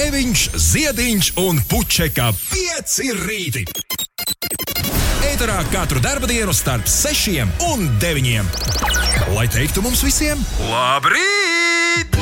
Grēviņš, 0.00 0.42
Ziediņš 0.56 1.26
un 1.42 1.58
Puķeka 1.68 2.30
5 2.32 2.92
rīti. 3.18 3.64
Eterā 5.28 5.58
katru 5.68 6.00
dienu 6.00 6.54
starp 6.56 6.86
6 6.88 7.42
un 7.68 7.82
9. 8.00 8.48
Lai 9.34 9.44
teiktu 9.52 9.82
mums 9.84 10.00
visiem, 10.00 10.40
labrīt! 10.70 12.16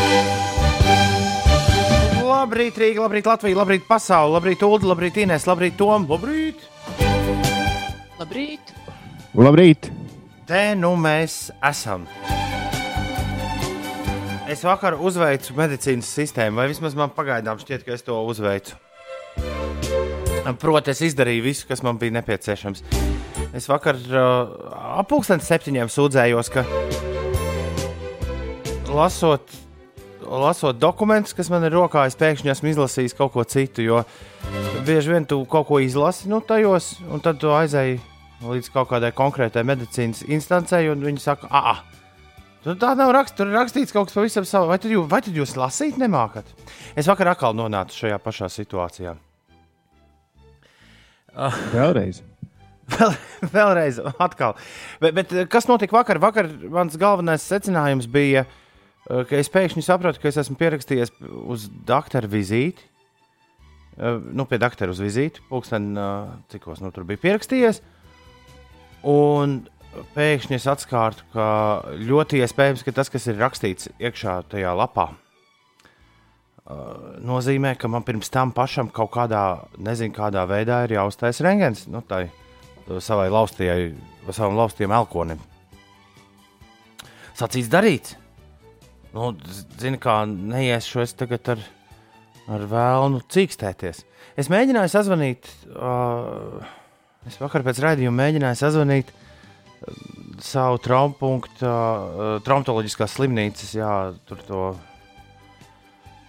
Labrīt, 2.18 2.80
Rīga, 2.82 3.04
labrīt, 3.04 3.30
Latvija, 3.30 3.60
labrīt, 3.60 3.86
pasaule, 3.86 4.34
labrīt, 4.34 4.64
Ulu, 4.66 4.90
labrīt, 4.90 5.20
Inês, 5.22 5.46
labrīt, 5.46 5.78
Tom, 5.78 6.08
labrīt! 6.10 6.66
Labrīt! 8.18 8.74
Labrīt! 9.38 9.92
Te 10.50 10.64
nu 10.74 10.96
mēs 10.98 11.44
esam. 11.62 12.10
Es 14.48 14.62
vakar 14.64 14.94
uzveicu 14.96 15.52
medicīnas 15.58 16.08
sistēmu, 16.08 16.56
vai 16.56 16.70
vismaz 16.70 16.94
man 16.96 17.10
pagaidām 17.12 17.58
šķiet, 17.60 17.82
ka 17.84 17.92
es 17.92 18.04
to 18.06 18.16
uzveicu. 18.24 18.78
Proti, 20.56 20.94
es 20.94 21.02
izdarīju 21.10 21.44
visu, 21.44 21.66
kas 21.68 21.82
man 21.84 21.98
bija 22.00 22.14
nepieciešams. 22.16 22.80
Es 23.52 23.68
vakar 23.68 23.98
uh, 24.08 24.48
ap 24.96 25.10
pusdienas 25.10 25.44
septiņiem 25.50 25.92
sūdzējos, 25.92 26.48
ka 26.54 26.64
lasot, 28.88 29.52
lasot 30.24 30.80
dokumentus, 30.80 31.36
kas 31.36 31.52
man 31.52 31.68
ir 31.68 31.76
rokā, 31.76 32.06
es 32.08 32.16
pēkšņi 32.16 32.54
esmu 32.54 32.72
izlasījis 32.72 33.18
kaut 33.20 33.34
ko 33.36 33.44
citu. 33.44 33.84
Jo 33.84 34.00
bieži 34.88 35.12
vien 35.12 35.28
tu 35.28 35.42
kaut 35.44 35.68
ko 35.68 35.82
izlasi 35.84 36.32
no 36.32 36.40
tajos, 36.40 36.94
un 37.12 37.20
tad 37.20 37.36
tu 37.44 37.52
aizēji 37.52 38.00
līdz 38.48 38.72
kaut 38.72 38.88
kādai 38.94 39.12
konkrētai 39.12 39.68
medicīnas 39.68 40.24
instancei, 40.24 40.86
un 40.88 41.04
viņi 41.04 41.20
saka, 41.20 41.52
ah, 41.52 41.84
Tur 42.64 42.74
tā 42.80 42.90
nav 42.98 43.12
rakstīts, 43.14 43.38
tur 43.38 43.50
ir 43.50 43.54
rakstīts 43.54 43.94
kaut 43.94 44.08
kas 44.08 44.16
pavisam 44.18 44.46
savs. 44.48 44.66
Vai, 44.70 44.78
tad 44.82 44.90
jū, 44.90 45.04
vai 45.08 45.20
tad 45.22 45.36
jūs 45.36 45.54
lasīt 45.58 45.98
nemākat? 46.00 46.48
Es 46.98 47.06
vakar 47.10 47.30
atkal 47.32 47.54
nonācu 47.56 47.94
šajā 48.02 48.18
pašā 48.22 48.48
situācijā. 48.50 49.14
Vēlreiz. 51.76 52.24
Vēl, 52.88 53.12
vēlreiz, 53.52 53.98
atkal. 54.16 54.56
Bet, 55.02 55.12
bet 55.16 55.34
kas 55.52 55.68
notika 55.68 55.98
vakar? 55.98 56.20
Vakar 56.22 56.48
mans 56.72 56.96
galvenais 56.98 57.44
secinājums 57.44 58.08
bija, 58.10 58.46
eh, 58.46 59.24
ka 59.28 59.36
es 59.36 59.52
pēkšņi 59.52 59.84
sapratu, 59.84 60.22
ka 60.22 60.30
es 60.30 60.40
esmu 60.40 60.56
pierakstījies 60.58 61.12
uz 61.44 61.68
doktora 61.86 62.30
vizīti. 62.32 62.88
Eh, 63.98 64.18
Nu, 64.32 64.46
pie 64.46 64.58
doktora 64.58 64.94
uz 64.94 65.02
vizīti. 65.04 65.44
Pūksteni, 65.50 65.98
eh, 65.98 66.34
cikos 66.48 66.80
nu, 66.80 66.90
tur 66.90 67.04
bija 67.04 67.20
pierakstījies. 67.20 67.82
Un 69.04 69.68
pēkšņi 70.14 70.58
es 70.58 70.66
atskārtu, 70.70 71.24
ka 71.32 71.46
ļoti 71.98 72.42
iespējams, 72.44 72.84
ka 72.86 72.94
tas, 72.96 73.10
kas 73.12 73.26
ir 73.30 73.40
rakstīts 73.40 73.90
iekšā 73.98 74.40
tajā 74.52 74.74
lapā, 74.76 75.10
nozīmē, 77.24 77.74
ka 77.80 77.88
man 77.88 78.04
pirms 78.04 78.28
tam 78.32 78.52
pašam 78.52 78.90
kaut 78.92 79.12
kādā, 79.14 79.64
nezinu, 79.80 80.12
kādā 80.14 80.44
veidā 80.48 80.82
ir 80.84 80.98
jāuztais 80.98 81.40
rengens 81.44 81.86
nu, 81.88 82.02
tai, 82.04 82.26
savai 83.00 83.28
laustajai, 83.32 83.94
savam 84.30 84.58
laustiem 84.58 84.92
elkonim. 84.92 85.40
Sacīts 87.38 87.70
darīts. 87.72 88.16
Nu, 89.14 89.32
Zini, 89.80 89.96
kā 90.00 90.20
neiešu 90.28 91.00
es 91.00 91.14
tagad 91.16 91.54
ar, 91.54 91.62
ar 92.50 92.66
vēlnu 92.68 93.22
cīkstēties. 93.32 94.02
Es 94.38 94.50
mēģināju 94.52 94.92
sazvanīt, 94.92 95.48
uh, 95.72 96.60
es 97.26 97.38
vakar 97.40 97.64
pēc 97.64 97.80
raidījuma 97.80 98.26
mēģināju 98.26 98.60
sazvanīt 98.60 99.14
uh, 99.14 99.27
savu 100.44 100.78
traumapunktu, 100.82 101.64
uh, 101.64 102.36
traumatoloģiskās 102.46 103.16
slimnīcas, 103.18 103.74
jā, 103.78 103.94
tur 104.28 104.44
to. 104.46 104.62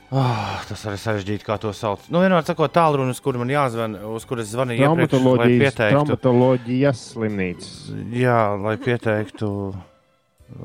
Oh, 0.10 0.54
tas 0.66 0.82
arī 0.90 0.98
sarežģīti, 0.98 1.46
kā 1.46 1.60
to 1.62 1.70
sauc. 1.76 2.08
Nu, 2.10 2.24
vienmēr 2.24 2.42
sakot, 2.48 2.72
tālruni, 2.74 3.14
uz 3.14 3.20
kuru 3.22 3.44
man 3.44 3.52
jāzvan, 3.54 3.94
uz 4.10 4.26
kuras 4.26 4.50
zvanīju 4.50 4.88
iepriekš, 4.88 5.22
lai. 5.22 5.70
Traumatoloģijas 5.94 7.04
slimnīcas. 7.12 7.76
Jā, 8.18 8.40
lai 8.58 8.74
pieteiktu. 8.82 9.52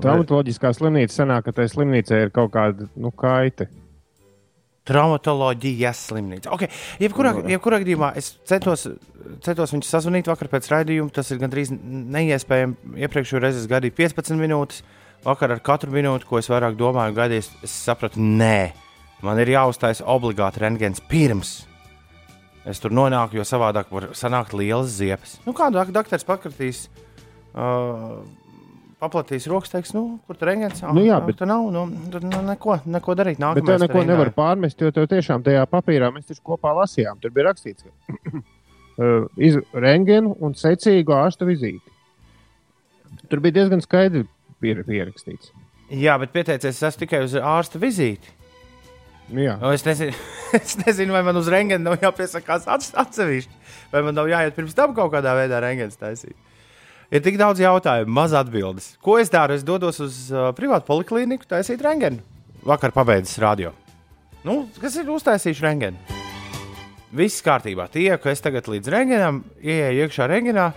Traumatoloģiskā 0.01 0.73
slimnīca 0.73 1.19
sanāk, 1.19 1.45
ka 1.45 1.59
tai 1.61 1.69
slimnīcai 1.69 2.23
ir 2.25 2.33
kaut 2.33 2.55
kāda 2.57 2.89
nu, 2.97 3.13
kaita. 3.13 3.69
Traumatoloģijas 4.85 6.01
slimnīca. 6.11 6.51
Okay. 6.53 6.69
Jebkurā, 7.01 7.33
jebkurā 7.49 7.79
gadījumā 7.81 8.11
es 8.21 8.35
centos, 8.49 8.85
centos 9.45 9.73
viņu 9.73 9.89
sazvanīt 9.89 10.29
vakar 10.29 10.51
pēc 10.53 10.69
raidījuma. 10.75 11.13
Tas 11.15 11.33
ir 11.33 11.41
gandrīz 11.41 11.73
neiespējami. 11.73 12.99
Iepriekšējā 13.07 13.41
reizē 13.47 13.63
es 13.63 13.71
gaidīju 13.71 13.97
15 14.03 14.41
minūtes. 14.41 14.83
Vakar 15.25 15.55
ar 15.55 15.63
katru 15.65 15.95
minūti, 15.95 16.29
ko 16.29 16.37
es 16.37 16.51
vairāk 16.53 16.77
domāju, 16.77 17.17
gaidīju, 17.17 17.47
es 17.65 17.77
sapratu, 17.87 18.21
nē, 18.21 18.75
man 19.25 19.41
ir 19.41 19.55
jāuztais 19.55 20.03
obligāti 20.05 20.61
rengens 20.61 21.01
pirms. 21.09 21.63
Es 22.69 22.81
tur 22.81 22.93
nonāku, 22.93 23.39
jo 23.39 23.45
savādāk 23.49 23.89
var 23.93 24.11
sanākt 24.17 24.53
lielas 24.57 24.93
ziepes. 24.99 25.39
Nu, 25.49 25.57
kādu 25.57 25.81
doktors 25.93 26.29
pakritīs? 26.29 26.87
Uh, 27.57 28.21
paplatīs 29.05 29.47
rokas, 29.51 29.71
teiks, 29.73 29.93
nu, 29.97 30.05
kur 30.27 30.39
tur 30.41 30.51
rēņķis. 30.51 30.85
Nu, 30.97 31.05
jā, 31.05 31.21
bet 31.25 31.39
tur 31.41 31.51
nav, 31.51 31.69
nu, 31.75 31.85
tur 32.13 32.25
nu, 32.25 32.41
neko, 32.49 32.79
neko 32.97 33.17
darīt. 33.21 33.41
Nākamais 33.43 33.61
bet 33.61 33.71
tev 33.71 33.83
neko 33.85 34.01
rēņģi. 34.01 34.11
nevar 34.11 34.31
pārmest, 34.37 34.81
jo 34.81 34.93
tev 34.95 35.09
tiešām 35.13 35.45
tajā 35.47 35.65
papīrā 35.71 36.11
mēs 36.15 36.31
taču 36.31 36.43
kopā 36.49 36.73
lasījām. 36.81 37.21
Tur 37.23 37.35
bija 37.37 37.51
rakstīts, 37.51 37.85
ka 37.85 38.41
uh, 39.05 39.59
rēņģinu 39.87 40.39
un 40.45 40.57
secīgu 40.59 41.17
ārsta 41.17 41.49
vizīti. 41.49 41.85
Tur 43.31 43.45
bija 43.45 43.61
diezgan 43.61 43.85
skaidri 43.85 44.25
pierakstīts. 44.61 45.53
Jā, 45.93 46.17
bet 46.21 46.33
pieteicies, 46.35 46.81
es 46.81 46.99
tikai 46.99 47.23
uz 47.27 47.37
ārsta 47.37 47.79
vizīti. 47.83 48.33
Nu, 49.33 49.41
jā. 49.41 49.55
Nu, 49.61 49.71
es, 49.73 49.85
nezinu, 49.87 50.17
es 50.59 50.77
nezinu, 50.83 51.15
vai 51.17 51.23
man 51.27 51.39
uz 51.41 51.49
rēņģinu 51.53 51.85
nav 51.87 52.03
jāpiesakās 52.03 52.67
atsevišķi, 52.71 53.61
vai 53.93 54.03
man 54.07 54.17
nav 54.19 54.29
jāiet 54.33 54.57
pirms 54.57 54.77
tam 54.77 54.97
kaut 54.97 55.13
kādā 55.15 55.37
veidā 55.39 55.61
rēņģinu 55.65 56.01
taisīt. 56.01 56.37
Ir 57.13 57.23
tik 57.25 57.37
daudz 57.41 57.61
jautājumu, 57.61 58.13
maz 58.17 58.33
atbildes. 58.37 58.95
Ko 59.05 59.19
es 59.21 59.33
daru? 59.33 59.57
Es 59.57 59.65
dodos 59.67 60.01
uz 60.03 60.21
uh, 60.33 60.49
privātu 60.57 60.89
poliklīniku, 60.89 61.49
taisīt 61.51 61.83
rengenu. 61.85 62.23
Vakar 62.65 62.95
pabeidzis 62.97 63.37
radio. 63.43 63.75
Nu, 64.45 64.65
kas 64.81 64.97
ir 65.01 65.11
uztaisījuši 65.13 65.65
rengenu? 65.65 66.21
Viss 67.15 67.45
kārtībā. 67.45 67.87
Tie, 67.93 68.09
ka 68.19 68.33
es 68.33 68.43
tagad 68.43 68.67
līdz 68.73 68.91
rengenam 68.91 69.43
ieeju 69.63 70.07
iekšā 70.07 70.27
rengenā, 70.33 70.71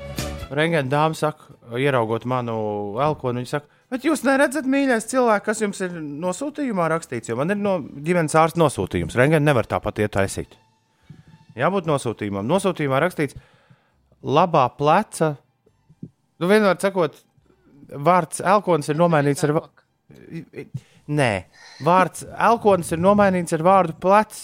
rengena 0.53 0.85
dāma 0.91 1.17
saka, 1.17 1.55
ieraugot 1.79 2.27
manu 2.29 2.57
elkonu, 3.03 3.41
viņa 3.41 3.53
saka, 3.55 3.81
bet 3.91 4.05
jūs 4.05 4.21
neredzat, 4.27 4.67
mīļais 4.69 5.09
cilvēks, 5.09 5.45
kas 5.47 5.63
jums 5.63 5.81
ir 5.87 5.97
nosūtījumā 5.97 6.91
rakstīts, 6.93 7.31
jo 7.31 7.39
man 7.39 7.55
ir 7.55 7.59
no 7.59 7.79
ģimenes 7.81 8.37
ārsta 8.37 8.61
nosūtījums. 8.61 9.17
Rengena 9.17 9.47
nevar 9.49 9.67
tāpat 9.67 10.03
ietaisīt. 10.05 10.53
Jābūt 11.57 11.89
nosūtījumam. 11.89 12.45
Nosūtījumā 12.47 13.01
rakstīts 13.01 13.39
labā 14.21 14.67
pleca 14.77 15.33
Nu, 16.37 16.49
vienmēr 16.49 16.77
sakot, 16.81 17.17
vārds 17.89 18.43
elkonis 18.45 18.91
ir 18.91 18.99
nomainīts 18.99 19.45
ar. 19.47 19.55
Nē, 21.07 21.31
vārds 21.87 22.25
elkonis 22.27 22.91
ir 22.93 23.01
nomainīts 23.01 23.55
ar 23.55 23.63
vārdu 23.65 23.95
plecs. 24.03 24.41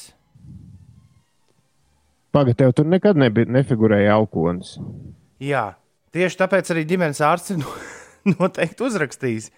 Pagaidām, 2.33 2.57
tev 2.57 2.71
tur 2.77 2.87
nekad 2.89 3.19
nebija, 3.19 3.51
nefigurēja 3.53 4.15
elkonis. 4.15 4.77
Jā, 5.43 5.73
tieši 6.15 6.39
tāpēc 6.39 6.71
arī 6.73 6.85
ģimenes 6.89 7.21
ārsts 7.21 7.53
ir 7.53 7.61
noteikti 8.33 8.87
uzrakstījis 8.87 9.51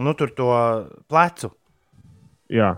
nu, 0.00 0.14
to 0.16 0.48
plecu. 1.10 1.50
Jā. 2.52 2.76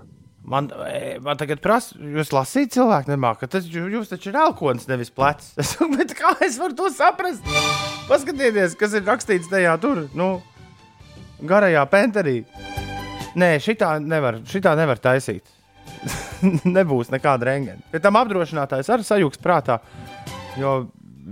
Man, 0.48 0.70
e, 0.88 1.18
man 1.20 1.36
tagad 1.36 1.60
prasa, 1.60 1.96
jūs 2.00 2.30
lasīt 2.32 2.72
cilvēku 2.72 3.12
nemākat, 3.12 3.50
tad 3.52 3.66
jūs 3.68 4.08
taču 4.08 4.30
ir 4.30 4.38
elkonis, 4.40 4.86
nevis 4.88 5.12
plecs. 5.12 5.52
Es 5.60 5.74
domāju, 5.76 6.14
kā 6.16 6.32
es 6.46 6.56
varu 6.60 6.76
to 6.78 6.88
saprast? 6.94 7.44
Paskatieties, 8.08 8.76
kas 8.80 8.96
ir 8.96 9.04
rakstīts 9.04 9.50
tajā 9.52 9.74
tur, 9.82 10.06
nu, 10.16 10.30
garajā 11.44 11.84
penterī. 11.92 12.38
Nē, 13.38 13.56
šitā 13.62 13.98
nevar, 14.00 14.40
šitā 14.48 14.72
nevar 14.78 15.00
taisīt. 15.02 15.44
Nebūs 16.78 17.12
nekāda 17.12 17.50
rengena. 17.50 17.84
Pēc 17.92 18.06
tam 18.06 18.16
apdrošinātājs 18.22 18.88
arī 18.94 19.04
sajūgs 19.04 19.42
prātā, 19.44 19.82
jo 20.56 20.78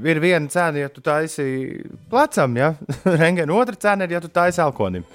ir 0.05 0.21
viena 0.21 0.53
cena, 0.53 0.85
ja 0.85 0.93
tu 0.93 1.01
taisi 1.01 1.81
plecam, 2.11 2.59
ja 2.61 2.75
rengena, 3.23 3.57
otra 3.57 3.81
cena 3.81 4.05
ir, 4.05 4.19
ja 4.19 4.21
tu 4.21 4.29
taisi 4.29 4.61
elkonim. 4.61 5.09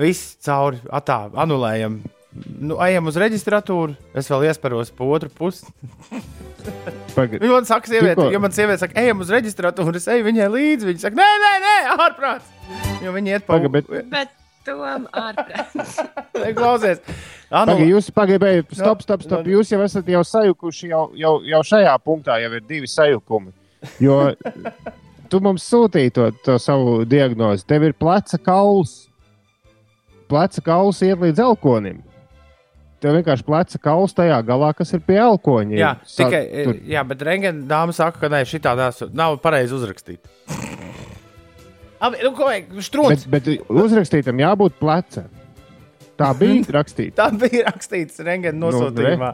Viss 0.00 0.38
cauri, 0.42 0.80
atā, 0.90 1.28
anulējam. 1.38 2.00
Nu, 2.34 2.76
ejam 2.82 3.06
uz 3.10 3.16
reģistratūru, 3.20 3.94
es 4.18 4.28
vēl 4.30 4.48
iesparos 4.48 4.90
pa 4.94 5.06
otru 5.06 5.30
pusi. 5.30 5.68
Viņa 7.14 7.50
man 7.50 7.68
saka, 7.68 7.90
sieviete, 7.92 8.24
ja 8.34 8.40
man 8.42 8.54
sieviete 8.54 8.82
saka, 8.82 8.96
ejam 8.98 9.22
uz 9.22 9.30
reģistratūru, 9.30 9.94
es 10.00 10.08
eju 10.10 10.26
viņai 10.26 10.48
līdzi. 10.50 10.88
Viņa 10.88 11.04
saka, 11.04 11.20
nē, 11.20 11.28
nē, 11.44 11.52
nē 11.62 11.74
ārprāts. 11.94 12.48
Jo 13.04 13.12
viņi 13.14 13.36
iet 13.36 13.46
pa 13.46 13.58
Paga, 13.58 13.70
bet... 13.76 13.92
bet. 14.10 14.40
Klausies. 16.56 17.02
Pagaid, 17.52 17.82
jūs 17.84 18.06
pagaidāt, 18.16 18.70
stop, 18.72 19.02
stop, 19.04 19.20
stop. 19.20 19.44
Jūs 19.44 19.74
jau 19.74 19.82
esat 19.84 20.08
jau 20.08 20.22
sajukuši, 20.24 20.88
jau, 20.88 21.02
jau, 21.20 21.34
jau 21.44 21.60
šajā 21.68 21.92
punktā 22.00 22.38
jau 22.40 22.48
ir 22.56 22.64
divi 22.64 22.88
sajukumi. 22.88 23.52
Jo 24.00 24.32
tu 25.28 25.42
mums 25.44 25.66
sūtīji 25.68 26.14
to, 26.16 26.30
to 26.46 26.56
savu 26.62 27.02
diagnozi. 27.04 27.66
Tev 27.68 27.84
ir 27.90 27.92
pleca 27.92 28.40
kauls 28.40 29.04
pleca 30.28 30.64
kauls 30.64 31.02
iet 31.04 31.20
līdz 31.20 31.42
elkonim. 31.44 32.00
Tev 33.04 33.18
vienkārši 33.18 33.44
pleca 33.46 33.80
kauls 33.84 34.16
tajā 34.16 34.38
galā, 34.48 34.72
kas 34.76 34.94
ir 34.96 35.02
pie 35.04 35.18
elkoņa. 35.20 35.76
Jā, 35.78 35.92
Sa- 36.08 36.24
tikai, 36.24 36.42
tur- 36.64 36.80
jā 36.88 37.02
bet 37.12 37.24
Rengena 37.28 37.66
dāma 37.70 37.92
saka, 37.96 38.22
ka 38.24 38.32
nē, 38.32 38.42
šī 38.48 38.62
tā 38.64 38.72
nav 39.12 39.36
pareizi 39.44 39.76
uzrakstīta. 39.76 40.32
Abi, 42.04 42.18
nu, 42.24 42.32
ko. 42.36 42.50
Bet, 43.08 43.22
bet 43.32 43.46
uzrakstītam 43.72 44.40
jābūt 44.42 44.74
plecam. 44.80 45.28
Tā 46.20 46.30
bija 46.38 46.64
rakstīta. 46.78 47.16
Tā 47.22 47.28
bija 47.40 47.68
rakstīts 47.70 48.20
Rengena 48.24 48.58
nosūtījumā. 48.66 49.30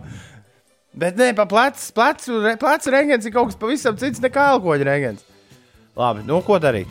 Bet 1.01 1.19
nē, 1.19 1.31
pa 1.39 1.47
plecu, 1.51 1.83
plecu, 1.95 2.39
re- 2.45 2.57
plecu 2.59 2.91
rengens 2.95 3.27
ir 3.27 3.35
kaut 3.35 3.51
kas 3.53 3.59
pavisam 3.61 3.99
cits 3.99 4.23
nekā 4.23 4.49
elkoņa 4.57 4.87
rengens. 4.89 5.27
Labi, 5.99 6.23
nu 6.27 6.39
ko 6.47 6.59
darīt? 6.63 6.91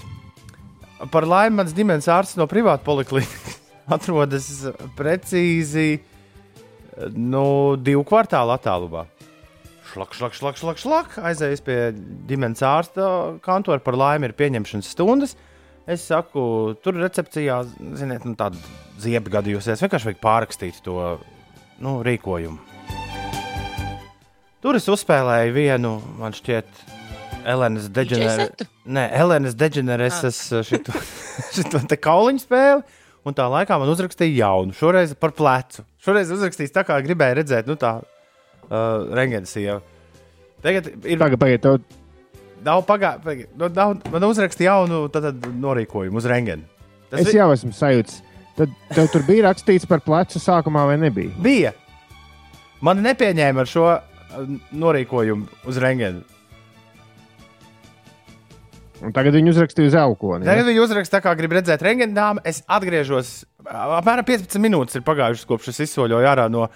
Par 1.12 1.24
laimi 1.28 1.62
mans 1.62 1.72
ģimenes 1.76 2.08
ārsts 2.12 2.36
no 2.40 2.48
privāta 2.52 2.84
poliklīnikas 2.88 3.58
atrodas 3.96 4.48
precīzi 5.00 6.02
nu, 7.16 7.78
divu 7.80 8.04
kvartālu 8.07 8.54
attālumā. 8.56 9.06
Šlak, 9.90 10.13
šlak, 10.13 10.36
šlak, 10.38 10.57
šlak, 10.60 10.81
šlak. 10.81 11.16
Aizējis 11.25 11.63
pie 11.66 11.78
ģimenes 12.30 12.62
ārsta 12.66 13.06
kantora. 13.46 13.81
Par 13.81 13.98
laimi 13.98 14.30
ir 14.30 14.36
pieņemšanas 14.38 14.92
stundas. 14.94 15.34
Es 15.90 16.04
saku, 16.06 16.75
tur 16.86 17.00
recepcijā, 17.01 17.63
ziniet, 17.98 18.28
nu, 18.28 18.36
tāda 18.38 18.60
zieba 19.01 19.40
gadījusies. 19.40 19.81
Vienkārši 19.81 20.12
vajag 20.12 20.19
pārrakstīt 20.22 20.84
to 20.86 21.00
nu, 21.81 21.96
rīkojumu. 22.06 22.60
Tur 24.60 24.78
es 24.78 24.86
uzspēlēju 24.92 25.56
vienu, 25.56 25.95
man 26.19 26.36
šķiet, 26.36 26.69
Elenas 27.48 27.88
Deģeneres. 27.95 28.42
setu? 28.44 28.68
Nē, 28.92 29.07
Elenas 29.16 29.56
Deģeneres 29.57 30.19
šito, 30.68 30.94
šito 31.56 31.81
te 31.90 31.98
kauliņu 31.98 32.44
spēli. 32.44 32.99
Un 33.27 33.36
tā 33.36 33.45
laikā 33.51 33.75
man 33.81 33.89
uzrakstīja 33.92 34.45
jaunu, 34.45 34.74
šoreiz 34.74 35.12
par 35.19 35.33
plecu. 35.36 35.83
Šoreiz 36.04 36.31
uzrakstījis 36.31 36.71
tā, 36.75 36.86
kā 36.88 36.98
gribēju 37.04 37.39
redzēt, 37.42 37.68
nu 37.68 37.75
tā, 37.80 37.98
uh, 38.00 39.10
Rengensija. 39.16 39.80
Tagad 40.63 40.88
ir 41.04 41.19
Tagad, 41.19 41.39
pagaid, 41.42 41.62
tev, 41.63 41.81
Nav 42.63 42.81
pagājis. 42.88 43.48
Nu, 43.56 43.69
man 44.12 44.25
uzrakstīja 44.27 44.74
jaunu 44.74 45.06
tad, 45.13 45.30
tad, 45.30 45.45
norīkojumu 45.63 46.19
uz 46.19 46.25
rengeni. 46.27 46.66
Tas 47.10 47.21
es 47.24 47.30
vi- 47.31 47.38
jau 47.38 47.51
esmu 47.54 47.71
sajūts. 47.75 48.18
Tad 48.57 48.74
tev 48.92 49.07
tur 49.13 49.24
bija 49.24 49.45
rakstīts 49.48 49.88
par 49.88 50.01
plecu 50.04 50.42
sākumā, 50.44 50.86
vai 50.89 50.98
nebija? 51.00 51.31
bija. 51.39 51.71
Man 52.81 53.00
nepieņēma 53.04 53.63
ar 53.63 53.69
šo 53.71 53.86
uh, 53.88 54.01
norīkojumu 54.75 55.48
uz 55.68 55.77
rengeni. 55.80 56.24
Un 59.00 59.13
tagad 59.16 59.36
viņi 59.38 59.54
uzrakstīja 59.54 59.90
uz 59.92 59.96
elkoni. 59.96 60.48
Tagad 60.48 60.66
Ja? 60.66 60.68
viņi 60.68 60.81
uzraksta, 60.84 61.18
tā 61.18 61.24
kā 61.24 61.34
grib 61.40 61.54
redzēt 61.56 61.84
rengeni 61.86 62.16
dāmu. 62.16 62.44
Es 62.48 62.62
atgriežos. 62.68 63.46
Apmēram 63.63 64.28
15 64.28 64.60
minūtes 64.60 65.00
ir 65.00 65.06
pagājušas, 65.07 65.48
kopš 65.48 65.72
es 65.72 65.84
izsoļoju 65.88 66.28
ārā 66.28 66.50
no, 66.51 66.68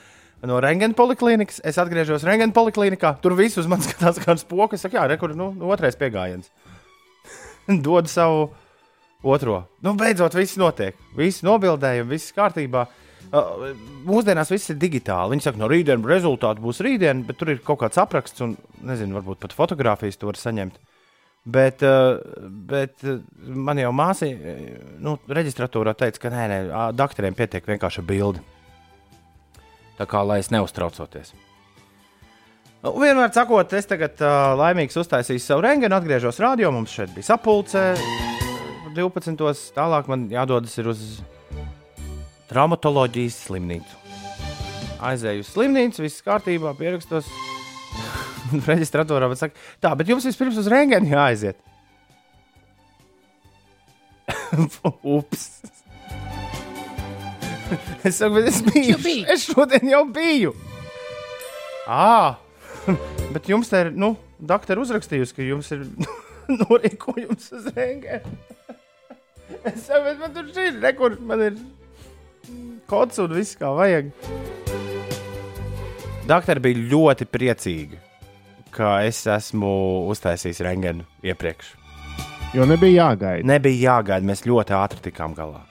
no 0.47 0.59
rengena 0.63 0.95
poliklīnikas. 0.95 1.59
Es 1.67 1.79
atgriežos 1.81 2.23
rengena 2.27 2.55
poliklinikā. 2.55 3.17
Tur 3.23 3.35
viss 3.39 3.59
uz 3.59 3.67
manis 3.67 3.87
skatās 3.91 4.21
kā 4.23 4.37
uz 4.37 4.45
poku. 4.47 4.77
Es 4.77 4.85
saku, 4.85 4.99
jā, 5.01 5.07
rekur, 5.11 5.35
nu, 5.35 5.51
otrais 5.67 5.99
pieejams. 5.99 6.47
Dod 7.87 8.07
savu 8.11 8.47
otro. 9.23 9.65
Nu, 9.83 9.95
beidzot, 9.99 10.39
viss 10.39 10.59
notiek. 10.61 10.95
Viss 11.19 11.43
nobildējumi, 11.43 12.11
viss 12.15 12.35
kārtībā. 12.35 12.87
Uh, 13.33 13.69
mūsdienās 14.07 14.51
viss 14.51 14.71
ir 14.71 14.79
digitāli. 14.79 15.35
Viņi 15.35 15.47
saka, 15.49 15.59
no 15.59 15.67
rītdienas 15.71 16.07
rezultāti 16.07 16.63
būs 16.63 16.79
rītdien, 16.85 17.27
bet 17.27 17.39
tur 17.39 17.51
ir 17.51 17.63
kaut 17.65 17.81
kāds 17.83 17.99
apraksts 17.99 18.43
un, 18.45 18.55
nezinu, 18.85 19.15
varbūt 19.19 19.43
pat 19.43 19.55
fotografijas 19.57 20.19
to 20.21 20.29
var 20.29 20.39
saņemt. 20.39 20.75
Uh, 20.75 20.92
bet 21.43 21.83
uh, 21.83 22.17
man 23.43 23.81
jau 23.81 23.91
māsa, 23.95 24.29
nu, 25.03 25.17
reģistratūrā 25.27 25.95
teica, 25.99 26.25
ka 26.25 26.33
nē, 26.33 26.43
nē, 26.51 26.59
doktoriem 26.95 27.35
pietiek 27.37 27.67
vienkārši 27.67 28.03
ar 28.03 28.07
bildi. 28.07 28.43
Tā 29.99 30.07
kā 30.09 30.23
lai 30.25 30.39
es 30.41 30.49
neuztraucoties. 30.53 31.33
Nu, 32.83 32.95
vienmēr 32.99 33.31
sakot, 33.35 33.75
es 33.77 33.87
tagad 33.87 34.19
uh, 34.23 34.53
laimīgs 34.59 34.97
uztaisīju 34.99 35.43
savu 35.43 35.63
rengenu, 35.63 35.95
atgriežos 35.95 36.41
rādio. 36.43 36.71
Mums 36.75 36.91
šeit 36.95 37.13
bija 37.15 37.29
sapulce 37.29 37.93
12. 38.95 39.37
Tālāk 39.75 40.09
man 40.11 40.27
jādodas 40.31 40.75
uz 40.83 41.05
traumatoloģijas 42.51 43.39
slimnīcu. 43.47 44.01
Aizēju 45.03 45.43
uz 45.43 45.49
slimnīcu, 45.51 46.03
viss 46.05 46.23
kārtībā, 46.23 46.75
pierakstos. 46.79 47.27
Reģistratorā 48.71 49.29
man 49.31 49.39
saka, 49.39 49.57
tā, 49.83 49.93
bet 49.99 50.09
jums 50.11 50.25
vispirms 50.27 50.59
uz 50.61 50.69
rengeni 50.71 51.13
jāaiziet. 51.13 51.59
Ups! 55.15 55.63
es 58.07 58.17
saku, 58.17 58.35
bet 58.37 58.49
es 58.51 58.61
biju. 58.65 58.97
biji. 59.03 59.25
Es 59.31 59.47
šodien 59.49 59.89
jau 59.91 60.03
biju. 60.13 60.53
Ah, 61.89 62.39
bet 63.33 63.49
jums 63.49 63.71
te 63.71 63.81
ir, 63.85 63.91
nu, 63.91 64.13
doktora 64.39 64.83
uzrakstījusi, 64.83 65.35
ka 65.35 65.47
jums 65.47 65.71
ir 65.75 65.85
norīkojums 66.61 67.49
uz 67.57 67.69
rengeni. 67.75 68.37
es 69.63 69.85
saku, 69.87 70.05
bet 70.05 70.21
man 70.21 70.35
tur 70.35 70.49
šī 70.53 70.69
ir, 70.71 70.79
rekur, 70.83 71.17
man 71.23 71.43
ir 71.49 71.59
kods 72.89 73.19
un 73.23 73.35
viss 73.35 73.57
kā 73.59 73.71
vajag. 73.75 74.11
Doktori 76.23 76.63
bija 76.63 76.87
ļoti 76.93 77.27
priecīgi, 77.27 77.97
ka 78.73 78.97
es 79.07 79.23
esmu 79.29 79.71
uztaisījis 80.11 80.63
rengenu 80.65 81.07
iepriekš. 81.25 81.73
Jo 82.53 82.67
nebija 82.69 83.07
jāgaida. 83.07 83.47
Nebija 83.49 83.95
jāgaida, 83.95 84.27
mēs 84.29 84.45
ļoti 84.45 84.77
ātri 84.77 85.07
tikām 85.09 85.33
galā. 85.37 85.63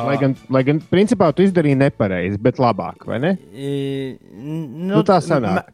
Lai 0.00 0.14
gan, 0.16 0.32
lai 0.48 0.62
gan 0.64 0.78
principā 0.88 1.28
tu 1.36 1.44
izdarīji 1.44 1.76
nepareizi, 1.76 2.38
bet 2.40 2.60
labāk, 2.62 3.04
vai 3.10 3.18
ne? 3.20 3.34
I, 3.52 3.70
Nu, 4.40 4.96
Nu, 4.96 5.00
tā 5.06 5.18
sanāk. 5.22 5.68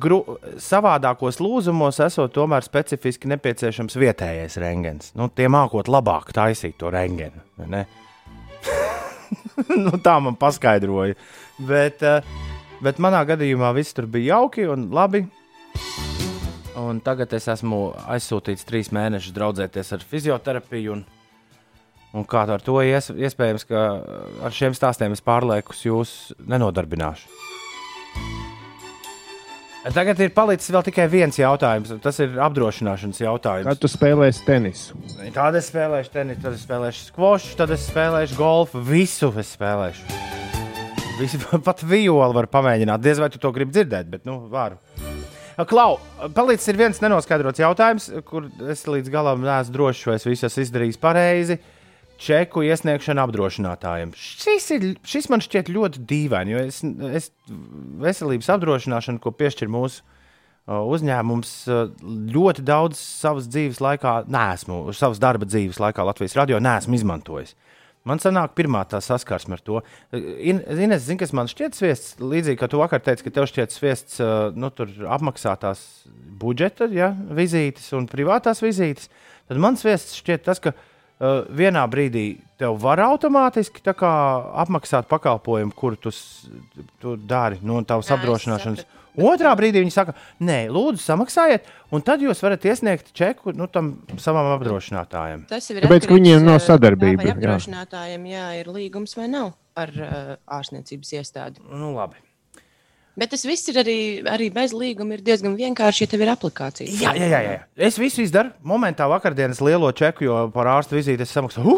Gru, 0.00 0.20
savādākos 0.62 1.40
lūzumos 1.42 1.98
esot 2.04 2.32
tomēr 2.34 2.64
specifiski 2.66 3.28
nepieciešams 3.32 3.98
vietējais 3.98 4.58
rengens. 4.62 5.10
Nu, 5.18 5.28
tie 5.34 5.48
mākot 5.50 5.90
labāk 5.90 6.30
taisīt 6.36 6.78
to 6.78 6.92
rengenu. 6.94 7.42
vai 7.58 7.66
ne? 7.72 7.82
nu, 9.84 9.96
tā 10.04 10.16
man 10.22 10.38
paskaidroja. 10.38 11.18
Bet, 11.58 12.02
eh, 12.06 12.22
bet 12.82 13.00
manā 13.02 13.22
gadījumā 13.28 13.72
viss 13.76 13.94
tur 13.96 14.08
bija 14.10 14.38
jauki 14.38 14.66
un 14.70 14.88
labi. 14.94 15.24
Un 16.80 16.98
tagad 17.04 17.32
es 17.36 17.46
esmu 17.52 17.92
aizsūtīts 18.10 18.66
trīs 18.66 18.90
mēnešus 18.94 19.34
draudzēties 19.36 19.92
ar 19.94 20.06
fizioterapiju. 20.10 20.96
Un, 20.96 21.04
un 22.18 22.26
kā 22.26 22.42
ar 22.50 22.62
to 22.64 22.80
ies, 22.82 23.12
iespējams, 23.14 23.66
ka 23.70 23.84
ar 24.44 24.54
šiem 24.54 24.74
stāstiem 24.74 25.14
es 25.14 25.22
pārliekus 25.24 25.84
jūs 25.86 26.16
nenodarbināšu. 26.42 27.30
Tagad 29.84 30.16
ir 30.24 30.30
palicis 30.32 30.70
vēl 30.72 30.84
tikai 30.86 31.04
viens 31.12 31.36
jautājums, 31.36 31.90
tas 32.00 32.16
ir 32.24 32.38
apdrošināšanas 32.40 33.20
jautājums. 33.20 33.68
Kad 33.68 33.82
tu 33.82 33.90
spēlēsi 33.92 34.46
tenisu? 34.46 34.96
Tad 35.34 35.58
es 35.60 35.68
spēlēšu 35.68 36.14
tenisu, 36.14 36.40
tad 36.46 36.56
es 36.56 36.64
spēlēšu 36.64 37.10
skvošu, 37.10 37.52
tad 37.60 37.74
es 37.76 37.84
spēlēšu 37.90 38.40
golfu. 38.40 38.80
Visu 38.88 39.28
es 39.36 39.52
spēlēšu. 39.58 40.43
Visu, 41.14 41.38
pat 41.68 41.82
violi 41.86 42.34
var 42.34 42.48
pamēģināt. 42.50 43.02
Diez 43.02 43.20
vai 43.22 43.30
tu 43.30 43.38
to 43.42 43.52
gribi 43.54 43.74
dzirdēt, 43.74 44.08
bet 44.10 44.24
nu, 44.26 44.40
varu. 44.50 44.80
Klau, 45.70 46.00
palicis 46.34 46.66
ir 46.72 46.80
viens 46.80 46.98
nenoskaidrots 46.98 47.62
jautājums, 47.62 48.08
kur 48.26 48.48
es 48.72 48.82
līdz 48.90 49.12
galam 49.14 49.44
neesmu 49.44 49.76
drošs, 49.76 50.08
vai 50.08 50.16
es 50.18 50.26
visu 50.26 50.48
esmu 50.48 50.64
izdarījis 50.64 50.98
pareizi. 50.98 51.60
Čeku 52.18 52.62
iesniegšana 52.66 53.26
apdrošinātājiem. 53.26 54.10
Šis, 54.18 54.66
ir, 54.74 54.88
šis 55.06 55.26
man 55.30 55.42
šķiet 55.42 55.70
ļoti 55.74 56.02
dīvaini, 56.10 56.54
jo 56.54 56.60
es, 56.62 56.80
es 57.18 57.30
veselības 58.02 58.50
apdrošināšanu, 58.54 59.22
ko 59.22 59.32
piešķir 59.34 59.70
mūsu 59.70 60.02
uh, 60.02 60.80
uzņēmums, 60.94 61.54
uh, 61.70 61.88
ļoti 62.34 62.66
daudz 62.66 63.02
savas 63.02 63.50
dzīves 63.50 63.82
laikā, 63.82 64.20
nesmu, 64.30 64.80
savas 64.94 65.22
darba 65.22 65.46
dzīves 65.50 65.82
laikā 65.82 66.06
Latvijas 66.06 66.38
radio 66.38 66.62
nesmu 66.62 66.98
izmantojis. 66.98 67.54
Man 68.04 68.20
sanāk, 68.20 68.52
pirmā 68.52 68.82
tā 68.84 68.98
saskarsme 69.00 69.56
ar 69.56 69.62
to. 69.64 69.78
Zini, 70.12 71.16
kas 71.20 71.30
man 71.36 71.48
šķiet 71.48 71.76
sviests, 71.78 72.16
līdzīgi 72.20 72.58
kā 72.60 72.68
tu 72.68 72.80
vakar 72.82 73.00
teici, 73.00 73.24
ka 73.24 73.32
tev 73.32 73.46
šķiet 73.48 73.72
sviests 73.72 74.20
uh, 74.20 74.50
nu, 74.52 74.68
apmaksātās 75.16 75.80
budžeta 76.40 76.90
ja, 76.92 77.14
vizītes 77.14 77.86
un 77.96 78.04
privātās 78.10 78.60
vizītes. 78.64 79.08
Tad 79.48 79.60
man 79.60 79.80
sviests 79.80 80.18
šķiet 80.20 80.44
tas, 80.44 80.60
ka 80.60 80.74
uh, 80.76 81.46
vienā 81.48 81.86
brīdī 81.88 82.26
tev 82.60 82.76
var 82.82 83.00
automātiski 83.06 83.80
kā 83.96 84.12
apmaksāt 84.66 85.08
pakalpojumu, 85.08 85.72
kuru 85.72 85.96
tu, 86.04 86.12
tu 87.00 87.16
dari 87.16 87.62
no 87.64 87.80
tavas 87.88 88.12
Jā, 88.12 88.18
es 88.18 88.20
apdrošināšanas. 88.20 88.84
sapratu. 88.84 89.03
Otrā 89.14 89.52
brīdī 89.54 89.78
viņi 89.84 89.94
saka, 89.94 90.16
nē, 90.42 90.64
lūdzu, 90.74 90.98
samaksājiet, 91.04 91.68
un 91.94 92.02
tad 92.02 92.22
jūs 92.24 92.42
varat 92.42 92.64
iesniegt 92.66 93.12
čeku 93.14 93.54
nu, 93.54 93.68
tam 93.70 93.92
savam 94.18 94.50
apdrošinātājam. 94.56 95.44
Tas 95.50 95.70
ir 95.70 95.84
Tāpēc, 95.84 96.08
ka 96.10 96.18
viņiem 96.18 96.42
nav 96.42 96.58
eh, 96.58 96.64
sadarbība, 96.66 97.22
Vai 97.22 97.30
jā. 97.30 97.36
apdrošinātājiem 97.36 98.26
jā, 98.32 98.46
ir 98.58 98.70
līgums 98.74 99.14
vai 99.18 99.28
nav 99.30 99.52
ar 99.78 99.90
uh, 99.94 100.34
ārstniecības 100.58 101.14
iestādi. 101.18 101.62
Nu, 101.70 101.92
labi. 101.94 102.18
Bet 103.14 103.30
tas 103.30 103.44
viss 103.46 103.70
ir 103.70 103.78
arī, 103.78 103.98
arī 104.26 104.48
bez 104.54 104.74
līguma. 104.74 105.14
Ir 105.14 105.22
diezgan 105.22 105.54
vienkārši, 105.54 106.02
ja 106.02 106.10
tev 106.10 106.24
ir 106.24 106.32
aplikācija. 106.32 106.90
Jā, 106.98 107.14
jā, 107.14 107.28
jā, 107.30 107.40
jā. 107.46 107.58
Es 107.86 107.98
visu 107.98 108.24
izdaru. 108.26 108.50
Momentā 108.66 109.06
vakardienas 109.10 109.62
lielo 109.62 109.90
čeku, 109.94 110.26
jo 110.26 110.40
par 110.54 110.72
ārstu 110.74 110.98
vizīti 110.98 111.22
es 111.22 111.34
samaksāju. 111.34 111.70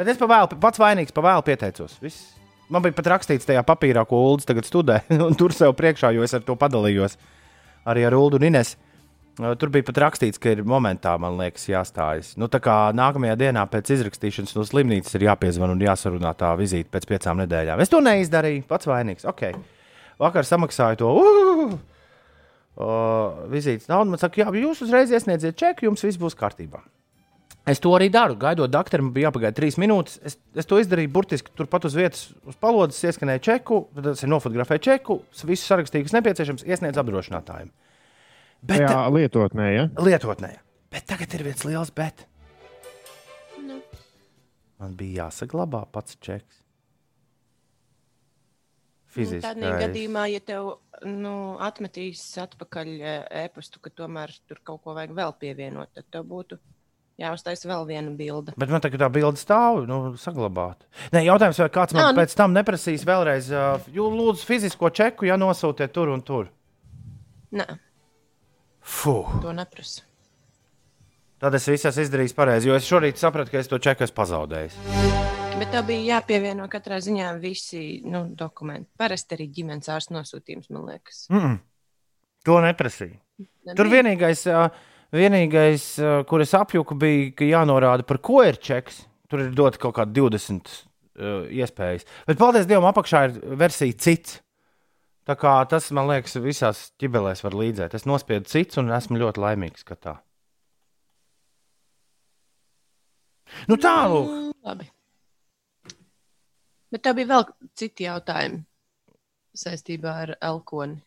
Bet 0.00 0.08
es 0.08 0.20
pavēlu, 0.20 0.56
pats 0.64 0.80
vainīgs, 0.80 1.12
pavēlu 1.16 1.44
pieteicos. 1.44 2.00
Viss. 2.00 2.39
Man 2.70 2.84
bija 2.84 2.94
pat 2.96 3.08
rakstīts 3.16 3.48
tajā 3.48 3.64
papīrā, 3.66 4.04
ko 4.06 4.20
Ulas 4.30 4.46
tagad 4.48 4.68
studē, 4.68 5.00
un 5.26 5.34
tur 5.38 5.54
sev 5.56 5.74
priekšā, 5.78 6.12
jo 6.14 6.26
es 6.26 6.36
ar 6.36 6.44
to 6.46 6.56
padalījos 6.58 7.18
arī 7.90 8.06
ar 8.06 8.16
Ulu 8.18 8.38
un 8.38 8.48
Ines. 8.52 8.76
Uh, 8.76 8.90
Tur 9.56 9.70
bija 9.72 9.86
pat 9.86 9.98
rakstīts, 10.02 10.40
ka 10.42 10.52
ir 10.52 10.60
momentā, 10.68 11.14
man 11.20 11.38
liekas, 11.38 11.64
jāstājas. 11.70 12.34
Nu, 12.40 12.50
tā 12.52 12.58
kā 12.60 12.74
nākamajā 12.96 13.38
dienā 13.40 13.62
pēc 13.72 13.92
izrakstīšanas 13.94 14.52
no 14.56 14.64
slimnīcas 14.68 15.16
ir 15.16 15.24
jāpiezvan 15.30 15.72
un 15.72 15.84
jāsarunā 15.84 16.34
tā 16.36 16.50
vizīte 16.60 16.90
pēc 16.92 17.06
piecām 17.08 17.40
nedēļām. 17.44 17.80
Es 17.80 17.92
to 17.92 18.02
neizdarīju, 18.04 18.66
pats 18.68 18.90
vainīgs. 18.90 19.24
Okay. 19.32 19.56
Vakar 20.20 20.44
samaksāju 20.44 21.00
to 21.00 21.12
uh, 21.16 21.76
uh, 22.84 23.40
vizītes 23.52 23.88
naudu. 23.88 24.12
Man 24.12 24.20
saka, 24.20 24.42
jā, 24.42 24.50
jūs 24.60 24.84
uzreiz 24.84 25.14
iesniedziet 25.14 25.56
čeku, 25.62 25.88
jums 25.88 26.04
viss 26.04 26.20
būs 26.20 26.36
kārtībā. 26.36 26.82
Es 27.70 27.80
to 27.82 27.92
arī 27.94 28.08
daru. 28.12 28.34
Gaidot 28.40 28.72
doktoru, 28.72 29.06
man 29.06 29.14
bija 29.14 29.28
jāpagaida 29.28 29.56
trīs 29.56 29.76
minūtes. 29.80 30.18
Es, 30.26 30.36
es 30.58 30.68
to 30.68 30.80
izdarīju 30.82 31.12
burtiski 31.14 31.52
turpat 31.56 31.86
uz 31.86 31.96
vietas, 31.98 32.24
uz 32.48 32.56
palodzes, 32.60 33.02
ieskanēju 33.10 33.44
čeku, 33.46 33.82
tad 33.96 34.10
es 34.14 34.24
nofotografēju 34.26 34.84
čeku, 34.88 35.20
visu 35.46 35.68
sarakstīju, 35.68 36.08
kas 36.08 36.16
nepieciešams, 36.16 36.66
iesniedzu 36.66 37.02
apdrošinātājiem. 37.04 37.70
Bet 38.70 38.82
Jā, 38.82 39.04
lietotnē, 39.12 39.68
ja? 39.72 39.84
lietotnē. 40.00 40.54
Bet 40.90 41.06
tagad 41.08 41.36
ir 41.36 41.46
viens 41.46 41.62
liels 41.68 41.92
bet. 41.96 42.26
Nu. 43.62 43.78
Man 44.82 44.96
bija 44.98 45.26
jāsaglabā 45.26 45.84
pats 45.94 46.18
čeks. 46.20 46.60
Nu, 49.10 49.14
Fiziski. 49.14 49.42
Tādā 49.42 49.70
gadījumā, 49.80 50.26
ja 50.30 50.40
tev 50.46 50.68
nu, 51.02 51.32
atmetīs 51.58 52.20
atpakaļ 52.38 52.90
e, 52.98 53.14
e-pastu, 53.44 53.80
ka 53.82 53.90
tomēr 53.90 54.30
tur 54.46 54.60
kaut 54.62 54.84
ko 54.84 54.94
vajag 54.94 55.16
vēl 55.16 55.34
pievienot, 55.40 55.90
tad 55.96 56.06
tev 56.14 56.28
būtu 56.30 56.60
jāuztaisa 57.20 57.68
vēl 57.70 57.86
viena 57.88 58.12
bilde. 58.16 58.54
Bet 58.60 58.72
man 58.72 58.82
tagad 58.84 59.02
tā 59.04 59.08
bilde 59.12 59.40
stāv, 59.40 59.84
nu, 59.88 60.00
saglabāt. 60.20 60.86
Nē, 61.14 61.24
jautājums, 61.28 61.60
vai 61.62 61.68
kāds 61.74 61.96
man 61.96 62.04
Jā, 62.04 62.12
nu- 62.14 62.20
pēc 62.22 62.34
tam 62.36 62.56
neprasīs 62.56 63.04
vēlreiz, 63.06 63.50
uh, 63.52 63.90
lūdzu 63.94 64.46
fizisko 64.48 64.90
čeku, 64.90 65.28
ja 65.28 65.36
nosūtiet 65.40 65.92
tur 65.92 66.08
un 66.08 66.22
tur. 66.22 66.50
Nē, 67.52 67.66
Fuh. 68.80 69.40
to 69.42 69.52
neprasa. 69.52 70.02
Tad 71.40 71.54
es 71.56 71.64
visu 71.68 71.88
esmu 71.88 72.02
izdarījis 72.04 72.34
pareizi, 72.36 72.68
jo 72.68 72.74
es 72.76 72.84
šorīt 72.84 73.16
sapratu, 73.16 73.50
ka 73.50 73.62
es 73.62 73.68
to 73.68 73.78
čeku 73.80 74.04
esmu 74.04 74.16
pazaudējis. 74.18 74.76
Bet 75.60 75.70
tev 75.72 75.86
bija 75.88 76.16
jāpievieno 76.16 76.66
katrā 76.72 76.98
ziņā 77.04 77.30
visi 77.40 78.02
nu, 78.04 78.26
dokumenti. 78.36 78.90
Parasti 79.00 79.36
arī 79.36 79.46
ģimenes 79.56 79.88
ārsta 79.92 80.14
nosūtījums, 80.16 80.70
man 80.70 80.86
liekas. 80.88 81.26
Mm 81.30 81.40
-mm. 81.40 81.58
To 82.44 82.60
neprasīja. 82.64 83.18
Nebija? 83.40 83.74
Tur 83.76 83.90
vienīgais, 83.92 84.46
ā, 84.48 84.70
vienīgais 85.14 85.86
kur 86.30 86.44
es 86.44 86.54
apjuku, 86.56 86.96
bija, 87.00 87.32
ka 87.38 87.48
jānorāda, 87.48 88.06
par 88.06 88.20
ko 88.24 88.42
ir 88.46 88.60
čeks. 88.60 89.04
Tur 89.30 89.44
ir 89.44 89.50
dot 89.54 89.76
kaut 89.78 89.94
kādi 89.94 90.16
20 90.18 90.70
uh, 91.20 91.44
iespējas. 91.54 92.06
Bet, 92.26 92.38
paldies 92.40 92.66
Dievam, 92.66 92.88
apakšā 92.90 93.20
ir 93.28 93.36
versija 93.60 93.94
cits. 93.94 94.40
Tā 95.28 95.36
kā 95.38 95.52
tas, 95.70 95.90
man 95.94 96.08
liekas, 96.10 96.34
visās 96.42 96.88
ķibelēs 96.98 97.44
var 97.44 97.54
līdzēt. 97.54 97.94
Es 97.94 98.08
nospiedu 98.08 98.50
cits 98.50 98.80
un 98.80 98.90
esmu 98.96 99.20
ļoti 99.20 99.42
laimīgs, 99.44 99.86
ka 99.86 99.94
tā. 99.94 100.16
Nu, 103.70 103.76
tālāk. 103.78 104.26
Mm, 104.26 104.50
Labi. 104.66 104.88
Bet 106.90 107.04
tev 107.06 107.20
bija 107.20 107.30
vēl 107.30 107.46
citi 107.78 108.06
jautājumi 108.06 108.64
saistībā 109.60 110.14
ar 110.24 110.34
elkoni. 110.40 110.98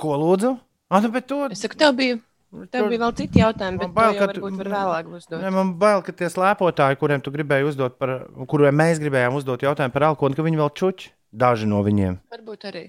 Ko 0.00 0.16
lūdzu? 0.20 0.52
Ah, 0.90 1.00
nu, 1.00 1.08
bet 1.14 1.28
to, 1.30 1.46
Es 1.52 1.62
saku, 1.62 1.78
tev 1.80 1.94
bija, 1.96 2.18
tev 2.50 2.84
tur- 2.84 2.88
bija 2.90 3.02
vēl 3.04 3.16
citi 3.18 3.40
jautājumi, 3.42 3.78
bet 3.78 3.92
bail, 3.94 4.14
jau 4.16 4.26
varbūt 4.26 4.56
var 4.60 4.70
vēlāk 4.74 5.10
uzdot. 5.16 5.40
Ne, 5.42 5.50
man 5.54 5.74
bail, 5.78 6.02
ka 6.06 6.12
tie 6.12 6.30
slēpotāji, 6.32 6.98
kuriem 7.00 7.22
tu 7.22 7.30
gribēji 7.34 7.68
uzdot 7.70 7.98
par, 7.98 8.16
kuriem 8.50 8.74
mēs 8.80 9.02
gribējām 9.02 9.36
uzdot 9.38 9.62
jautājumu 9.62 9.94
par 9.94 10.08
alkoholu, 10.10 10.34
ka 10.38 10.46
viņi 10.46 10.60
vēl 10.62 10.72
čuči 10.74 11.12
daži 11.32 11.68
no 11.70 11.82
viņiem. 11.86 12.18
Varbūt 12.34 12.66
arī. 12.72 12.84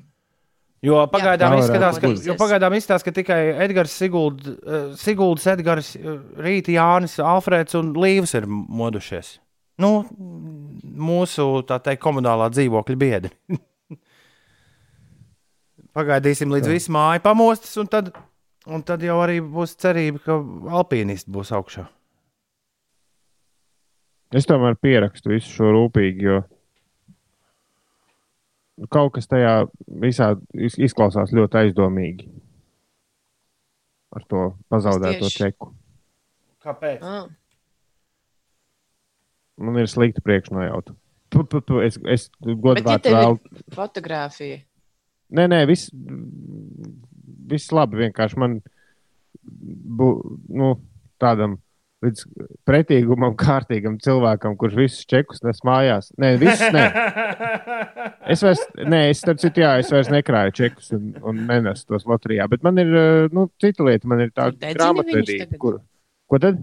Jo 0.82 1.03
pagaidām 1.13 1.53
tā 1.53 1.60
izskatās, 1.62 2.00
ka, 2.01 2.10
jo 2.25 2.34
pagaidām 2.39 2.74
izskatās, 2.74 3.03
ka 3.06 3.12
tikai 3.13 3.39
Edgars, 3.68 3.94
Siguld, 3.94 4.48
uh, 4.50 4.96
Sigulds, 4.98 5.46
Edgars, 5.46 5.91
uh, 6.00 6.15
Rīta, 6.41 6.74
Jānis, 6.74 7.20
Alfrēds 7.22 7.77
un 7.77 7.94
Līvs 7.94 8.34
ir 8.39 8.48
modušies. 8.50 9.36
Nu, 9.77 9.91
mūsu 10.82 11.62
tā 11.70 11.77
teikt, 11.86 12.01
komunālā 12.01 12.50
dzīvokļa 12.53 12.98
biedri. 12.98 13.32
Pagaidīsim, 15.98 16.50
līdz 16.53 16.70
viss 16.72 16.89
māja 16.94 17.22
pamostas, 17.24 17.74
un 17.82 17.89
tad, 17.91 18.10
un 18.71 18.83
tad 18.87 19.01
jau 19.03 19.17
arī 19.23 19.39
būs 19.43 19.75
cerība, 19.81 20.21
ka 20.25 20.37
alpīnisti 20.79 21.31
būs 21.33 21.51
augšā. 21.57 21.87
Es 24.31 24.47
tomēr 24.47 24.77
pierakstu 24.79 25.33
visu 25.33 25.51
šo 25.51 25.71
rūpīgi, 25.75 26.23
jo 26.23 26.37
kaut 28.89 29.11
kas 29.17 29.27
tajā 29.29 29.55
visā 30.01 30.31
iz- 30.55 30.77
izklausās 30.79 31.33
ļoti 31.35 31.59
aizdomīgi. 31.65 32.29
Ar 34.15 34.23
to 34.27 34.45
pazaudēto 34.71 35.29
čeku. 35.31 35.73
Kāpēc? 36.63 37.03
Ah, 37.03 37.27
Man 39.61 39.77
ir 39.77 39.85
slikta 39.91 40.21
priekšnojauta. 40.25 40.95
Tu, 41.29 41.43
tu, 41.45 41.59
tu, 41.61 41.79
es 41.85 41.99
es 42.09 42.29
godīgi 42.41 42.95
tev 43.03 43.11
ir- 43.11 43.17
vēl. 43.19 43.37
fotografija. 43.75 44.61
Nē, 45.31 45.45
nē, 45.47 45.59
viss, 45.69 45.91
viss 47.51 47.74
labi. 47.75 48.00
Vienkārši 48.05 48.39
man 48.41 48.62
bū, 49.41 50.13
nu, 50.50 50.74
tādam 51.22 51.60
līdz 52.01 52.25
pretīgumam, 52.65 53.36
kārtīgam 53.38 54.00
cilvēkam, 54.01 54.55
kurš 54.58 54.77
visus 54.79 55.05
čekus 55.10 55.43
nes 55.46 55.62
mājās. 55.67 56.10
Nē, 56.22 56.36
visus 56.41 56.74
nē. 56.74 56.88
Es 58.31 58.39
vairs, 58.46 58.62
nē, 58.77 59.00
es 59.12 59.20
starp 59.20 59.39
citu, 59.41 59.63
jā, 59.63 59.72
es 59.81 59.89
vairs 59.91 60.08
nekrāju 60.13 60.53
čekus 60.55 60.91
un, 60.96 61.08
un 61.27 61.39
nenesu 61.50 61.88
tos 61.89 62.05
loterijā. 62.08 62.46
Bet 62.51 62.62
man 62.63 62.77
ir 62.79 62.91
eh, 62.96 63.25
nu, 63.34 63.48
cita 63.60 63.84
lieta, 63.84 64.08
man 64.08 64.22
ir 64.24 64.29
tā 64.38 64.46
grāmatvedība. 64.53 65.58
Kur, 65.60 65.79
ko 66.29 66.39
tad? 66.39 66.62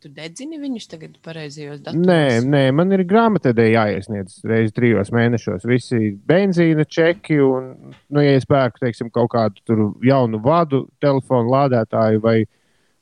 Tu 0.00 0.08
dedzini 0.16 0.56
viņus 0.56 0.86
tagad 0.88 1.16
pareizajos 1.20 1.82
datos. 1.84 2.00
Nē, 2.08 2.40
nē, 2.48 2.60
man 2.72 2.88
ir 2.96 3.02
grāmatvedē 3.04 3.66
jāiesniedz 3.68 4.38
reizes 4.48 4.72
trijos 4.72 5.10
mēnešos. 5.12 5.66
Visi 5.68 6.14
benzīna 6.30 6.86
čeki, 6.88 7.36
un, 7.44 7.66
nu, 8.08 8.22
ja 8.24 8.38
es 8.38 8.48
pērku, 8.48 8.80
teiksim, 8.80 9.10
kaut 9.12 9.28
kādu 9.34 9.90
jaunu 10.06 10.40
vadu, 10.40 10.86
telefonu 11.04 11.52
lādētāju 11.52 12.22
vai, 12.24 12.38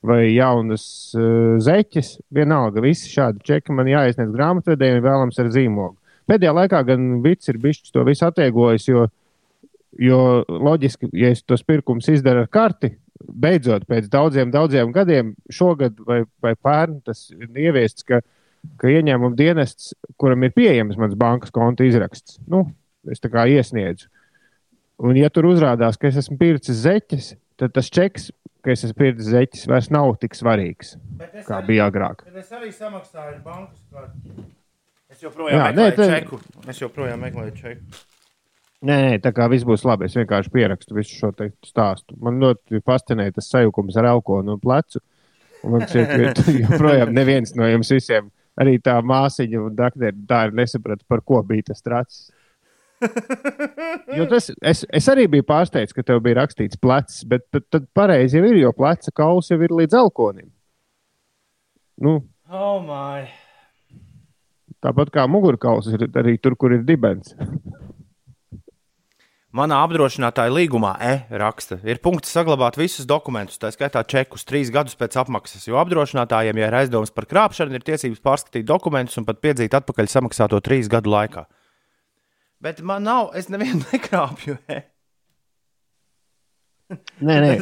vai 0.03 0.25
jaunas 0.33 0.89
uh, 1.15 1.55
zeķes, 1.63 2.17
vienalga, 2.35 2.83
visi 2.83 3.13
šādi 3.13 3.47
čeki 3.47 3.79
man 3.79 3.91
jāiesniedz 3.93 4.35
grāmatvedē 4.35 4.97
un 4.97 5.07
vēlams 5.07 5.39
ar 5.39 5.55
zīmogu. 5.55 5.95
Pēdējā 6.29 6.57
laikā 6.65 6.83
gan 6.91 7.09
Vits 7.23 7.53
ir 7.53 7.63
bijis 7.63 7.95
to 7.95 8.03
visu 8.11 8.27
attieglojis, 8.27 8.91
jo, 8.91 9.07
jo 10.03 10.23
loģiski, 10.51 11.13
ja 11.15 11.31
es 11.31 11.47
tos 11.47 11.63
pirkumus 11.63 12.11
izdaru 12.11 12.43
ar 12.43 12.51
karti, 12.51 12.97
beidzot 13.27 13.87
pēc 13.89 14.09
daudziem, 14.13 14.51
daudziem 14.55 14.93
gadiem, 14.95 15.35
šogad 15.53 15.99
vai, 16.07 16.23
vai 16.43 16.55
pērn 16.55 17.01
tas 17.07 17.27
ir 17.35 17.49
ieviests, 17.55 18.05
ka, 18.07 18.21
ka 18.79 18.91
ieņēmuma 18.93 19.37
dienests, 19.39 19.93
kuram 20.21 20.45
ir 20.47 20.55
pieejams 20.57 20.99
mans 21.01 21.17
bankas 21.19 21.51
konta 21.55 21.87
izraksts, 21.89 22.39
nu, 22.47 22.65
es 23.11 23.21
tā 23.23 23.31
kā 23.33 23.47
iesniedzu. 23.51 24.09
Un, 24.99 25.15
ja 25.19 25.31
tur 25.31 25.47
uzrādās, 25.47 25.97
ka 25.99 26.09
es 26.11 26.17
esmu 26.19 26.39
pircis 26.41 26.81
zeķes, 26.83 27.33
tad 27.59 27.75
tas 27.77 27.87
čeks, 27.95 28.31
ka 28.67 28.73
es 28.75 28.83
esmu 28.89 28.99
pircis 28.99 29.29
zeķes, 29.31 29.67
vairs 29.71 29.91
nav 29.95 30.17
tik 30.23 30.35
svarīgs, 30.35 30.97
kā 31.47 31.61
bija 31.67 31.87
agrāk. 31.91 32.25
Bet 32.27 32.43
es 32.43 32.51
arī 32.55 32.73
samaksāju 32.75 33.37
ar 33.37 33.43
bankas 33.45 33.83
karti. 33.95 34.47
Es 35.09 35.23
joprojām 35.25 35.55
Jā, 35.57 35.69
meklēju 35.71 35.91
nē, 35.91 35.97
tad- 35.97 36.11
čeku. 36.15 36.41
Es 36.69 36.81
joprojām 36.83 37.23
meklēju 37.25 37.55
čeku. 37.57 38.03
Nē, 38.79 38.97
nē, 39.03 39.15
tā 39.19 39.33
kā 39.35 39.49
viss 39.51 39.67
būs 39.67 39.83
labi. 39.89 40.07
Es 40.07 40.15
vienkārši 40.15 40.53
pierakstu 40.55 40.95
visu 40.95 41.17
šo 41.19 41.33
te 41.35 41.49
stāstu. 41.67 42.15
Man 42.23 42.39
ļoti 42.39 42.79
fascinēja 42.87 43.35
tas 43.39 43.49
sajukums 43.51 43.97
ar 43.99 44.07
elkonu 44.13 44.55
un 44.55 44.61
plecu. 44.63 45.01
Un 45.67 45.75
man 45.75 45.87
šķiet, 45.91 46.39
ka 46.39 46.53
joprojām 46.63 47.11
neviens 47.17 47.57
no 47.59 47.67
jums 47.67 47.91
visiem, 47.91 48.29
arī 48.61 48.77
tā 48.79 49.01
māsiņa 49.03 49.63
un 49.65 49.75
doktori, 49.79 50.15
tā 50.31 50.45
ir 50.47 50.55
nesaprata, 50.61 51.03
par 51.11 51.25
ko 51.27 51.41
bija 51.47 51.73
tas 51.73 51.83
tracis. 51.83 52.29
Jo 54.19 54.25
tas, 54.27 54.49
es, 54.67 54.81
es 54.91 55.07
arī 55.11 55.27
biju 55.31 55.45
pārsteigts, 55.47 55.95
ka 55.95 56.03
tev 56.03 56.19
bija 56.25 56.41
rakstīts 56.41 56.79
plecs, 56.83 57.21
bet 57.31 57.45
tad, 57.55 57.67
tad 57.71 57.85
pareizi 57.95 58.39
jau 58.41 58.47
ir, 58.49 58.57
jo 58.59 58.73
pleca 58.75 59.13
kauls 59.15 59.51
jau 59.53 59.59
ir 59.63 59.75
līdz 59.75 59.95
elkonim. 60.01 60.49
Nu, 62.03 62.17
Oh, 62.51 62.79
my. 62.83 63.27
tāpat 64.83 65.11
kā 65.15 65.27
mugurkauls 65.31 65.91
ir 65.93 66.07
arī 66.17 66.39
tur, 66.43 66.57
kur 66.59 66.75
ir 66.75 66.83
dibens. 66.89 67.35
Manā 69.57 69.79
apdrošinātāja 69.81 70.53
līgumā 70.53 70.91
E 71.01 71.13
raksta, 71.41 71.79
ir 71.89 72.03
punkts 72.05 72.29
saglabāt 72.37 72.77
visus 72.77 73.07
dokumentus, 73.09 73.57
tā 73.57 73.71
skaitā 73.73 74.03
čekus, 74.05 74.45
trīs 74.45 74.69
gadus 74.75 74.93
pēc 75.01 75.17
apmaksas. 75.23 75.65
Jo 75.71 75.79
apdrošinātājiem, 75.81 76.59
ja 76.61 76.69
ir 76.69 76.77
aizdomas 76.83 77.11
par 77.17 77.25
krāpšanu, 77.31 77.73
ir 77.79 77.87
tiesības 77.87 78.21
pārskatīt 78.21 78.67
dokumentus 78.69 79.17
un 79.17 79.25
pat 79.25 79.41
piedzīt 79.41 79.73
atpakaļ 79.79 80.11
samaksāto 80.13 80.61
trīs 80.61 80.91
gadu 80.93 81.15
laikā. 81.15 81.47
Bet 82.61 82.83
man 82.85 83.07
nav, 83.09 83.31
es 83.41 83.49
nevienu 83.49 83.81
nekrāpju. 83.95 84.59
E. 84.69 84.83
Nē, 87.25 87.35
nē. 87.45 87.53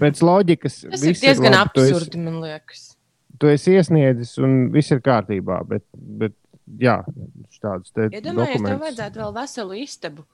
Pēc 0.00 0.20
loģikas. 0.24 0.82
Tas 0.88 1.04
ir 1.08 1.20
diezgan 1.20 1.54
labi, 1.56 1.72
tu 1.76 1.84
esi- 1.84 1.94
absurdi, 1.94 2.20
man 2.20 2.40
liekas. 2.44 2.82
tu 3.40 3.48
esi 3.52 3.76
iesniedzis 3.76 4.34
un 4.44 4.58
viss 4.72 4.92
ir 4.92 5.00
kārtībā. 5.04 5.60
Bet, 5.68 5.84
bet 5.94 6.34
jā, 6.78 7.00
tādus 7.60 7.90
Iedomājieties, 7.90 8.14
ja 8.14 8.22
tev 8.22 8.38
dokumentus. 8.38 8.80
vajadzētu 8.84 9.22
vēl 9.22 9.34
veselu 9.36 9.78
istabu, 9.80 10.26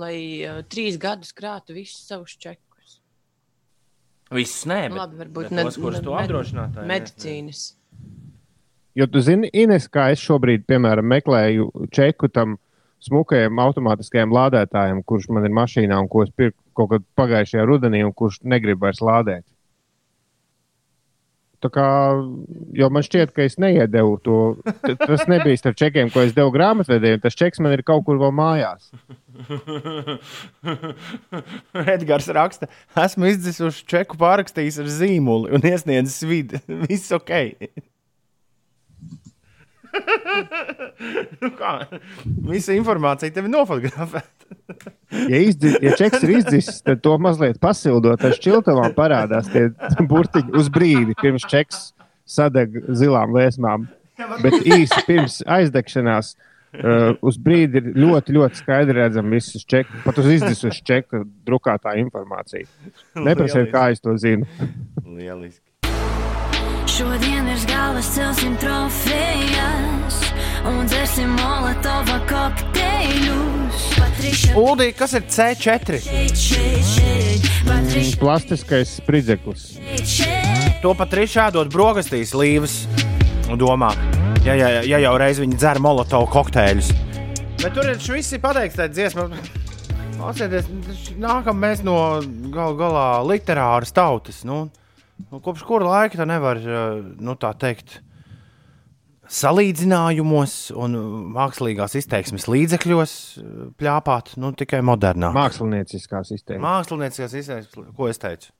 lai 0.00 0.16
uh, 0.42 0.60
trīs 0.70 0.98
gadus 1.00 1.32
krātu 1.36 1.76
visus 1.76 2.02
savus 2.08 2.34
čekus. 2.40 2.98
Viss 4.34 4.64
nē, 4.66 4.88
bet, 4.88 4.98
labi, 4.98 5.20
varbūt 5.22 5.50
bet 5.52 5.64
tos, 5.68 5.78
kurus 5.78 6.02
tu 6.02 6.14
apdrošinātāji. 6.16 6.90
medicīnas. 6.90 7.64
Jo 8.94 9.06
tu 9.10 9.20
zini, 9.22 9.50
Ines, 9.52 9.88
kā 9.90 10.10
es 10.14 10.22
šobrīd, 10.22 10.66
piemēram, 10.70 11.06
meklēju 11.10 11.70
čeku 11.94 12.30
tam 12.30 12.56
smukajam 13.04 13.58
automātiskajam 13.60 14.32
lādētājam, 14.32 15.02
kurš 15.06 15.28
man 15.34 15.46
ir 15.46 15.54
mašīnā 15.54 15.98
un 16.00 16.08
ko 16.10 16.22
es 16.24 16.30
pirku 16.34 16.56
kaut 16.74 16.92
kad 16.92 17.04
pagājušajā 17.18 17.66
rudenī, 17.68 18.04
un 18.06 18.14
kurš 18.16 18.40
negrib 18.42 18.80
vairs 18.82 19.02
lādēt. 19.04 19.44
Kā, 21.72 21.86
jo 22.76 22.88
man 22.92 23.06
šķiet, 23.06 23.32
ka 23.36 23.46
es 23.46 23.56
neiedevu 23.62 24.18
to. 24.24 24.38
Tas 25.00 25.24
nebija 25.30 25.60
starp 25.60 25.78
čekiem, 25.80 26.10
ko 26.12 26.24
es 26.24 26.34
devu 26.36 26.52
grāmatvedējiem. 26.54 27.22
Tas 27.24 27.38
čeks 27.38 27.62
man 27.64 27.76
ir 27.76 27.84
kaut 27.86 28.04
kur 28.08 28.20
vēl 28.20 28.34
mājās. 28.36 28.90
Edgars 31.94 32.28
raksta, 32.36 32.68
esmu 33.06 33.32
izdzis 33.32 33.80
čeku 33.88 34.20
pārrakstījis 34.20 34.82
ar 34.84 34.92
zīmoli 34.92 35.56
un 35.56 35.64
iesniedzis 35.64 36.20
vidi. 36.28 36.60
Viss 36.86 37.14
ok. 37.14 37.32
Nu 41.42 41.50
kā? 41.58 41.72
Visa 42.50 42.74
informācija 42.76 43.34
tev 43.34 43.48
ir 43.48 43.54
nofotografēta. 43.54 44.30
Ja, 45.14 45.38
izdzi, 45.38 45.74
ja 45.84 45.94
čeks 45.98 46.24
ir 46.26 46.32
izdzisis, 46.38 46.80
tad 46.84 47.02
to 47.04 47.14
mazliet 47.22 47.60
pasildot 47.62 48.24
ar 48.24 48.34
šķiltavām 48.36 48.94
parādās 48.96 49.50
tie 49.52 49.68
burtiņi 50.10 50.56
uz 50.58 50.70
brīdi, 50.72 51.16
pirms 51.20 51.46
čeks 51.50 51.84
sadeg 52.24 52.80
zilām 52.88 53.34
liesmām. 53.36 53.86
Bet 54.42 54.60
īsi 54.62 55.00
pirms 55.08 55.40
aizdegšanās 55.50 56.34
uh, 56.34 57.14
uz 57.24 57.38
brīdi 57.40 57.80
ir 57.80 57.90
ļoti, 57.98 58.34
ļoti 58.36 58.60
skaidri 58.62 58.98
redzama 59.00 59.34
visas 59.34 59.66
čeku, 59.66 60.02
pat 60.06 60.20
uz 60.22 60.30
izdzisušas 60.36 60.82
čeka 60.86 61.24
drukātā 61.46 61.96
informācija. 62.02 62.66
Neprasiet, 63.18 63.70
kā 63.74 63.88
es 63.94 64.02
to 64.04 64.14
zinu. 64.20 64.48
Lieliski. 65.02 65.73
Šodien 66.94 67.48
virs 67.48 67.64
galvas 67.66 68.06
celsim 68.14 68.52
trofejas 68.62 70.18
un 70.70 70.84
dzersim 70.86 71.32
molotova 71.34 72.20
kokteļus. 72.28 73.86
Uldī, 74.54 74.92
kas 74.94 75.16
ir 75.18 75.24
C4? 75.26 75.98
šeit, 76.04 76.38
šeit, 76.38 76.84
šeit, 76.92 77.48
Patriša, 77.66 78.20
Plastiskais 78.20 78.92
spridzeklis. 79.00 79.64
To 80.84 80.92
pat 80.94 81.16
arī 81.18 81.24
šādot 81.32 81.72
brokastīs 81.74 82.30
līvas 82.30 82.84
domā. 83.58 83.90
Ja, 84.46 84.54
ja, 84.54 84.70
ja 84.86 85.02
jau 85.02 85.16
reiz 85.18 85.42
viņi 85.42 85.58
dzer 85.58 85.82
molotovu 85.82 86.30
kokteļus. 86.30 86.92
Bet 87.58 87.74
tur 87.74 87.90
ir 87.90 87.98
ir 87.98 88.44
pateikts, 88.46 88.78
tā 88.78 88.86
dziesma. 88.92 89.26
Atcerieties, 90.30 91.10
nākam 91.18 91.58
mēs 91.58 91.82
no 91.82 91.98
gal 92.54 92.78
galā 92.78 93.08
literāras 93.26 93.90
tautas. 93.90 94.44
Nu, 94.46 94.68
nu, 95.30 95.40
kopš 95.44 95.64
kura 95.68 95.88
laika 95.90 96.20
tā 96.20 96.26
nevar, 96.28 96.60
eh, 96.60 96.98
nu 97.20 97.36
tā 97.40 97.52
teikt, 97.58 98.00
salīdzinājumos 99.34 100.54
un 100.76 100.96
mākslīgās 101.34 101.96
izteiksmes 102.00 102.48
līdzekļos 102.50 103.14
eh, 103.40 103.52
pļāpāt, 103.80 104.34
nu 104.42 104.52
tikai 104.56 104.82
modernā. 104.84 105.32
Mākslinieckās 105.36 106.34
izteiksmes. 106.36 106.64
Mākslinieciskās 106.64 107.38
izteiksmes, 107.40 107.92
ko 107.96 108.10
es 108.10 108.20
teicu? 108.22 108.52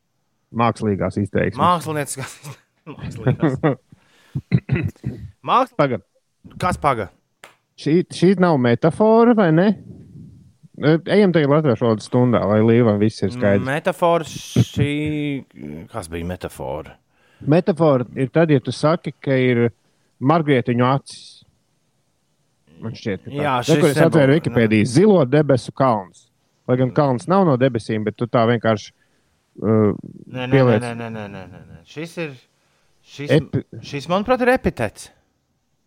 Mākslīgās 0.54 1.18
izteiksmes. 1.20 1.60
Mākslinieciskās 1.60 2.38
izteiksmes. 3.10 3.82
Mākslinieks, 5.44 5.76
Pagad, 5.78 6.02
kas 6.60 6.80
paga? 6.80 7.10
šī, 7.78 8.00
šī 8.14 8.34
nav 8.42 8.58
metāfora, 8.62 9.34
vai 9.38 9.50
ne? 9.54 9.68
E, 10.74 10.96
Ejam 11.14 11.32
tagad 11.32 11.50
latviešu 11.52 11.84
valodas 11.86 12.08
stundā, 12.08 12.40
lai 12.50 12.58
līvam 12.66 12.98
viss 12.98 13.22
ir 13.22 13.30
skaidrs. 13.30 13.62
Metafora 13.66 14.24
šī. 14.26 14.88
Kas 15.92 16.08
bija 16.10 16.26
metafora? 16.26 16.96
Metafora 17.46 18.06
ir 18.18 18.30
tad, 18.34 18.50
ja 18.50 18.58
tu 18.64 18.72
saki, 18.74 19.12
ka 19.22 19.36
ir 19.38 19.68
margrietiņu 20.18 20.86
acis. 20.88 21.44
Man 22.82 22.96
šķiet, 22.98 23.22
ka 23.24 23.30
tā 23.30 23.36
Jā, 23.38 23.52
šis 23.62 23.76
Es 23.76 23.84
nebūtu, 23.84 24.06
atvēru 24.08 24.34
Wikipēdiju 24.38 24.88
zilo 24.90 25.20
debesu 25.30 25.72
kalns. 25.76 26.26
Lai 26.68 26.76
gan 26.80 26.90
kalns 26.96 27.28
nav 27.30 27.44
no 27.46 27.54
debesīm, 27.60 28.02
bet 28.04 28.16
tu 28.18 28.26
tā 28.26 28.42
vienkārši. 28.50 28.90
Uh, 29.54 29.92
Nē, 30.26 30.40
nē, 30.40 30.46
nē, 30.48 30.50
Pieliec. 30.50 30.82
nē, 30.82 30.90
nē, 30.98 31.08
nē, 31.14 31.24
nē, 31.30 31.42
nē, 31.52 31.60
nē. 31.70 31.78
Šis 31.86 32.16
ir. 32.18 32.32
Šis, 33.04 33.30
Epi- 33.36 33.62
šis 33.84 34.08
manuprāt, 34.10 34.40
ir 34.42 34.48
epitets. 34.56 35.10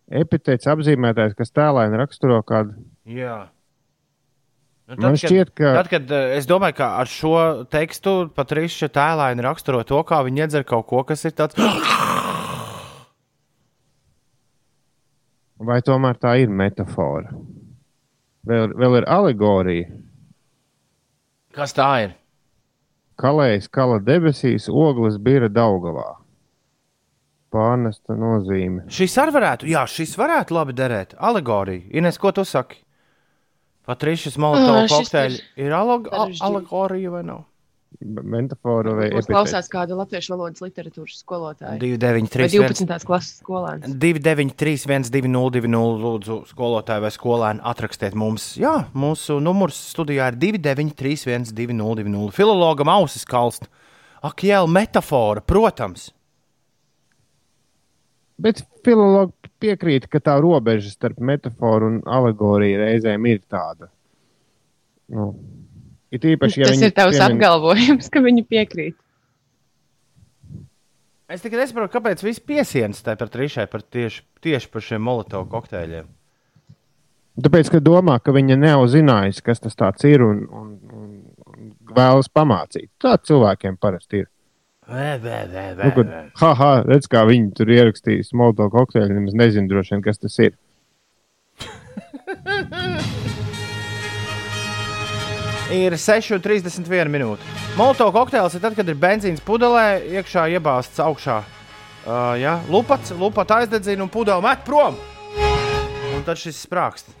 epitēts 0.08 0.68
apzīmētājs, 0.70 1.34
kas 1.36 1.50
tēlēni 1.52 1.98
raksturo 2.00 2.38
kādu. 2.46 2.72
Jā. 3.04 3.48
Nu, 4.88 4.96
Man 5.04 5.18
šķiet, 5.20 5.50
ka- 5.52 5.74
Tad, 5.76 5.88
kad 5.92 6.10
eh, 6.16 6.36
es 6.38 6.46
domāju, 6.48 6.78
ka 6.78 6.86
ar 7.02 7.06
šo 7.12 7.32
tekstu 7.68 8.30
Patriša 8.32 8.88
tēlāini 8.88 9.44
raksturo 9.44 9.82
to, 9.84 9.98
kā 10.08 10.22
viņi 10.24 10.46
iedzer 10.46 10.64
kaut 10.64 10.86
ko, 10.88 11.02
kas 11.04 11.26
ir 11.28 11.34
tāds. 11.36 11.58
Vai 15.58 15.80
tomēr 15.84 16.16
tā 16.22 16.36
ir 16.40 16.48
metāfora? 16.54 17.32
Vēl, 18.48 18.70
vēl 18.78 19.00
ir 19.00 19.06
alegorija. 19.10 19.90
Kas 21.52 21.74
tā 21.76 21.88
ir? 22.06 22.14
Kalējs 23.18 23.66
kala 23.74 23.98
debesīs, 24.00 24.68
ogles 24.70 25.18
bija 25.18 25.48
Daugavā. 25.50 26.14
Pārnesta 27.52 28.14
nozīme. 28.14 28.84
Šis 28.92 29.16
arī 29.18 29.32
varētu, 29.34 29.68
jā, 29.72 29.82
šis 29.88 30.12
varētu 30.20 30.54
labi 30.54 30.74
derēt. 30.76 31.16
Alegorija. 31.18 31.88
Ines, 31.96 32.18
ko 32.20 32.30
tu 32.36 32.44
saki? 32.46 32.84
Patrišas 33.88 34.36
Ā, 34.36 34.40
Molotovs 34.44 34.90
šis 34.92 35.08
kokteļi 35.08 35.38
ir 35.64 35.74
aleg 35.76 36.10
alegorija 36.44 37.12
vai 37.14 37.22
nav? 37.24 37.46
Metafora 38.04 38.92
vai 38.92 39.06
Mums 39.08 39.24
epitēts? 39.24 39.30
klausās 39.32 39.68
kāda 39.72 39.96
latviešu 39.96 40.34
valodas 40.34 40.60
literatūras 40.60 41.22
skolotāja. 41.22 41.78
2, 41.80 41.96
9, 41.98 42.28
Vai 42.28 42.44
3, 42.44 42.58
12. 42.60 43.06
klases 43.08 43.38
skolēns. 43.40 43.88
293, 43.88 44.74
120, 44.84 45.78
lūdzu, 46.04 46.36
skolotāji 46.50 47.04
vai 47.06 47.10
skolēni, 47.14 47.64
atrakstiet 47.72 48.14
mums. 48.14 48.50
Jā, 48.60 48.74
mūsu 48.92 49.38
numurs 49.42 49.80
studijā 49.94 50.28
ir 50.34 50.38
293, 50.38 51.16
120, 51.24 52.28
filologam 52.36 52.92
ausis 52.92 53.24
kalst. 53.26 53.66
Ak, 54.22 54.44
jā, 54.44 54.60
metafora, 54.68 55.40
protams. 55.40 56.10
Bet 58.38 58.60
filologi 58.86 59.32
piekrīt, 59.62 60.06
ka 60.10 60.20
tā 60.22 60.36
robeža 60.42 60.90
starp 60.92 61.18
metaforu 61.20 61.92
un 61.92 61.98
alegoriju 62.06 62.80
reizēm 62.82 63.26
ir 63.30 63.40
tāda. 63.50 63.88
Nu, 65.08 65.32
it 66.12 66.24
īpaši, 66.28 66.62
ja 66.62 66.70
Tas 66.72 66.82
ir 66.84 66.92
tavs 66.96 67.16
piemin- 67.16 67.36
apgalvojums, 67.38 68.10
ka 68.12 68.20
viņi 68.24 68.44
piekrīt. 68.48 68.96
Es 71.28 71.42
tikai 71.44 71.58
nesaprotu, 71.60 71.92
kāpēc 71.92 72.22
viss 72.24 72.40
piesienas 72.40 73.02
tai 73.04 73.14
par 73.20 73.28
trišai 73.28 73.66
par 73.68 73.82
tieši, 73.84 74.22
tieši 74.40 74.70
par 74.72 74.84
šiem 74.84 75.02
molotovu 75.04 75.48
kokteļiem. 75.52 76.06
Tāpēc, 77.38 77.68
ka 77.70 77.78
domā, 77.84 78.16
ka 78.24 78.32
viņa 78.34 78.56
nav 78.58 78.86
zinājusi, 78.90 79.42
kas 79.46 79.60
tas 79.60 80.04
ir 80.08 80.24
un, 80.24 80.40
un, 80.50 80.70
un, 80.90 81.10
un 81.46 81.68
vēlas 81.94 82.30
pamācīt. 82.34 82.88
Tā 82.98 83.12
cilvēkiem 83.22 83.76
parasti 83.78 84.24
ir. 84.24 84.30
Nu, 84.88 85.90
kad, 85.92 86.12
ha, 86.40 86.54
ha, 86.56 86.70
redz, 86.88 87.06
kā 87.12 87.24
viņi 87.28 87.52
tur 87.58 87.68
ierakstīja 87.74 88.24
smalko 88.30 88.70
kokteili. 88.72 89.12
Nemaz 89.12 89.36
nezinu, 89.36 89.68
droši 89.68 89.94
vien, 89.96 90.04
kas 90.06 90.18
tas 90.22 90.38
ir. 90.40 90.56
Ir 95.68 95.92
6,31 96.00 97.10
minūte. 97.12 97.44
Molotovu 97.76 98.14
kokteils 98.14 98.54
ir 98.56 98.62
tad, 98.62 98.72
kad 98.72 98.88
ir 98.88 98.96
benzīns 98.96 99.42
pudelē, 99.44 100.00
iekšā 100.16 100.46
iebāzts 100.56 100.96
augšā. 101.04 101.42
Uh, 102.08 102.32
ja? 102.40 102.56
Lupats, 102.72 103.12
lupats 103.12 103.52
aizdedzina 103.58 104.06
un 104.06 104.08
pudeli 104.08 104.40
met 104.48 104.64
prom. 104.64 104.96
Un 106.16 106.24
tad 106.24 106.40
šis 106.40 106.64
sprākst. 106.64 107.12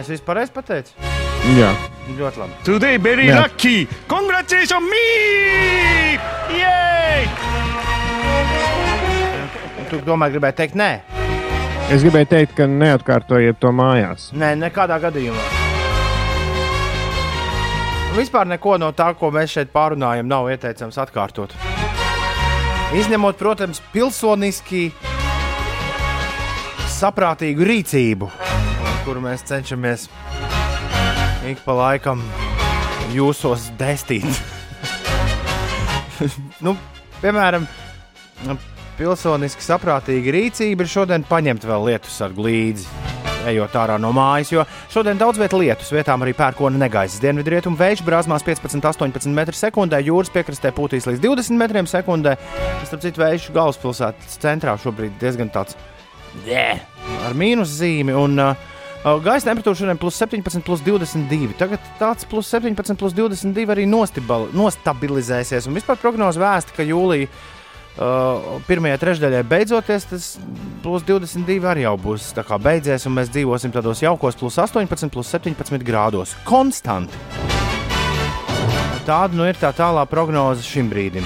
Es 0.00 0.08
vispār 0.08 0.38
pareizi 0.38 0.56
pateicu. 0.56 1.07
Jā, 1.58 1.70
Ļoti 2.18 2.40
labi. 2.40 2.52
Today 2.64 2.96
very 2.98 3.26
Jā. 3.28 3.42
lucky! 3.42 3.86
Congratulations 4.08 4.84
me! 4.88 6.18
Yay! 6.56 7.28
Tu 9.90 10.00
domā, 10.04 10.28
gribēji 10.32 10.56
teikt, 10.58 10.74
nē, 10.76 10.88
es 11.92 12.02
gribēju 12.04 12.28
teikt, 12.28 12.52
ka 12.58 12.66
neatkārtojiet 12.68 13.56
to 13.60 13.70
mājās. 13.72 14.30
nē, 14.36 14.54
nekādā 14.60 14.98
gadījumā. 15.00 15.44
Vispār 18.18 18.48
neko 18.50 18.76
no 18.82 18.90
tā, 18.92 19.12
ko 19.16 19.30
mēs 19.32 19.52
šeit 19.54 19.70
pārunājam, 19.72 20.26
nav 20.28 20.48
ieteicams 20.52 20.96
atkārtot. 20.98 21.52
Izņemot, 22.98 23.36
protams, 23.38 23.80
pilsoniski 23.92 24.88
saprātīgu 26.98 27.64
rīcību, 27.68 28.28
kuru 29.06 29.20
mēs 29.24 29.44
cenšamies 29.48 30.08
ik 31.52 31.60
pa 31.64 31.74
laikam 31.76 32.22
jūsos 33.14 33.70
destīt. 33.80 34.26
nu, 36.64 36.74
piemēram, 37.22 37.66
pilsoniski 38.98 39.64
saprātīga 39.64 40.34
rīcība 40.34 40.84
ir 40.84 40.90
šodien 40.92 41.26
paņemt 41.28 41.66
vēl 41.68 41.88
lietus 41.90 42.18
ar 42.24 42.34
līdzi. 42.36 42.88
Ejot 43.48 43.76
ārā 43.80 43.96
no 44.02 44.10
mājas, 44.12 44.50
jo 44.52 44.64
šodien 44.92 45.16
daudz 45.16 45.38
vietā 45.40 45.56
lietus, 45.56 45.92
vietām 45.94 46.20
arī 46.24 46.34
pērkona 46.36 46.80
negaisa. 46.82 47.20
Dienvidrietumu 47.22 47.78
vējš 47.78 48.02
brāzmās 48.04 48.44
15-18 48.44 49.30
m2, 49.30 50.00
jūras 50.04 50.32
piekrastē 50.34 50.72
pūtīs 50.76 51.06
līdz 51.08 51.22
20 51.24 51.78
m2. 51.84 52.34
Starp 52.90 53.04
citu, 53.06 53.22
vējš 53.22 53.52
galvaspilsētas 53.54 54.40
centrā 54.42 54.74
šobrīd 54.82 55.16
diezgan 55.22 55.54
tāds 55.54 55.78
yeah, 56.44 56.82
ar 57.24 57.38
mīnus 57.38 57.78
zīmi. 57.78 58.12
Un, 58.18 58.36
uh, 58.42 58.74
Gaisa 58.98 59.46
temperatūra 59.46 59.78
šodien 59.78 59.98
plus 60.00 60.16
17, 60.18 60.64
plus 60.66 60.80
22. 60.82 61.52
Tagad 61.58 61.84
tāds 62.00 62.26
plus 62.26 62.48
17, 62.50 62.98
plus 62.98 63.14
22 63.14 63.70
arī 63.70 63.86
nostibal, 63.86 64.48
nostabilizēsies. 64.50 65.68
Un 65.70 65.78
vispār 65.78 66.00
prognoze 66.02 66.40
vēsta, 66.42 66.74
ka 66.74 66.86
jūlijā 66.86 67.28
uh, 67.30 68.58
pirmajā 68.66 68.98
trešdaļā 68.98 69.44
beidzoties, 69.46 70.08
tas 70.10 70.26
plus 70.82 71.06
22 71.06 71.70
arī 71.70 71.86
jau 71.86 71.94
būs 72.08 72.32
beidzies, 72.58 73.06
un 73.06 73.14
mēs 73.20 73.30
dzīvosim 73.30 73.74
tādos 73.74 74.02
jaukos 74.02 74.38
plus 74.38 74.58
18, 74.58 75.14
plus 75.14 75.30
17 75.30 75.86
grādos. 75.86 76.34
Konstanti. 76.44 77.14
Tāda 79.06 79.32
nu 79.32 79.46
ir 79.48 79.56
tā 79.56 79.70
tālā 79.72 80.02
prognoze 80.10 80.66
šim 80.66 80.90
brīdim. 80.90 81.24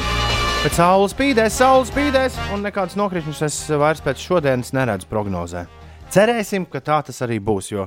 Pēc 0.62 0.76
saules 0.76 1.16
spīdēs, 1.16 1.56
saules 1.56 1.88
spīdēs, 1.90 2.36
un 2.54 2.62
nekādas 2.62 2.94
nokrišņus 3.00 3.46
es 3.48 3.62
vairs 3.74 4.04
pēc 4.04 4.20
šodienas 4.22 4.76
neredzu 4.76 5.08
prognozē. 5.10 5.64
Cerēsim, 6.12 6.66
ka 6.68 6.82
tā 6.84 6.98
tas 7.06 7.22
arī 7.24 7.38
būs, 7.40 7.70
jo 7.72 7.86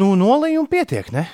nu, 0.00 0.12
nolījumu 0.18 0.68
pietiek, 0.68 1.08
ne? 1.14 1.26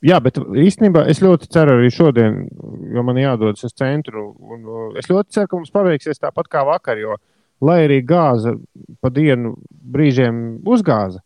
Jā, 0.00 0.16
bet 0.24 0.38
īstenībā 0.40 1.02
es 1.12 1.20
ļoti 1.20 1.50
ceru 1.52 1.74
arī 1.76 1.90
šodien, 1.92 2.46
jo 2.94 3.02
man 3.04 3.18
jādodas 3.20 3.66
uz 3.68 3.74
centru. 3.76 4.30
Un, 4.40 4.62
uh, 4.64 4.86
es 4.96 5.10
ļoti 5.10 5.36
ceru, 5.36 5.50
ka 5.50 5.58
mums 5.58 5.74
paveiksies 5.74 6.22
tāpat 6.22 6.48
kā 6.48 6.62
vakar, 6.64 6.96
jo, 7.00 7.18
lai 7.60 7.82
arī 7.84 8.00
gāza 8.08 8.54
pa 9.04 9.10
dienu 9.12 9.58
brīžiem 9.68 10.62
uzgāza, 10.64 11.20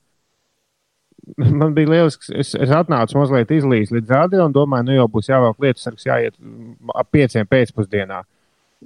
man 1.61 1.75
bija 1.77 1.93
lielisks. 1.93 2.33
Es, 2.35 2.51
es 2.59 2.75
atnācu 2.75 3.21
mazliet 3.21 3.55
izlīdz 3.55 3.95
līdz 3.95 4.43
un 4.43 4.59
domāju, 4.59 4.89
nu 4.89 4.99
jau 4.99 5.09
būs 5.15 5.31
jāvelk 5.31 5.63
lietas 5.63 5.87
sargs, 5.87 6.09
jāiet 6.11 6.35
ap 6.95 7.15
pieciem 7.15 7.47
pēcpusdienā. 7.47 8.25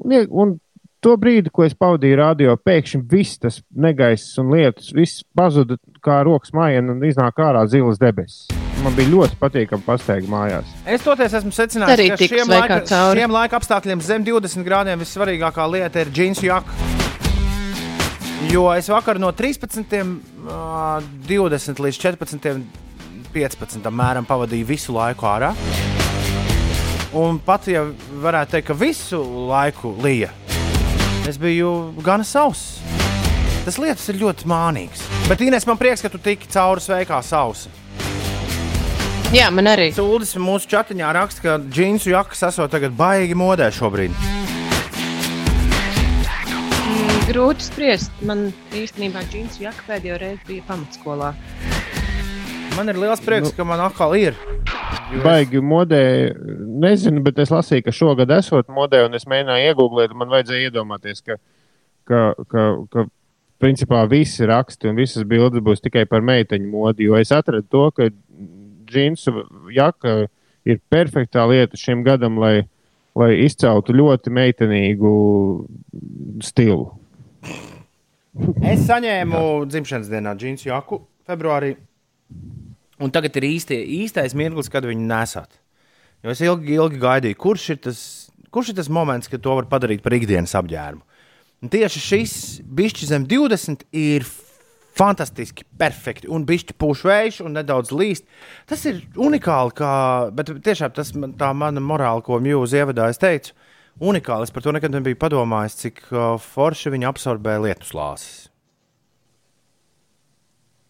Un, 0.04 0.14
un 0.28 0.58
to 1.04 1.14
brīdi, 1.20 1.50
ko 1.54 1.64
es 1.66 1.74
pavadīju 1.78 2.18
radio, 2.20 2.54
pēkšņi 2.58 3.00
viss 3.10 3.38
tas 3.42 3.60
negaiss 3.74 4.38
un 4.42 4.50
lietus, 4.54 4.90
viss 4.96 5.22
pazuda 5.36 5.76
kā 6.04 6.20
rokas 6.26 6.54
mājiņa 6.56 6.94
un 6.96 7.04
iznāk 7.08 7.38
ārā 7.44 7.64
zilas 7.70 8.00
debesis. 8.02 8.46
Man 8.84 8.94
bija 8.94 9.10
ļoti 9.10 9.38
patīkami 9.40 9.82
pasteigt 9.86 10.28
mājās. 10.30 10.68
Es 10.86 11.02
toties 11.02 11.32
esmu 11.34 11.50
secinājis, 11.54 11.94
Arī 11.96 12.08
ka 12.12 12.28
šiem 12.30 12.50
laika, 12.52 12.80
cauri. 12.86 13.18
šiem 13.20 13.34
laika 13.34 13.58
apstākļiem 13.58 14.02
zem 14.06 14.26
20 14.26 14.66
grādiem 14.66 15.02
vissvarīgākā 15.02 15.66
lieta 15.72 16.04
ir 16.04 16.12
džins 16.14 16.42
jaka. 16.46 16.76
Jo 18.52 18.68
es 18.70 18.86
vakar 18.88 19.18
no 19.18 19.32
13, 19.34 19.96
ā, 20.46 21.00
20 21.26 21.82
līdz 21.82 21.98
14, 22.04 22.60
15 23.34 23.88
apmēram 23.90 24.26
pavadīju 24.28 24.68
visu 24.70 24.94
laiku 24.94 25.26
ārā. 25.26 25.50
Un 27.18 27.40
pat 27.42 27.66
ja 27.66 27.82
varētu 28.22 28.54
teikt, 28.54 28.68
ka 28.70 28.76
visu 28.78 29.18
laiku 29.50 29.90
lija, 30.04 30.30
es 31.28 31.36
biju 31.40 31.92
gan 32.04 32.24
sauss. 32.24 32.78
Tas 33.66 33.76
lietus 33.76 34.08
ir 34.08 34.16
ļoti 34.22 34.48
mānīgs. 34.48 35.02
Bet, 35.28 35.42
Inês, 35.44 35.66
man 35.68 35.76
prieks, 35.76 36.00
ka 36.00 36.08
tu 36.08 36.20
tiki 36.22 36.48
cauri 36.48 36.80
sveikā 36.80 37.20
sausa. 37.24 37.68
Jā, 39.28 39.50
man 39.52 39.68
arī. 39.68 39.90
Sūdzis 39.92 40.38
mūsu 40.40 40.70
chatiņā 40.72 41.10
raksta, 41.12 41.44
ka 41.44 41.56
džinsu 41.60 42.14
jakas 42.14 42.46
esot 42.48 42.72
tagad 42.72 42.96
baigi 42.96 43.36
modē 43.36 43.68
šobrīd. 43.76 44.14
Grūti 47.28 47.66
spriest. 47.66 48.22
Man 48.24 48.46
īstenībā 48.72 49.26
džins 49.28 49.60
jaka 49.60 49.84
pēdējo 49.90 50.16
reizi 50.22 50.48
bija 50.48 50.64
pamatskolā. 50.70 51.34
Man 52.78 52.88
ir 52.92 52.98
liels 53.00 53.20
prieks, 53.24 53.50
Nu. 53.50 53.56
ka 53.56 53.64
man 53.66 53.80
atkal 53.82 54.14
ir. 54.14 54.36
Jo 55.12 55.22
Baigi 55.24 55.58
modē, 55.64 56.00
nezinu, 56.78 57.22
bet 57.26 57.38
es 57.42 57.50
lasīju, 57.50 57.82
ka 57.88 57.94
šogad 57.94 58.30
esot 58.38 58.68
modē, 58.70 59.00
un 59.08 59.16
es 59.18 59.24
mēģināju 59.26 59.70
iegūglēt, 59.72 60.14
man 60.14 60.30
vajadzēja 60.30 60.68
iedomāties, 60.68 61.22
ka, 61.26 61.38
ka, 62.06 62.20
ka, 62.52 62.66
ka 62.92 63.04
principā 63.58 64.04
visi 64.10 64.46
raksti 64.46 64.90
un 64.92 65.00
visas 65.00 65.24
bildes 65.26 65.64
būs 65.64 65.82
tikai 65.82 66.04
par 66.06 66.22
meiteņu 66.22 66.70
modi, 66.70 67.08
jo 67.08 67.18
es 67.18 67.32
atradu 67.34 67.66
to, 67.66 67.88
ka 67.96 68.08
džinsu 68.88 69.34
jaka 69.74 70.28
ir 70.68 70.78
perfektā 70.92 71.48
lieta 71.50 71.80
šim 71.80 72.04
gadam, 72.06 72.38
lai, 72.38 72.68
lai 73.18 73.32
izceltu 73.42 73.96
ļoti 73.96 74.30
meitenīgu 74.38 75.12
stilu. 76.46 76.92
Es 78.62 78.86
saņēmu 78.86 79.42
dzimšanas 79.66 80.12
dienā 80.12 80.36
džinsu 80.38 80.70
jaku 80.70 81.02
februārī. 81.26 81.74
Un 82.98 83.12
tagad 83.14 83.36
ir 83.38 83.46
īstie, 83.46 83.78
īstais 84.02 84.34
mirklis, 84.34 84.70
kad 84.72 84.86
viņu 84.88 85.06
nesat. 85.06 85.60
Jo 86.24 86.32
es 86.34 86.40
ilgi, 86.42 86.74
ilgi 86.74 86.98
gaidīju, 86.98 87.38
kurš 87.38 87.68
ir, 87.74 87.78
tas, 87.86 88.00
kurš 88.50 88.72
ir 88.72 88.78
tas 88.80 88.88
moments, 88.90 89.30
kad 89.30 89.42
to 89.44 89.54
var 89.54 89.68
padarīt 89.70 90.02
par 90.02 90.16
ikdienas 90.16 90.56
apģērbu. 90.58 91.04
Un 91.62 91.70
tieši 91.70 92.02
šis 92.02 92.34
bišķi 92.62 93.06
zem 93.10 93.26
20 93.30 93.84
ir 93.98 94.26
fantastiski, 94.98 95.62
perfekti. 95.78 96.26
Un 96.30 96.42
bišķi 96.46 96.74
pūš 96.78 97.04
vējš 97.06 97.40
un 97.46 97.54
nedaudz 97.58 97.92
līst. 97.94 98.26
Tas 98.66 98.82
ir 98.90 99.00
unikāli, 99.14 99.74
kā, 99.78 99.92
bet 100.34 100.50
tiešām 100.66 100.94
tas 100.94 101.14
man- 101.14 101.34
tā 101.38 101.52
mana 101.54 101.80
morāla, 101.80 102.22
ko 102.22 102.40
jūs 102.42 102.74
ievadā, 102.74 103.08
es 103.10 103.18
teicu, 103.18 103.52
unikāli. 104.00 104.42
Es 104.42 104.50
par 104.50 104.62
to 104.62 104.72
nekad 104.72 104.90
nebiju 104.90 105.14
padomājis, 105.16 105.78
cik 105.84 106.02
uh, 106.10 106.34
forši 106.38 106.90
viņi 106.90 107.06
absorbē 107.12 107.60
lietus 107.62 107.94
lāses. 107.94 108.47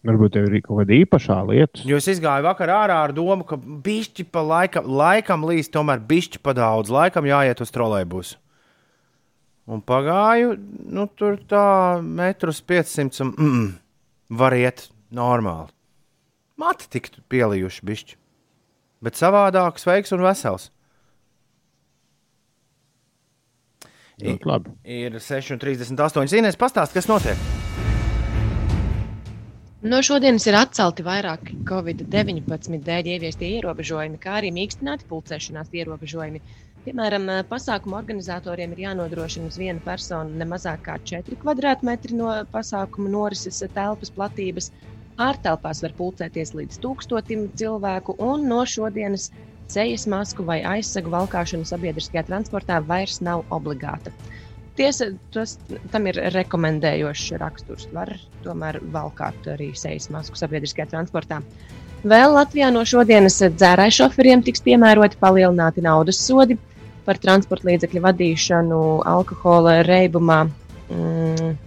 Varbūt 0.07 0.31
tev 0.31 0.45
ir 0.47 0.61
kaut 0.63 0.79
kāda 0.79 0.95
īpašā 0.95 1.37
lieta. 1.49 1.81
Jo 1.87 1.97
es 1.99 2.21
gāju 2.23 2.45
vakar 2.45 2.71
ārā 2.71 3.01
ar 3.03 3.13
domu, 3.15 3.43
ka 3.47 3.57
bišķi 3.59 4.29
pa 4.31 4.43
laikam, 4.47 4.87
laikam 4.87 5.43
līdz 5.49 5.71
tomēr 5.73 5.99
bišķi 6.07 6.39
pa 6.43 6.53
daudz, 6.55 6.91
laikam 6.93 7.27
jāiet 7.27 7.59
uz 7.59 7.73
trolēļus. 7.75 8.37
Un 9.69 9.83
pagāju, 9.85 10.55
nu, 10.89 11.05
tur 11.19 11.35
tā 11.51 11.99
metrus 12.01 12.63
500 12.65 13.21
un 13.25 13.35
mm, 13.35 13.67
var 14.39 14.55
iet 14.57 14.87
normāli. 15.13 15.69
Mati 16.59 16.89
tiktu 16.91 17.21
pielījuši 17.31 17.85
bišķi. 17.91 18.19
Bet 19.03 19.19
savādāk, 19.19 19.79
sveiks 19.79 20.15
un 20.15 20.23
vesels. 20.25 20.71
Labi. 24.19 24.73
Ir 24.83 25.15
6,38. 25.23 26.27
Zinās, 26.33 26.59
pastāst, 26.59 26.95
kas 26.95 27.07
notiek. 27.07 27.58
No 29.79 30.01
šodienas 30.03 30.43
ir 30.43 30.57
atcelti 30.59 31.05
vairāki 31.07 31.53
Covid-19 31.63 32.81
dēļ 32.83 33.05
ieviestie 33.13 33.47
ierobežojumi, 33.55 34.17
kā 34.19 34.33
arī 34.41 34.49
mīkstināti 34.51 35.05
pulcēšanās 35.07 35.71
ierobežojumi. 35.71 36.41
Piemēram, 36.83 37.29
pasākumu 37.47 37.95
organizatoriem 37.95 38.73
ir 38.75 38.81
jānodrošina 38.83 39.47
uz 39.47 39.55
vienu 39.61 39.79
personu 39.85 40.35
ne 40.35 40.47
mazāk 40.51 40.83
kā 40.83 40.97
4 41.13 41.39
km 41.39 41.93
no 42.19 42.33
pasākuma 42.51 43.07
norises 43.13 43.61
telpas 43.77 44.11
platības. 44.11 44.67
Ārtelpās 45.15 45.79
var 45.85 45.95
pulcēties 45.95 46.51
līdz 46.59 46.81
tūkstotim 46.83 47.47
cilvēku, 47.55 48.17
un 48.19 48.49
no 48.51 48.65
šodienas 48.67 49.29
sejas 49.71 50.09
masku 50.11 50.43
vai 50.43 50.59
aizsegu 50.75 51.15
valkāšana 51.15 51.63
sabiedriskajā 51.71 52.27
transportā 52.27 52.83
vairs 52.83 53.21
nav 53.23 53.47
obligāta. 53.47 54.11
Tiesa, 54.79 55.09
tas, 55.35 55.57
tam 55.91 56.07
ir 56.07 56.15
rekomendējošs 56.31 57.33
raksturs. 57.41 57.89
Var 57.91 58.13
tomēr 58.45 58.79
valkāt 58.93 59.49
arī 59.51 59.73
sejas 59.75 60.07
masku 60.13 60.39
sabiedriskajā 60.39 60.87
transportā. 60.93 61.41
Vēl 62.07 62.31
Latvijā 62.31 62.69
no 62.71 62.85
šodienas 62.87 63.41
dzērāju 63.43 63.97
šoferiem 63.97 64.43
tiks 64.45 64.63
piemēroti 64.63 65.19
palielināti 65.19 65.83
naudas 65.83 66.21
sodi 66.23 66.55
par 67.03 67.19
transporta 67.19 67.67
līdzekļu 67.67 68.05
vadīšanu 68.05 68.79
alkohola 69.09 69.81
reibumā. 69.83 70.45
Mm, 70.87 71.57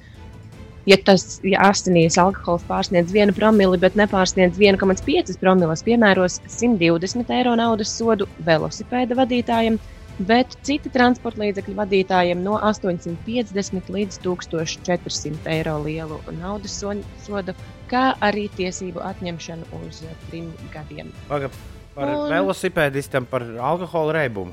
ja 0.88 0.98
tas 1.04 1.36
ja 1.44 1.68
asinīs 1.68 2.16
alkohols 2.20 2.64
pārsniedz 2.68 3.12
1 3.12 3.36
promili, 3.36 3.76
bet 3.82 3.98
nepārsniedz 3.98 4.56
1,5 4.56 5.36
promilas, 5.42 5.84
piemēros 5.84 6.40
120 6.46 7.36
eiro 7.36 7.52
naudas 7.60 7.92
sodu 7.98 8.30
velosipēda 8.46 9.20
vadītājiem, 9.20 9.76
bet 10.18 10.56
citi 10.62 10.90
transporta 10.92 11.40
līdzekļu 11.40 11.74
vadītājiem 11.74 12.42
no 12.44 12.58
850 12.60 13.88
līdz 13.90 14.18
1400 14.22 15.46
eiro 15.50 15.78
lielu 15.82 16.20
naudas 16.40 16.74
so- 16.80 16.94
sodu, 17.24 17.54
kā 17.90 18.14
arī 18.20 18.48
tiesību 18.56 19.00
atņemšanu 19.00 19.64
uz 19.86 20.02
trim 20.30 20.52
gadiem. 20.72 21.12
Paga, 21.28 21.50
par 21.94 22.08
Un- 22.08 22.30
velosipēdistam 22.32 23.26
par 23.26 23.42
alkohola 23.42 24.12
reibumu. 24.12 24.52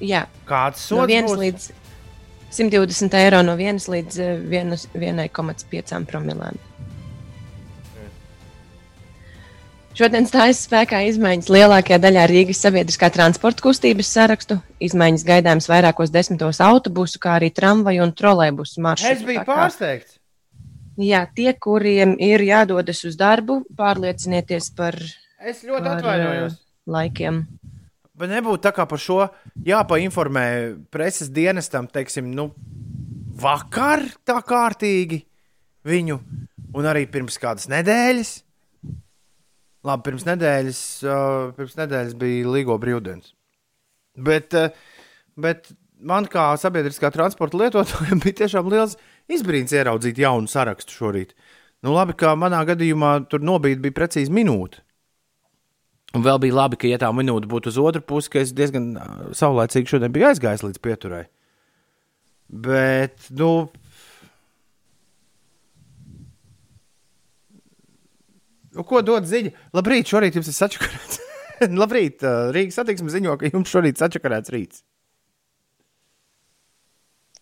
Jā, 0.00 0.26
Kāds 0.46 0.90
no 0.90 0.98
sods 1.06 1.12
1 1.12 1.26
būs? 1.28 1.38
līdz 1.38 1.70
120 2.50 3.14
eiro 3.14 3.42
no 3.42 3.56
1 3.56 3.88
līdz 3.88 4.18
eh, 4.18 4.36
vienas- 4.38 4.88
1,5 4.94 6.04
promilēm. 6.06 6.56
Šodien 9.94 10.24
stājas 10.26 10.64
spēkā 10.66 11.04
izmaiņas 11.06 11.46
lielākajā 11.54 12.00
daļā 12.02 12.24
Rīgas 12.26 12.58
sabiedriskā 12.64 13.12
transporta 13.14 13.62
kustības 13.62 14.08
sarakstu. 14.10 14.56
Izmaiņas 14.82 15.22
gaidāmas 15.28 15.68
vairākos 15.70 16.10
desmitos 16.10 16.58
autobusu, 16.64 17.20
kā 17.22 17.36
arī 17.38 17.52
tramvaju 17.54 18.02
un 18.02 18.12
trolēbusu 18.18 18.82
maršrutu. 18.82 19.14
Es 19.14 19.22
biju 19.22 19.44
pārsteigts. 19.46 20.16
Jā, 20.98 21.20
tie, 21.34 21.52
kuriem 21.54 22.16
ir 22.22 22.42
jādodas 22.42 23.04
uz 23.06 23.14
darbu, 23.18 23.60
pārliecinieties 23.78 24.72
par 24.74 24.98
Es 25.44 25.62
ļoti 25.62 25.84
Par, 25.86 25.98
atvainojos. 26.00 26.56
laikiem. 26.90 27.44
Bet 28.18 28.30
nebūtu 28.30 28.62
tā 28.66 28.72
kā 28.74 28.86
par 28.90 28.98
šo 28.98 29.28
jāpainformē 29.66 30.46
preses 30.90 31.30
dienestam, 31.30 31.86
teiksim, 31.86 32.32
nu, 32.34 32.48
vakar 33.38 34.02
tā 34.26 34.40
kārtīgi 34.42 35.20
viņu, 35.86 36.18
un 36.74 36.90
arī 36.90 37.06
pirms 37.10 37.38
kādas 37.38 37.70
nedēļas. 37.70 38.40
Labi, 39.84 40.06
pirms 40.06 40.24
nedēļas, 40.24 40.82
pirms 41.58 41.74
nedēļas 41.76 42.14
bija 42.20 42.52
Līgo 42.54 42.76
brīvdienas. 42.80 43.34
Bet, 44.24 44.54
bet 45.36 45.68
man 46.00 46.28
kā 46.30 46.52
sabiedriskā 46.60 47.10
transporta 47.12 47.58
lietotājam 47.60 48.20
bija 48.24 48.44
tiešām 48.44 48.70
liels 48.72 48.96
izbrīns 49.32 49.74
ieraudzīt 49.76 50.20
jaunu 50.22 50.50
sarakstu 50.50 50.96
šorīt. 50.96 51.34
Nu, 51.84 51.92
labi, 51.92 52.16
ka 52.16 52.32
manā 52.38 52.62
gadījumā 52.64 53.18
tur 53.28 53.44
nobīde 53.44 53.82
bija 53.84 53.98
precīzi 53.98 54.32
minūte. 54.32 54.80
Un 56.14 56.22
vēl 56.24 56.38
bija 56.40 56.56
labi, 56.56 56.78
ka, 56.80 56.88
ja 56.88 56.96
tā 57.02 57.10
minūte 57.12 57.50
būtu 57.50 57.72
uz 57.72 57.78
otru 57.82 58.00
pusi, 58.06 58.30
ka 58.32 58.40
es 58.40 58.54
diezgan 58.56 58.92
saulēcīgi 59.36 59.90
šodien 59.90 60.14
biju 60.14 60.30
aizgājis 60.30 60.62
līdz 60.64 60.80
pieturai. 60.84 61.24
Bet, 62.48 63.18
nu. 63.34 63.50
Nu, 68.74 68.82
ko 68.86 69.00
dod 69.06 69.26
ziņa? 69.30 69.52
Labrīt, 69.76 70.08
šorīt 70.10 70.34
jums 70.38 70.48
ir 70.50 70.56
sačakarēts. 70.56 71.20
Labrīt, 71.82 72.24
Rīgas 72.54 72.80
satiksmes 72.80 73.14
ziņo, 73.14 73.36
ka 73.38 73.50
jums 73.52 73.70
šorīt 73.70 74.00
sačakarēts 74.02 74.50
rīts. 74.54 74.82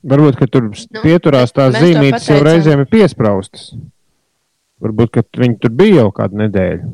Varbūt, 0.02 0.36
ka 0.40 0.48
tur 0.50 0.66
Nu, 0.66 1.00
pieturās 1.04 1.52
tās 1.54 1.76
zīmītes 1.78 2.26
jau 2.26 2.40
reizēm 2.42 2.82
ir 2.82 2.88
piespraustas. 2.90 3.68
Varbūt, 4.82 5.12
ka 5.14 5.22
viņi 5.38 5.60
tur 5.62 5.70
bija 5.78 6.00
jau 6.02 6.08
kādu 6.16 6.40
nedēļu. 6.42 6.88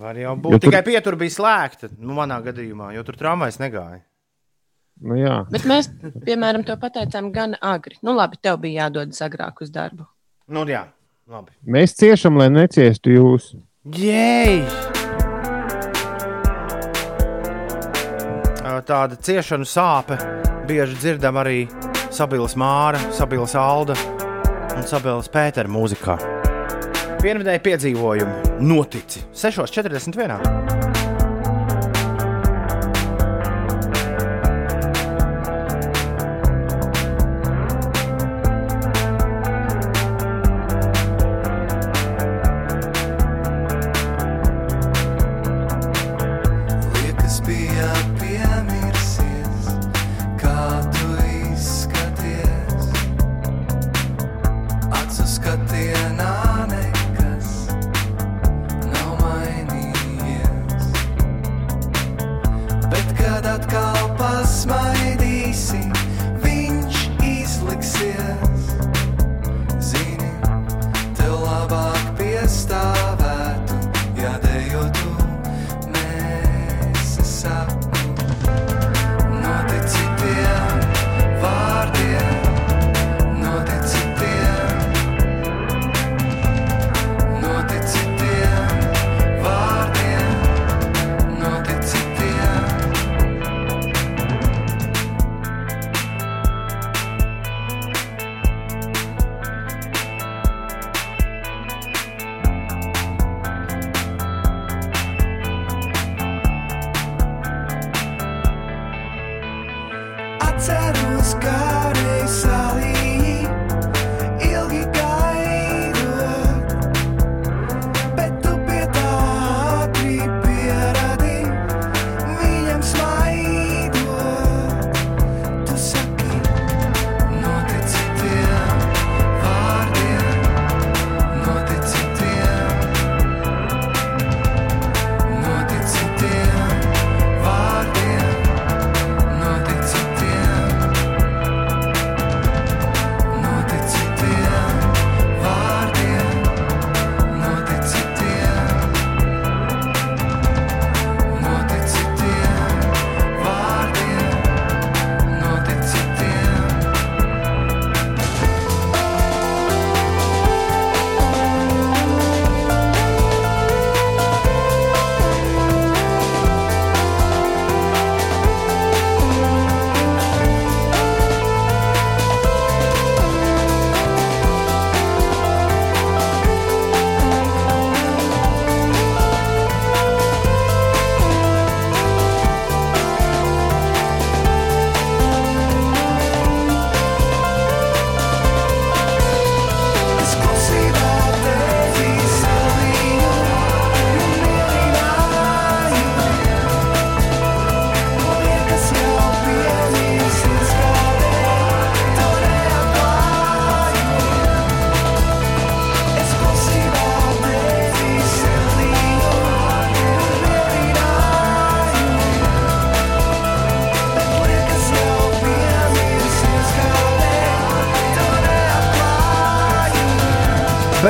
Var 0.00 0.16
jau 0.22 0.30
Jo 0.30 0.36
būt. 0.40 0.54
tur- 0.56 0.70
Tikai 0.72 0.80
pietur 0.86 1.16
bija 1.20 1.34
slēgta, 1.34 1.90
nu, 1.98 2.14
manā 2.16 2.38
gadījumā, 2.46 2.94
jo 2.96 3.02
tur 3.04 3.18
tramvajs 3.20 3.58
negāja. 3.60 4.00
Nu, 5.04 5.14
jā. 5.20 5.34
Bet 5.52 5.66
mēs, 5.68 5.90
piemēram, 6.24 6.64
to 6.64 6.76
pateicām 6.80 7.28
gan 7.32 7.54
agri. 7.60 7.96
Nu, 8.02 8.14
labi, 8.16 8.36
tev 8.40 8.58
bija 8.64 8.86
jādodas 8.88 9.20
agrāk 9.24 9.60
uz 9.64 9.70
darbu. 9.72 10.06
Nu, 10.48 10.64
jā, 10.68 10.86
labi. 11.30 11.54
Mēs 11.64 11.94
ciešam, 11.98 12.38
lai 12.40 12.50
neciestu 12.52 13.14
jūs. 13.14 13.52
Jēj! 13.96 14.64
Tāda 18.90 19.16
ciešanu 19.20 19.66
sāpe 19.68 20.16
bieži 20.68 20.96
dzirdam 20.98 21.36
arī 21.40 21.64
Sabilas 22.14 22.56
Māra, 22.58 23.00
Sabilas 23.14 23.54
Alda 23.58 23.96
un 24.74 24.86
Sabilas 24.86 25.30
Pētera 25.32 25.70
mūzikā. 25.70 26.16
Pirmdēļ 27.20 27.60
piedzīvojumi 27.66 28.64
notici 28.64 29.26
6.41. 29.36 30.89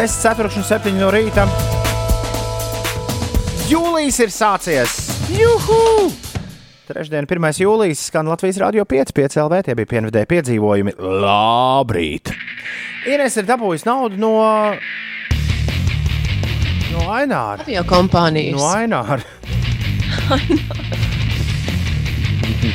Bez 0.00 0.14
4,7 0.24 0.94
no 0.96 1.10
rīta 1.12 1.42
Jūlijas 3.68 4.16
ir 4.24 4.30
sācies! 4.32 4.94
Juhu! 5.28 6.08
Trešdien, 6.88 7.28
1. 7.28 7.48
jūlijas, 7.60 8.06
skan 8.08 8.30
Latvijas 8.32 8.56
Rādio 8.62 8.86
5, 8.88 9.12
5 9.12 9.36
LV. 9.44 9.58
Tie 9.66 9.76
bija 9.76 9.90
pienvidēji 9.92 10.30
piedzīvojumi. 10.32 10.94
Labrīt! 10.96 12.32
Ines 13.12 13.36
ir 13.36 13.44
dabūjis 13.52 13.84
naudu 13.84 14.16
no. 14.24 14.32
No 16.96 17.04
Aināra. 17.20 17.60
Avio 17.60 17.84
kompānijas. 17.92 18.56
No 18.56 18.72
Aināra. 18.72 19.20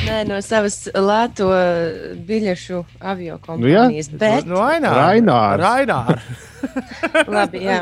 Nē, 0.06 0.22
no 0.30 0.38
savas 0.46 0.84
lēto 0.94 1.50
biļešu 2.30 2.84
avio 3.02 3.34
Nu 3.34 3.34
jā. 3.34 3.46
kompānijas. 3.50 4.14
Nu, 4.14 4.22
bet, 4.22 4.46
No 4.46 4.62
Aināra. 4.62 5.08
Rainārs. 5.10 5.66
Raināra. 5.66 6.20
Labi, 7.28 7.62
jā. 7.66 7.80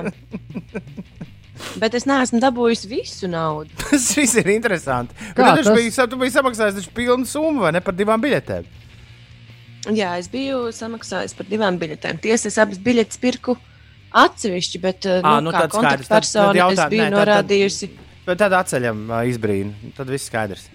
Bet 1.79 1.95
es 1.95 2.05
neesmu 2.09 2.41
dabūjis 2.43 2.83
visu 2.91 3.29
naudu. 3.31 3.71
Tas 3.83 4.09
viss 4.19 4.35
ir 4.41 4.49
interesanti. 4.55 5.15
Kā 5.37 5.51
Kā 5.51 5.53
tas 5.61 5.69
bija? 5.75 6.07
Tu 6.11 6.19
biji 6.21 6.35
samaksājis 6.35 6.89
pilnu 6.97 7.27
summu 7.31 7.63
vai 7.67 7.71
ne 7.77 7.81
par 7.85 7.95
divām 7.97 8.23
biļetēm? 8.23 8.67
Jā, 9.95 10.15
es 10.19 10.29
biju 10.33 10.71
samaksājis 10.75 11.37
par 11.39 11.47
divām 11.51 11.79
biļetēm. 11.81 12.19
Tiesa, 12.25 12.49
es 12.51 12.59
abas 12.63 12.81
biļetes 12.83 13.21
pirku 13.23 13.55
atsevišķi, 14.15 14.81
bet 14.83 15.07
uh, 15.11 15.19
Ā, 15.21 15.37
nu, 15.41 15.49
nu 15.49 15.53
kā 15.55 15.65
tad. 15.65 15.71
Tad- 15.71 15.71
tad 15.71 15.77
kontaktpersona 15.79 16.57
jautā- 16.59 16.87
es 16.87 16.93
biju 16.95 17.03
nē, 17.05 17.11
tad- 17.11 17.19
tad- 17.19 17.29
norādījusi. 17.29 17.91
Bet 18.25 18.39
tad 18.41 18.55
atceļam 18.57 19.05
izbrīnu. 19.29 19.93
Tad 19.99 20.09
viss 20.09 20.31
skaidrs. 20.31 20.67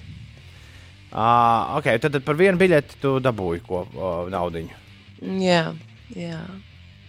Ah, 1.10 1.76
ok, 1.80 1.88
tad, 2.04 2.14
tad 2.14 2.24
par 2.28 2.38
vienu 2.38 2.60
biļeti 2.62 3.00
tu 3.02 3.16
dabūji 3.26 3.64
ko 3.66 3.84
naudu. 4.30 4.62
Jā, 5.42 5.64
jā. 6.14 6.42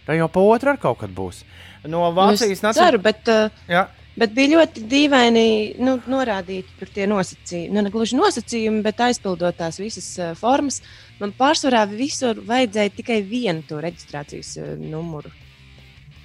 Tā 0.07 0.17
jau 0.19 0.29
pa 0.33 0.43
otru 0.43 0.73
ar 0.73 0.79
kaut 0.81 1.01
kad 1.03 1.13
būs. 1.15 1.45
No 1.85 2.03
Nu, 2.11 2.15
Vācijas 2.17 2.59
es 2.59 2.63
nāca. 2.65 2.87
ceru, 2.87 2.99
bet, 3.01 3.29
uh, 3.29 3.49
Jā, 3.71 3.87
bet 4.21 4.33
bija 4.37 4.59
ļoti 4.59 4.83
dīvaini 4.91 5.45
nu, 5.81 5.97
norādīti 6.13 6.75
tur 6.79 6.89
tie 6.93 7.07
nosacījumi. 7.09 7.73
Nu, 7.73 7.85
ne 7.87 7.93
gluži 7.95 8.19
nosacījumi, 8.19 8.83
bet 8.85 9.01
aizpildot 9.01 9.57
tās 9.57 9.81
visas 9.81 10.09
uh, 10.19 10.35
formas. 10.37 10.83
Man 11.21 11.33
pārsvarā 11.37 11.87
visur 11.89 12.41
vajadzēja 12.49 12.97
tikai 12.97 13.21
vienu 13.23 13.65
to 13.69 13.81
reģistrācijas 13.81 14.57
uh, 14.61 14.75
numuru. 14.81 15.33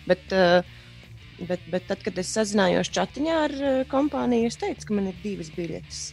Bet, 0.07 0.27
uh, 0.31 0.63
bet, 1.39 1.63
bet 1.71 1.87
tad, 1.87 2.03
kad 2.03 2.17
es 2.19 2.33
sazinājos 2.35 2.91
chatiņā 2.95 3.39
ar 3.47 3.55
uh, 3.61 3.79
kompāniju, 3.91 4.51
es 4.51 4.59
teicu, 4.59 4.87
ka 4.87 4.93
man 4.99 5.11
ir 5.11 5.23
divas 5.23 5.51
biļetes. 5.55 6.05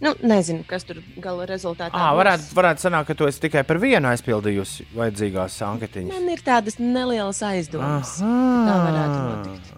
Nu, 0.00 0.12
nezinu, 0.20 0.64
kas 0.68 0.84
tur 0.84 0.98
gala 1.22 1.46
rezultātā 1.48 1.94
ah, 1.96 2.10
būs. 2.10 2.18
varētu, 2.20 2.50
varētu 2.58 2.84
sanākt, 2.84 3.08
ka 3.08 3.16
tu 3.16 3.28
esi 3.30 3.40
tikai 3.46 3.62
par 3.64 3.80
vienu 3.80 4.10
aizpildījusi 4.10 4.90
vajadzīgās 4.96 5.56
anketiņas. 5.70 6.12
Man 6.12 6.28
ir 6.34 6.44
tādas 6.44 6.78
nelielas 6.82 7.40
aizdomas. 7.46 8.18
Aha. 8.20 8.62
Tā 8.68 8.76
varētu 8.84 9.18
notikt. 9.24 9.74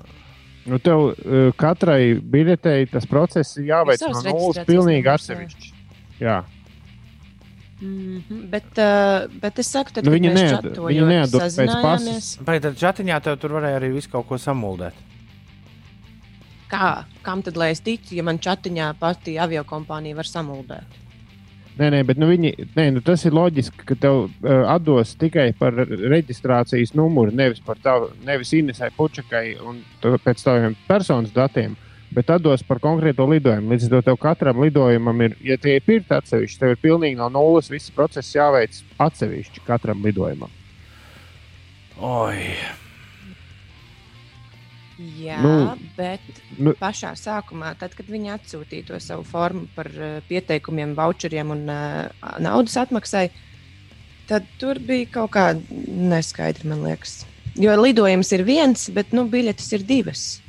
Nu, 0.68 0.78
tev 0.85 1.04
uh, 1.09 1.48
katrai 1.57 2.18
biļetei 2.18 2.88
tas 2.92 3.07
process 3.09 3.57
ir 3.61 3.70
jāveic 3.70 4.02
no 4.04 4.22
nulles 4.26 4.62
pilnīgi 4.68 5.12
atsevišķi. 5.14 5.74
Jā. 6.20 6.42
Mm 7.78 8.22
-hmm. 8.28 8.46
bet, 8.50 8.70
uh, 8.74 9.31
bet 9.40 9.59
es 9.59 9.70
saku, 9.70 9.92
tad, 9.94 10.04
Nu, 10.04 10.11
viņi 10.11 10.33
neatdod 10.35 10.74
pēc 10.74 11.54
sazinājāmies, 11.54 12.38
Vai 12.42 12.59
tad 12.61 12.74
chatiņā 12.74 13.20
tev 13.22 13.38
tur 13.38 13.54
varēja 13.54 13.78
arī 13.78 13.92
visu 13.94 14.11
kaut 14.11 14.26
ko 14.26 14.38
samuldēt? 14.38 14.94
Kā, 16.68 17.04
kam 17.24 17.42
tad 17.44 17.57
lai 17.57 17.72
es 17.72 17.81
ticu, 17.81 18.12
ja 18.18 18.24
man 18.26 18.40
chatiņā 18.44 18.92
pati 19.00 19.38
avio 19.40 19.64
kompānija 19.68 20.18
var 20.18 20.28
samuldēt? 20.28 20.98
Nē, 21.78 21.92
nē, 21.94 22.00
bet 22.09 22.18
nu, 22.18 22.26
viņi, 22.26 22.50
nē, 22.74 22.85
nu, 22.96 23.00
tas 23.07 23.22
ir 23.28 23.35
loģiski, 23.38 23.85
ka 23.87 23.94
tev 24.02 24.24
uh, 24.26 24.64
atdos 24.66 25.12
tikai 25.20 25.52
par 25.57 25.76
reģistrācijas 25.78 26.90
numuru, 26.98 27.31
nevis 27.31 27.62
par 27.62 27.78
tavu, 27.78 28.09
nevis 28.26 28.50
Inesai 28.59 28.90
Pučakai 28.96 29.52
un 29.62 29.78
pēc 30.02 30.42
taviem 30.42 30.74
personas 30.88 31.31
datiem, 31.37 31.76
bet 32.11 32.33
atdos 32.35 32.64
par 32.66 32.83
konkrēto 32.83 33.28
lidojumu. 33.31 33.70
Līdz 33.70 33.87
ar 33.87 33.94
to 33.94 34.02
tev 34.09 34.18
katram 34.24 34.59
lidojumam 34.64 35.22
ir, 35.28 35.38
ja 35.44 35.59
tie 35.61 35.76
ir 35.78 35.87
pirkti 35.87 36.18
atsevišķi, 36.18 36.59
tev 36.64 36.74
ir 36.74 36.83
pilnīgi 36.83 37.20
no 37.20 37.31
nulles 37.31 37.70
viss 37.70 37.94
process 37.94 38.35
jāveic 38.35 38.83
atsevišķi 39.07 39.62
katram 39.68 40.02
lidojumam. 40.02 40.50
Oi, 41.98 42.42
Jā, 44.98 45.37
Nu, 45.42 45.76
bet 45.96 46.20
nu- 46.58 46.72
pašā 46.74 47.12
sākumā, 47.14 47.76
tad, 47.78 47.94
kad 47.94 48.06
viņi 48.11 48.32
atsūtīja 48.34 48.87
to 48.88 48.98
savu 49.00 49.22
formu 49.22 49.68
par 49.76 49.87
uh, 49.94 50.16
pieteikumiem, 50.28 50.96
voucheriem 50.98 51.52
un 51.54 51.62
uh, 51.70 52.08
naudas 52.42 52.74
atmaksai, 52.76 53.28
tad 54.26 54.48
tur 54.58 54.80
bija 54.82 55.06
kaut 55.06 55.30
kāda 55.37 55.62
neskaidra, 55.87 56.66
man 56.66 56.82
liekas. 56.82 57.20
Jo 57.58 57.76
lidojums 57.78 58.32
ir 58.34 58.42
viens, 58.46 58.88
bet 58.90 59.12
nu, 59.14 59.24
biļetes 59.30 59.70
ir 59.78 59.87
divas. 59.87 60.40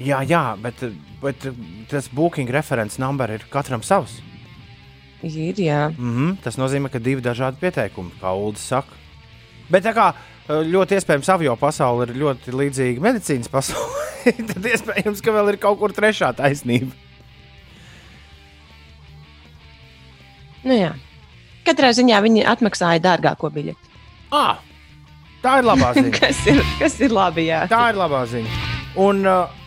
jā, 0.00 0.22
jā, 0.24 0.56
bet, 0.60 0.80
bet 1.20 1.46
tas 1.88 2.08
booking 2.08 2.48
referents 2.50 2.98
numur 2.98 3.30
ir 3.30 3.44
katram 3.52 3.82
savs. 3.82 4.20
Ir, 5.22 5.54
jā. 5.60 5.90
Mm 5.98 6.16
-hmm. 6.16 6.36
Tas 6.42 6.56
nozīmē, 6.56 6.88
ka 6.90 6.98
divi 6.98 7.20
dažādi 7.20 7.60
pieteikumi, 7.60 8.10
kā 8.20 8.32
Ulas 8.34 8.60
saka. 8.68 8.90
Bet 9.70 9.84
tā 9.84 9.92
kā 9.94 10.14
ļoti 10.48 10.96
iespējams 10.98 11.28
avio 11.34 11.54
pasaule 11.60 12.08
ir 12.08 12.16
ļoti 12.18 12.52
līdzīga 12.58 13.04
medicīnas 13.04 13.50
pasaulē, 13.52 14.32
tad 14.50 14.66
iespējams, 14.72 15.22
ka 15.22 15.34
vēl 15.36 15.52
ir 15.54 15.58
kaut 15.62 15.78
kur 15.82 15.94
trešā 15.94 16.32
taisnība. 16.38 16.90
Nu, 20.62 20.74
jā. 20.78 20.92
Katrā 21.66 21.90
ziņā 21.94 22.18
viņi 22.24 22.44
atmaksāja 22.50 23.02
dārgāko 23.02 23.50
biļeti. 23.54 23.90
Ah, 24.34 24.58
tā 25.42 25.56
ir 25.60 25.66
labā 25.66 25.92
ziņa. 25.96 26.12
Kas 26.18 26.40
ir, 26.50 26.62
kas 26.78 26.98
ir 27.02 27.14
labi? 27.14 27.48
Jā. 27.50 27.64
Tā 27.70 27.84
ir 27.92 27.98
labā 27.98 28.22
ziņa. 28.30 28.60
Un, 29.02 29.22
uh, 29.26 29.60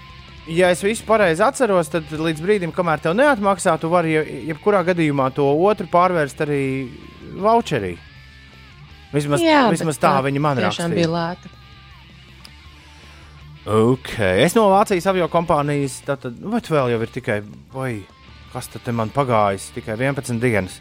ja 0.52 0.70
es 0.76 0.84
visu 0.86 1.04
pareizi 1.08 1.44
atceros, 1.44 1.90
tad 1.92 2.12
līdz 2.12 2.44
brīdim, 2.44 2.74
kamēr 2.76 3.04
tev 3.04 3.16
neatmaksā, 3.20 3.78
tu 3.82 3.92
vari 3.92 4.16
je- 4.16 4.42
jebkurā 4.52 4.84
gadījumā 4.92 5.30
to 5.36 5.48
otru 5.68 5.88
pārvērst 5.92 6.44
arī 6.46 6.62
voucherī. 7.44 7.96
Vismaz, 9.16 9.44
Jā, 9.44 9.68
vismaz 9.72 9.96
bet 9.96 10.04
tā 10.04 10.16
viņi 10.26 10.42
man 10.44 10.60
tiešām 10.60 10.92
rakstīja. 10.92 10.96
bija 10.98 11.12
lēta. 11.14 11.54
Okay. 13.66 14.44
Es 14.46 14.54
no 14.54 14.68
Vācijas 14.70 15.08
avio 15.10 15.26
kompānijas, 15.32 15.98
tātad, 16.06 16.36
vai 16.38 16.60
vēl 16.62 16.92
jau 16.94 17.00
ir 17.02 17.14
tikai, 17.16 17.40
vai 17.74 17.90
kas 18.52 18.70
tad 18.70 18.92
man 18.94 19.10
pagājis, 19.10 19.72
tikai 19.74 19.96
11 19.98 20.38
dienas 20.44 20.78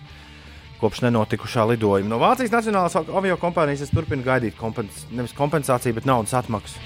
kopš 0.82 1.00
nenotikušā 1.06 1.64
lidojuma. 1.70 2.10
No 2.10 2.18
Vācijas 2.20 2.52
Nacionālās 2.52 2.98
avio 2.98 3.38
kompānijas 3.40 3.86
es 3.86 3.94
turpinu 3.94 4.26
gaidīt 4.26 4.58
kompens 4.58 5.06
nevis 5.14 5.32
kompensāciju, 5.38 5.96
bet 5.96 6.10
naudas 6.10 6.36
atmaksu. 6.36 6.76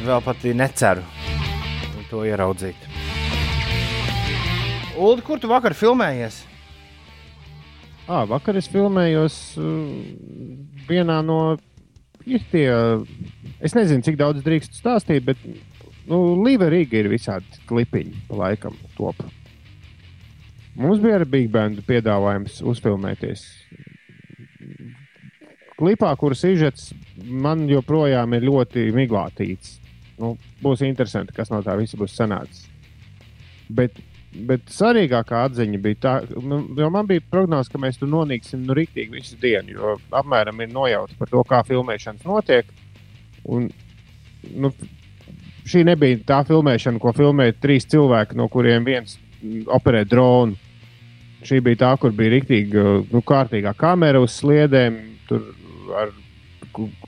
Vēl 0.00 0.24
pat 0.24 0.42
neceru 0.56 1.04
to 2.10 2.24
ieraudzīt. 2.26 2.88
Ulu, 4.98 5.22
kur 5.24 5.38
tu 5.40 5.48
vakar 5.48 5.76
filmējies? 5.78 6.42
À, 8.10 8.24
vakar 8.26 8.56
es 8.58 8.66
filmējos 8.66 9.34
vienā 10.88 11.20
no. 11.22 11.40
Tie, 12.50 12.66
es 13.62 13.74
nezinu, 13.76 14.02
cik 14.04 14.18
daudz 14.18 14.42
drīkst 14.44 14.74
stāstīt, 14.76 15.22
bet 15.24 15.38
nu, 16.10 16.18
Līva-Rīga 16.42 16.98
ir 17.00 17.08
visādi 17.10 17.62
klipiņi, 17.70 18.24
pa 18.28 18.40
laikam, 18.42 18.74
top. 18.96 19.22
Mums 20.80 21.00
bija 21.02 21.20
arī 21.20 21.28
Big 21.30 21.48
Band 21.54 21.80
piedāvājums 21.86 22.60
uzfilmēties. 22.66 23.46
Klipā, 25.78 26.10
kuras 26.20 26.42
izžets, 26.44 26.90
man 27.24 27.64
joprojām 27.70 28.34
ir 28.36 28.46
ļoti 28.50 28.90
miglātīts. 28.96 29.78
Nu, 30.20 30.34
būs 30.60 30.82
interesanti, 30.84 31.34
kas 31.36 31.50
no 31.54 31.62
tā 31.64 31.78
visa 31.78 31.98
būs 32.00 32.18
sanācis. 32.18 32.66
Bet 33.70 33.96
Bet 34.30 34.68
svarīgākā 34.70 35.40
atziņa 35.48 35.78
bija 35.82 35.98
tā, 36.04 36.12
nu, 36.38 36.60
jo 36.78 36.88
man 36.94 37.08
bija 37.08 37.22
prognoze, 37.32 37.70
ka 37.72 37.80
mēs 37.82 37.98
tur 37.98 38.10
nonāksim 38.12 38.62
nu, 38.62 38.76
rīktīgi 38.78 39.16
visu 39.16 39.38
dienu, 39.42 39.74
jo 39.74 39.96
apmēram 40.14 40.62
ir 40.62 40.70
nojauta 40.70 41.16
par 41.18 41.32
to, 41.32 41.42
kā 41.48 41.64
filmēšanas 41.66 42.28
notiek. 42.28 42.70
Un, 43.50 43.66
nu, 44.54 44.70
šī 45.66 45.82
nebija 45.88 46.20
tā 46.28 46.40
filmēšana, 46.46 47.02
ko 47.02 47.14
filmēja 47.16 47.58
trīs 47.58 47.88
cilvēki, 47.90 48.38
no 48.38 48.46
kuriem 48.52 48.86
viens 48.86 49.18
operē 49.66 50.04
dronu. 50.06 50.54
Šī 51.42 51.58
bija 51.64 51.82
tā, 51.82 51.90
kur 51.98 52.14
bija 52.14 52.36
rīktīgi 52.36 52.86
nu, 53.10 53.24
kārtīgā 53.26 53.74
kamera 53.80 54.20
uz 54.22 54.36
sliedēm. 54.38 54.98
Tur 55.26 55.42
ar 55.96 56.14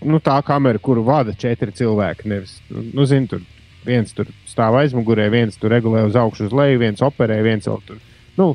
nu, 0.03 0.18
tā 0.25 0.39
kamera, 0.47 0.81
kuru 0.83 1.05
vada 1.07 1.35
četri 1.39 1.70
cilvēki. 1.77 2.31
Nevis, 2.33 2.57
nu, 2.73 3.07
zin, 3.07 3.29
tur 3.31 3.45
viens 3.87 4.14
tur 4.16 4.28
stāv 4.49 4.76
aizmugurē, 4.80 5.28
viens 5.33 5.57
tur 5.61 5.72
regulē 5.74 6.05
uz 6.09 6.18
augšu, 6.18 6.49
uz 6.49 6.57
leju, 6.57 6.80
viens 6.83 7.03
operē, 7.05 7.41
viens 7.45 7.68
vēl 7.68 7.80
tur. 7.87 8.01
Nu, 8.39 8.53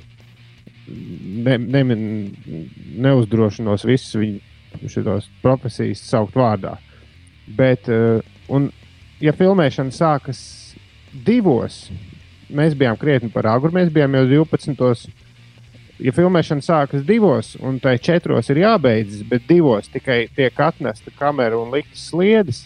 ne, 1.48 1.58
ne, 1.58 1.84
neuzdrošinos 3.06 3.86
visus 3.88 4.16
viņu 4.20 4.90
šos 4.92 5.30
profesijas 5.42 6.04
saukt 6.06 6.36
vārdā. 6.38 6.76
Bet, 7.58 7.88
uh, 7.92 8.20
un, 8.54 8.70
ja 9.24 9.34
filmēšana 9.36 9.94
sākas 9.96 10.42
divos, 11.26 11.88
mēs 12.50 12.76
bijām 12.78 13.00
krietni 13.00 13.32
par 13.34 13.48
agru, 13.50 13.72
mēs 13.76 13.92
bijām 13.94 14.18
jau 14.20 14.26
12. 14.48 15.08
Ja 16.04 16.14
filmēšana 16.14 16.62
sākas 16.62 17.06
divos, 17.08 17.56
un 17.64 17.80
tai 17.82 17.96
četros 17.98 18.52
ir 18.54 18.62
jābeidzas, 18.62 19.24
bet 19.26 19.48
divos 19.50 19.88
tikai 19.90 20.28
tiek 20.36 20.60
atnesta 20.62 21.10
kamera 21.18 21.58
un 21.58 21.72
liktas 21.74 22.04
sliedes, 22.12 22.66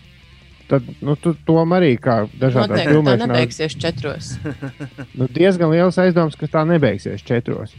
tad 0.72 0.88
nu, 1.04 1.16
tu 1.20 1.34
tom 1.48 1.76
arī 1.76 1.94
kā 2.00 2.22
dažādās 2.32 2.72
Noteikti 2.72 2.88
tā 2.88 2.96
filmēšanās. 2.96 3.32
nebeigsies 3.32 3.78
četros. 3.84 4.34
Nu, 5.20 5.28
diezgan 5.28 5.72
liels 5.74 5.98
aizdoms, 6.02 6.38
ka 6.40 6.48
tā 6.52 6.64
nebeigsies 6.68 7.24
četros. 7.28 7.76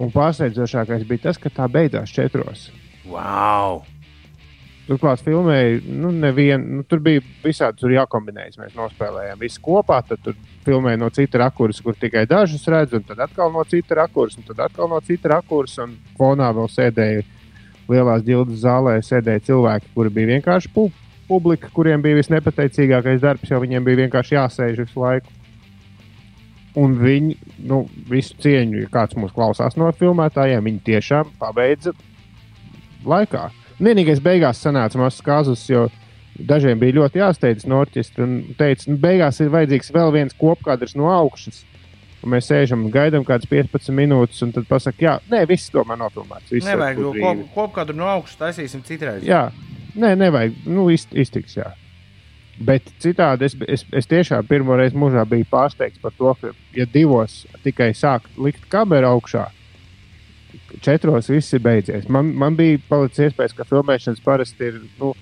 Un 0.00 0.10
pārsteidzošākais 0.10 1.04
bija 1.06 1.28
tas, 1.28 1.38
ka 1.38 1.52
tā 1.54 1.68
beidzās 1.70 2.10
četros. 2.14 2.70
Wow! 3.06 3.84
Turklāt 4.84 5.22
filmēja, 5.24 5.78
nu, 5.96 6.10
nevien, 6.12 6.60
nu, 6.76 6.82
tur 6.84 7.00
bija 7.00 7.22
visādi, 7.44 7.78
tur 7.80 7.92
jākombinējas. 7.94 8.58
Mēs 8.60 8.74
nospēlējām 8.76 9.40
visu 9.40 9.62
kopā, 9.64 10.02
tad 10.04 10.20
tur 10.24 10.36
filmēja 10.66 11.00
no 11.00 11.08
cita 11.14 11.40
rakursa, 11.40 11.84
kur 11.86 11.96
tikai 11.96 12.26
dažus 12.28 12.66
redz, 12.68 12.92
un 12.98 13.06
tad 13.08 13.22
atkal 13.24 13.52
no 13.54 13.64
cita 13.68 13.96
rakursa, 14.02 14.42
un 14.42 14.50
tad 14.50 14.60
atkal 14.66 14.90
no 14.92 15.00
cita 15.04 15.32
rakursa. 15.36 15.86
Un 15.86 15.96
fonā 16.18 16.50
vēl 16.58 16.68
sēdēja 16.74 17.24
lielās 17.90 18.24
ģildes 18.26 18.62
zālē, 18.64 18.98
sēdēja 19.04 19.44
cilvēki, 19.50 19.90
kuri 19.96 20.12
bija 20.14 20.32
vienkārši 20.34 20.70
pu 20.74 20.88
publika, 21.28 21.70
kuriem 21.72 22.02
bija 22.04 22.18
visnepateicīgākais 22.18 23.22
darbs, 23.22 23.50
jo 23.50 23.60
viņiem 23.62 23.84
bija 23.86 24.02
vienkārši 24.04 24.36
jāsēž 24.36 24.84
visu 24.84 25.02
laiku. 25.02 25.32
Un 26.80 26.96
viņi, 26.98 27.36
nu, 27.70 27.84
visu 28.10 28.34
cieņu, 28.42 28.80
ja 28.82 28.90
kāds 28.92 29.14
mūs 29.18 29.34
klausās 29.34 29.76
no 29.78 29.90
filmētājiem, 29.94 30.64
viņi 30.66 30.80
tiešām 30.88 31.30
pabeidza 31.38 31.94
laikā. 33.06 33.46
Vienīgais 33.78 34.22
beigās 34.22 34.62
sanāca 34.62 34.98
mazs 34.98 35.22
kāzus, 35.22 35.62
jo 35.70 35.86
dažiem 36.34 36.80
bija 36.80 36.98
ļoti 36.98 37.22
jāsteidzas 37.22 37.68
no 37.70 37.78
orķestra 37.84 38.26
un 38.26 38.34
teica, 38.58 38.88
nu, 38.90 38.98
beigās 39.02 39.38
ir 39.42 39.52
vajadzīgs 39.54 39.94
vēl 39.94 40.12
viens 40.14 40.36
kopkadrs 40.38 40.96
no 40.98 41.10
augšas. 41.14 41.62
Un 42.24 42.32
mēs 42.32 42.46
sēžam 42.48 42.86
un 42.86 42.92
gaidām 42.94 43.24
kādas 43.28 43.44
15 43.50 43.92
minūtes, 43.92 44.40
un 44.46 44.52
tad 44.54 44.64
pasakām, 44.70 45.02
jā, 45.04 45.14
nē, 45.28 45.42
viss 45.50 45.68
tomēr 45.72 45.98
var 46.00 46.76
Nevajag 46.78 46.96
to 47.02 47.10
brīvi." 47.12 47.22
kop, 47.22 47.54
kopkadru 47.54 47.96
no 47.98 48.08
augšas 48.08 48.38
taisīsim 48.40 48.80
citreiz. 48.86 49.26
Jā, 49.28 49.50
nē, 49.94 50.14
nevajag. 50.16 50.54
Nu, 50.64 50.86
izt, 50.94 51.12
iztiks, 51.12 51.58
jā. 51.58 51.74
Bet 52.64 52.86
citādi 53.02 53.44
es, 53.44 53.56
es, 53.68 53.84
es 53.92 54.06
tiešām 54.06 54.46
pirmo 54.46 54.76
reizi 54.78 54.96
mūžā 54.96 55.24
biju 55.28 55.44
pārsteigts 55.50 56.00
par 56.00 56.14
to, 56.16 56.32
ka, 56.40 56.52
ja 56.72 56.86
divos 56.86 57.42
tikai 57.64 57.90
sāk 57.98 58.28
likt 58.38 58.68
kameru 58.72 59.10
augšā, 59.10 59.48
četros 60.80 61.28
viss 61.28 61.52
ir 61.52 61.60
beidzies. 61.64 62.08
Man, 62.08 62.30
man 62.38 62.56
bija 62.56 62.78
palicis 62.88 63.28
iespējas, 63.28 63.56
ka 63.58 63.66
filmēšanas 63.68 64.22
parasti 64.24 64.70
ir. 64.72 64.80
Nu, 65.00 65.14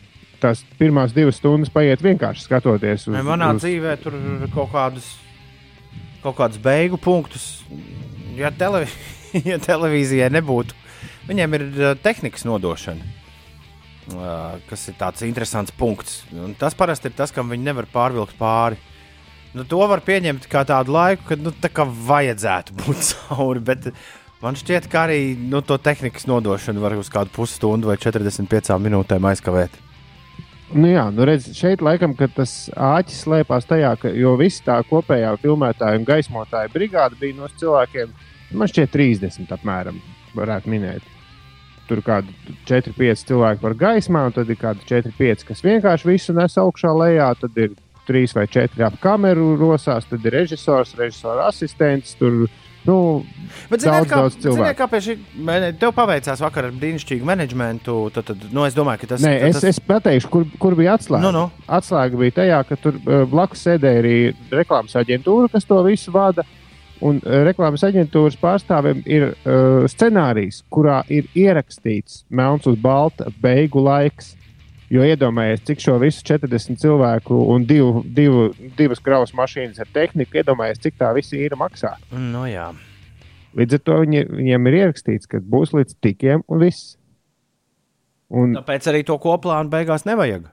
Tās 0.42 0.64
pirmās 0.74 1.12
divas 1.14 1.36
stundas 1.38 1.70
paiet 1.70 2.00
vienkārši 2.02 2.42
skatoties 2.48 3.04
uz 3.06 3.14
Vai 3.14 3.20
Manā 3.22 3.52
uz- 3.54 3.60
dzīvē 3.62 3.92
tur 4.02 4.16
kaut 4.50 4.72
kādus, 4.72 5.12
kaut 6.22 6.38
kādus 6.38 6.60
beigu 6.62 7.00
punktus. 7.00 7.62
Ja, 8.38 8.52
televi 8.54 8.88
ja 9.50 9.58
televīzijai 9.62 10.30
nebūtu, 10.32 10.76
viņiem 11.28 11.58
ir 11.58 11.66
uh, 11.66 11.90
tehnikas 12.02 12.46
nodošana, 12.48 13.04
uh, 14.12 14.56
kas 14.68 14.88
ir 14.90 14.96
tāds 15.00 15.24
interesants 15.26 15.74
punkts. 15.76 16.22
Un 16.36 16.56
tas 16.58 16.76
parasti 16.78 17.10
ir 17.10 17.16
tas, 17.18 17.34
kam 17.34 17.52
viņi 17.52 17.70
nevar 17.70 17.88
pārvilkt 17.92 18.36
pāri. 18.40 18.80
Nu, 19.52 19.66
to 19.68 19.82
var 19.84 20.00
pieņemt 20.04 20.48
kā 20.48 20.64
tādu 20.68 20.94
laiku, 20.94 21.26
kad 21.28 21.42
nu, 21.44 21.52
tā 21.52 21.68
kā 21.72 21.84
vajadzētu 21.84 22.76
būt 22.80 23.06
cauri. 23.12 23.64
Bet 23.64 23.90
man 24.44 24.56
šķiet, 24.58 24.88
ka 24.92 25.06
arī 25.08 25.34
nu, 25.36 25.60
to 25.64 25.76
tehnikas 25.76 26.28
nodošanu 26.30 26.84
var 26.84 26.96
uz 27.00 27.12
kādu 27.12 27.32
pusstundu 27.36 27.92
vai 27.92 27.98
45 28.00 28.78
minūtēm 28.80 29.32
aizkavēt. 29.32 29.76
Nu 30.72 30.88
jā, 30.88 31.04
nu 31.12 31.26
redz, 31.28 31.50
šeit 31.52 31.82
laikam 31.84 32.14
ka 32.16 32.30
tas 32.32 32.70
āķis 32.72 33.18
slēpās 33.26 33.66
tajā, 33.68 33.90
ka 34.00 34.12
jo 34.16 34.32
viss 34.40 34.62
tā 34.64 34.78
kopējā 34.88 35.34
filmētāja 35.42 36.00
un 36.00 36.06
gaismotāja 36.08 36.72
brigāde 36.72 37.18
bija 37.20 37.36
no 37.36 37.48
cilvēkiem, 37.60 38.14
man 38.56 38.70
šķiet, 38.70 38.92
30 38.94 39.52
apmēram, 39.52 39.98
varētu 40.36 40.72
minēt. 40.72 41.04
Tur 41.90 42.00
kādi 42.06 42.32
4-5 42.70 43.26
cilvēki 43.28 43.60
par 43.60 43.76
gaismā, 43.76 44.24
un 44.30 44.36
tad 44.36 44.48
ir 44.48 44.56
kādi 44.60 44.86
4-5, 44.88 45.44
kas 45.50 45.60
vienkārši 45.66 46.08
visu 46.08 46.32
nes 46.36 46.56
augšā 46.62 46.92
lejā. 46.96 47.28
Tad 47.42 47.58
ir 47.60 47.74
3 48.08 48.36
vai 48.38 48.46
4 48.48 48.86
ap 48.86 48.96
kameru 49.02 49.52
rosās, 49.60 50.06
tad 50.08 50.24
ir 50.24 50.38
režisors, 50.38 50.94
režisora 50.96 51.50
asistents. 51.50 52.14
Tur, 52.16 52.46
nu, 52.88 52.96
Bet, 53.70 53.82
ziniet, 53.82 54.04
Daudz, 54.04 54.08
kā, 54.10 54.16
daudz 54.20 54.36
cilvēku. 54.40 54.58
ziniet, 54.58 54.76
kā 54.78 54.86
pie 54.90 55.00
šī 55.04 55.14
tev 55.80 55.92
paveicās 55.96 56.40
vakar 56.42 56.68
ar 56.68 56.74
brīnišķīgu 56.76 57.28
menedžmentu. 57.28 57.96
Tad, 58.14 58.26
tad, 58.30 58.46
nu, 58.54 58.64
es 58.68 58.76
domāju, 58.76 59.02
ka 59.02 59.10
tas 59.12 59.24
Nē, 59.24 59.32
es, 59.48 59.60
es 59.68 59.80
pateikšu, 59.86 60.30
kur, 60.32 60.46
kur 60.62 60.76
bija 60.78 60.96
atslēga. 60.98 61.22
Nu, 61.24 61.32
nu. 61.36 61.64
Atslēga 61.72 62.20
bija 62.20 62.36
tajā, 62.40 62.58
ka 62.68 62.78
tur 62.80 62.98
uh, 62.98 63.22
blakus 63.28 63.64
sēdēja 63.66 64.02
arī 64.02 64.16
reklāmas 64.52 64.96
aģentūra, 64.98 65.50
kas 65.52 65.68
to 65.68 65.80
visu 65.86 66.14
vada. 66.14 66.46
Un 67.02 67.18
uh, 67.18 67.40
reklāmas 67.48 67.82
aģentūras 67.86 68.38
pārstāvim 68.40 69.02
ir 69.10 69.32
uh, 69.32 69.88
scenārijs, 69.90 70.62
kurā 70.72 71.00
ir 71.12 71.26
ierakstīts 71.38 72.22
melns 72.30 72.68
uz 72.70 72.78
balta 72.80 73.30
beigu 73.42 73.82
laiks. 73.82 74.34
Jo 74.92 75.04
iedomājieties, 75.08 75.64
cik 75.70 75.80
šo 75.80 75.94
visu 76.02 76.20
40 76.28 76.76
cilvēku 76.82 77.36
un 77.54 77.62
divu, 77.64 78.02
divu, 78.04 78.50
divas 78.76 79.00
kravas 79.00 79.30
mašīnas 79.32 79.80
ar 79.80 79.88
tehniku, 79.94 80.36
iedomājieties, 80.42 80.82
cik 80.84 80.98
tā 81.00 81.14
visa 81.16 81.38
ir 81.40 81.54
maksā. 81.56 81.94
nu, 82.12 82.42
jā. 82.50 82.70
Līdz 83.56 83.78
ar 83.78 83.80
to 83.84 83.96
viņi, 84.02 84.20
viņiem 84.32 84.68
ir 84.68 84.76
ierakstīts, 84.82 85.28
ka 85.28 85.40
būs 85.44 85.72
līdz 85.76 85.96
tikiem 86.04 86.44
un 86.48 86.60
viss. 86.60 86.94
Un, 88.32 88.54
Tāpēc 88.56 88.86
arī 88.88 89.02
to 89.04 89.16
koplānu 89.20 89.68
beigās 89.72 90.06
nevajag. 90.08 90.46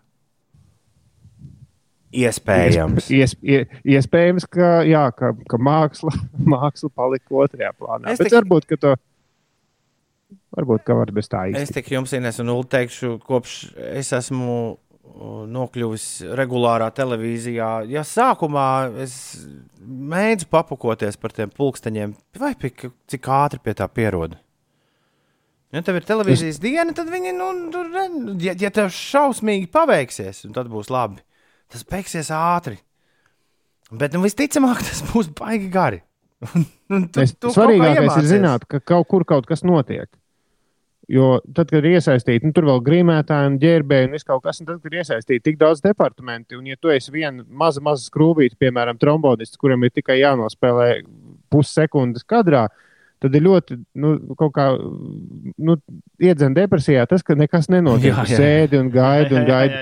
Iespējams. 2.10 3.08
Ies, 3.14 3.36
ie, 3.46 3.60
iespējams, 3.86 4.48
ka, 4.50 4.80
jā, 4.88 5.04
ka, 5.16 5.30
ka 5.52 5.60
māksla, 5.62 6.12
māksla 6.56 6.90
palika 6.98 7.36
otrajā 7.44 7.70
plānā. 7.78 8.10
Es 8.10 8.18
Es 8.18 8.24
Bet 8.24 8.32
tik- 8.32 8.40
varbūt, 8.40 8.66
ka 8.72 8.80
to. 8.82 8.96
Varbūt, 10.58 10.82
ka 10.88 10.96
var 10.98 11.12
bez 11.14 11.28
tā 11.30 11.44
Es 11.52 11.68
īsti. 11.68 11.76
tikai 11.80 11.98
jums, 12.00 12.14
Ines, 12.18 12.40
un 12.42 12.50
Ulu 12.50 12.64
teikšu, 12.72 13.20
kopš 13.22 13.58
es 13.94 14.10
esmu 14.18 14.78
nokļuvis 15.50 16.06
regulārā 16.38 16.88
televīzijā. 16.96 17.70
Ja 17.90 18.02
sākumā 18.06 18.66
es 19.04 19.14
mēģinu 19.82 20.50
papakoties 20.54 21.18
par 21.22 21.34
tiem 21.36 21.50
pulksteņiem, 21.54 22.14
vai 22.40 22.54
pie, 22.60 22.72
cik 23.10 23.30
ātri 23.34 23.62
pie 23.66 23.74
tā 23.78 23.88
pierod. 23.92 24.38
Ja 25.74 25.84
tev 25.86 26.00
ir 26.00 26.06
televīzijas 26.08 26.56
es... 26.58 26.62
diena, 26.64 26.94
tad 26.98 27.10
viņi, 27.14 27.34
nu, 27.38 27.50
tur, 27.74 27.90
ne- 27.94 28.38
ja, 28.42 28.56
ja 28.58 28.72
tev 28.74 28.90
šausmīgi 28.94 29.68
paveiksies, 29.74 30.44
un 30.48 30.56
tad 30.56 30.70
būs 30.72 30.90
labi. 30.94 31.22
Tas 31.70 31.84
beigsies 31.86 32.32
ātri. 32.34 32.80
Bet, 33.92 34.14
nu, 34.18 34.24
visticamāk, 34.26 34.82
tas 34.86 35.04
būs 35.12 35.30
baigi 35.38 35.70
gari. 35.74 36.02
Tu- 36.90 37.22
Es, 37.22 37.36
tu 37.38 37.52
svarīgākais 37.54 38.16
ir 38.24 38.26
zināt, 38.32 38.64
ka 38.66 38.80
kaut 38.82 39.06
kur 39.12 39.22
kaut 39.30 39.46
kas 39.46 39.62
notiek. 39.62 40.08
Jo 41.10 41.40
tad, 41.58 41.72
kad 41.72 41.82
ir 41.82 41.96
iesaistīti, 41.96 42.46
nu, 42.46 42.54
tur 42.54 42.68
vēl 42.68 42.84
grīmētāji 42.86 43.50
un 43.50 43.56
ģērbēji 43.64 44.06
un 44.06 44.12
viss 44.14 44.28
kaut 44.28 44.44
kas, 44.44 44.60
un 44.62 44.68
tad, 44.68 44.78
kad 44.84 44.94
ir 44.94 45.00
iesaistīti 45.02 45.42
tik 45.48 45.56
daudz 45.58 45.82
departamentu, 45.82 46.60
un 46.60 46.68
ja 46.70 46.78
tu 46.78 46.92
esi 46.94 47.10
viena 47.10 47.42
maza, 47.50 47.82
maza 47.82 48.06
skrūvīte, 48.06 48.60
piemēram, 48.62 49.00
trombonists, 49.02 49.58
kuram 49.58 49.88
ir 49.88 49.94
tikai 49.96 50.20
jānospēlē 50.20 50.92
pussekundes 51.50 52.28
kadrā, 52.30 52.68
tad 53.24 53.36
ir 53.36 53.42
ļoti, 53.48 53.80
nu, 53.98 54.12
kaut 54.38 54.54
kā, 54.54 54.68
nu, 54.78 55.78
iedzen 56.22 56.54
depresijā 56.54 57.08
tas, 57.10 57.26
ka 57.26 57.34
nekas 57.40 57.72
nenotiek. 57.74 58.14
Jā, 58.14 58.28
jā. 58.30 58.44
Sēdi 58.44 58.78
un 58.78 58.92
gaidi 58.94 59.40
un 59.40 59.50
gaidi. 59.50 59.82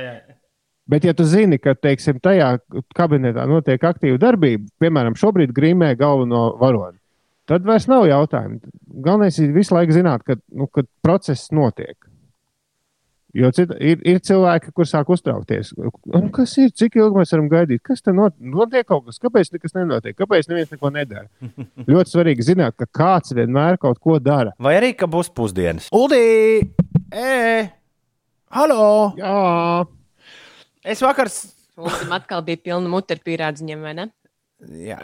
Bet, 0.87 1.03
ja 1.03 1.11
tu 1.11 1.25
zini, 1.27 1.59
ka 1.59 1.73
teiksim, 1.75 2.21
tajā 2.23 2.53
kabinetā 2.95 3.43
notiek 3.51 3.83
aktīva 3.83 4.15
darbība, 4.21 4.69
piemēram, 4.79 5.19
šobrīd 5.19 5.51
grīmē 5.51 5.91
galveno 5.99 6.53
varoni, 6.61 6.95
tad 7.47 7.65
vairs 7.67 7.87
nav 7.89 8.05
jautājumu. 8.09 8.59
Galvenais 9.05 9.37
ir 9.43 9.53
visu 9.55 9.75
laiku 9.75 9.95
zināt, 9.95 10.23
ka, 10.27 10.35
nu, 10.51 10.67
ka 10.67 10.83
process 11.05 11.49
notiek. 11.55 11.95
Jo 13.37 13.49
cita, 13.53 13.75
ir, 13.83 13.99
ir 14.07 14.21
cilvēki, 14.23 14.71
kuriem 14.73 14.87
sāk 14.89 15.09
uztraukties. 15.13 15.73
Un 16.15 16.29
kas 16.33 16.55
ir? 16.57 16.71
Cik 16.73 16.95
ilgi 16.97 17.19
mēs 17.19 17.33
varam 17.35 17.49
gaidīt? 17.51 17.81
Kas 17.85 18.01
tam 18.01 18.15
not, 18.17 18.33
notiek? 18.39 18.85
Kaut 18.87 19.03
kas? 19.05 19.19
Kāpēc 19.21 19.51
nekas 19.53 19.75
nenotiek? 19.75 20.15
Kāpēc 20.17 20.47
neviens 20.49 20.71
neko 20.73 20.89
nedara? 20.95 21.27
Ļoti 21.91 22.13
svarīgi 22.15 22.47
zināt, 22.47 22.77
ka 22.79 22.87
kāds 22.97 23.35
vienmēr 23.37 23.77
kaut 23.83 23.99
ko 24.01 24.15
dara. 24.23 24.55
Vai 24.63 24.77
arī, 24.79 24.93
ka 24.97 25.05
būs 25.11 25.29
pusdienas? 25.37 25.91
Uldī! 25.93 26.23
Ē! 27.13 27.67
Halo! 28.57 28.87
Jā, 29.19 29.35
Es 30.87 31.01
vakar. 31.03 31.27
s- 31.29 31.51
Uldim 31.77 32.13
atkal 32.15 32.41
bija 32.47 32.57
pilna 32.63 32.89
mute 32.89 33.13
ar 33.13 33.19
pīrādziņiem, 33.21 33.81
vai 33.85 33.91
ne? 33.99 34.07
Jā, 34.87 34.95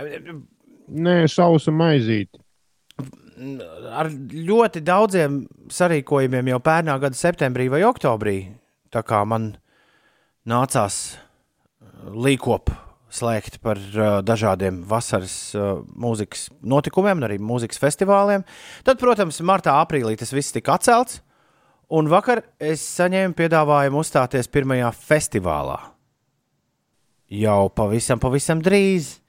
nē, 0.88 1.23
sausa 1.31 1.71
maizīti. 1.71 2.39
ar 3.91 4.07
ļoti 4.31 4.84
daudziem 4.86 5.43
sarīkojumiem 5.73 6.53
jau 6.53 6.59
pērnā 6.63 6.95
gada 7.01 7.17
septembrī 7.17 7.69
vai 7.71 7.81
oktobrī. 7.84 8.38
Tā 8.93 9.01
kā 9.03 9.23
man 9.25 9.55
nācās 10.47 10.97
uh, 11.15 12.13
līkop 12.13 12.69
slēgt 13.13 13.59
par 13.61 13.77
uh, 13.77 14.21
dažādiem 14.25 14.84
vasaras 14.89 15.53
uh, 15.57 15.81
mūzikas 15.97 16.47
notikumiem, 16.61 17.25
arī 17.25 17.39
mūzikas 17.41 17.81
festivāliem. 17.81 18.45
Tad, 18.86 18.99
protams, 19.01 19.41
martā, 19.45 19.75
aprīlī 19.81 20.15
tas 20.19 20.34
viss 20.34 20.53
tika 20.55 20.77
atcelts. 20.77 21.21
Un 21.93 22.07
vakar 22.09 22.41
es 22.63 22.81
saņēmu 22.95 23.36
piedāvājumu 23.38 24.01
uzstāties 24.01 24.49
pirmajā 24.49 24.89
festivālā. 24.97 25.77
Jau 27.34 27.67
pavisam, 27.73 28.21
pavisam 28.21 28.61
drīz. 28.63 29.22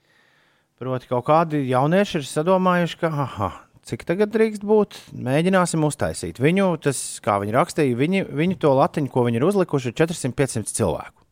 Proti, 0.75 1.07
kaut 1.07 1.23
kādi 1.29 1.61
jaunieši 1.69 2.17
ir 2.19 2.25
sadomājuši, 2.27 2.97
ka 2.99 3.09
aha, 3.23 3.47
cik 3.87 4.01
tagad 4.07 4.33
drīkst 4.33 4.65
būt. 4.67 4.97
Mēģināsim 5.15 5.85
uztaisīt. 5.87 6.41
Viņu, 6.43 6.73
tas, 6.83 6.99
kā 7.23 7.37
viņi 7.39 7.55
rakstīja, 7.55 7.95
viņi, 7.95 8.25
viņi 8.35 8.57
to 8.59 8.73
latiņu, 8.75 9.11
ko 9.13 9.23
viņi 9.23 9.39
ir 9.39 9.45
uzlikuši, 9.47 9.93
ir 9.93 9.95
400-500 10.01 10.75
cilvēku. 10.75 11.23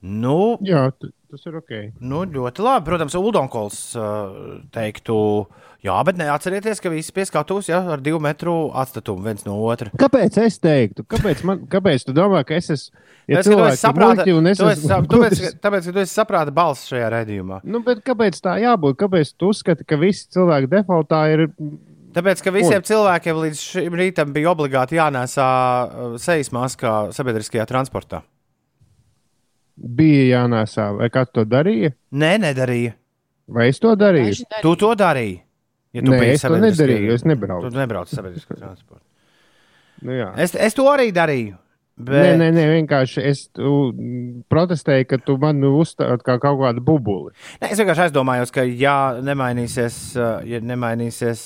Nu, 0.00 0.56
Jā, 0.64 0.86
tas 0.94 1.42
ir 1.50 1.58
ok. 1.58 1.72
nu, 1.98 2.22
ļoti 2.38 2.62
labi. 2.64 2.86
Protams, 2.86 3.18
Uldonkols 3.18 3.80
uh, 3.98 4.62
teiktu, 4.72 5.16
jā, 5.84 5.96
bet 6.04 6.18
neatcerieties, 6.20 6.80
ka 6.84 6.90
visi 6.92 7.12
pieskatūs 7.16 7.68
ja, 7.70 7.80
ar 7.94 8.00
divu 8.04 8.20
metru 8.20 8.54
atstatumu 8.76 9.24
viens 9.24 9.44
no 9.46 9.54
otra. 9.64 9.90
Kāpēc 10.00 10.36
es 10.44 10.58
teiktu? 10.62 11.04
Kāpēc, 11.08 11.44
man, 11.48 11.62
kāpēc 11.72 12.04
tu 12.08 12.14
domā, 12.16 12.42
ka 12.48 12.54
es 12.58 12.70
esmu? 12.74 12.96
Ja 13.30 13.38
Tāpēc, 13.40 13.46
cilvēki 13.52 13.78
saprāta- 13.78 14.24
un 14.34 14.46
es 14.50 14.58
tu 14.58 14.66
esi 14.66 14.80
esmu 14.80 14.88
sap- 14.90 15.06
tāpēc, 15.12 15.40
ka- 15.44 15.52
tāpēc, 15.68 15.84
ka 15.86 15.92
tu 15.92 16.00
esi 16.02 16.14
saprāta 16.18 16.52
balss 16.54 16.88
šajā 16.90 17.10
redzējumā. 17.14 17.60
Nu, 17.64 17.80
bet 17.86 18.00
kāpēc 18.04 18.40
tā 18.42 18.56
jābūt? 18.58 18.96
Kāpēc 18.98 19.34
tu 19.38 19.52
uzskati, 19.54 19.84
ka 19.86 19.96
visi 20.00 20.26
cilvēki 20.34 20.66
defaultā 20.72 21.20
ir 21.32 21.46
Tāpēc, 22.10 22.40
ka 22.42 22.50
visiem 22.50 22.82
cilvēkiem 22.82 23.36
līdz 23.38 23.58
šim 23.62 23.94
rītam 23.94 24.32
bija 24.34 24.50
obligāti 24.50 24.96
jānēsā 24.98 25.44
uh, 25.46 26.16
sejas 26.18 26.50
maskā 26.50 27.12
sabiedriskajā 27.14 27.68
transportā. 27.70 28.24
bija 29.78 30.24
jānēsā? 30.40 30.88
Vai 30.98 31.08
kāds 31.08 31.32
to 31.32 31.44
darīja? 31.48 31.92
Nē, 32.12 32.32
nedarīja. 32.42 32.94
Vai 33.50 33.68
es 33.70 33.78
to 33.82 33.94
darīju? 33.98 34.26
Daži 34.32 34.44
darīja. 34.50 34.62
Tu 34.66 34.74
to 34.82 34.90
darīji. 34.98 35.38
Ja 35.96 36.04
tu 36.06 36.12
Nē, 36.14 36.20
es 36.34 36.44
to 36.44 36.58
nedarīju. 36.60 37.16
Es 37.16 37.24
nebraucu. 37.26 37.70
Tu 37.72 37.80
nebrauc 37.80 38.12
sabiedriskā 38.12 38.58
transportā. 38.58 39.04
Nu, 40.00 40.14
jā. 40.16 40.30
Es, 40.40 40.54
es 40.56 40.72
to 40.72 40.86
arī 40.88 41.10
darīju. 41.12 41.58
Nē, 42.00 42.06
Bet... 42.08 42.38
nē, 42.40 42.46
nē, 42.56 42.62
vienkārši 42.70 43.22
es 43.28 43.42
tu, 43.52 43.90
protestēju, 44.48 45.04
ka 45.10 45.18
tu 45.20 45.34
man 45.42 45.60
uzstādi 45.68 46.24
kā 46.24 46.38
kaut 46.40 46.56
kādu 46.62 46.80
bubuli. 46.84 47.34
Nē, 47.60 47.68
es 47.74 47.82
vienkārši 47.82 48.06
aizdomājos, 48.06 48.52
ka, 48.54 48.64
ja 48.64 48.94
nemainīsies, 49.20 49.98
ja 50.48 50.62
nemainīsies, 50.64 51.42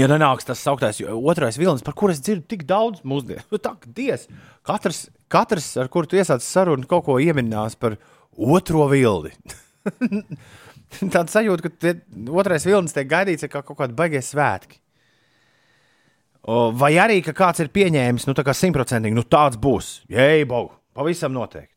ja 0.00 0.10
nenāks 0.10 0.48
tas 0.48 0.64
sauktais 0.66 0.98
otrais 1.06 1.60
vilnis, 1.60 1.86
par 1.86 1.94
kuru 1.98 2.16
es 2.16 2.22
dzirdu 2.24 2.48
tik 2.50 2.66
daudz 2.66 3.04
mūsdienu, 3.06 3.46
nu, 3.46 3.62
kā 3.62 3.94
diez, 3.94 4.26
katrs, 4.66 5.04
katrs, 5.30 5.70
ar 5.78 5.92
kuru 5.94 6.10
tu 6.10 6.18
iesāc 6.18 6.42
sarunu, 6.42 6.88
kaut 6.90 7.06
ko 7.06 7.20
ieminās 7.22 7.78
par 7.78 8.00
otro 8.34 8.90
vilni. 8.90 9.36
Tāda 11.14 11.28
sajūta, 11.30 11.68
ka 11.68 11.94
otrais 12.40 12.66
vilnis 12.68 12.94
tiek 12.96 13.08
gaidīts 13.10 13.48
kā 13.48 13.62
kaut 13.62 13.78
kāda 13.78 13.96
baigie 13.96 14.22
svētki. 14.24 14.80
O, 16.48 16.68
Vai 16.72 16.94
arī, 16.96 17.18
ka 17.24 17.34
kāds 17.36 17.60
ir 17.60 17.72
pieņēmis, 17.74 18.24
nu, 18.28 18.34
tā 18.36 18.44
kā 18.46 18.54
simtprocentīgi, 18.56 19.16
nu, 19.16 19.26
tāds 19.28 19.58
būs. 19.60 19.98
Jei, 20.12 20.46
bogu, 20.48 20.72
pavisam 20.96 21.34
noteikti. 21.34 21.74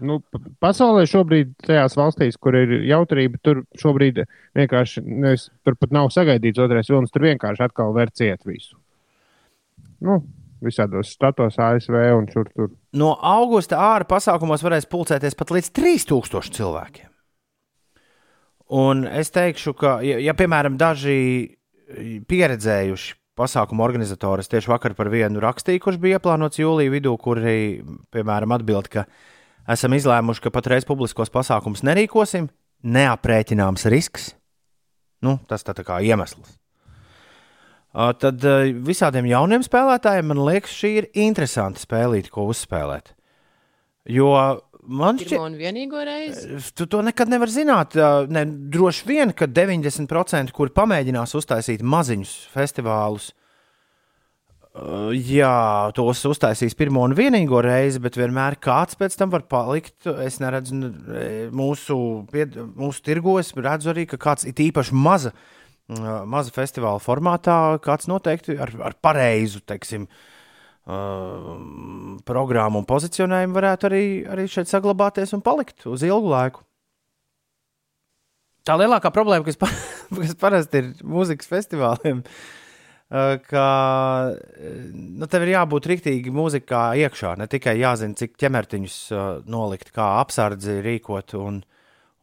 Nu, 0.00 0.16
pasaulē 0.64 1.02
šobrīd, 1.08 1.50
tajās 1.66 1.96
valstīs, 1.98 2.38
kur 2.40 2.56
ir 2.56 2.78
jautrība, 2.88 3.40
tur 3.44 3.64
šobrīd 3.80 4.22
vienkārši 4.56 5.02
nevis, 5.04 5.50
tur 5.66 5.76
pat 5.76 5.92
nav 5.92 6.08
sagaidīts 6.14 6.62
otrais 6.62 6.88
vilnis. 6.88 7.12
Tur 7.12 7.26
vienkārši 7.26 7.66
atkal 7.66 7.92
ver 7.96 8.12
ciet 8.16 8.46
visu. 8.48 8.78
Nu, 10.00 10.22
visādos 10.64 11.12
statos, 11.14 11.58
ASV 11.58 11.96
un 12.16 12.26
šur 12.30 12.50
tur. 12.54 12.72
No 12.96 13.14
augusta 13.16 13.78
ārā 13.80 14.08
pasākumos 14.08 14.64
varēs 14.64 14.88
pulcēties 14.90 15.38
pat 15.38 15.54
līdz 15.56 15.72
3000 15.76 16.56
cilvēkiem. 16.58 17.08
Un 18.80 19.02
es 19.08 19.32
teikšu, 19.34 19.74
ka, 19.74 19.96
ja, 20.06 20.20
ja 20.22 20.34
piemēram, 20.38 20.76
daži 20.78 21.56
pieredzējuši 22.30 23.16
pasākumu 23.40 23.82
organizatori, 23.82 24.44
es 24.44 24.50
tieši 24.52 24.70
vakar 24.70 24.94
par 24.98 25.10
vienu 25.10 25.42
rakstīju, 25.42 25.82
kurš 25.82 25.98
bija 26.02 26.20
ieplānots 26.20 26.60
jūlijā 26.60 26.92
vidū, 26.92 27.16
kur 27.18 27.40
arī, 27.40 27.82
piemēram, 28.14 28.54
atbild, 28.54 28.90
ka 28.92 29.06
esam 29.70 29.96
izlēmuši, 29.96 30.44
ka 30.44 30.54
patreiz 30.54 30.86
publiskos 30.86 31.32
pasākumus 31.34 31.82
nerīkosim, 31.86 32.50
neaprēķināms 32.86 33.88
risks. 33.90 34.30
Nu, 35.24 35.38
tas 35.48 35.66
tā, 35.66 35.74
tā 35.76 35.84
kā 35.86 35.98
iemesls. 36.04 36.54
Tad 37.90 38.44
uh, 38.46 38.68
visādiem 38.86 39.26
jauniem 39.26 39.64
spēlētājiem 39.66 40.28
man 40.30 40.44
liekas, 40.46 40.74
šī 40.78 40.90
ir 41.00 41.08
interesanta 41.26 41.82
spēlīte, 41.82 42.30
ko 42.30 42.46
uzspēlēt. 42.52 43.16
Jo 44.10 44.30
man 44.86 45.18
šķiet, 45.18 45.34
reizi. 46.06 46.60
Tu 46.78 46.86
to 46.90 47.02
nekad 47.02 47.32
nevari 47.32 47.54
zināt. 47.54 47.98
ā, 47.98 48.28
Ne, 48.30 48.44
droši 48.46 49.06
vien, 49.10 49.34
ka 49.34 49.50
90% 49.50 50.54
kur 50.54 50.70
pamēģinās 50.70 51.34
uztaisīt 51.34 51.82
maziņus 51.82 52.32
festivālus, 52.54 53.32
jā, 55.26 55.90
tos 55.98 56.22
uztaisīs 56.30 56.78
pirmo 56.78 57.02
un 57.02 57.14
vienīgo 57.18 57.58
reizi, 57.66 57.98
bet 57.98 58.14
vienmēr 58.14 58.54
kāds 58.62 58.94
pēc 58.94 59.18
tam 59.18 59.34
var 59.34 59.48
palikt. 59.50 60.06
Es 60.22 60.38
neredzu 60.38 60.78
mūsu, 61.50 61.96
mūsu 62.78 63.02
tirgos, 63.02 63.50
redzu 63.58 63.90
arī, 63.90 64.06
ka 64.06 64.20
kāds 64.30 64.46
ir 64.46 64.54
īpaši 64.70 64.94
maza, 64.94 65.34
ā, 65.34 65.59
maza 66.28 66.52
festivāla 66.54 67.00
formātā, 67.02 67.56
kāds 67.82 68.08
noteikti 68.10 68.56
ar, 68.60 68.72
ar 68.90 68.96
pareizu, 69.02 69.62
teiksim, 69.66 70.06
uh, 70.06 71.50
programmu 72.28 72.82
un 72.82 72.88
pozicionējumu 72.88 73.56
varētu 73.56 73.90
arī, 73.90 74.04
arī 74.30 74.46
šeit 74.50 74.70
saglabāties 74.70 75.34
un 75.36 75.44
palikt 75.44 75.86
uz 75.90 76.04
ilgu 76.06 76.30
laiku. 76.30 76.64
Tā 78.66 78.76
lielākā 78.76 79.10
problēma, 79.14 79.44
kas, 79.46 79.58
pa, 79.58 79.70
kas 80.20 80.36
parasti 80.38 80.82
ir 80.82 80.90
mūzikas 81.02 81.50
festivāliem, 81.50 82.22
uh, 82.22 83.34
ka 83.48 83.66
nu, 84.94 85.26
tev 85.26 85.46
ir 85.46 85.54
jābūt 85.56 85.90
rīktīgi 85.90 86.34
mūzikā 86.34 86.84
iekšā. 87.02 87.34
Ne 87.40 87.50
tikai 87.50 87.78
jāzina, 87.80 88.18
cik 88.20 88.38
ķemertiņus 88.40 89.02
uh, 89.16 89.28
nolikt, 89.50 89.90
kā 89.96 90.12
apsardzi 90.20 90.78
rīkot 90.86 91.34
un, 91.40 91.64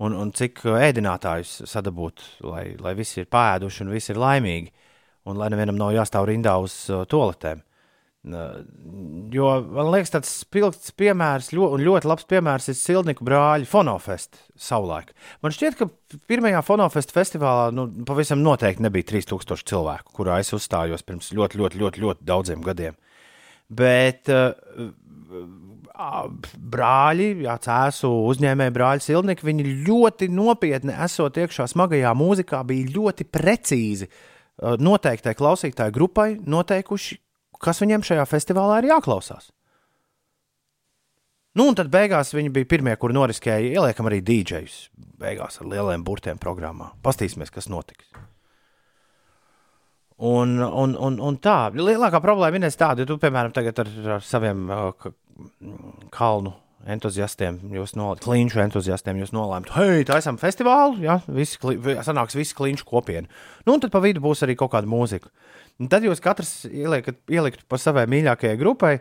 un, 0.04 0.18
un 0.18 0.34
cik 0.36 0.64
ēdinātājus 0.78 1.62
sadabūt, 1.70 2.24
lai, 2.48 2.66
lai 2.82 2.94
visi 2.98 3.22
ir 3.24 3.32
pēduši 3.32 3.86
un 3.86 3.94
visi 3.96 4.14
ir 4.14 4.22
laimīgi. 4.22 4.74
Un 5.28 5.36
lai 5.36 5.50
nevienam 5.52 5.76
nav 5.76 5.92
jāstāv 5.92 6.30
rindā 6.30 6.54
uz 6.64 6.86
uh, 6.94 7.04
toaletēm. 7.10 7.60
Uh, 7.60 7.66
Jo 8.28 9.50
man 9.72 9.90
liekas, 9.92 10.12
tas 10.12 10.30
spilgts 10.42 10.92
piemērs, 11.00 11.52
ļo, 11.56 11.70
un 11.76 11.84
ļoti 11.84 12.10
labs 12.10 12.26
piemērs 12.28 12.68
ir 12.72 12.76
Silniku 12.76 13.26
brāļu 13.28 13.68
Fonofest 13.70 14.42
savulaik. 14.60 15.14
Man 15.44 15.54
šķiet, 15.56 15.78
ka 15.80 15.88
pirmajā 16.30 16.62
Fonofest 16.66 17.14
festivālā 17.16 17.70
nu, 17.76 17.88
pavisam 18.08 18.42
noteikti 18.44 18.84
nebija 18.84 19.08
3000 19.14 19.64
cilvēku, 19.72 20.16
kurā 20.20 20.42
es 20.44 20.52
uzstājos 20.56 21.06
pirms 21.08 21.32
ļoti, 21.38 21.62
ļoti, 21.62 21.82
ļoti, 21.84 22.04
ļoti 22.04 22.28
daudziem 22.28 22.66
gadiem. 22.66 22.98
Bet 23.68 24.32
uh, 24.34 24.52
brāļi, 25.98 27.28
jā, 27.46 27.58
cēsu 27.64 28.10
uzņēmēji 28.30 28.74
brāļi 28.76 29.06
Silniki, 29.08 29.48
viņi 29.48 29.76
ļoti 29.88 30.30
nopietni 30.30 30.96
esot 31.06 31.40
iekšā 31.42 31.68
smagajā 31.72 32.14
mūzikā, 32.18 32.62
bija 32.70 32.92
ļoti 32.94 33.28
precīzi 33.34 34.08
uh, 34.08 34.76
noteiktai 34.78 35.34
klausītāju 35.38 35.96
grupai 35.96 36.30
noteikuši, 36.38 37.20
kas 37.64 37.82
viņiem 37.82 38.06
šajā 38.06 38.26
festivālā 38.30 38.82
ir 38.84 38.92
jāklausās. 38.94 39.50
Nu, 41.58 41.72
un 41.72 41.78
tad 41.78 41.90
beigās 41.90 42.36
viņi 42.38 42.54
bija 42.54 42.70
pirmie, 42.70 42.94
kur 43.02 43.16
noriskēja. 43.18 43.74
Ieliekam 43.80 44.06
arī 44.06 44.22
dīdžejus 44.22 44.76
beigās 45.18 45.58
ar 45.58 45.70
lieliem 45.72 46.04
burtiem 46.06 46.38
programmā. 46.38 46.92
Pastīsimies, 47.02 47.50
kas 47.50 47.66
notiks. 47.74 48.12
Un, 50.18 50.54
un, 50.62 50.94
un, 50.94 51.18
un 51.22 51.38
tā, 51.42 51.72
lielākā 51.74 52.22
problēma 52.22 52.62
ir 52.62 52.78
tāda, 52.78 53.02
ja 53.02 53.10
tu, 53.10 53.18
piemēram, 53.22 53.54
tagad 53.54 53.82
ar, 53.82 53.90
ar 54.18 54.24
saviem 54.26 54.64
uh, 54.70 55.10
kalnu 56.14 56.54
entuziastiem, 56.88 57.58
jūs 57.74 57.96
nolēmat, 57.98 58.22
kliņšu 58.24 58.62
entuziastiem, 58.64 59.20
jūs 59.24 59.34
nolēmat, 59.36 59.74
hei, 59.76 60.06
tā 60.08 60.20
esam 60.22 60.38
festivālu, 60.40 61.02
ja, 61.04 61.18
visi, 61.28 61.60
sanāks 62.06 62.38
visi 62.38 62.56
kliņšu 62.58 62.88
kopiena. 62.88 63.28
Nu, 63.66 63.76
un 63.76 63.84
tad 63.84 63.92
pa 63.94 64.02
vidu 64.04 64.24
būs 64.24 64.46
arī 64.46 64.56
kaut 64.60 64.72
kāda 64.76 64.90
mūzika. 64.90 65.32
Un 65.82 65.92
tad 65.92 66.06
jūs 66.06 66.22
katrs 66.24 66.54
ieliekat, 66.70 67.20
ieliktu 67.30 67.68
pa 67.70 67.80
savai 67.82 68.06
mīļākajai 68.10 68.60
grupai, 68.62 68.96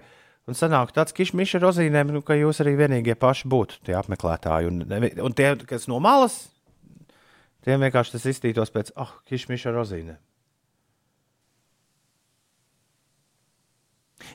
un 0.49 0.59
sanāk 0.59 0.93
tāds 0.97 1.15
kišmišs 1.17 1.59
ar 1.59 1.67
rozīnēm, 1.69 2.13
nu, 2.17 2.25
ka 2.27 2.37
jūs 2.39 2.61
arī 2.65 2.77
vienīgie 2.81 3.17
paši 3.19 3.49
būtu 3.53 3.81
tie 3.87 3.97
apmeklētāji. 3.99 4.73
Un, 4.73 4.83
un 5.29 5.37
tie, 5.37 5.53
kas 5.69 5.87
no 5.91 6.01
malas, 6.03 6.47
tiem 7.67 7.87
vienkārši 7.87 8.17
tas 8.17 8.31
iztītos 8.33 8.75
pēc, 8.75 8.95
ah, 8.97 9.07
oh, 9.07 9.19
kišmišs 9.31 9.71
ar 9.71 9.79
rozīnēm. 9.83 10.23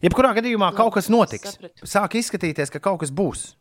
Jebkurā 0.04 0.32
gadījumā 0.38 0.70
Labi, 0.72 0.78
kaut 0.78 0.94
kas 0.98 1.10
notiks. 1.12 1.56
sapratu. 1.58 1.88
Sāk 1.88 2.16
izskatīties, 2.20 2.72
ka 2.74 2.80
kaut 2.80 3.00
kas 3.04 3.12
būs. 3.12 3.56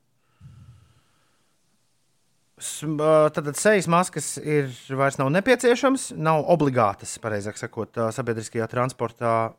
S- 2.60 2.84
ā, 2.84 3.30
Tad 3.32 3.48
sejas 3.56 3.88
maskas 3.88 4.34
ir 4.38 4.68
vairs 4.96 5.16
nav 5.20 5.30
nepieciešamas, 5.32 6.10
nav 6.16 6.44
obligātas, 6.52 7.14
pareizāk 7.22 7.56
sakot, 7.56 7.96
sabiedriskajā 8.12 8.68
transportā. 8.68 9.54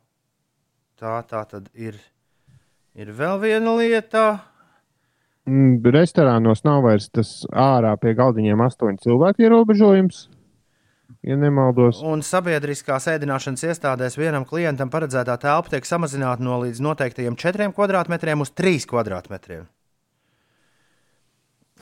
Tā, 1.02 1.16
tā 1.26 1.40
tad 1.50 1.66
ir, 1.74 1.96
ir 2.94 3.10
vēl 3.10 3.40
viena 3.42 3.72
lieta. 3.80 4.26
Mm, 5.50 5.80
Restorānos 5.82 6.62
nav 6.64 6.84
vairs 6.84 7.08
tas 7.10 7.40
ārā 7.50 7.96
pie 7.98 8.12
galdiņiem 8.14 8.60
astoņu 8.62 9.02
cilvēku 9.02 9.42
ierobežojums. 9.42 10.28
Ja 11.22 11.36
nemaldos, 11.38 12.00
Un 12.02 12.24
sabiedriskās 12.26 13.06
ēdināšanas 13.12 13.62
iestādēs 13.68 14.16
vienam 14.18 14.46
klientam 14.48 14.90
paredzētā 14.90 15.36
telpa 15.42 15.74
tiek 15.74 15.86
samazināta 15.86 16.42
no 16.42 16.58
līdz 16.64 16.80
noteiktajiem 16.82 17.36
4 17.38 17.70
km 17.76 18.42
uz 18.42 18.52
3 18.58 18.88
km. 18.90 19.62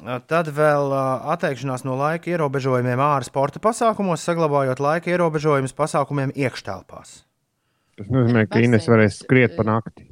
Tad 0.00 0.48
vēl 0.56 0.94
atteikšanās 1.34 1.84
no 1.84 1.96
laika 2.00 2.30
ierobežojumiem 2.32 3.00
ārā 3.04 3.26
sporta 3.26 3.60
pasākumos, 3.60 4.24
saglabājot 4.24 4.80
laika 4.80 5.12
ierobežojumus 5.12 5.76
pasākumiem 5.76 6.32
iekštelpās. 6.36 7.20
Tas 8.00 8.08
nozīmē, 8.08 8.46
ka 8.48 8.62
Ines 8.64 8.88
varēs 8.88 9.20
skriet 9.26 9.58
pa 9.58 9.66
nakti. 9.68 10.06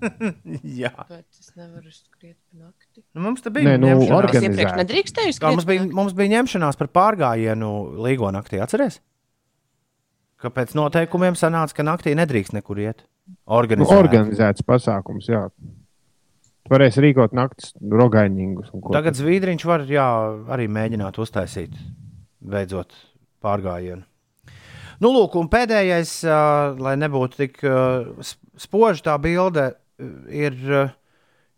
Jā, 0.82 0.92
Bet 1.08 1.26
es 1.40 1.50
nevaru 1.58 1.90
skriet 1.92 2.36
pa 2.50 2.64
nakti. 2.66 3.02
nu, 3.14 3.22
mums 3.26 3.42
te 3.44 3.50
bija 3.54 3.72
Nē, 3.72 3.78
nu, 3.80 3.90
ņemšanās. 3.90 4.14
organ- 4.16 4.36
Es 4.36 4.46
iepriekš 4.48 4.70
Organizēti. 4.70 4.80
nedrīkstēju 4.84 5.32
Kā 5.32 5.36
skriet. 5.38 5.54
mums 5.56 5.66
bija, 5.68 5.86
mums 6.00 6.14
bija 6.16 6.32
ņemšanās 6.38 6.78
par 6.80 6.88
pārgājienu 6.98 7.70
Līgo 8.06 8.30
naktī, 8.34 8.60
atcerieties? 8.64 9.00
Ka 10.40 10.48
pēc 10.56 10.72
noteikumiem 10.78 11.36
sanāca, 11.36 11.74
ka 11.76 11.84
naktī 11.84 12.14
nedrīkst 12.16 12.54
nekur 12.56 12.78
iet. 12.80 13.02
Nu, 13.28 13.36
Organizēt. 13.60 13.92
organizēts 14.02 14.64
pasākums, 14.66 15.28
jā. 15.28 15.44
Tu 16.64 16.72
varēsi 16.72 17.02
rīkot 17.04 17.32
naktas 17.36 17.72
ko 18.82 18.92
Tagad. 18.94 19.14
Zviedriņš 19.14 19.64
var 19.68 19.80
jā, 19.86 20.06
arī 20.48 20.66
mēģināt 20.68 21.18
uztaisīt, 21.20 21.76
beidzot, 22.40 22.92
pārgājienu. 23.44 24.04
Nu, 25.00 25.08
lūk, 25.14 25.36
un 25.40 25.48
pēdējais, 25.48 26.10
uh, 26.28 26.76
lai 26.80 26.96
nebūtu 27.00 27.36
tik 27.40 27.62
uh, 27.64 28.10
spoža 28.60 29.02
tā 29.06 29.14
bilde, 29.22 29.70
ir, 30.30 30.56
uh, 30.70 30.92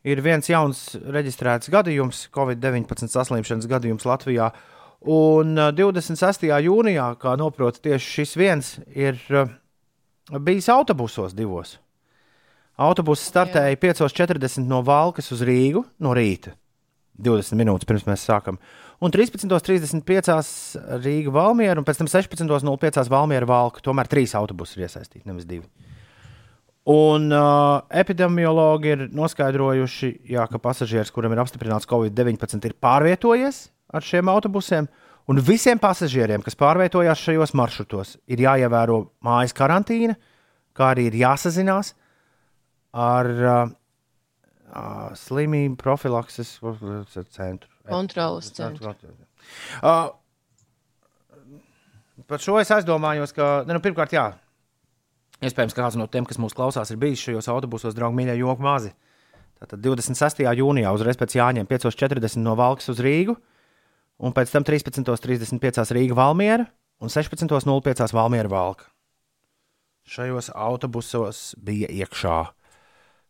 ir 0.04 0.22
viens 0.24 0.48
jauns 0.50 0.84
reģistrēts 1.02 1.70
gadījums, 1.72 2.26
Covid-19 2.34 3.12
saslimšanas 3.12 3.68
gadījums 3.70 4.06
Latvijā. 4.08 4.50
Un 5.12 5.56
uh, 5.58 5.70
26. 5.74 6.48
jūnijā, 6.66 7.08
kā 7.22 7.36
noprot, 7.40 7.80
tieši 7.82 8.16
šis 8.18 8.36
viens 8.38 8.74
ir 8.94 9.18
uh, 9.30 9.50
bijis 10.38 10.70
autobusos 10.72 11.34
divos. 11.38 11.78
Autobuss 12.82 13.28
startēja 13.28 13.76
5.40 13.76 14.64
no 14.66 14.80
Valkas 14.86 15.28
uz 15.34 15.42
Rīgu 15.44 15.84
no 16.02 16.14
rīta. 16.16 16.54
20 17.22 17.58
minūtes 17.60 17.86
pirms 17.86 18.06
mēs 18.08 18.24
sākam. 18.26 18.56
Un 19.02 19.12
13.35. 19.12 20.80
Rīga 21.02 21.34
Valmiera, 21.34 21.78
un 21.80 21.86
pēc 21.86 22.00
tam 22.00 22.08
16.05. 22.10 23.10
Valmiera 23.12 23.48
Valka. 23.48 23.82
Tomēr 23.84 24.08
trīs 24.10 24.34
autobusi 24.38 24.78
ir 24.78 24.86
iesaistīti, 24.86 25.26
nevis 25.28 25.48
divi. 25.48 25.66
Un 26.90 27.28
uh, 27.30 27.84
epidemiologi 27.94 28.90
ir 28.90 29.02
noskaidrojuši, 29.14 30.08
jā, 30.34 30.46
ka 30.50 30.58
pasažieris, 30.58 31.12
kuram 31.14 31.34
ir 31.34 31.42
apstiprināts 31.44 31.86
Covid-19, 31.86 32.66
ir 32.66 32.74
pārvietojies 32.82 33.68
ar 33.94 34.02
šiem 34.02 34.30
autobusiem. 34.32 34.88
Un 35.30 35.38
visiem 35.38 35.78
pasažieriem, 35.78 36.42
kas 36.42 36.58
pārvietojās 36.58 37.22
šajos 37.22 37.54
maršrutos, 37.54 38.16
ir 38.26 38.42
jāievēro 38.42 38.98
mājas 39.22 39.54
karantīna, 39.54 40.16
kā 40.74 40.90
arī 40.96 41.06
ir 41.12 41.20
jāsazinās 41.20 41.92
ar 42.90 43.30
uh, 43.30 43.60
uh, 44.74 45.12
slimību 45.22 45.78
profilakses 45.78 46.56
centru. 47.30 47.70
Kontrolas 47.86 48.50
centru. 48.56 48.96
Uh, 49.78 50.10
par 52.26 52.42
šo 52.42 52.58
es 52.58 52.74
aizdomājos, 52.74 53.30
ka, 53.36 53.60
nu, 53.70 53.78
pirmkārt, 53.84 54.18
jā, 54.18 54.32
iespējams, 55.42 55.76
kāds 55.76 55.98
no 55.98 56.06
tiem, 56.10 56.26
kas 56.28 56.40
mūs 56.42 56.54
klausās, 56.56 56.92
ir 56.92 57.00
bijis 57.02 57.22
šajos 57.26 57.50
autobusos, 57.52 57.96
draugi, 57.96 58.18
mīļie, 58.20 58.38
joki 58.40 58.66
mazi. 58.66 58.92
Tātad 59.62 59.82
26. 59.84 60.42
jūnijā 60.58 60.90
uzreiz 60.94 61.18
pēc 61.18 61.36
Jāņiem 61.38 61.68
5.40 61.70 62.42
no 62.42 62.56
Valkas 62.58 62.90
uz 62.90 63.02
Rīgu, 63.02 63.36
un 64.22 64.34
pēc 64.34 64.54
tam 64.54 64.66
13.35 64.66 65.94
Rīga 65.94 66.18
Valmiera 66.18 66.66
un 67.02 67.12
16.05 67.12 68.16
Valmiera 68.16 68.50
Valka. 68.50 68.88
Šajos 70.02 70.50
autobusos 70.58 71.52
bija 71.62 71.86
iekšā 71.86 72.40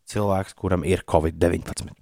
cilvēks, 0.09 0.55
kuram 0.57 0.85
ir 0.87 1.05
Covid-19. 1.09 1.93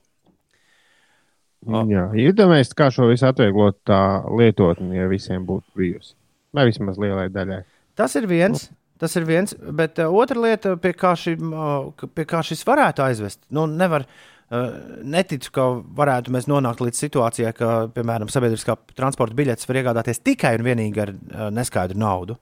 Jā, 1.91 2.07
iedomājieties, 2.17 2.71
kā 2.73 2.87
šo 2.89 3.05
visu 3.11 3.27
atvieglot 3.27 3.83
tā 3.85 3.99
lietotni, 4.33 4.95
ja 4.97 5.09
visiem 5.11 5.43
būtu 5.45 5.77
bijusi. 5.77 6.15
Vai 6.55 6.65
vismaz 6.71 6.97
lielai 6.99 7.27
daļai. 7.31 7.59
Tas 7.99 8.15
ir 8.17 8.25
viens. 8.31 8.71
Tas 9.01 9.15
ir 9.17 9.25
viens, 9.25 9.55
bet 9.73 9.97
uh, 9.97 10.11
otra 10.13 10.37
lieta, 10.43 10.75
pie 10.81 10.91
kā, 10.93 11.15
šim, 11.17 11.55
uh, 11.55 12.05
pie 12.13 12.27
kā 12.29 12.43
šis 12.45 12.61
varētu 12.67 13.01
aizvest, 13.01 13.39
nu, 13.55 13.65
nevar, 13.65 14.05
uh, 14.05 14.67
neticu, 15.01 15.49
ka 15.55 15.65
varētu 15.97 16.33
mēs 16.35 16.45
nonākt 16.51 16.83
līdz 16.85 17.01
situācijai, 17.07 17.55
ka, 17.57 17.71
piemēram, 17.95 18.29
sabiedriskā 18.29 18.77
transporta 18.93 19.37
biļetes 19.39 19.65
var 19.69 19.81
iegādāties 19.81 20.21
tikai 20.21 20.53
un 20.59 20.67
vienīgi 20.69 21.01
ar 21.01 21.15
uh, 21.15 21.49
neskaidru 21.53 21.97
naudu. 21.97 22.37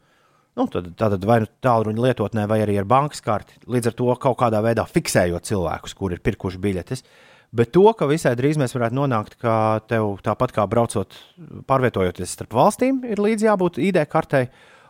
Nu, 0.60 0.66
tad, 0.68 0.90
tad 1.00 1.24
vai 1.24 1.38
nu 1.46 1.48
tālruņa 1.64 2.04
lietotnē, 2.04 2.44
vai 2.50 2.60
arī 2.66 2.76
ar 2.82 2.88
bankas 2.90 3.24
karti. 3.24 3.56
Līdz 3.72 3.94
ar 3.94 3.96
to 3.96 4.16
kaut 4.20 4.40
kādā 4.42 4.60
veidā 4.66 4.84
fiksējot 4.90 5.48
cilvēkus, 5.48 5.94
kur 5.96 6.12
ir 6.12 6.20
pirkuši 6.26 6.60
biļetes. 6.60 7.06
Bet 7.56 7.72
to, 7.74 7.86
ka 7.98 8.10
visai 8.10 8.36
drīz 8.38 8.60
mēs 8.60 8.76
varētu 8.76 8.98
nonākt, 8.98 9.38
ka 9.40 9.54
tev 9.88 10.18
tāpat 10.26 10.52
kā 10.58 10.66
braucot, 10.70 11.16
pārvietojoties 11.70 12.36
starp 12.36 12.52
valstīm, 12.60 13.00
ir 13.08 13.22
līdzi 13.24 13.48
jābūt 13.48 13.80
ID 13.88 14.04
kartei, 14.12 14.50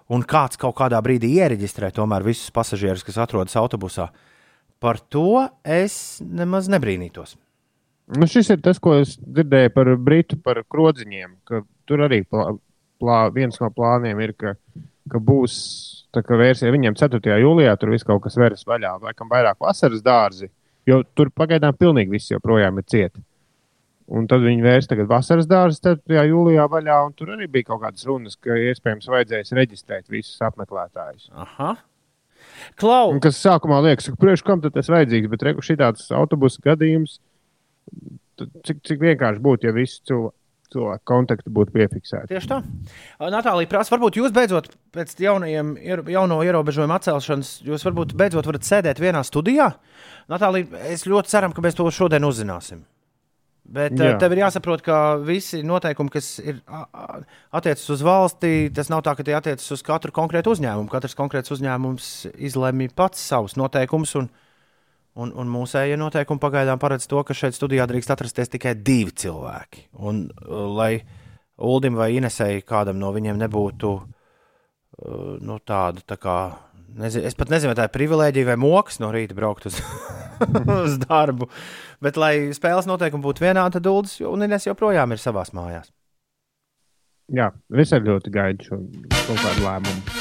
un 0.09 0.25
kāds 0.25 0.59
kaut 0.59 0.75
kādā 0.79 0.99
brīdī 1.05 1.31
iereģistrē 1.37 1.91
tomēr 1.95 2.25
visus 2.25 2.49
pasažierus, 2.53 3.05
kas 3.05 3.19
atrodas 3.21 3.57
autobusā. 3.59 4.09
Par 4.79 4.99
to 5.11 5.45
es 5.63 6.19
nemaz 6.23 6.69
nebrīnītos. 6.71 7.35
Nu, 8.17 8.25
šis 8.25 8.49
ir 8.55 8.61
tas, 8.65 8.79
ko 8.81 8.95
es 8.97 9.17
dzirdēju 9.21 9.73
par 9.75 9.91
Britu, 10.01 10.39
par 10.41 10.63
krodziņiem. 10.65 11.35
Tur 11.85 12.05
arī 12.07 12.23
plā, 12.25 12.47
plā, 13.01 13.19
viens 13.35 13.59
no 13.61 13.69
plāniem 13.73 14.21
ir, 14.25 14.33
ka, 14.39 14.55
ka 15.11 15.21
būs 15.21 15.57
tā 16.15 16.23
kā 16.25 16.39
versija 16.39 16.73
viņiem 16.73 16.97
4. 16.97 17.21
jūlijā, 17.43 17.75
tur 17.77 17.93
viss 17.93 18.07
kaut 18.07 18.23
kas 18.23 18.37
veras 18.39 18.65
vaļā, 18.65 18.95
laikam 19.03 19.29
vairāk 19.29 19.59
vasaras 19.61 20.01
dārzi, 20.05 20.49
jo 20.89 21.03
tur 21.13 21.29
pagaidām 21.29 21.77
pilnīgi 21.77 22.15
viss 22.15 22.33
joprojām 22.33 22.81
ir 22.81 22.87
cieti. 22.89 23.21
Un 24.09 24.25
tad 24.29 24.41
viņi 24.41 24.63
vērs 24.65 24.89
tagad 24.89 25.09
vasaras 25.09 25.45
dārzus 25.49 25.83
4. 25.85 26.23
jūlijā 26.31 26.65
vaļā, 26.71 26.95
un 27.05 27.13
tur 27.17 27.35
arī 27.35 27.45
bija 27.51 27.67
kaut 27.67 27.83
kādas 27.83 28.07
runas, 28.09 28.37
ka 28.41 28.57
iespējams 28.57 29.09
vajadzēs 29.11 29.53
reģistrēt 29.53 30.09
visus 30.09 30.39
apmeklētājus. 30.47 31.29
Aha. 31.45 31.75
Klau, 32.79 33.11
Un 33.13 33.21
kas 33.21 33.37
sākumā 33.43 33.81
liekas, 33.85 34.09
ka 34.09 34.17
priekš 34.19 34.43
kam 34.47 34.63
tas 34.65 34.89
vajadzīgs, 34.89 35.29
bet 35.29 35.45
reku 35.45 35.65
šī 35.65 35.77
tāds 35.81 36.09
autobusu 36.15 36.63
gadījums, 36.65 37.19
cik, 38.65 38.81
cik 38.87 39.01
vienkārši 39.03 39.43
būtu, 39.45 39.69
ja 39.69 39.75
visi 39.75 40.01
cilvēki, 40.09 40.35
cilvēku 40.73 41.05
kontakti 41.09 41.51
būtu 41.53 41.73
piefiksēti. 41.73 42.29
Tieši 42.29 42.49
tā. 42.51 42.59
Natālija 43.33 43.69
prasa, 43.71 43.93
varbūt 43.95 44.19
jūs 44.19 44.33
beidzot 44.35 44.69
pēc 44.93 45.15
jaunajiem, 45.23 45.73
jauno 46.13 46.39
ierobežojumu 46.45 46.93
atcelšanas, 46.93 47.55
jūs 47.65 47.85
varbūt 47.87 48.13
beidzot 48.17 48.49
varat 48.49 48.67
sēdēt 48.67 49.01
vienā 49.01 49.23
studijā. 49.25 49.71
Natālija, 50.29 50.83
es 50.93 51.07
ļoti 51.09 51.33
ceru, 51.33 51.49
ka 51.55 51.65
mēs 51.65 51.77
to 51.79 51.89
šodien 51.93 52.27
uzzināsim. 52.27 52.83
Bet 53.69 53.93
Jā. 53.93 54.13
Jā. 54.13 54.17
tev 54.17 54.33
ir 54.33 54.41
jāsaprot, 54.41 54.81
ka 54.81 54.97
visi 55.21 55.59
noteikumi, 55.65 56.09
kas 56.13 56.39
attiecas 57.53 57.85
uz 57.93 58.01
valsti, 58.05 58.71
tas 58.73 58.89
nav 58.89 59.03
tā, 59.05 59.13
ka 59.17 59.25
tie 59.25 59.35
attiecas 59.37 59.67
uz 59.75 59.83
katru 59.85 60.13
konkrētu 60.15 60.55
uzņēmumu. 60.55 60.89
Katrs 60.89 61.17
konkrēts 61.17 61.53
uzņēmums 61.53 62.07
izlemj 62.49 62.89
pats 62.97 63.21
savus 63.29 63.53
noteikumus, 63.61 64.15
un, 64.17 64.29
un, 65.21 65.33
un 65.37 65.51
mūsējie 65.53 65.99
noteikumi 66.01 66.41
pagaidām 66.41 66.81
paredz 66.81 67.05
to, 67.11 67.21
ka 67.21 67.37
šeit 67.37 67.57
studijā 67.57 67.85
drīkst 67.89 68.15
atrasties 68.15 68.49
tikai 68.55 68.73
divi 68.73 69.13
cilvēki. 69.13 69.85
Un, 70.01 70.25
uh, 70.47 70.65
lai 70.73 70.93
Uldim 71.69 71.99
vai 71.99 72.15
Inesei 72.15 72.63
kādam 72.65 72.97
no 72.97 73.13
viņiem 73.13 73.37
nebūtu 73.37 73.93
uh, 73.99 75.37
nu, 75.45 75.59
tāda, 75.61 76.01
tā 76.09 76.17
kā, 76.17 76.39
nezinu, 76.97 77.27
es 77.29 77.37
pat 77.37 77.51
nezinu, 77.53 77.71
vai 77.71 77.77
tā 77.79 77.87
ir 77.87 77.93
privilēģija 77.93 78.49
vai 78.51 78.57
moks 78.59 78.99
no 79.03 79.11
rīta 79.13 79.37
braukt 79.37 79.69
uz, 79.69 79.79
uz 80.79 80.97
darbu. 81.03 81.49
Bet, 82.03 82.19
lai 82.19 82.49
spēles 82.55 82.89
noteikumi 82.89 83.25
būtu 83.25 83.45
vienādi, 83.45 83.77
tad 83.77 83.89
Uldis 83.91 84.19
un 84.25 84.45
Ines 84.47 84.67
joprojām 84.67 85.15
ir 85.15 85.21
savās 85.21 85.53
mājās. 85.55 85.91
Jā, 87.29 87.51
es 87.77 87.91
arī 87.93 88.09
ļoti 88.09 88.31
gaidu 88.33 88.65
šo 88.65 88.79
kaut 89.27 89.43
kādu 89.43 89.65
lēmumu. 89.67 90.19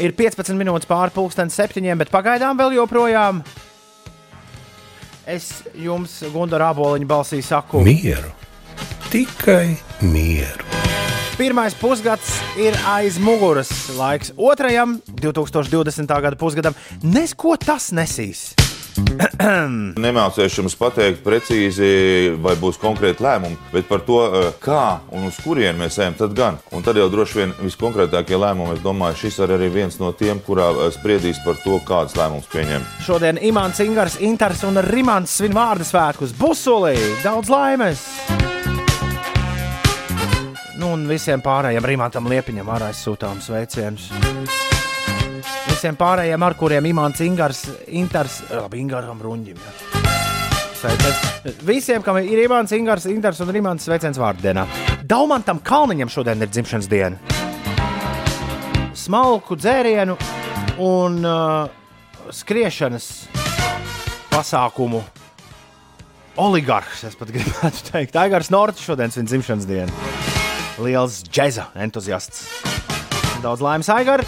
Ir 0.00 0.14
15 0.16 0.56
minūtes 0.56 0.88
pāri 0.88 1.12
pusdienas 1.12 1.58
septiņiem, 1.60 2.00
bet 2.00 2.12
pagaidām 2.12 2.56
vēl 2.56 2.78
joprojām. 2.78 3.42
Es 5.28 5.60
jums, 5.76 6.22
Gunārs 6.32 6.70
Aboliņa 6.70 7.10
balsī 7.10 7.42
saku, 7.44 7.84
Mieru, 7.84 8.32
tikai 9.12 9.76
mieru. 10.00 10.89
Pirmais 11.40 11.72
pusgads 11.72 12.34
ir 12.60 12.74
aiz 12.84 13.16
muguras. 13.16 13.70
Laiks 13.96 14.34
otrajam, 14.36 14.98
2020. 15.08 16.04
gada 16.04 16.36
pusgadam, 16.36 16.76
nes 17.00 17.32
ko 17.32 17.54
tas 17.56 17.94
nesīs. 17.96 18.50
Nemācīšu 20.04 20.60
jums 20.60 20.76
pateikt 20.76 21.22
precīzi, 21.24 22.34
vai 22.44 22.52
būs 22.60 22.76
konkrēti 22.82 23.24
lēmumi, 23.24 23.56
bet 23.72 23.88
par 23.88 24.04
to, 24.04 24.18
eh, 24.26 24.50
kā 24.60 25.00
un 25.16 25.30
uz 25.30 25.38
kurien 25.40 25.80
mēs 25.80 25.96
ejam, 26.02 26.18
tad 26.18 26.36
gan. 26.36 26.60
Un 26.76 26.84
tad 26.84 27.00
jau 27.00 27.08
droši 27.08 27.40
vien 27.40 27.56
viskonkrētākie 27.62 28.36
lēmumi, 28.36 28.76
es 28.76 28.84
domāju, 28.84 29.22
šis 29.22 29.40
ir 29.40 29.56
arī 29.56 29.72
viens 29.72 29.96
no 30.02 30.12
tiem, 30.12 30.44
kurā 30.44 30.68
eh, 30.74 30.92
spriedīs 30.92 31.40
par 31.46 31.56
to, 31.64 31.80
kādas 31.88 32.18
lēmumus 32.20 32.52
pieņemt. 32.52 33.00
Šodien 33.06 33.40
Imants 33.40 33.80
Ingars, 33.80 34.20
Inters 34.20 34.66
un 34.68 34.82
Rimants 34.90 35.40
svin 35.40 35.56
vārdu 35.56 35.88
svētkus. 35.88 36.36
Busulī! 36.36 36.98
Daudz 37.24 37.48
laimes! 37.48 38.04
Nu, 40.80 40.94
un 40.96 41.02
visiem 41.04 41.42
pārējiem 41.44 41.84
Rimantam 41.84 42.28
Liepiņam 42.30 42.68
arī 42.72 42.86
aizsūtām 42.88 43.42
sveicienus. 43.44 44.06
Visiem 45.66 45.96
pārējiem, 46.00 46.40
ar 46.46 46.56
kuriem 46.56 46.88
Imants 46.88 47.20
Ingars, 47.24 47.66
Inters, 48.00 48.38
labi, 48.48 48.80
Ingaram 48.80 49.20
Runģim. 49.20 49.60
Ja. 49.60 49.74
sveiciens. 50.80 51.60
Visiem, 51.68 52.00
kam 52.02 52.16
ir 52.22 52.40
Imants, 52.46 52.72
Ingars, 52.72 53.04
Ingars 53.12 53.42
un 53.44 53.52
Rimants, 53.52 53.84
sveiciens 53.84 54.16
vārdienā. 54.20 54.64
Daumantam 55.04 55.60
Kalniņam 55.60 56.12
šodien 56.12 56.40
ir 56.40 56.48
dzimšanas 56.48 56.88
diena. 56.88 57.20
Smalku 58.96 59.60
dzērienu 59.60 60.16
un 60.80 61.20
uh, 61.28 61.68
skriešanas 62.32 63.10
pasākumu 64.32 65.04
oligarhs, 66.40 67.04
es 67.04 67.20
pat 67.20 67.36
gribētu 67.36 67.90
teikt. 67.92 68.16
Aigars 68.16 68.48
Norts 68.54 68.88
šodien 68.88 69.12
ir 69.12 69.28
dzimšanas 69.28 69.68
diena. 69.68 70.39
Liels 70.78 71.24
džēza 71.26 71.70
entuziasts. 71.74 72.46
Daudz 73.42 73.62
laimes 73.64 73.88
Aigar. 73.90 74.22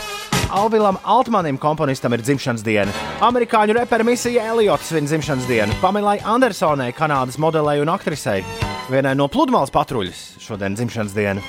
Alvilam 0.52 0.98
Altmanim, 1.08 1.56
komponistam, 1.56 2.12
ir 2.12 2.20
dzimšanas 2.20 2.64
diena. 2.64 2.92
Amerikāņu 3.24 3.76
reperim 3.78 4.10
Misija 4.10 4.50
Eliots 4.52 4.90
svin 4.90 5.06
dzimšanas 5.08 5.46
dienu. 5.48 5.76
Pamilai 5.80 6.18
Andersonai, 6.28 6.90
Kanādas 6.92 7.38
modelei 7.40 7.80
un 7.80 7.88
aktrisei. 7.88 8.44
Vienai 8.92 9.14
no 9.16 9.30
pludmales 9.32 9.72
patruļas 9.72 10.20
šodien 10.42 10.76
dzimšanas 10.76 11.14
diena. 11.16 11.44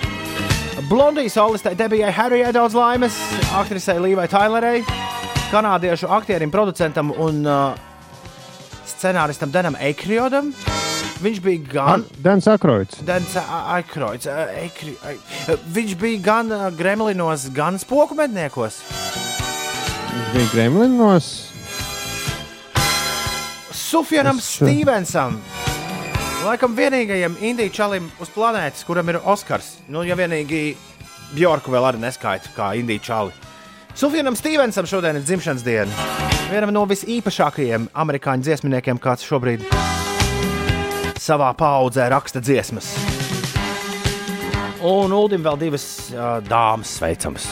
Blondijas 0.88 1.36
solistei 1.36 1.76
Debijai 1.80 2.12
Harijai 2.16 2.54
daudz 2.56 2.76
laimes, 2.76 3.18
aktrisei 3.56 4.00
Līvai 4.04 4.30
Tailerei, 4.32 4.84
kanādiešu 5.52 6.08
aktierim, 6.12 6.52
producentam 6.52 7.12
un 7.12 7.44
uh, 7.48 7.76
scenāristam 8.88 9.52
Denam 9.52 9.76
Eikriodam. 9.80 10.54
Viņš 11.24 11.40
bija 11.40 11.62
gan. 11.72 12.04
Dans 12.20 12.48
Akroits. 12.52 13.00
Dens 13.08 13.36
Aikroits. 13.40 14.28
Eikri, 14.28 14.96
ai- 15.08 15.58
Viņš 15.76 15.96
bija 16.02 16.20
gan 16.26 16.50
gremlinos, 16.76 17.48
gan 17.56 17.80
spoku 17.80 18.16
medniekos. 18.16 18.82
Viņš 20.14 20.34
bija 20.34 20.50
Gremlinos. 20.54 21.30
Sufjanam 23.72 24.38
Es, 24.38 24.44
Stevensam. 24.58 25.40
Laikam 26.44 26.76
vienīgajam 26.76 27.38
indiju 27.42 27.72
čalim 27.72 28.12
uz 28.20 28.28
planētas, 28.36 28.84
kuram 28.84 29.10
ir 29.10 29.20
Oskars. 29.24 29.78
Nu, 29.88 30.04
ja 30.04 30.16
vienīgi 30.20 30.76
Bjorku 31.34 31.72
vēl 31.72 31.88
arī 31.94 32.02
neskaita 32.04 32.52
kā 32.58 32.74
indiju 32.78 33.00
čali. 33.00 33.32
Sufjanam 33.96 34.36
Stevensam 34.36 34.86
šodien 34.90 35.16
ir 35.16 35.24
dzimšanas 35.24 35.64
diena. 35.64 35.92
Vienam 36.52 36.74
no 36.74 36.84
visīpašākajiem 36.90 37.88
amerikāņu 37.96 38.44
dziesminiekiem, 38.50 39.00
kāds 39.00 39.24
šobrīd 39.26 39.64
savā 41.24 41.52
paudzē 41.58 42.10
raksta 42.12 42.42
dziesmas. 42.44 42.92
Un 44.84 45.14
Ulim 45.16 45.46
vēl 45.46 45.60
divas 45.62 45.86
uh, 46.12 46.42
dāmas 46.44 46.98
sveicams. 46.98 47.48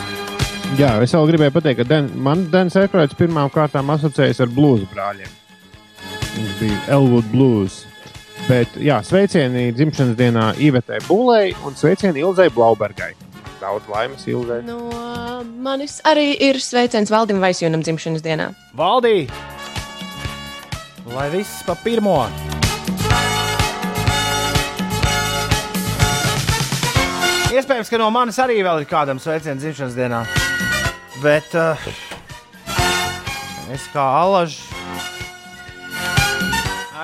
Jā, 0.80 0.94
es 1.04 1.14
vēl 1.16 1.30
gribēju 1.32 1.54
pateikt, 1.56 1.82
ka 1.82 1.88
Den, 1.88 2.10
man 2.24 2.46
Dans 2.52 2.76
Akroits 2.80 3.16
pirmām 3.20 3.52
kārtām 3.52 3.92
asociējas 3.92 4.44
ar 4.44 4.52
blues 4.52 4.84
brāļiem. 4.92 5.40
Viņš 6.36 6.54
bija 6.60 6.78
Elwood 6.96 7.28
Blues. 7.32 7.82
Bet, 8.48 8.74
jā, 8.82 8.98
sveicieni 9.06 9.70
dzimšanas 9.76 10.16
dienā 10.20 10.46
Ivetē 10.64 11.02
Bulei 11.08 11.52
un 11.68 11.76
sveicieni 11.78 12.24
Ilzai 12.24 12.50
Blaubergai. 12.56 13.12
Daudz 13.62 13.88
laimes 13.92 14.26
Ilzai. 14.32 14.62
No 14.66 14.80
manis 15.44 16.00
arī 16.08 16.34
ir 16.50 16.60
sveiciens 16.64 17.12
Valdim 17.14 17.44
Vaisjūnam 17.44 17.84
dzimšanas 17.86 18.26
dienā. 18.26 18.52
Valdī! 18.78 19.28
Lai 21.12 21.30
viss 21.36 21.62
pa 21.68 21.76
pirmo! 21.84 22.24
Iespējams, 27.52 27.90
ka 27.92 27.98
no 28.00 28.06
manis 28.16 28.38
arī 28.40 28.62
vēl 28.64 28.84
ir 28.84 28.88
kādam 28.88 29.18
sveiciens 29.20 29.60
dzimšanas 29.60 29.96
dienā. 29.98 30.22
Bet 31.20 31.52
uh, 31.60 31.82
es 33.76 33.84
kā 33.92 34.06
alaž 34.22 34.56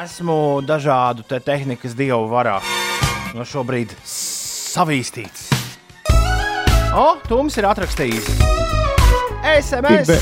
esmu 0.06 0.62
dažādu 0.64 1.26
te 1.28 1.41
tehnikas 1.43 1.98
dievu 2.00 2.30
varā 2.32 2.62
no 3.36 3.43
šobrīd 3.43 3.91
savīstīts. 4.08 5.50
O, 6.95 7.08
Tums 7.28 7.60
ir 7.60 7.68
atrakstījis 7.68 8.32
SMS! 9.52 10.16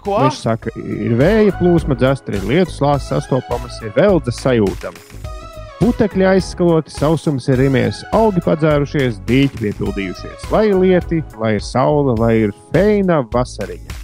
Ko? 0.00 0.22
Viņš 0.24 0.40
saka, 0.40 0.72
ir 0.80 1.12
vēja 1.18 1.52
plūsma, 1.60 1.98
dzēstra, 1.98 2.38
ir 2.40 2.48
lietus 2.48 2.80
lāsas 2.80 3.10
sastopamas, 3.12 3.82
ir 3.84 3.92
veldze 3.98 4.32
sajūtama. 4.32 5.36
Putekļi 5.78 6.26
aizskaloti, 6.26 6.90
sausums 6.90 7.46
ir 7.52 7.60
rimies, 7.62 8.00
augi 8.16 8.42
padzērušies, 8.42 9.20
dīķi 9.28 9.60
piepildījušies. 9.62 10.48
Vai 10.50 10.64
ir 10.72 10.80
lieti, 10.80 11.20
vai 11.38 11.54
ir 11.60 11.62
saule, 11.62 12.16
vai 12.18 12.32
ir 12.48 12.56
feina 12.72 13.20
vasariņa. 13.34 14.02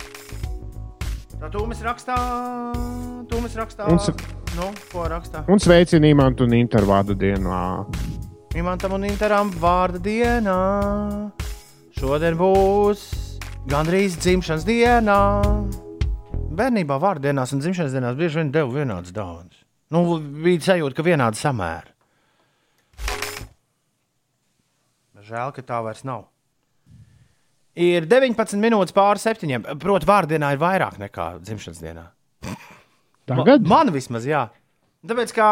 Tā 1.41 1.51
Tūmis 1.51 1.83
rakstā, 1.85 2.17
Tūmis 3.29 3.59
rakstā. 3.59 3.91
Un 3.91 3.99
Nu, 4.55 4.69
ko 4.93 5.09
rakstā? 5.11 5.43
Un 5.51 5.59
sveicini 5.59 6.13
Imantu 6.15 6.47
un 6.47 6.55
Intervādu 6.55 7.17
dienā. 7.19 7.63
Imantam 8.55 8.95
un 8.95 9.07
Interam 9.09 9.51
vārda 9.59 9.99
dienā. 9.99 10.59
Šodien 11.99 12.39
būs 12.39 13.03
gandrīz 13.67 14.15
dzimšanas 14.23 14.67
dienā. 14.69 15.19
Bērnībā 16.55 17.01
vārdu 17.03 17.27
dienās 17.27 17.51
un 17.51 17.65
dzimšanas 17.65 17.99
dienās 17.99 18.15
bieži 18.21 18.45
vien 18.45 18.55
deva 18.55 18.71
vienādas 18.79 19.11
dāvanas. 19.17 19.54
Nu, 19.93 20.05
bija 20.45 20.63
sajūta, 20.73 20.97
ka 20.97 21.05
vienāda 21.07 21.39
samēra. 21.39 21.91
Žēl, 25.25 25.53
ka 25.57 25.65
tā 25.65 25.81
vairs 25.85 26.05
nav. 26.05 26.27
Ir 27.81 28.05
19 28.07 28.61
minūtes 28.63 28.95
pāri 28.95 29.23
septiņiem. 29.23 29.65
Protams, 29.83 30.09
vārdienā 30.09 30.53
ir 30.55 30.61
vairāk 30.63 30.99
nekā 31.01 31.31
dzimšanas 31.43 31.81
dienā. 31.83 32.05
Tagad? 33.27 33.65
Man, 33.65 33.89
man 33.89 33.93
vismaz, 33.95 34.29
jā. 34.29 34.45
Tāpēc, 35.05 35.33
kā 35.37 35.49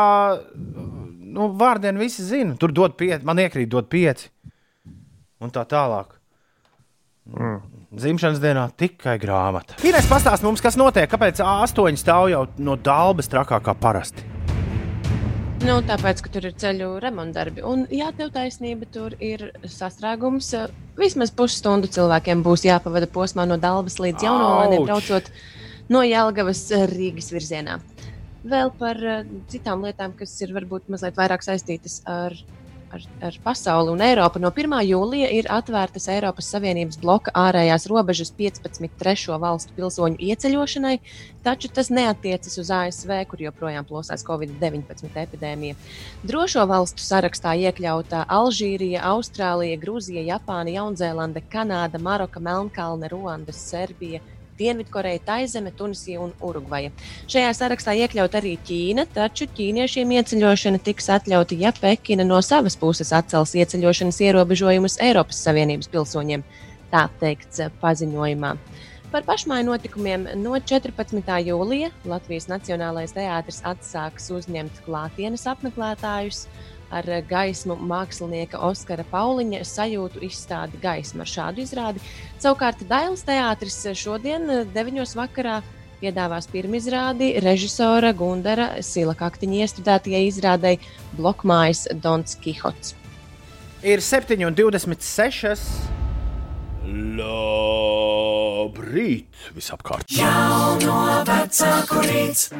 nu, 0.52 1.48
vārdienu 1.58 2.02
visi 2.04 2.24
zina, 2.24 2.54
tur 2.60 2.72
dod 2.76 2.94
pieci, 3.00 3.24
man 3.26 3.40
iekrīt, 3.42 3.70
dod 3.72 3.88
pieci. 3.92 4.28
Un 5.42 5.50
tā 5.52 5.64
tālāk. 5.68 6.12
Mm. 7.32 7.81
Zimšanas 7.92 8.38
dienā 8.40 8.70
tikai 8.80 9.18
grāmata. 9.20 9.76
Ines 9.84 10.06
pastāst 10.08 10.44
mums, 10.46 10.62
kas 10.64 10.78
notiek, 10.80 11.10
kāpēc 11.12 11.42
A8 11.44 11.98
stāv 12.00 12.30
jau 12.32 12.46
no 12.56 12.78
dāmas 12.80 13.28
trakāk 13.28 13.66
kā 13.66 13.74
parasti. 13.76 14.24
Nu, 15.62 15.76
tāpēc, 15.86 16.22
ka 16.24 16.30
tur 16.32 16.46
ir 16.48 16.54
ceļu 16.58 16.88
remontdarbi. 17.04 17.60
Un, 17.68 17.84
jā, 17.92 18.08
tev 18.16 18.32
taisnība, 18.34 18.88
tur 18.90 19.12
ir 19.22 19.50
sastrēgums. 19.68 20.48
Vismaz 20.96 21.34
pusstundu 21.36 21.90
cilvēkiem 21.92 22.40
būs 22.42 22.64
jāpavada 22.66 23.06
posmā 23.12 23.44
no 23.46 23.60
Dabas 23.60 24.00
līdz 24.00 24.24
Jaunolēniem, 24.24 24.88
braucot 24.88 25.28
no 25.92 26.02
Jelgavas 26.02 26.64
eh, 26.72 26.88
Rīgas 26.88 27.28
virzienā. 27.34 27.76
Vēl 28.42 28.72
par 28.80 28.98
uh, 29.04 29.22
citām 29.52 29.84
lietām, 29.84 30.16
kas 30.18 30.32
ir 30.42 30.56
varbūt 30.56 30.88
mazliet 30.90 31.20
vairāk 31.20 31.44
saistītas 31.44 32.00
ar, 32.10 32.34
ar, 32.92 33.04
ar 33.22 33.38
pasauli 33.44 33.92
un 33.92 34.02
Eiropu. 34.04 34.40
No 34.42 34.50
1. 34.54 34.74
jūlija 34.86 35.30
ir 35.32 35.48
atvērtas 35.52 36.08
Eiropas 36.12 36.50
Savienības 36.52 36.98
bloka 37.02 37.32
ārējās 37.36 37.88
robežas 37.90 38.32
15 38.38 38.98
trešo 39.00 39.38
valstu 39.42 39.74
pilsoņu 39.76 40.20
ieceļošanai, 40.20 40.94
taču 41.46 41.70
tas 41.72 41.90
neatiecas 41.94 42.58
uz 42.60 42.72
ASV, 42.76 43.14
kur 43.30 43.44
joprojām 43.46 43.88
plosās 43.88 44.24
Covid-19 44.28 45.16
epidēmija. 45.24 45.78
Drošo 46.26 46.66
valstu 46.70 47.04
sarakstā 47.04 47.56
iekļauta 47.66 48.26
Alžīrija, 48.28 49.02
Austrālija, 49.14 49.80
Grūzija, 49.82 50.26
Japāna, 50.34 50.76
Jaunzēlande, 50.76 51.44
Kanāda, 51.52 52.00
Maroka, 52.02 52.42
Melnkalne, 52.42 53.10
Ruanda, 53.12 53.56
Serbija. 53.56 54.22
Dienvidkoreja, 54.58 55.22
Taizeme, 55.26 55.72
Tunisija 55.76 56.20
un 56.20 56.32
Urugvaja. 56.44 56.92
Šajā 57.30 57.52
sarakstā 57.56 57.94
iekļaut 58.04 58.36
arī 58.38 58.56
Ķīna, 58.66 59.06
taču 59.14 59.48
ķīniešiem 59.56 60.12
ieceļošana 60.18 60.82
tiks 60.84 61.08
atļauta, 61.16 61.56
ja 61.58 61.72
Pekina 61.76 62.26
no 62.28 62.40
savas 62.44 62.76
puses 62.76 63.12
atcels 63.16 63.56
ieceļošanas 63.58 64.20
ierobežojumus 64.28 64.98
Eiropas 65.02 65.40
Savienības 65.46 65.90
pilsoņiem. 65.92 66.44
Tā 66.92 67.06
teikts 67.20 67.64
paziņojumā. 67.80 68.56
Par 69.12 69.24
pašmāju 69.28 69.66
notikumiem 69.68 70.22
no 70.40 70.56
14. 70.56 71.32
jūlija 71.44 71.90
Latvijas 72.08 72.46
Nacionālais 72.48 73.12
teātris 73.12 73.60
atsāks 73.68 74.30
uzņemt 74.32 74.78
klātienes 74.86 75.44
apmeklētājus 75.52 76.46
ar 76.92 77.08
gaismu 77.28 77.76
mākslinieka 77.88 78.60
Oskara 78.68 79.04
Pauliņa 79.10 79.62
sajūtu 79.66 80.22
izstādi 80.28 80.80
gaisma 80.82 81.24
ar 81.24 81.30
šādu 81.32 81.58
izrādi. 81.64 82.02
Savukārt 82.42 82.84
Dailas 82.88 83.24
teātris 83.26 83.78
šodien, 83.98 84.42
9. 84.74 85.02
vakarā, 85.18 85.60
piedāvās 86.02 86.46
pirmizrādi 86.50 87.32
režisora 87.42 88.12
Gundara 88.16 88.82
Silakaktiņa 88.82 89.62
iestudētajai 89.64 90.24
izrādei 90.28 90.76
Blokmājas 91.18 91.88
Dons 92.02 92.36
Kihots. 92.42 92.94
Ir 93.82 93.98
7,26. 94.02 95.58
Labrīt! 98.42 99.26
Visapkārt! 99.54 100.06
Jauno 100.14 100.98
vecāku 101.26 102.02
rīts, 102.06 102.50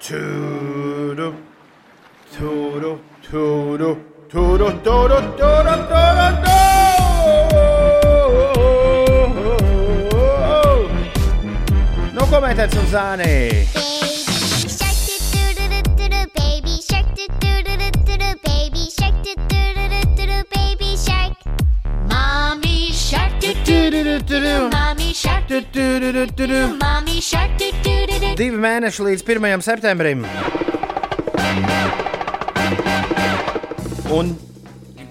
Tūdu, 0.00 1.26
Toro, 2.38 3.00
toro, 3.28 3.98
toro, 4.28 4.72
toro, 4.82 5.20
toro, 5.36 5.86
toro, 5.88 6.26
toro. 6.44 6.60
Nu, 12.14 12.22
ko 12.30 12.38
mēs 12.38 12.54
teicam, 12.54 12.86
Zānī? 12.94 13.34
Divi 28.40 28.56
mēneši 28.56 29.04
līdz 29.04 29.22
1. 29.26 29.60
septembrim. 29.66 30.22
Un, 34.10 34.32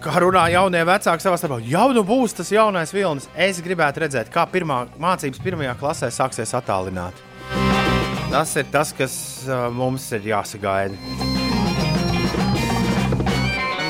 kā 0.03 0.19
runā 0.19 0.41
jaunie 0.51 0.81
vecāki 0.83 1.23
savā 1.23 1.37
starpā, 1.39 1.61
jau 1.63 1.85
nu 1.95 2.01
būs 2.03 2.33
tas 2.35 2.49
jaunais 2.51 2.91
vilnis. 2.91 3.29
Es 3.31 3.61
gribētu 3.63 4.03
redzēt, 4.03 4.27
kā 4.33 4.43
pirmā 4.51 4.81
mācības 4.99 5.39
pirmajā 5.39 5.75
klasē 5.79 6.09
sāksies 6.11 6.51
attālināti. 6.59 7.23
Tas 8.27 8.51
ir 8.59 8.67
tas, 8.73 8.91
kas 8.91 9.15
mums 9.71 10.03
ir 10.17 10.27
jāsagaida. 10.33 10.99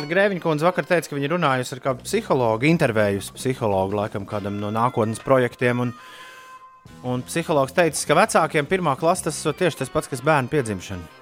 Grēviņa 0.10 0.45
kundze 0.45 0.70
vakar 0.70 0.86
teica, 0.89 1.10
ka 1.10 1.18
viņa 1.18 1.34
runājusi 1.34 1.76
ar 1.76 1.84
kādu 1.89 2.05
psihologu, 2.05 2.70
intervējusi 2.70 3.34
psihologu 3.34 3.97
laikam 3.97 4.30
kādam 4.30 4.62
no 4.62 4.70
nākotnes 4.74 5.22
projektiem. 5.26 5.88
Un, 5.88 5.95
un 7.01 7.26
psihologs 7.26 7.74
teica, 7.78 8.05
ka 8.05 8.24
vecākiem 8.24 8.70
pirmā 8.70 8.93
klase 9.01 9.32
tas 9.32 9.41
ir 9.41 9.57
tieši 9.57 9.82
tas 9.84 9.93
pats, 9.93 10.10
kas 10.14 10.26
bērnu 10.26 10.53
piedzimšana. 10.53 11.19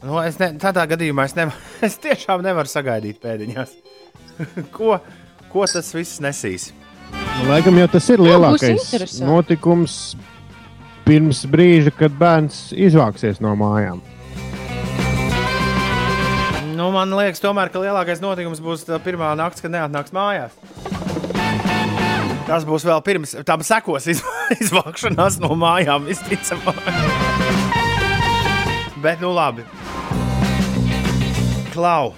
Nu, 0.00 0.16
es 0.24 0.38
ne, 0.40 0.54
tādā 0.60 0.86
gadījumā 0.88 1.26
es, 1.28 1.34
nevar, 1.36 1.56
es 1.86 1.98
tiešām 2.00 2.44
nevaru 2.44 2.70
sagaidīt 2.70 3.20
pēdiņās. 3.20 3.74
ko, 4.76 4.96
ko 5.52 5.66
tas 5.68 5.92
viss 5.96 6.22
nesīs? 6.24 6.70
Nu, 7.10 7.50
Laikam 7.50 7.76
jau 7.80 7.88
tas 7.90 8.06
ir 8.12 8.22
lielākais 8.22 9.18
notikums 9.24 9.98
pirms 11.04 11.42
brīža, 11.50 11.92
kad 11.96 12.14
bērns 12.16 12.70
izvāksies 12.76 13.40
no 13.44 13.52
mājām. 13.58 14.00
Nu, 16.78 16.86
man 16.94 17.12
liekas, 17.12 17.42
tomēr, 17.42 17.68
ka 17.72 17.82
lielākais 17.82 18.22
notikums 18.22 18.62
būs 18.64 18.86
tā 18.88 18.96
pirmā 19.04 19.34
naktis, 19.36 19.64
kad 19.64 19.74
neatnāks 19.74 20.14
mājās. 20.16 20.54
Tas 22.48 22.64
būs 22.66 22.86
vēl 22.88 23.02
pirms 23.04 23.36
tam 23.46 23.60
sekos 23.66 24.08
iz, 24.10 24.24
izvākšanās 24.62 25.36
no 25.42 25.52
mājām, 25.60 26.08
visticamāk. 26.08 26.80
Bet, 29.00 29.20
nu 29.20 29.34
labi. 29.36 29.64
Klau. 31.70 32.14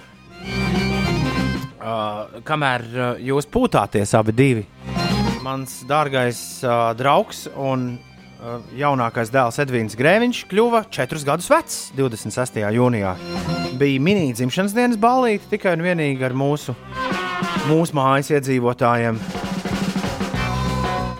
Uh, 1.83 2.39
kamēr 2.47 2.83
uh, 2.87 3.03
jūs 3.21 3.45
pūtāties 3.51 4.13
abi 4.15 4.33
divi, 4.33 4.63
mans 5.43 5.81
dārgais 5.87 6.39
uh, 6.63 6.93
draugs 6.95 7.43
un 7.59 7.89
uh, 7.97 8.61
jaunākais 8.79 9.29
dēls 9.33 9.59
Edvīns 9.59 9.97
Grēviņš 9.99 10.39
kļuva 10.51 10.85
četrus 10.93 11.25
gadus 11.27 11.51
vecs 11.51 11.77
26. 11.97 12.61
jūnijā. 12.77 13.13
Bija 13.77 14.01
mini 14.01 14.31
dzimšanas 14.31 14.75
dienas 14.77 15.01
ballīte 15.01 15.51
tikai 15.51 15.75
un 15.75 15.83
vienīgi 15.85 16.23
ar 16.23 16.37
mūsu, 16.39 16.75
mūsu 17.67 17.99
mājas 17.99 18.31
iedzīvotājiem. 18.37 19.19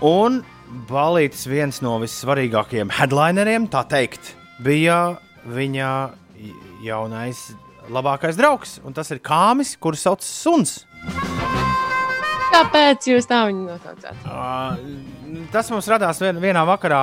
Un 0.08 0.42
balītis 0.90 1.44
viens 1.52 1.84
no 1.84 1.98
vissvarīgākajiem 2.02 2.96
headlineriem, 2.98 3.68
tā 3.72 3.84
teikt, 3.92 4.34
bija 4.64 5.18
viņa 5.44 5.92
jaunais 6.84 7.52
labākais 7.92 8.40
draugs. 8.40 8.78
Un 8.86 8.96
tas 8.96 9.12
ir 9.12 9.22
Kāmis, 9.24 9.76
kurš 9.80 10.08
sauc 10.08 10.26
Suns. 10.28 10.84
Kāpēc 12.54 13.08
jūs 13.10 13.26
tā 13.28 13.44
viņu 13.50 13.66
nosaucāt? 13.66 14.26
Uh, 14.30 15.48
tas 15.54 15.72
mums 15.74 15.88
radās 15.90 16.20
vien, 16.22 16.38
vienā 16.42 16.62
vakarā, 16.70 17.02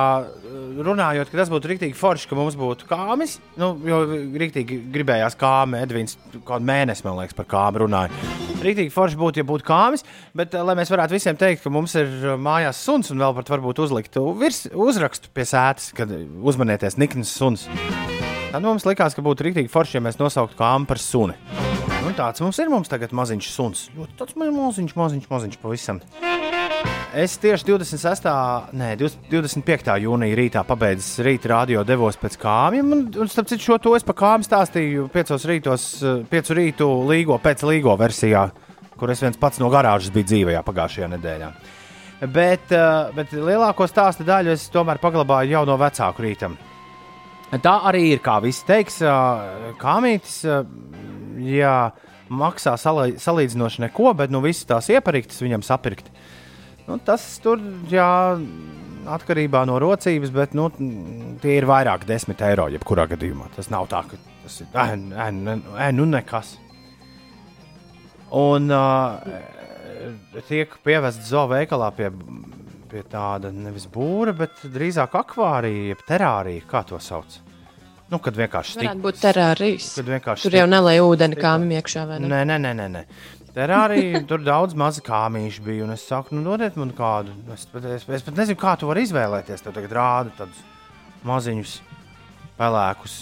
runājot, 0.79 1.31
ka 1.31 1.39
tas 1.41 1.51
būtu 1.51 1.71
rīktīgi 1.71 1.97
forši, 1.97 2.29
ka 2.29 2.37
mums 2.37 2.55
būtu 2.59 2.87
kāmis. 2.89 3.37
Nu, 3.59 3.73
jo 3.87 4.01
rīktīgi 4.41 4.79
gribējās 4.93 5.35
kāmi, 5.39 5.81
Edvins 5.83 6.17
kaut 6.47 6.63
mēnesi, 6.65 7.03
man 7.07 7.19
liekas, 7.19 7.35
par 7.37 7.49
kāmu 7.51 7.83
runāja. 7.85 8.31
Rīktīgi 8.61 8.93
forši 8.93 9.19
būtu, 9.19 9.41
ja 9.41 9.49
būtu 9.49 9.67
kāmis, 9.67 10.05
bet 10.37 10.55
lai 10.55 10.77
mēs 10.79 10.93
varētu 10.93 11.17
visiem 11.17 11.39
teikt, 11.39 11.65
ka 11.65 11.73
mums 11.73 11.97
ir 11.99 12.31
mājās 12.39 12.79
suns 12.85 13.11
un 13.11 13.23
vēl 13.23 13.35
pat 13.41 13.51
varbūt 13.55 13.83
uzlikt 13.87 14.21
virs, 14.39 14.67
uzrakstu 14.71 15.33
pie 15.35 15.47
sēdes, 15.49 15.91
kad 15.97 16.13
uzmanieties 16.13 16.99
Nikns 17.01 17.35
suns. 17.35 17.67
Tad 18.51 18.63
mums 18.65 18.83
likās, 18.83 19.15
ka 19.15 19.23
būtu 19.23 19.45
rīktīgi 19.47 19.71
forši, 19.71 19.95
ja 19.97 20.03
mēs 20.03 20.17
nosauktu 20.19 20.57
kāmu 20.59 20.87
par 20.89 20.99
suni. 20.99 21.37
Nu, 22.01 22.11
tāds 22.17 22.41
mums 22.43 22.57
ir. 22.59 22.67
Mums 22.71 22.89
tagad 22.91 23.13
maziņš 23.15 23.47
suns. 23.53 23.85
Ļoti 23.95 24.17
tāds 24.19 24.35
ma- 24.35 24.49
maziņš, 24.51 24.95
maziņš, 24.97 25.27
maziņš 25.31 25.59
pavisam. 25.61 26.01
Es 27.13 27.37
tieši 27.37 27.67
26. 27.67 28.27
Nē, 28.75 28.95
20 28.99 29.29
25. 29.31 29.95
jūnija 30.03 30.35
rītā 30.39 30.63
pabeidzu 30.67 31.23
rīta 31.27 31.51
radio, 31.51 31.83
devos 31.87 32.17
pēc 32.19 32.37
kāmiem. 32.39 32.91
Un, 32.95 33.03
un 33.23 33.31
starp 33.31 33.47
citu, 33.51 33.63
šo 33.63 33.77
to 33.83 33.95
es 33.95 34.03
pa 34.07 34.15
kāmiem 34.17 34.43
stāstīju 34.47 35.07
5 35.11 35.47
rītos, 35.51 35.85
5 36.31 36.51
rītu 36.57 36.87
līgo, 37.07 37.37
pēc 37.43 37.63
līgo 37.67 37.95
versijā, 37.99 38.49
kur 38.97 39.11
es 39.11 39.23
viens 39.23 39.39
pats 39.39 39.59
no 39.59 39.69
garāžas 39.71 40.11
biju 40.11 40.27
dzīvajā 40.31 40.63
pagājušajā 40.67 41.11
nedēļā. 41.15 41.51
Bet, 42.31 42.71
eh, 42.71 43.11
bet 43.15 43.31
lielāko 43.31 43.87
stāstu 43.87 44.23
daļu 44.27 44.51
es 44.55 44.69
tomēr 44.69 44.99
paglabāju 44.99 45.55
jau 45.55 45.65
no 45.65 45.77
vecāku 45.77 46.23
rītam. 46.27 46.57
Tā 47.51 47.73
arī 47.89 48.13
ir, 48.13 48.21
kā 48.23 48.37
viss 48.43 48.63
teiks, 48.63 49.01
kāmītis. 49.81 50.37
Jā, 51.41 51.75
maksā 52.31 52.77
salī- 52.79 53.17
salīdzinoši 53.19 53.83
neko, 53.87 54.13
bet 54.15 54.31
nu 54.31 54.39
visas 54.43 54.67
tās 54.69 54.87
iepariktas 54.93 55.41
viņam 55.43 55.63
sapirkt. 55.65 56.07
Nu, 56.87 56.95
tas 57.03 57.25
tur, 57.43 57.59
jā, 57.91 58.39
atkarībā 59.11 59.65
no 59.67 59.79
rocības, 59.81 60.31
bet 60.31 60.55
nu, 60.55 60.69
tie 61.41 61.57
ir 61.57 61.67
vairāk 61.67 62.05
desmit 62.07 62.41
eiro. 62.45 62.69
Jebkurā 62.71 63.07
gadījumā 63.11 63.49
tas 63.55 63.69
nav 63.73 63.89
tā, 63.91 64.03
ka 64.07 64.19
tas 64.45 64.61
ir 64.63 64.67
ē, 64.71 64.87
ē, 65.11 65.27
ē, 65.27 65.57
ē, 65.87 65.91
nu 65.97 66.07
nekas. 66.07 66.55
Un 68.31 68.71
uh, 68.71 69.19
tiek 70.47 70.71
pievests 70.85 71.27
zooveikalā 71.33 71.91
pie, 71.97 72.11
pie 72.91 73.03
tāda 73.07 73.51
nevis 73.55 73.87
būra, 73.91 74.33
bet 74.35 74.61
drīzāk 74.73 75.15
akvārija, 75.21 75.91
jeb 75.93 76.03
terārija, 76.07 76.67
kā 76.69 76.83
to 76.87 76.99
sauc. 77.01 77.39
Nu, 78.11 78.19
kad 78.19 78.35
vienkārši 78.35 78.75
stik, 78.75 78.83
Varētu 78.83 79.03
būt 79.05 79.19
terārijas. 79.23 79.91
kad 79.95 80.09
vienkārši 80.11 80.49
Tur 80.49 80.57
jau 80.59 80.65
nelai 80.67 80.97
ūdeni 80.99 81.37
kāmim 81.39 81.77
iekšā, 81.77 82.03
vai 82.09 82.17
ne? 82.19 82.27
Nē, 82.27 82.41
nē, 82.49 82.57
nē, 82.59 82.73
nē. 82.75 82.87
nē. 82.91 83.03
Tur 83.55 83.71
arī 83.83 84.03
tur 84.27 84.43
daudz 84.43 84.75
mazu 84.75 85.03
kāmīšu 85.07 85.63
bija. 85.63 85.85
un 85.85 85.95
Es 85.95 86.03
saku, 86.07 86.35
nu, 86.35 86.43
dodiet 86.43 86.75
man 86.79 86.91
kādu. 86.95 87.31
Es 87.55 87.63
pat, 87.71 87.87
es, 87.87 88.03
es 88.03 88.27
pat 88.27 88.35
nezinu, 88.35 88.59
kā 88.59 88.75
tu 88.79 88.91
vari 88.91 89.05
izvēlēties. 89.07 89.63
Tev 89.63 89.75
tagad 89.79 89.95
rāda 89.95 90.35
tādus 90.41 90.59
maziņus, 91.27 91.77
pelēkus, 92.59 93.15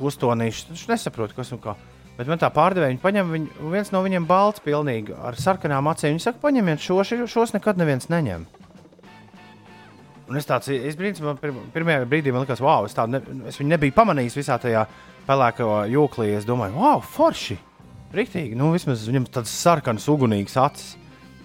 kustonīšus. 0.00 0.74
Es 0.76 0.88
nesaprotu, 0.92 1.36
kas 1.40 1.52
un 1.56 1.64
kā. 1.64 1.76
Bet 2.20 2.28
man 2.28 2.40
tā 2.42 2.50
pārdevēja, 2.52 2.92
viņa 2.92 3.00
paņem 3.00 3.30
viņu, 3.32 3.68
viens 3.72 3.90
no 3.94 4.02
viņiem 4.04 4.26
balts, 4.28 4.60
pilnīgi 4.60 5.14
ar 5.24 5.38
sarkanām 5.40 5.86
acīm. 5.88 6.12
Viņa 6.18 6.26
saka, 6.26 6.42
paņemiet 6.42 6.82
šo, 6.84 6.98
ši- 7.06 7.24
šos 7.32 7.54
nekad 7.56 7.80
neviens 7.80 8.10
neņem. 8.12 8.42
Un 10.30 10.36
es 10.38 10.46
tāds, 10.46 10.68
es 10.70 10.94
pir, 10.94 11.14
pirmajā 11.74 12.04
brīdī 12.06 12.30
man 12.30 12.44
likās, 12.44 12.60
wow, 12.62 12.84
es, 12.86 12.94
tādu 12.94 13.16
ne, 13.16 13.20
es 13.50 13.56
viņu 13.58 13.72
nebiju 13.72 13.94
pamanījis 13.96 14.36
visā 14.38 14.60
tajā 14.62 14.84
pelēkajā 15.26 15.80
jūklī. 15.90 16.28
Es 16.38 16.46
domāju, 16.46 16.76
wow, 16.78 17.00
forši! 17.02 17.56
Rīktīgi, 18.14 18.54
nu 18.58 18.68
vismaz 18.74 19.02
viņam 19.08 19.26
tāds 19.38 19.50
sarkanas, 19.54 20.06
ugunīgs 20.10 20.58
acis. 20.60 20.96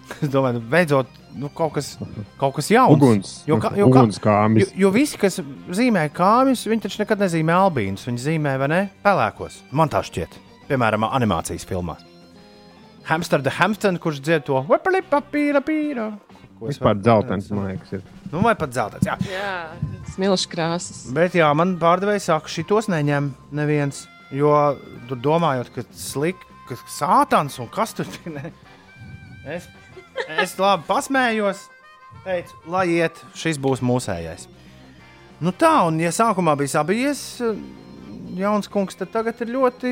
Es 0.22 0.30
domāju, 0.30 0.60
nu, 0.60 0.68
beidzot, 0.70 1.10
nu, 1.34 1.50
kaut, 1.50 1.72
kas, 1.80 1.96
kaut 2.38 2.54
kas 2.60 2.68
jauns. 2.70 2.94
Uguns, 2.94 3.32
Jo, 3.50 3.56
kā, 3.58 3.72
jo, 3.74 3.88
kā, 3.90 4.04
uguns 4.04 4.20
kāmis. 4.22 4.68
jo, 4.68 4.84
jo 4.84 4.92
visi, 4.94 5.18
kas 5.18 5.40
zīmē 5.74 6.04
kāmjus, 6.14 6.68
viņi 6.70 6.84
taču 6.86 7.02
nekad 7.02 7.24
nezīmē 7.26 7.56
albīnus. 7.64 8.04
Viņi 8.06 8.22
zīmē, 8.28 8.54
vai 8.62 8.68
ne, 8.70 8.82
pelēkos. 9.02 9.64
Man 9.74 9.90
tā 9.90 10.04
šķiet, 10.06 10.38
piemēram, 10.70 11.08
animācijas 11.08 11.66
filmās. 11.68 12.04
Hamster 13.06 13.42
the 13.46 13.54
Hampton, 13.54 14.00
kurš 14.02 14.22
dzied 14.26 14.48
to 14.48 14.62
papīra 14.66 15.62
Vispār 16.56 16.96
dzeltens, 16.98 17.50
man 17.54 17.68
liekas, 17.70 17.92
ir. 17.98 18.04
Nu, 18.32 18.40
vai 18.42 18.56
pat 18.58 18.74
zeltains. 18.74 19.06
Jā. 19.06 19.16
Jā, 19.30 19.54
smilšu 20.16 20.50
krāsas. 20.50 21.04
Bet, 21.14 21.36
jā, 21.38 21.50
man 21.58 21.76
pārdevējs 21.82 22.30
saka, 22.32 22.52
šitos 22.52 22.90
neņem 22.92 23.30
neviens. 23.56 24.06
Jo 24.34 24.54
tur 25.10 25.20
domājot, 25.22 25.70
ka 25.76 25.84
slikti, 25.94 26.48
ka 26.70 26.80
sātans 26.90 27.60
un 27.62 27.70
kas 27.72 27.94
tur 27.98 28.10
ir. 28.10 28.32
ne. 28.40 28.54
Es, 29.46 29.68
es 30.42 30.56
labi 30.58 30.88
pasmējos, 30.88 31.68
teicu, 32.26 32.58
lai 32.74 32.88
iet, 32.96 33.20
šis 33.38 33.60
būs 33.62 33.84
mūsējais. 33.86 34.48
Nu 35.44 35.52
tā, 35.54 35.76
un 35.86 36.00
ja 36.02 36.10
sākumā 36.16 36.56
bija 36.58 36.80
sabijies, 36.80 37.22
jauns 38.40 38.70
kungs, 38.72 38.98
tad 39.00 39.12
tagad 39.14 39.40
ir 39.44 39.54
ļoti, 39.54 39.92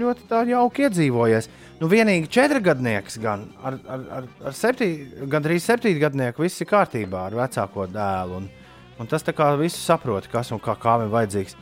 ļoti 0.00 0.26
tā 0.30 0.42
jauki 0.50 0.86
iedzīvojies. 0.86 1.48
Nu, 1.80 1.88
vienīgi 1.90 2.28
četrgadnieks, 2.32 3.18
gan 3.22 3.46
ar, 3.64 3.78
ar, 3.88 4.06
ar, 4.18 4.28
ar 4.50 4.56
septī, 4.56 4.90
gandrīz 5.30 5.64
septītgadnieku, 5.68 6.44
viss 6.44 6.60
ir 6.60 6.68
kārtībā 6.70 7.26
ar 7.28 7.38
vecāko 7.38 7.88
dēlu. 7.90 8.42
Un, 8.42 8.48
un 9.00 9.10
tas 9.10 9.24
tā 9.26 9.34
kā 9.36 9.50
visu 9.60 9.80
saprot, 9.80 10.28
kas 10.32 10.52
un 10.52 10.62
kā, 10.62 10.76
kā 10.80 10.98
viņam 11.00 11.14
vajadzīgs. 11.16 11.58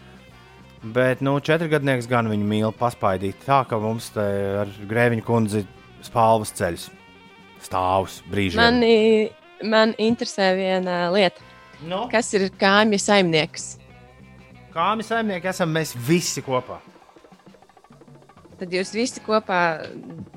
Bet, 0.95 1.23
nu, 1.27 1.39
četrgadnieks 1.43 2.07
gan 2.11 2.31
viņu 2.31 2.47
mīl 2.47 2.75
paspaidīt 2.79 3.43
tā, 3.47 3.65
ka 3.67 3.81
mums 3.83 4.13
te 4.15 4.27
ar 4.63 4.71
grēviņu 4.91 5.27
kundzi 5.27 5.65
spālvas 6.07 6.55
ceļus 6.55 6.89
stāvus 7.63 8.21
brīžiem. 8.31 8.61
Mani, 8.61 9.31
man 9.67 9.95
interesē 9.99 10.53
viena 10.59 11.09
lieta. 11.15 11.43
no? 11.87 12.07
Kas 12.13 12.31
ir 12.39 12.49
kāmja 12.59 13.01
saimnieks? 13.03 13.78
Kāmi 14.75 15.05
saimnieki 15.07 15.51
esam 15.51 15.73
mēs 15.75 15.95
visi 16.09 16.43
kopā. 16.45 16.79
Tad 18.59 18.73
jūs 18.75 18.91
visi 18.91 19.23
kopā 19.23 19.61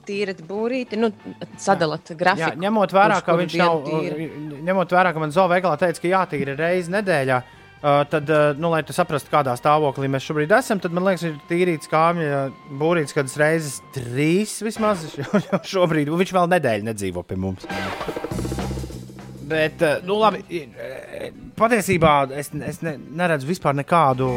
tīrat 0.05 0.43
būrīti, 0.45 0.99
nu, 0.99 1.09
sadalat 1.61 2.11
Jā, 2.13 2.17
grafiku. 2.19 2.59
ņemot 2.61 2.93
vērā, 2.93 3.17
ka 3.25 3.33
viņš 3.39 3.55
nav, 3.57 3.87
ņemot 4.67 4.93
vērā, 4.93 5.13
ka 5.15 5.23
man 5.23 5.33
zooveikalā 5.33 5.79
teica, 5.81 6.03
ka 6.03 6.11
jātīra 6.11 6.53
reizi 6.59 6.93
nedēļā, 6.93 7.39
uh, 7.41 8.03
tad, 8.11 8.29
uh, 8.29 8.51
nu, 8.61 8.69
lai 8.73 8.83
tu 8.85 8.93
saprastu, 8.93 9.33
kādā 9.33 9.55
stāvoklī 9.57 10.09
mēs 10.13 10.29
šobrīd 10.29 10.53
esam, 10.59 10.81
tad 10.83 10.93
man 10.93 11.09
liekas, 11.09 11.25
ir 11.31 11.41
tīrīts 11.49 11.89
kāmja 11.89 12.43
būrīts 12.77 13.17
kādas 13.17 13.37
reizes 13.41 13.81
trīs 13.97 14.59
vismaz 14.61 15.07
šobrīd. 15.73 16.13
Viņš 16.13 16.37
vēl 16.37 16.53
nedēļu 16.59 16.91
nedzīvo 16.91 17.25
pie 17.25 17.41
mums. 17.41 17.65
Bet, 19.51 19.81
uh, 19.83 19.97
nu, 20.07 20.15
labi, 20.21 20.39
i- 20.47 21.31
patiesībā 21.59 22.11
es, 22.39 22.49
es 22.71 22.77
ne, 22.85 22.93
neredzu 23.19 23.49
vispār 23.49 23.75
nekādu, 23.75 24.29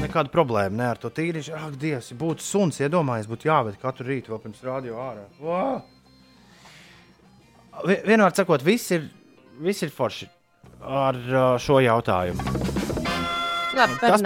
nekādu 0.00 0.32
problēmu 0.32 0.78
ne, 0.80 0.86
ar 0.94 1.00
to 1.02 1.10
tīrīšanu. 1.12 1.58
Ak, 1.68 1.74
Dievs, 1.82 2.08
būtu 2.16 2.40
suns, 2.46 2.80
iedomājies, 2.80 3.28
būtu 3.28 3.50
jāved 3.50 3.76
katru 3.82 4.08
rītu 4.08 4.32
vēl 4.32 4.40
pirms 4.46 4.62
rādio 4.64 4.96
ārā. 5.02 5.26
Wow! 5.42 5.82
Vi- 7.88 8.00
Vienmēr 8.06 8.34
sakot, 8.36 8.62
viss 8.64 8.90
ir, 8.96 9.06
viss 9.64 9.82
ir 9.84 9.92
forši 9.92 10.28
ar 10.82 11.16
uh, 11.20 11.44
šo 11.62 11.78
jautājumu. 11.84 12.42
Labi, 13.72 13.94
tas, 14.02 14.20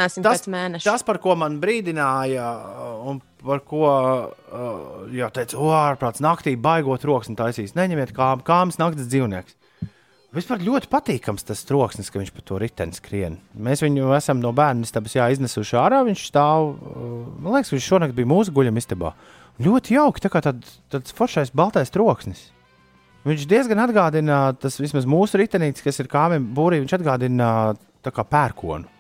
mēneša. 0.51 0.83
tas, 0.89 1.03
par 1.07 1.19
ko 1.23 1.37
man 1.39 1.61
brīdināja, 1.63 2.47
un 3.07 3.21
par 3.45 3.61
ko 3.63 3.85
jau 5.15 5.29
teica, 5.37 5.61
ārprāts, 5.85 6.19
naktī 6.25 6.57
baigot 6.59 7.05
troksni 7.05 7.37
taisīs. 7.39 7.77
Neņemiet 7.79 8.11
kāmu, 8.17 8.43
kāmas 8.47 8.81
naktas 8.83 9.07
dzīvnieks. 9.13 9.55
Vispār 10.37 10.61
ļoti 10.61 10.91
patīkams 10.93 11.47
tas 11.49 11.63
troksnis, 11.65 12.11
ka 12.13 12.21
viņš 12.21 12.33
pa 12.37 12.43
to 12.45 12.59
riteni 12.61 12.97
skrien. 12.97 13.39
Mēs 13.57 13.81
viņu 13.81 14.11
esam 14.19 14.43
no 14.43 14.51
bērnu 14.57 14.85
istabas 14.85 15.15
iznesuši 15.17 15.79
ārā. 15.81 16.03
Viņš 16.05 16.25
stāv, 16.29 16.75
uh, 16.75 17.15
man 17.41 17.57
liekas, 17.57 17.73
viņš 17.73 17.87
šonakt 17.89 18.17
bija 18.17 18.29
mūsu 18.29 18.53
guļam 18.53 18.77
istabā. 18.77 19.15
Ļoti 19.65 19.97
jauki, 19.97 20.21
tā 20.21 20.31
kā 20.33 20.43
tād, 20.45 20.61
tāds 20.93 21.17
foršais 21.17 21.55
baltais 21.57 21.95
troksnis. 21.95 22.51
Viņš 23.27 23.47
diezgan 23.49 23.81
atgādina, 23.83 24.51
tas 24.61 24.77
vismaz 24.79 25.09
mūsu 25.09 25.41
ritenītis, 25.41 25.83
kas 25.83 26.03
ir 26.05 26.11
kāmiem 26.13 26.53
būrī, 26.55 26.83
viņš 26.83 26.99
atgādina 26.99 27.49
tā 28.05 28.13
kā 28.15 28.27
pērkonu. 28.29 28.96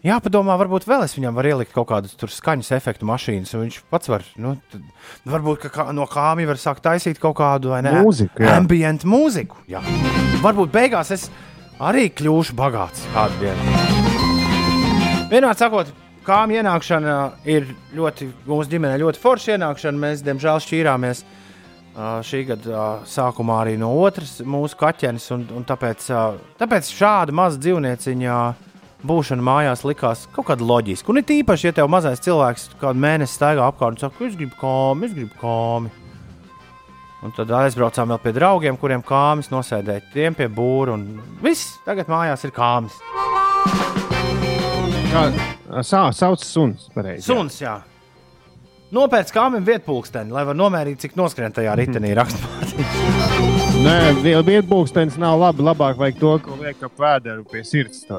Jā, 0.00 0.14
padomā, 0.24 0.54
varbūt 0.56 0.86
vēl 0.88 1.02
es 1.04 1.12
viņam 1.12 1.34
varu 1.36 1.50
ielikt 1.50 1.74
kaut 1.74 1.90
kādus 1.90 2.14
tur 2.16 2.30
skaņas 2.32 2.70
efektu 2.72 3.04
mašīnas, 3.04 3.50
un 3.52 3.66
viņš 3.66 3.74
pats 3.92 4.08
var, 4.08 4.22
nu, 4.40 4.54
tad, 4.72 4.86
varbūt 5.28 5.66
kā, 5.74 5.84
no 5.92 6.06
kāmja 6.08 6.48
var 6.48 6.60
sākt 6.62 6.80
taisīt 6.86 7.20
kaut 7.20 7.36
kādu, 7.36 7.74
ne? 7.84 7.92
Mūziku, 7.98 8.40
jā. 8.40 8.54
Ambient 8.56 9.04
mūziku, 9.04 9.60
jā. 9.68 9.82
Varbūt 10.40 10.72
beigās 10.72 11.12
es 11.12 11.26
arī 11.76 12.06
kļūšu 12.16 12.56
bagāts 12.56 13.04
kādu 13.12 13.42
dienu. 13.42 13.74
Vienmēr 15.28 15.60
sakot, 15.60 15.92
kāmja 16.24 16.62
ienākšana 16.64 17.18
ir 17.52 17.68
ļoti, 17.92 18.30
mūsu 18.48 18.72
ģimenē 18.72 18.96
ļoti 19.04 19.20
forša 19.20 19.58
ienākšana, 19.58 20.04
mēs, 20.06 20.24
diemžēl, 20.24 20.64
šķīrāmies. 20.64 21.22
Uh, 21.90 22.22
šī 22.24 22.44
gada 22.46 22.70
uh, 22.70 23.04
sākumā 23.04 23.60
arī 23.66 23.76
no 23.76 23.90
otras 24.00 24.38
mūsu 24.46 24.78
kaķenes, 24.80 25.24
un, 25.34 25.42
un 25.58 25.64
tāpēc, 25.68 26.04
uh, 26.14 26.36
tāpēc 26.56 26.88
šāda 26.94 27.34
maza 27.34 27.58
dzīvnieciņa 27.60 28.36
būšana 29.06 29.44
mājās 29.44 29.84
likās 29.86 30.26
kaut 30.34 30.50
kāda 30.50 30.66
loģiska. 30.66 31.10
Un 31.12 31.22
it 31.22 31.32
īpaši, 31.32 31.70
ja 31.70 31.76
tev 31.80 31.90
mazais 31.92 32.22
cilvēks 32.24 32.70
kādu 32.80 33.00
mēnesi 33.00 33.36
staigā 33.38 33.66
apkārt 33.66 33.96
un 33.96 34.02
saka, 34.04 34.26
es 34.28 34.36
gribu 34.38 34.56
kāmi, 34.60 35.08
es 35.08 35.16
gribu 35.16 35.36
kāmi. 35.40 35.92
Un 37.20 37.34
tad 37.36 37.50
aizbraucām 37.52 38.14
vēl 38.14 38.20
pie 38.22 38.32
draugiem, 38.32 38.78
kuriem 38.80 39.02
kāmis 39.04 39.50
nosēdēja 39.52 40.06
tiem 40.14 40.36
pie 40.36 40.48
būra, 40.48 40.94
un 40.96 41.20
viss 41.44 41.74
tagad 41.84 42.08
mājās 42.08 42.46
ir 42.48 42.54
kāmis. 42.56 42.96
Kā 45.10 45.26
sā, 45.84 46.06
sauc 46.16 46.40
suns. 46.44 46.88
Pareizi. 46.94 47.26
Suns, 47.28 47.60
jā. 47.60 47.76
Nopērts 48.94 49.34
kāmim 49.34 49.66
vietpulksteni, 49.66 50.32
lai 50.34 50.46
var 50.48 50.56
nomērīt, 50.58 51.04
cik 51.04 51.18
noskrien 51.20 51.54
tajā 51.54 51.76
ritenī 51.78 52.14
rakstmātī. 52.18 53.39
Nē, 53.80 54.42
vietpūkstens 54.50 55.16
nav 55.20 55.38
labi. 55.40 55.64
Labāk 55.64 55.96
vajag 56.00 56.20
to, 56.20 56.34
ko 56.44 56.56
liek 56.60 56.82
ap 56.84 57.00
vēderu 57.00 57.44
pie 57.48 57.62
sirds. 57.64 58.04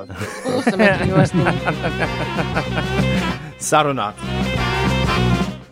sarunāt. 3.72 4.18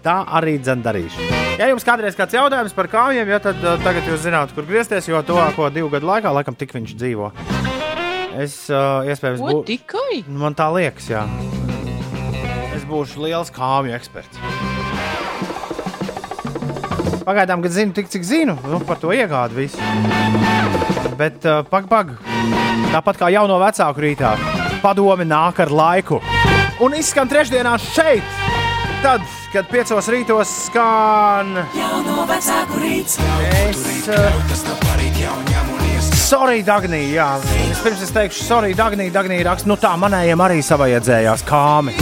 Tā 0.06 0.16
arī 0.40 0.60
darīšu. 0.64 1.26
Ja 1.60 1.68
jums 1.68 1.84
kādreiz 1.84 2.16
kāds 2.16 2.38
jautājums 2.38 2.76
par 2.76 2.88
kājām, 2.88 3.28
ja, 3.28 3.40
tad 3.44 3.58
uh, 3.66 3.76
tagad 3.84 4.06
jūs 4.08 4.22
zināt, 4.24 4.54
kur 4.56 4.64
griezties, 4.70 5.10
jo 5.10 5.20
tuvāko 5.28 5.68
divu 5.74 5.90
gadu 5.92 6.08
laikā, 6.08 6.32
laikam, 6.38 6.56
tik 6.56 6.72
viņš 6.78 6.96
dzīvo. 6.96 7.34
Es 8.40 8.62
uh, 8.72 9.04
iespējams 9.10 9.44
būšu. 9.44 9.66
tikai? 9.68 10.22
Man 10.30 10.56
tā 10.56 10.70
liekas, 10.72 11.10
jā. 11.12 11.26
Es 12.78 12.86
būšu 12.88 13.26
liels 13.26 13.52
kāmju 13.52 13.98
eksperts. 13.98 14.40
Pagaidām, 17.30 17.62
kad 17.62 17.70
zinu, 17.76 17.94
tik 17.94 18.08
cik 18.10 18.24
zinu, 18.26 18.56
nu, 18.66 18.80
par 18.90 18.98
to 18.98 19.12
iegādu 19.14 19.60
visu. 19.60 19.78
Bet, 21.20 21.44
uh, 21.46 21.60
pag, 21.70 21.86
pag, 21.86 22.16
tāpat 22.90 23.20
kā 23.20 23.30
jauno 23.30 23.60
vecāku 23.62 24.02
rītā, 24.02 24.32
padomi 24.82 25.28
nāk 25.30 25.62
ar 25.62 25.70
laiku. 25.70 26.18
Un 26.82 26.96
izskan 26.98 27.30
trešdienās 27.30 27.86
šeit, 27.94 28.26
tad, 29.04 29.22
kad 29.54 29.70
piecos 29.70 30.10
rītos 30.10 30.56
skan. 30.66 31.54
Jauno 31.78 32.26
vecāku 32.32 32.82
rīts. 32.82 33.22
Es, 33.62 34.10
uh, 34.10 34.18
sorry, 36.18 36.64
Dagnī, 36.66 37.12
jā. 37.14 37.30
Vispirms 37.70 38.08
es 38.08 38.16
teikšu, 38.16 38.42
sorry, 38.48 38.74
Dagnī, 38.74 39.12
Dagnī 39.14 39.44
raksta, 39.46 39.70
nu 39.70 39.78
tā 39.78 39.94
manējiem 40.02 40.48
arī 40.50 40.64
savajadzējās 40.66 41.46
kāmi. 41.46 41.94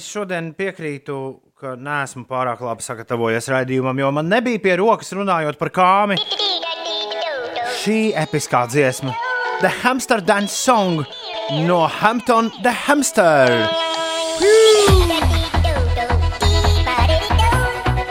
Es 0.00 0.06
šodien 0.08 0.46
piekrītu, 0.56 1.14
ka 1.60 1.74
neesmu 1.76 2.22
pārāk 2.24 2.62
labi 2.64 2.80
sagatavojies 2.80 3.50
raidījumam, 3.52 3.98
jo 4.00 4.08
man 4.16 4.30
nebija 4.32 4.62
pie 4.64 4.78
rokas 4.80 5.12
runājot 5.12 5.58
par 5.60 5.68
kāmi. 5.76 6.16
Šī 7.82 7.98
episkā 8.16 8.62
dziesma, 8.72 9.12
The 9.60 9.68
Hamster 9.82 10.24
Dance 10.24 10.56
Song 10.56 11.02
no 11.66 11.82
Hampton 11.84 12.48
the 12.62 12.72
Hamster. 12.86 13.52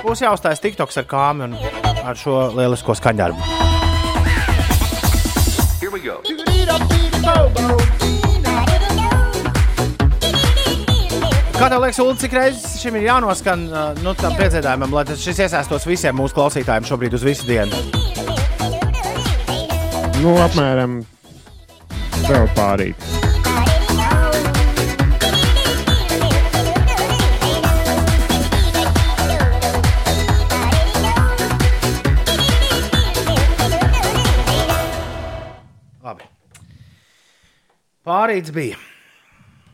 Būs 0.04 0.22
jāuzstājas 0.22 0.62
TikToks 0.62 1.02
ar 1.02 1.10
kāmi 1.10 1.48
un 1.50 1.58
ar 2.06 2.22
šo 2.22 2.52
lielisko 2.54 2.94
skaņdarbu. 3.02 3.42
Kā 11.60 11.68
tev 11.68 11.82
liekas, 11.84 11.98
Ulu, 12.00 12.14
cik 12.16 12.32
reizes 12.38 12.78
šim 12.80 12.96
ir 12.96 13.10
jānoskan 13.10 13.66
nu, 14.00 14.14
tam 14.16 14.32
piedzīvājumam, 14.40 14.94
lai 14.96 15.02
tas 15.10 15.20
šis 15.20 15.42
iesaistos 15.44 15.84
visiem 15.84 16.16
mūsu 16.16 16.38
klausītājiem 16.38 16.88
šobrīd 16.88 17.18
uz 17.18 17.26
visu 17.28 17.44
dienu? 17.50 17.76
Nu, 20.24 20.38
apmēram 20.40 21.02
vēl 22.30 22.48
pārīt. 22.56 22.96
Labi. 36.08 36.32
Pārīts 38.08 38.56
bija. 38.56 38.80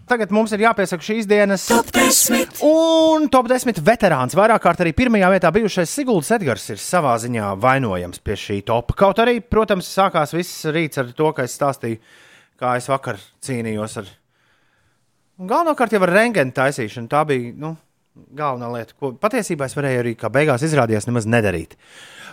Tagad 0.05 0.29
mums 0.29 0.51
ir 0.53 0.61
jāpiesaka 0.61 1.01
šīs 1.01 1.25
dienas 1.25 1.63
Top 1.65 1.87
10. 1.89 2.59
un 2.67 3.23
top 3.33 3.47
10 3.49 3.79
veterāns. 3.81 4.35
Vairāk 4.37 4.61
kārt 4.61 4.83
arī 4.83 4.91
pirmajā 4.93 5.31
vietā 5.33 5.49
bijušais 5.55 5.89
Siguldas 5.97 6.29
Edgars 6.35 6.67
ir 6.69 6.77
savā 6.77 7.15
ziņā 7.23 7.47
vainojams 7.57 8.21
pie 8.21 8.35
šī 8.37 8.59
topa. 8.67 8.93
Kaut 8.99 9.21
arī, 9.23 9.39
protams, 9.41 9.89
sākās 9.89 10.35
viss 10.37 10.67
rīts 10.69 11.01
ar 11.01 11.09
to, 11.17 11.31
ka 11.33 11.47
es 11.49 11.57
stāstīju, 11.57 11.97
kā 12.61 12.75
es 12.77 12.85
vakar 12.91 13.17
cīnījos 13.47 13.97
ar. 14.03 14.11
Galvenokārt 15.41 15.97
jau 15.97 16.03
ar 16.05 16.13
rengēnu 16.19 16.53
taisīšanu. 16.53 17.09
Tā 17.09 17.23
bija 17.25 17.55
nu, 17.65 17.73
galvenā 18.16 18.70
lieta, 18.74 18.95
ko 18.99 19.13
patiesībā 19.20 19.68
es 19.68 19.76
varēju 19.78 20.03
arī, 20.03 20.13
kā 20.20 20.30
beigās 20.34 20.63
izrādījās, 20.66 21.07
nemaz 21.09 21.28
nedarīt. 21.30 21.76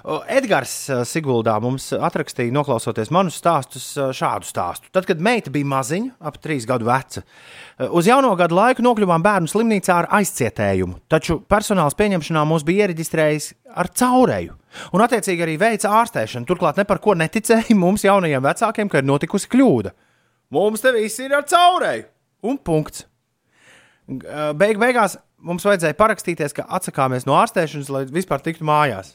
Edgars 0.03 0.73
uh, 0.91 1.03
Siguldā 1.07 1.55
mums 1.63 1.93
atrakstīja, 1.95 2.51
noklausoties 2.55 3.13
manus 3.15 3.37
stāstus, 3.39 3.85
uh, 3.95 4.11
šādu 4.17 4.49
stāstu. 4.49 4.91
Tad, 4.95 5.07
kad 5.07 5.23
meita 5.23 5.53
bija 5.55 5.69
maziņa, 5.71 6.17
ap 6.27 6.41
trīs 6.43 6.67
gadu 6.67 6.89
veca, 6.89 7.23
uh, 7.23 7.93
uz 7.95 8.09
jauno 8.11 8.33
gadu 8.39 8.59
laiku 8.59 8.83
nokļuvām 8.83 9.23
bērnu 9.23 9.51
slimnīcā 9.53 10.01
ar 10.01 10.09
aizcietējumu, 10.19 11.05
taču 11.13 11.39
personāls 11.47 11.95
pieņemšanā 11.99 12.43
mūs 12.51 12.67
bija 12.67 12.89
iereģistrējis 12.89 13.53
ar 13.79 13.93
caurēju. 14.03 14.59
Un, 14.91 15.05
attiecīgi, 15.07 15.47
arī 15.47 15.55
veica 15.61 15.93
ārstēšanu. 16.01 16.49
Turklāt, 16.51 16.81
ne 16.81 16.89
par 16.89 16.99
ko 17.05 17.15
neticēja 17.19 17.79
mums, 17.79 18.03
jaunajiem 18.09 18.43
vecākiem, 18.43 18.91
ka 18.91 18.99
ir 18.99 19.07
notikusi 19.07 19.51
kļūda. 19.55 19.95
Mums 20.53 20.83
te 20.83 20.91
viss 20.97 21.23
ir 21.23 21.37
ar 21.39 21.47
caurēju! 21.47 22.09
Un 22.51 22.59
punkts. 22.59 23.07
Beig, 24.59 24.81
beigās 24.83 25.15
mums 25.43 25.67
vajadzēja 25.67 25.99
parakstīties, 25.99 26.55
ka 26.57 26.67
atsakāmies 26.79 27.27
no 27.29 27.37
ārstēšanas, 27.41 27.91
lai 27.93 28.03
vispār 28.11 28.43
tiktu 28.45 28.67
mājās. 28.69 29.15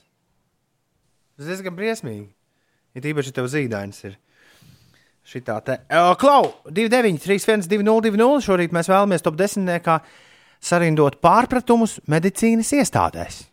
Tas 1.37 1.49
diezgan 1.49 1.75
briesmīgi. 1.77 2.29
Ja 2.97 3.03
tev 3.35 3.49
zīdainis 3.51 3.99
ir. 4.07 4.15
Šitā 5.27 5.57
te. 5.61 5.75
Uh, 5.91 6.13
Klau, 6.17 6.53
29, 6.71 7.19
31, 7.19 7.67
202, 7.67 8.39
šorīt 8.45 8.73
mēs 8.73 8.87
vēlamies 8.87 9.25
top 9.25 9.35
10. 9.37 9.67
sarindot 10.63 11.19
pārpratumus 11.21 11.97
medicīnas 12.07 12.71
iestādēs. 12.79 13.43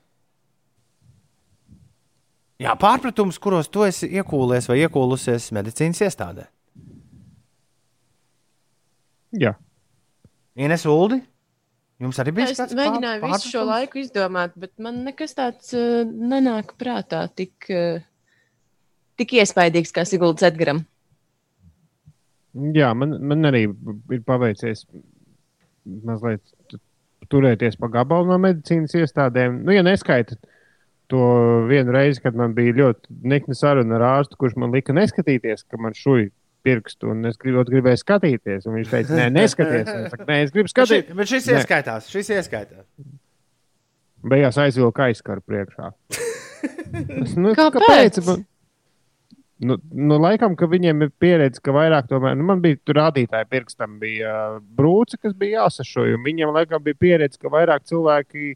Jā, 2.62 2.76
pārpratums, 2.78 3.40
kuros 3.42 3.68
tu 3.68 3.82
esi 3.84 4.06
iekūlies 4.14 4.70
vai 4.70 4.78
iekūlusies 4.84 5.50
medicīnas 5.56 6.04
iestādē. 6.06 6.46
Jā. 9.34 9.56
Ines 10.54 10.86
Uldi, 10.86 11.18
jums 12.04 12.18
arī 12.22 12.32
bija 12.36 12.50
Es 12.52 12.60
kāds 12.60 12.76
mēģināju 12.78 13.22
pār- 13.24 13.34
visu 13.34 13.52
šo 13.54 13.64
laiku 13.68 14.00
izdomāt, 14.02 14.54
bet 14.60 14.72
man 14.78 15.02
nekas 15.06 15.34
tāds 15.38 15.72
uh, 15.76 16.02
nenāk 16.04 16.74
prātā 16.80 17.24
tik, 17.34 17.54
uh, 17.72 18.04
tik 19.20 19.36
iespaidīgs 19.40 19.94
kā 19.94 20.04
Siguldas 20.08 20.46
Edgaram. 20.50 20.84
Jā, 22.74 22.92
man, 22.94 23.16
man 23.26 23.50
arī 23.50 23.64
ir 23.66 24.20
paveicies 24.26 24.84
mazliet 26.06 26.40
turēties 27.32 27.76
pa 27.80 27.88
gabalu 27.90 28.28
no 28.30 28.38
medicīnas 28.38 28.94
iestādēm. 29.00 29.62
Nu, 29.66 29.72
ja 29.74 29.82
neskaita 29.82 30.36
to 31.10 31.20
vienu 31.68 31.92
reizi, 31.94 32.22
kad 32.24 32.36
man 32.38 32.54
bija 32.56 32.76
ļoti 32.78 33.16
nikna 33.34 33.56
saruna 33.58 33.98
ar 33.98 34.04
ārstu, 34.12 34.38
kurš 34.40 34.54
man 34.60 34.72
lika 34.74 34.94
neskatīties, 34.96 35.66
ka 35.68 35.80
man 35.82 35.96
šūja 35.98 36.30
pirkstu, 36.64 37.10
un 37.12 37.28
es 37.28 37.36
gribot, 37.40 37.68
gribēju 37.70 38.00
skatīties. 38.00 38.64
Un 38.68 38.78
viņš 38.78 38.90
teica, 38.94 39.18
nē, 39.18 39.26
neskaties. 39.34 39.90
Un 39.92 40.06
Es 40.08 40.14
saku, 40.14 40.26
nē, 40.30 40.38
es 40.46 40.54
gribu 40.54 40.66
Bet 40.68 40.72
ši- 40.72 40.78
skatīties. 40.78 41.16
Bet 41.20 41.30
šis 41.34 41.46
Nē. 41.50 41.58
ieskaitās, 41.60 42.08
šis 42.12 42.32
ieskaitās. 42.38 42.86
Beigās 44.24 44.56
aizvilka 44.62 45.10
aizskaru 45.10 45.44
priekšā. 45.44 45.90
Es, 47.22 47.34
nu, 47.36 47.52
Kāpēc? 47.58 48.20
Man, 48.24 48.44
nu, 49.60 49.76
nu, 49.92 50.16
laikam, 50.22 50.54
ka 50.56 50.68
viņiem 50.72 51.04
ir 51.04 51.10
pieredze, 51.20 51.60
ka 51.64 51.74
vairāk 51.76 52.08
tomēr, 52.08 52.36
nu, 52.40 52.46
man 52.48 52.62
bija 52.64 52.78
tur 52.84 52.96
rādītāji 53.02 53.48
pirkstam, 53.52 53.98
bija 54.00 54.30
uh, 54.56 54.60
brūce, 54.78 55.18
kas 55.20 55.36
bija 55.36 55.60
jāsašoja, 55.66 56.16
un 56.16 56.24
viņiem 56.24 56.54
laikam 56.56 56.80
bija 56.84 56.96
pieredze, 57.04 57.36
ka 57.42 57.52
vairāk 57.52 57.84
cilvēki 57.90 58.54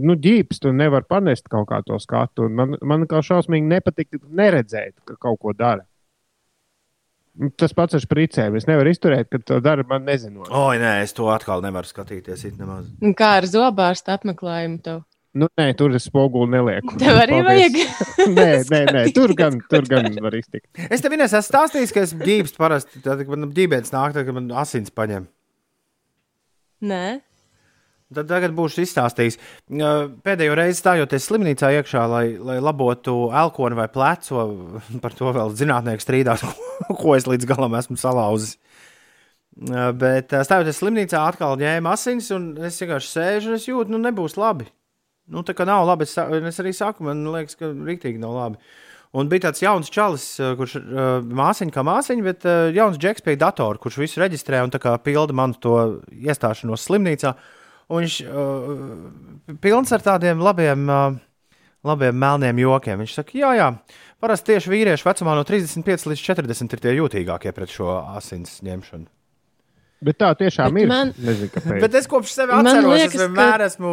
nu, 0.00 0.16
ģīpst 0.16 0.64
un 0.70 0.80
nevar 0.80 1.04
panest 1.04 1.50
kaut 1.52 1.68
kā 1.68 1.82
to 1.84 1.98
skatu. 2.00 2.48
Un 2.48 2.56
Man, 2.56 2.74
man 2.80 3.04
kā 3.10 3.20
šausmīgi 3.20 3.68
nepatika 3.68 4.16
neredzēt, 4.24 4.96
ka 5.04 5.18
kaut 5.20 5.38
ko 5.44 5.52
dara. 5.52 5.84
Tas 7.60 7.74
pats 7.76 7.92
ar 7.98 8.00
spricēm. 8.00 8.54
Es 8.56 8.64
nevaru 8.68 8.88
izturēt, 8.94 9.28
ka 9.28 9.38
to 9.44 9.58
dara 9.60 9.84
man 9.88 10.06
nezinot. 10.08 10.48
Oi, 10.48 10.78
nē, 10.80 11.02
es 11.04 11.12
to 11.16 11.26
atkal 11.28 11.60
nevaru 11.64 11.84
skatīties. 11.88 12.46
it 12.48 12.56
nemaz. 12.56 12.86
Un 13.04 13.12
Kā 13.18 13.34
ar 13.42 13.44
zobārstu 13.50 14.14
apmeklējumu 14.14 14.80
tev? 14.82 15.02
Nu, 15.36 15.50
nē, 15.60 15.66
tur 15.76 15.92
es 15.92 16.06
spoguli 16.08 16.48
nelieku. 16.54 16.94
Tev 16.96 17.18
arī 17.20 17.42
Paldies. 17.44 17.74
vajag. 17.76 18.30
nē, 18.38 18.46
nē, 18.72 18.80
nē, 18.96 19.02
tur 19.12 19.34
gan, 19.36 19.58
tur 19.68 19.84
gan 19.84 20.08
var 20.24 20.32
iztikt. 20.38 20.64
Es 20.88 21.04
tev 21.04 21.12
vienreiz 21.12 21.34
esmu 21.36 21.50
stāstījis, 21.50 21.92
ka 21.92 22.06
es 22.06 22.14
ģībstu 22.16 22.56
parasti, 22.62 23.02
tad, 23.04 23.20
kad 23.20 23.34
man 23.34 23.52
ģībens 23.52 23.92
nāk, 23.92 24.14
tad, 24.16 24.24
kad 24.24 24.38
man 24.38 24.48
asins 24.64 24.88
paņem. 24.96 25.26
Nē, 26.88 27.02
Tad 28.14 28.28
tagad 28.30 28.52
būšu 28.54 28.84
izstāstījis. 28.84 29.34
Uh, 29.66 30.12
Pēdējo 30.22 30.54
reizi 30.54 30.78
stājoties 30.78 31.24
slimnīcā 31.26 31.72
iekšā, 31.80 32.04
lai, 32.06 32.26
lai 32.38 32.60
labotu 32.62 33.32
elkoni 33.34 33.78
vai 33.78 33.88
pleco, 33.90 34.44
par 35.02 35.16
to 35.18 35.32
vēl 35.34 35.50
zinātnieks 35.58 36.06
strīdās, 36.06 36.44
ko 37.00 37.16
es 37.16 37.26
līdz 37.26 37.48
galam 37.50 37.74
esmu 37.80 37.98
salauzis. 37.98 38.54
Uh, 39.56 39.90
Bet 39.98 40.30
uh, 40.36 40.44
stājoties 40.46 40.78
slimnīcā, 40.78 41.24
atkal 41.32 41.58
ņēma 41.58 41.96
asins, 41.98 42.30
un 42.36 42.52
es 42.68 42.78
vienkārši 42.78 43.10
sēžu 43.10 43.50
un 43.50 43.58
es 43.58 43.66
jūtu, 43.66 43.90
nu 43.90 44.02
nebūs 44.04 44.38
labi. 44.38 44.68
Nu, 45.26 45.42
tā 45.42 45.56
kā 45.58 45.66
nav 45.66 45.88
labi, 45.88 46.06
es, 46.06 46.14
es 46.14 46.62
arī 46.62 46.76
saku, 46.76 47.08
man 47.08 47.26
liekas, 47.32 47.58
ka 47.58 47.72
rīktīgi 47.74 48.22
nav 48.22 48.38
labi. 48.38 48.62
Un 49.18 49.26
bija 49.32 49.48
tāds 49.48 49.64
jauns 49.64 49.90
čalis, 49.90 50.28
uh, 50.38 50.54
kurš 50.54 50.78
uh, 50.78 51.02
māsiņa 51.26 51.74
kā 51.74 51.82
māsiņa, 51.90 52.28
bet 52.30 52.46
uh, 52.46 52.70
jauns 52.70 53.02
džeks 53.02 53.26
pie 53.26 53.34
datora, 53.40 53.82
kurš 53.82 53.98
visu 54.04 54.22
reģistrē 54.22 54.62
un 54.62 54.70
pilda 55.02 55.34
manu 55.34 55.58
to 55.58 55.78
iestāšanos 56.14 56.86
slimnīcā. 56.86 57.34
Un 57.86 58.02
viņš 58.02 58.14
uh, 58.26 59.56
pilns 59.62 59.92
ar 59.94 60.02
tādiem 60.02 60.40
labiem, 60.42 60.86
uh, 60.90 61.18
labiem 61.86 62.16
melniem 62.18 62.58
jokiem. 62.64 63.02
Viņš 63.04 63.12
saka, 63.20 63.36
jā, 63.38 63.52
jā, 63.60 63.68
parasti 64.22 64.54
tieši 64.54 64.72
vīrieši 64.72 65.06
vecumā 65.06 65.36
no 65.38 65.44
35 65.46 66.08
līdz 66.10 66.24
40 66.30 66.74
ir 66.74 66.82
tie 66.82 66.96
jūtīgākie 66.96 67.52
pret 67.54 67.70
šo 67.70 67.92
asins 68.18 68.58
ņemšanu. 68.66 69.06
Bet 70.06 70.18
tā 70.20 70.28
tiešām 70.36 70.74
Bet 70.74 70.82
ir. 70.82 70.88
man- 70.90 71.12
Nezinu, 71.16 71.48
kāpēc. 71.54 71.80
Bet 71.80 71.94
es 71.94 72.06
kopš 72.10 72.34
sevis 72.34 72.52
atceros, 72.58 72.90
liekas, 72.90 73.14
es 73.14 73.22
vienmēr 73.22 73.62
ka... 73.62 73.68
esmu. 73.70 73.92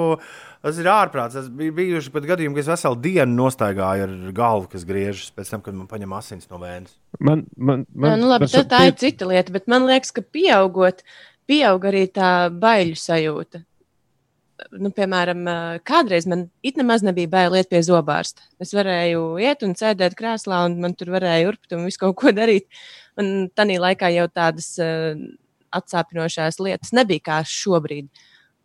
Tas 0.64 0.78
ir 0.80 0.88
ārprāts. 0.88 1.36
Es 1.40 1.48
biju 1.52 1.74
bijuši 1.76 2.12
pat 2.12 2.24
gadījumi, 2.28 2.56
ka 2.56 2.62
es 2.64 2.68
veselu 2.72 2.96
dienu 3.04 3.36
nostaigāju 3.36 4.06
ar 4.06 4.14
galvu, 4.36 4.70
kas 4.72 4.86
griežas 4.88 5.32
pēc 5.36 5.50
tam, 5.52 5.62
kad 5.64 5.76
man 5.76 5.88
paņem 5.92 6.14
asins 6.16 6.48
no 6.52 6.60
vējas. 6.62 6.94
Man, 7.20 7.46
man, 7.58 7.84
man, 7.92 8.10
man, 8.10 8.20
nu, 8.20 8.30
labi, 8.32 8.48
man 8.48 8.54
tā, 8.54 8.64
tā 8.72 8.82
ir 8.88 8.96
cita 9.00 9.28
lieta, 9.28 9.52
bet 9.56 9.68
man 9.72 9.88
liekas, 9.90 10.12
ka 10.16 10.24
pieaugot, 10.24 11.04
pieaug 11.52 11.88
arī 11.92 12.06
tā 12.16 12.32
baiļu 12.52 12.96
sajūta. 13.00 13.64
Nu, 14.72 14.92
piemēram, 14.96 15.46
kādreiz 15.88 16.28
man 16.30 16.48
it 16.66 16.78
nemaz 16.80 17.04
nebija 17.06 17.30
bail 17.32 17.56
iet 17.58 17.70
pie 17.72 17.82
zobārsta. 17.86 18.46
Es 18.64 18.74
varēju 18.76 19.38
iet 19.44 19.66
un 19.66 19.76
sēdēt 19.78 20.16
krēslā, 20.20 20.64
un 20.68 20.80
man 20.84 20.96
tur 20.98 21.12
varēja 21.14 21.50
urbt 21.52 21.76
un 21.76 21.88
visu 21.88 22.02
kaut 22.04 22.18
ko 22.22 22.34
darīt. 22.36 22.68
Un 23.20 23.50
tādā 23.56 23.80
laikā 23.82 24.10
jau 24.16 24.28
tādas 24.32 24.70
uh, 24.82 25.18
atsāpinošās 25.74 26.62
lietas 26.64 26.94
nebija 26.96 27.28
kā 27.30 27.42
šobrīd. 27.48 28.10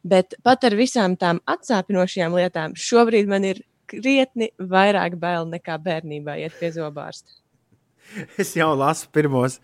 Bet 0.08 0.36
pat 0.46 0.64
ar 0.64 0.76
visām 0.78 1.16
tām 1.20 1.40
atsāpinošajām 1.48 2.36
lietām, 2.38 2.76
šobrīd 2.78 3.28
man 3.30 3.44
ir 3.48 3.64
krietni 3.88 4.52
vairāk 4.60 5.16
bail 5.20 5.48
nekā 5.48 5.78
bērnībā 5.82 6.38
iet 6.42 6.56
pie 6.60 6.70
zobārsta. 6.74 7.32
Es 8.40 8.54
jau 8.56 8.70
lasu 8.76 9.08
pirmos, 9.12 9.58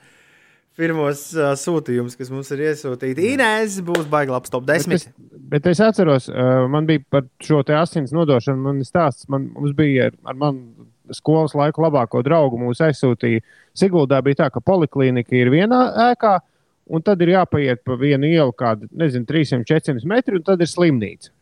pirmos 0.78 1.26
uh, 1.36 1.52
sūtījumus, 1.58 2.16
kas 2.18 2.30
mums 2.34 2.50
ir 2.54 2.64
iesūtīti. 2.68 3.28
Inês 3.34 3.78
būs 3.84 4.08
baigta 4.10 4.34
labs 4.34 4.52
top 4.52 4.66
Bet 4.66 4.86
10. 4.86 4.96
es, 4.96 5.06
bet 5.52 5.68
es 5.70 5.82
atceros, 5.84 6.26
uh, 6.32 6.64
man 6.70 6.88
bija 6.88 7.04
par 7.12 7.28
šo 7.42 7.62
te 7.66 7.76
asins 7.78 8.14
nodošanu. 8.14 8.62
Man 8.64 8.82
stāsts, 8.86 9.28
man 9.30 9.48
mums 9.54 9.76
bija 9.78 10.10
ar, 10.10 10.18
ar 10.30 10.40
manu 10.40 10.88
skolas 11.14 11.54
laiku 11.56 11.84
labāko 11.84 12.22
draugu. 12.24 12.58
Mūs 12.60 12.82
aizsūtīja 12.84 13.44
Siguldā. 13.76 14.20
Bija 14.24 14.44
tā, 14.44 14.50
ka 14.54 14.62
poliklinika 14.64 15.36
ir 15.36 15.52
vienā 15.52 15.80
ēkā, 16.10 16.36
un 16.90 17.04
tad 17.04 17.22
ir 17.24 17.34
jāpaiet 17.34 17.84
pa 17.86 17.98
vienu 18.00 18.28
ielu, 18.28 18.54
kādu, 18.56 18.88
nezinu, 18.92 19.26
300, 19.28 19.66
400 19.68 20.10
metru, 20.10 20.38
un 20.40 20.46
tad 20.46 20.62
ir 20.64 20.70
slimnīca. 20.70 21.32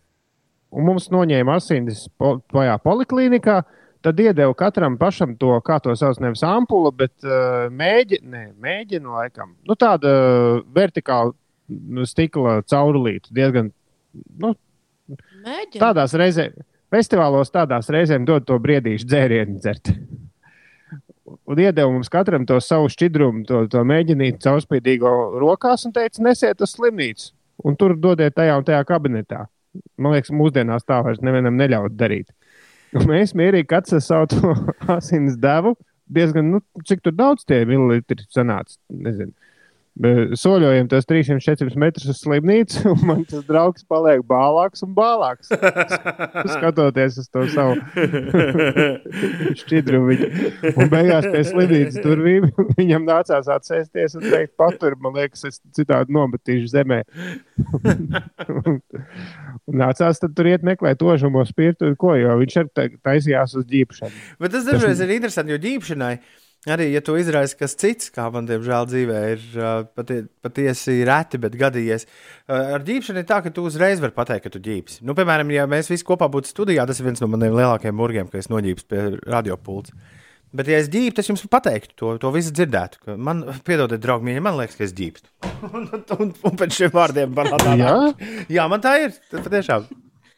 Un 0.72 0.88
mums 0.88 1.10
noņēma 1.12 1.58
asins 1.60 2.06
po, 2.16 2.38
tajā 2.52 2.78
poliklinikā. 2.84 3.60
Tad 4.02 4.18
iedeva 4.18 4.54
katram 4.58 4.96
pašam 4.98 5.36
to, 5.38 5.52
kā 5.62 5.76
to 5.82 5.94
sauc, 5.98 6.18
nevis 6.22 6.42
ampula, 6.46 6.90
bet 6.94 7.12
uh, 7.22 7.68
mēģi, 7.70 8.18
ne, 8.26 8.42
mēģina 8.62 9.14
laikam. 9.18 9.52
Nu, 9.68 9.76
tāda 9.78 10.10
uh, 10.10 10.64
vertikāla 10.74 11.30
nu, 11.70 12.06
stikla 12.08 12.58
caurulīte. 12.66 13.30
Diezgan 13.34 13.70
nu, 14.42 14.54
Mēģināt. 15.44 15.78
tādās 15.78 16.16
reizēs, 16.18 16.56
festivālos 16.92 17.54
tādās 17.54 17.90
reizēm 17.92 18.26
dod 18.28 18.46
to 18.48 18.58
briedīšu 18.62 19.08
dzērienu 19.08 19.62
dzert. 19.62 19.94
Un 21.48 21.60
iedeva 21.62 21.88
mums 21.90 22.10
katram 22.12 22.44
to 22.48 22.58
savu 22.60 22.90
šķidrumu, 22.92 23.46
to, 23.48 23.62
to 23.72 23.82
mēģinīt 23.88 24.42
caurspīdīgo 24.42 25.12
rokās 25.40 25.86
un 25.88 25.94
teica, 25.94 26.20
nesiet 26.26 26.60
uz 26.64 26.74
slimnīcu. 26.74 27.30
Un 27.62 27.78
tur 27.78 27.94
dodiet 27.96 28.34
tajā 28.36 28.58
un 28.58 28.66
tajā 28.66 28.82
kabinetā. 28.88 29.46
Man 29.96 30.16
liekas, 30.16 30.32
mūsdienās 30.34 30.84
tā 30.84 30.98
vairs 31.06 31.22
nevienam 31.24 31.56
neļaut 31.56 31.94
darīt. 31.96 32.32
Mēs 32.92 33.32
mierīgi 33.38 33.68
savu 34.04 34.28
to 34.32 34.52
asins 34.96 35.38
devu. 35.40 35.74
Diezgan, 36.12 36.50
nu, 36.52 36.60
cik 36.84 37.00
tur 37.00 37.14
daudz 37.16 37.46
tie 37.48 37.62
mililitri 37.64 38.26
sanāca. 38.34 38.76
Nezinu. 38.92 39.32
Soļojam 39.92 40.86
tos 40.88 41.04
300-400 41.04 41.76
metrus 41.76 42.08
uz 42.08 42.20
slimnīcu, 42.22 42.80
un 42.94 43.02
man 43.04 43.18
tas 43.28 43.42
draugs 43.44 43.84
paliek 43.84 44.22
bālāks 44.24 44.80
un 44.86 44.94
bālāks. 44.96 45.52
Skatoties 46.54 47.18
uz 47.20 47.28
to 47.28 47.44
savu 47.52 47.76
šķidrumu. 49.60 50.16
Un 50.72 50.88
beigās 50.92 51.28
pie 51.28 51.42
slimnīcas 51.44 52.00
durvīm 52.00 52.48
viņam 52.78 53.04
nācās 53.04 53.50
atsēsties 53.52 54.16
un 54.16 54.24
teikt, 54.30 54.54
patur, 54.56 54.96
man 55.02 55.18
liekas, 55.20 55.44
es 55.50 55.60
citādi 55.76 56.16
nometīšu 56.16 56.72
zemē. 56.72 57.02
un 59.68 59.82
nācās 59.82 60.24
tad 60.24 60.32
tur 60.38 60.48
iet 60.48 60.64
meklēt 60.64 61.04
ožamo 61.04 61.44
spirtu, 61.48 61.92
ko, 62.00 62.16
jo 62.16 62.38
viņš 62.40 62.62
ar 62.64 62.72
taisījās 62.80 63.58
uz 63.60 63.68
ģīpšanu. 63.68 64.24
Bet 64.40 64.56
tas 64.56 64.64
dažreiz 64.72 65.04
ir 65.04 65.12
interesanti, 65.18 65.52
jo 65.52 65.60
ģīpšanai 65.68 66.16
arī, 66.70 66.86
ja 66.94 67.00
to 67.02 67.16
izraisa 67.18 67.56
kas 67.58 67.74
cits, 67.80 68.10
kā 68.14 68.28
man 68.30 68.46
diemžēl 68.46 68.86
dzīvē 68.86 69.20
ir 69.32 69.44
patie, 69.98 70.18
patiesi 70.44 71.00
reti, 71.08 71.40
bet 71.42 71.56
gadījies. 71.58 72.06
Ar 72.52 72.84
ģīpšanu 72.86 73.22
ir 73.22 73.26
tā, 73.26 73.40
ka 73.42 73.50
tu 73.54 73.64
uzreiz 73.66 74.02
vari 74.02 74.14
pateikt, 74.14 74.44
ka 74.46 74.52
tu 74.54 74.60
ģīpsi. 74.62 75.00
Nu, 75.06 75.16
piemēram, 75.18 75.50
ja 75.54 75.64
mēs 75.70 75.90
visi 75.90 76.06
kopā 76.06 76.28
būtu 76.30 76.52
studijā, 76.52 76.84
tas 76.86 77.00
ir 77.02 77.08
viens 77.08 77.22
no 77.24 77.30
maniem 77.32 77.56
lielākajiem 77.58 77.98
burgiem, 77.98 78.30
ka 78.30 78.38
es 78.38 78.50
noģīpstu 78.52 78.88
pie 78.92 79.06
radiopults. 79.26 79.90
Bet, 80.52 80.68
ja 80.68 80.76
es 80.82 80.90
ģīpstu, 80.92 81.16
tas 81.16 81.28
jums 81.30 81.42
pateiktu, 81.48 81.94
to, 81.96 82.08
to 82.20 82.30
visu 82.34 82.52
dzirdētu. 82.52 82.98
ka 83.06 83.14
Man, 83.16 83.38
piedodiet, 83.64 84.02
draugi, 84.04 84.26
mīļi, 84.28 84.42
man 84.44 84.58
liekas, 84.60 84.76
ka 84.76 84.84
es 84.84 84.92
ģīpstu. 84.98 85.30
un, 85.72 85.86
un, 86.18 86.32
un 86.50 86.58
pēc 86.60 86.76
šiem 86.76 86.92
vārdiem 86.92 87.32
man 87.34 87.48
tā 87.56 87.72
Jā? 87.80 87.94
Jā, 88.52 88.66
man 88.68 88.82
tā 88.84 88.98
ir. 89.06 89.14
Tas 89.32 89.46
patiešām. 89.48 89.86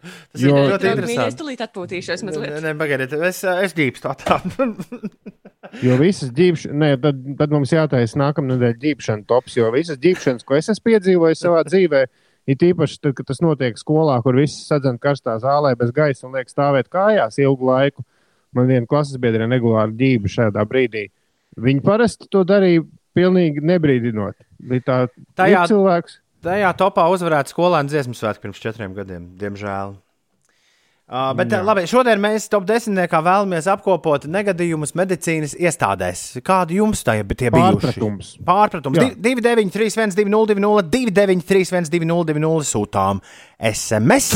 Tas 0.05 0.39
Jo- 0.45 0.53
ir 0.55 0.71
ļoti 0.71 0.85
Draugi, 0.85 1.01
mīļie, 1.01 1.03
Es 1.03 1.11
interesanti. 1.17 1.41
tulīt 1.43 1.65
atpūtīšos 1.67 2.25
mazliet. 2.29 2.57
Nē, 2.63 2.75
pagaidiet, 2.79 3.17
es, 3.27 3.43
es 3.67 3.75
ģīpstu 3.75 4.15
tā. 4.23 4.39
Jo 5.83 5.97
visas 6.01 6.31
ģīpšanas, 6.35 7.01
tad, 7.03 7.21
tad 7.39 7.55
mums 7.55 7.73
jātaisa 7.73 8.19
nākamā 8.21 8.55
nedēļa 8.55 8.79
ģīpšana 8.83 9.27
tops, 9.31 9.57
jo 9.57 9.71
visas 9.75 9.99
ģīpšanas, 10.03 10.45
ko 10.47 10.59
es 10.59 10.69
esmu 10.73 10.91
piedzīvojis 10.91 11.43
savā 11.45 11.63
dzīvē, 11.69 12.03
ir 12.53 12.65
īpaši 12.69 12.99
tad, 13.01 13.15
kad 13.19 13.29
tas 13.31 13.41
notiek 13.45 13.79
skolā, 13.81 14.19
kur 14.25 14.37
visi 14.37 14.61
sadzen 14.67 14.99
karstā 15.01 15.39
zālē 15.43 15.75
bez 15.81 15.93
gaisa 15.97 16.27
un 16.29 16.37
liek 16.37 16.51
stāvēt 16.53 16.91
kājās 16.93 17.41
ilgu 17.43 17.71
laiku. 17.71 18.05
Man 18.55 18.69
viena 18.71 18.87
klases 18.87 19.19
biedra 19.19 19.49
regulāri 19.51 19.97
ģība 19.99 20.31
šādā 20.31 20.63
brīdī. 20.69 21.09
Viņi 21.59 21.83
parasti 21.83 22.29
to 22.31 22.45
darīja 22.47 22.85
pilnīgi 23.17 23.63
nebrīdinot. 23.65 24.37
Bija 24.63 24.85
tā, 24.87 24.99
Tajā- 25.39 25.67
cilvēks. 25.71 26.21
Tajā 26.45 26.71
topā 26.77 27.07
uzvarēja 27.09 27.49
skolēnu 27.49 27.89
dziesmu 27.89 28.15
svētku 28.15 28.45
pirms 28.45 28.61
četriem 28.61 28.95
gadiem, 28.95 29.31
diemžēl. 29.41 29.97
Uh, 31.15 31.29
bet, 31.39 31.53
Jā. 31.53 31.61
labi, 31.63 31.85
šodien 31.87 32.19
mēs 32.19 32.49
top 32.51 32.65
10. 32.67 32.97
vēlamies 33.07 33.69
apkopot 33.71 34.25
negadījumus 34.27 34.97
medicīnas 34.99 35.53
iestādēs. 35.55 36.43
Kādi 36.43 36.81
jums 36.81 37.05
tā 37.07 37.21
ir 37.21 37.29
tie 37.39 37.53
bijuši? 37.55 37.79
Pārpratums. 37.79 38.33
Pārpratums. 38.43 38.99
Jā. 38.99 39.13
2, 39.23 39.45
9, 39.45 39.71
3, 39.71 39.95
1, 39.95 40.17
2, 40.19 40.27
0, 40.35 40.51
2, 40.51 40.59
0, 40.65 40.83
2, 40.91 41.15
9, 41.15 41.47
3, 41.47 41.71
1, 41.71 41.87
2, 41.95 42.11
0, 42.11 42.27
2, 42.33 42.43
0 42.43 42.67
sūtām 42.67 43.23
SMS. 43.63 44.35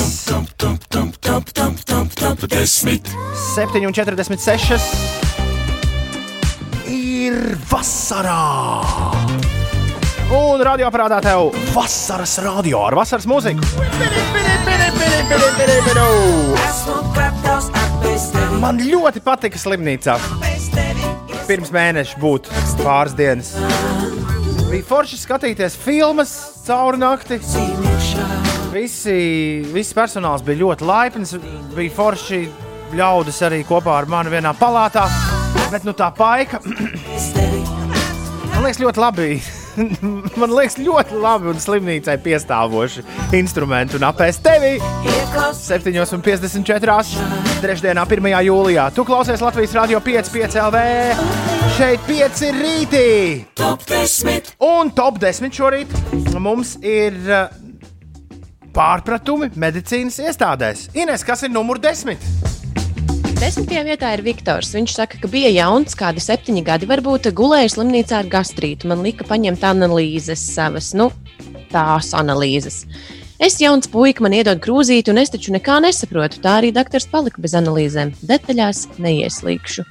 7,46 3.58 4.86
ir 6.86 7.58
vasarā. 7.74 9.57
Un 10.28 10.60
radioaparātā 10.60 11.22
tev 11.24 11.54
vasaras 11.72 12.34
radio 12.44 12.82
ar 12.84 12.92
vasaras 12.98 13.24
mūziku. 13.24 13.64
Man 18.60 18.82
ļoti 18.84 19.22
patika 19.24 19.56
slimnīcā. 19.56 20.18
Pirms 21.48 21.72
mēneša 21.72 22.20
būt 22.20 22.50
pāris 22.82 23.16
dienas. 23.16 23.54
Bija 24.68 24.84
forši 24.84 25.16
skatīties 25.22 25.78
filmas 25.80 26.34
cauri 26.66 27.00
nakti. 27.00 27.40
Visi, 28.74 29.18
visi 29.72 29.96
personāls 29.96 30.44
bija 30.44 30.60
ļoti 30.60 30.90
laipns. 30.90 31.32
Bija 31.72 31.94
forši 31.96 32.42
ļaudis 33.00 33.40
arī 33.48 33.62
kopā 33.68 33.96
ar 34.02 34.10
mani 34.12 34.34
vienā 34.36 34.52
palātā. 34.60 35.06
Bet 35.72 35.88
nu 35.88 35.96
tā 35.96 36.12
paika. 36.12 36.60
Man 38.52 38.66
liekas, 38.66 38.82
ļoti 38.82 39.00
labi. 39.00 39.30
Man 40.40 40.52
liekas, 40.52 40.78
ļoti 40.80 41.18
labi 41.20 41.50
un 41.52 41.60
slimnīcai 41.62 42.16
piestāvoši 42.24 43.04
instrumenti 43.38 43.98
un 43.98 44.06
apēst 44.08 44.42
tevi. 44.44 44.78
7,54. 45.28 46.96
Trešdienā, 47.62 48.04
1. 48.08 48.28
jūlijā. 48.48 48.88
Tu 48.96 49.04
klausies 49.06 49.42
Latvijas 49.44 49.76
Rādio 49.76 50.00
5, 50.04 50.32
5 50.34 50.58
LV. 50.64 50.82
Šeit 51.78 52.04
5 52.08 52.44
ir 52.48 52.60
rītī. 52.62 53.08
Top 53.58 53.84
10. 53.88 54.54
Un 54.64 54.92
top 54.94 55.20
10 55.22 55.54
šorīt 55.54 55.94
mums 56.38 56.76
ir 56.82 57.18
uh, 57.26 57.48
pārpratumi 58.74 59.50
medicīnas 59.58 60.20
iestādēs. 60.22 60.88
Ines, 60.98 61.26
kas 61.26 61.44
ir 61.46 61.54
numur 61.54 61.80
10? 61.82 62.57
Desmitajā 63.38 63.84
vietā 63.86 64.08
ir 64.16 64.22
Viktors. 64.26 64.72
Viņš 64.74 64.92
saka, 64.96 65.18
ka 65.22 65.28
bija 65.30 65.52
jauns, 65.54 65.94
kādi 65.94 66.18
septiņi 66.18 66.62
gadi, 66.66 66.88
varbūt 66.90 67.28
gulēja 67.38 67.68
slimnīcā 67.70 68.16
ar 68.18 68.30
gastrītu. 68.32 68.88
Man 68.90 69.04
lika 69.06 69.22
paņemt 69.28 69.62
analīzes 69.62 70.42
savas, 70.56 70.88
nu, 70.98 71.06
tās 71.70 72.10
analīzes. 72.18 72.80
Es 73.38 73.60
jauns 73.62 73.86
puika, 73.92 74.24
man 74.26 74.34
iedod 74.34 74.58
krūzīti, 74.64 75.12
un 75.14 75.22
es 75.22 75.30
taču 75.30 75.54
nekā 75.54 75.78
nesaprotu. 75.84 76.40
Tā 76.42 76.56
arī 76.58 76.72
doktors 76.74 77.06
palika 77.12 77.38
bez 77.44 77.54
analīzēm. 77.54 78.10
Detaļās 78.26 78.88
neieslīgšu. 78.98 79.86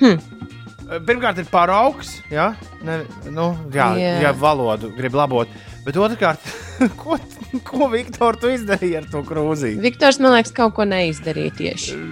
Pirmkārt, 0.00 1.42
ir 1.42 1.50
paraugs, 1.50 2.16
ja, 2.30 2.52
ne, 2.86 3.02
nu, 3.26 3.50
jā, 3.74 3.90
Jā. 3.98 4.14
ja 4.28 4.32
valodu 4.38 4.94
grib 4.94 5.18
labot. 5.18 5.50
Bet 5.84 5.96
otrkārt, 5.96 6.44
ko, 7.00 7.16
ko 7.64 7.88
Viktor, 7.92 8.36
tu 8.40 8.50
izdarīji 8.52 8.98
ar 9.00 9.10
to 9.10 9.22
krūzīti? 9.26 9.80
Viktors, 9.80 10.20
man 10.20 10.36
liekas, 10.36 10.52
kaut 10.56 10.76
ko 10.76 10.88
neizdarīja 10.88 11.56
tieši. 11.60 12.00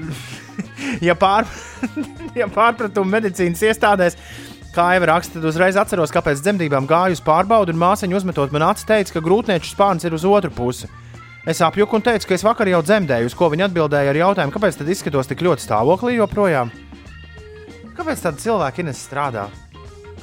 Ja, 1.04 1.14
pār, 1.14 1.46
ja 2.38 2.46
pārpratumu 2.50 3.10
medicīnas 3.12 3.60
iestādēs, 3.68 4.16
kā 4.74 4.86
jau 4.96 5.04
raksta, 5.10 5.36
tad 5.36 5.46
uzreiz 5.50 5.76
atceros, 5.78 6.10
kāpēc 6.14 6.40
dzemdībām 6.42 6.88
gāju 6.88 7.18
uz 7.18 7.22
pārbaudi, 7.22 7.74
un 7.74 7.80
māsiņa 7.82 8.18
uzmetot 8.18 8.54
man 8.54 8.64
acis 8.70 8.88
teica, 8.88 9.14
ka 9.14 9.22
grūtnieču 9.22 9.70
spārns 9.70 10.06
ir 10.08 10.16
uz 10.16 10.26
otru 10.26 10.50
pusi. 10.54 10.90
Es 11.48 11.62
apjuku 11.62 11.98
un 11.98 12.04
teicu, 12.08 12.26
ka 12.30 12.36
es 12.38 12.46
vakar 12.46 12.70
jau 12.72 12.82
dzemdēju, 12.82 13.30
uz 13.30 13.36
ko 13.38 13.50
viņa 13.52 13.68
atbildēja 13.68 14.14
ar 14.14 14.20
jautājumu, 14.22 14.54
kāpēc 14.56 14.80
tad 14.80 14.90
izskatos 14.90 15.30
tik 15.30 15.44
ļoti 15.46 15.66
stāvoklī 15.68 16.16
joprojām. 16.18 16.72
Kāpēc 17.98 18.24
tādi 18.24 18.46
cilvēki 18.48 18.86
Ines 18.86 19.02
strādā? 19.06 19.48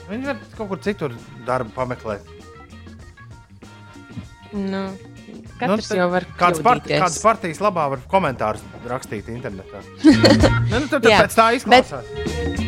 Viņi 0.09 0.31
var 0.31 0.43
kaut 0.57 0.73
kur 0.73 0.83
citur 0.83 1.15
darbu 1.47 1.73
pameklēt. 1.77 2.34
Nu, 4.53 4.83
katrs 5.59 5.89
nu, 5.89 5.97
jau 5.99 6.09
var 6.13 6.27
kādas, 6.37 6.61
part, 6.65 6.85
kādas 6.89 7.17
partijas 7.23 7.63
labā 7.63 7.87
var 7.95 8.05
komentārus 8.11 8.63
rakstīt 8.89 9.31
internetā. 9.33 9.81
ne, 10.05 10.79
nu, 10.79 10.85
tad, 10.91 11.01
tad 11.01 11.09
pēc 11.09 11.39
tā 11.39 11.49
izklausās. 11.59 12.64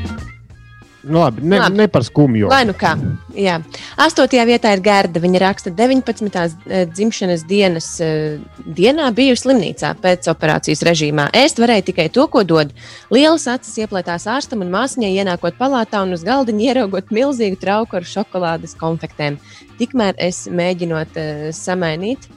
Nu, 1.07 1.19
labi, 1.21 1.41
ne, 1.47 1.59
Labi. 1.59 1.77
ne 1.77 1.87
par 1.87 2.03
skumju. 2.03 2.49
Lai 2.51 2.65
nu 2.67 2.73
kā. 2.77 2.91
Jā. 3.37 3.61
Astotajā 4.03 4.43
vietā 4.49 4.73
ir 4.75 4.81
Gerda. 4.83 5.21
Viņa 5.23 5.39
raksta, 5.39 5.71
19. 5.71 6.57
eh, 6.67 6.85
dzimšanas 6.91 7.45
dienas 7.47 7.87
eh, 8.03 8.37
dienā 8.65 9.07
biju 9.15 9.37
slimnīcā 9.39 9.93
pēc 10.03 10.27
operācijas 10.33 10.83
režīmā. 10.87 11.29
Ēst 11.31 11.61
varēja 11.63 11.87
tikai 11.89 12.09
to, 12.11 12.27
ko 12.27 12.43
dod. 12.43 12.73
Lielas 13.13 13.47
acis 13.47 13.79
ieplētās 13.85 14.27
ārstam 14.27 14.65
un 14.65 14.73
māsīņai 14.75 15.13
ienākot 15.23 15.55
palātā 15.59 16.03
un 16.03 16.11
uz 16.17 16.25
galdiņa 16.27 16.67
ieraugot 16.69 17.11
milzīgu 17.15 17.59
trauku 17.61 18.01
ar 18.01 18.03
šokolādes 18.07 18.75
konfektēm. 18.79 19.39
Tikmēr 19.79 20.15
es 20.17 20.45
mēģinot 20.49 21.17
uh, 21.21 21.49
samainīt, 21.53 22.27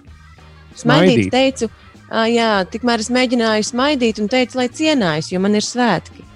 smaidīt, 0.77 1.27
Smaidīt. 1.27 1.31
teicu, 1.35 1.71
ah, 2.11 2.27
jā, 2.31 2.51
tikmēr 2.71 3.01
es 3.03 3.11
mēģināju 3.11 3.67
smaidīt 3.73 4.21
un 4.23 4.29
teicu, 4.29 4.61
lai 4.61 4.69
cienājas, 4.69 5.33
jo 5.33 5.41
man 5.41 5.57
ir 5.59 5.65
svētki. 5.67 6.27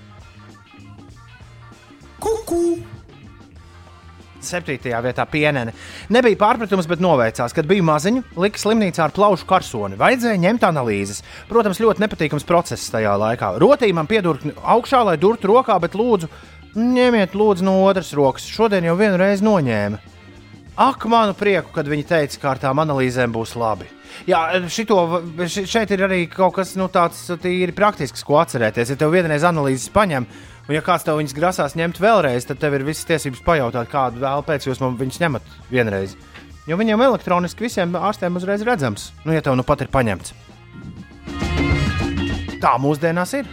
Septītajā 4.45 4.99
vietā 5.07 5.25
pienene. 5.31 5.73
Nebija 6.13 6.37
pārpratums, 6.37 6.85
bet 6.91 7.01
noveicās, 7.01 7.55
kad 7.57 7.65
biju 7.69 7.85
maziņa, 7.89 8.23
lika 8.45 8.61
slimnīcā 8.61 9.07
ar 9.07 9.15
plaušu 9.17 9.47
karsoni. 9.49 9.97
Vajadzēja 10.01 10.41
ņemt 10.43 10.67
analīzes. 10.69 11.23
Protams, 11.49 11.81
ļoti 11.81 12.05
nepatīkams 12.05 12.45
process 12.49 12.91
tajā 12.93 13.15
laikā. 13.21 13.55
Rotīja 13.63 13.97
man 13.97 14.11
piedurkni 14.11 14.53
augšā, 14.61 15.01
lai 15.09 15.17
durtu 15.21 15.49
rokā, 15.49 15.79
bet 15.81 15.97
lūdzu, 15.97 16.29
ņemiet 16.77 17.33
lūdzu 17.39 17.65
no 17.65 17.79
otras 17.87 18.13
rokas. 18.13 18.45
Šodien 18.53 18.85
jau 18.85 18.99
vienu 19.01 19.17
reizi 19.21 19.47
noņēma. 19.49 20.03
Ak, 20.77 21.05
manu 21.07 21.37
prieku, 21.39 21.71
kad 21.73 21.87
viņi 21.89 22.05
teica, 22.11 22.39
ka 22.43 22.49
ar 22.51 22.59
tām 22.59 22.81
analīzēm 22.83 23.31
būs 23.33 23.53
labi. 23.57 23.87
Jā, 24.27 24.41
šito, 24.69 24.97
ši- 25.47 25.69
šeit 25.71 25.93
ir 25.95 26.03
arī 26.05 26.25
kaut 26.31 26.57
kas 26.59 26.75
nu, 26.77 26.89
tāds 26.91 27.21
tīri 27.41 27.73
praktisks, 27.75 28.25
ko 28.27 28.41
atcerēties. 28.43 28.91
Ja 28.91 28.97
tev 28.99 29.15
vienreiz 29.15 29.47
analīzes 29.47 29.87
paņem, 29.95 30.27
un 30.69 30.77
ja 30.77 30.83
kāds 30.85 31.05
tev 31.07 31.19
viņas 31.21 31.37
grasās 31.37 31.77
ņemt 31.79 32.01
vēlreiz, 32.03 32.47
tad 32.49 32.61
tev 32.63 32.79
ir 32.79 32.87
visas 32.87 33.09
tiesības 33.09 33.45
pajautāt, 33.47 33.91
kādu 33.93 34.23
vēl 34.25 34.45
pēc 34.47 34.69
jūs 34.69 34.83
man 34.85 34.99
viņus 35.01 35.21
ņemat 35.25 35.53
vienreiz. 35.73 36.17
Jo 36.65 36.79
viņiem 36.81 37.03
elektroniski 37.05 37.67
visiem 37.67 37.93
ārstiem 38.01 38.41
uzreiz 38.41 38.65
redzams, 38.65 39.11
nu, 39.27 39.35
ja 39.37 39.45
tev 39.45 39.59
nu 39.59 39.67
pat 39.67 39.85
ir 39.85 39.93
paņemts. 39.93 40.33
Tā 42.65 42.79
mūsdienās 42.81 43.37
ir. 43.37 43.51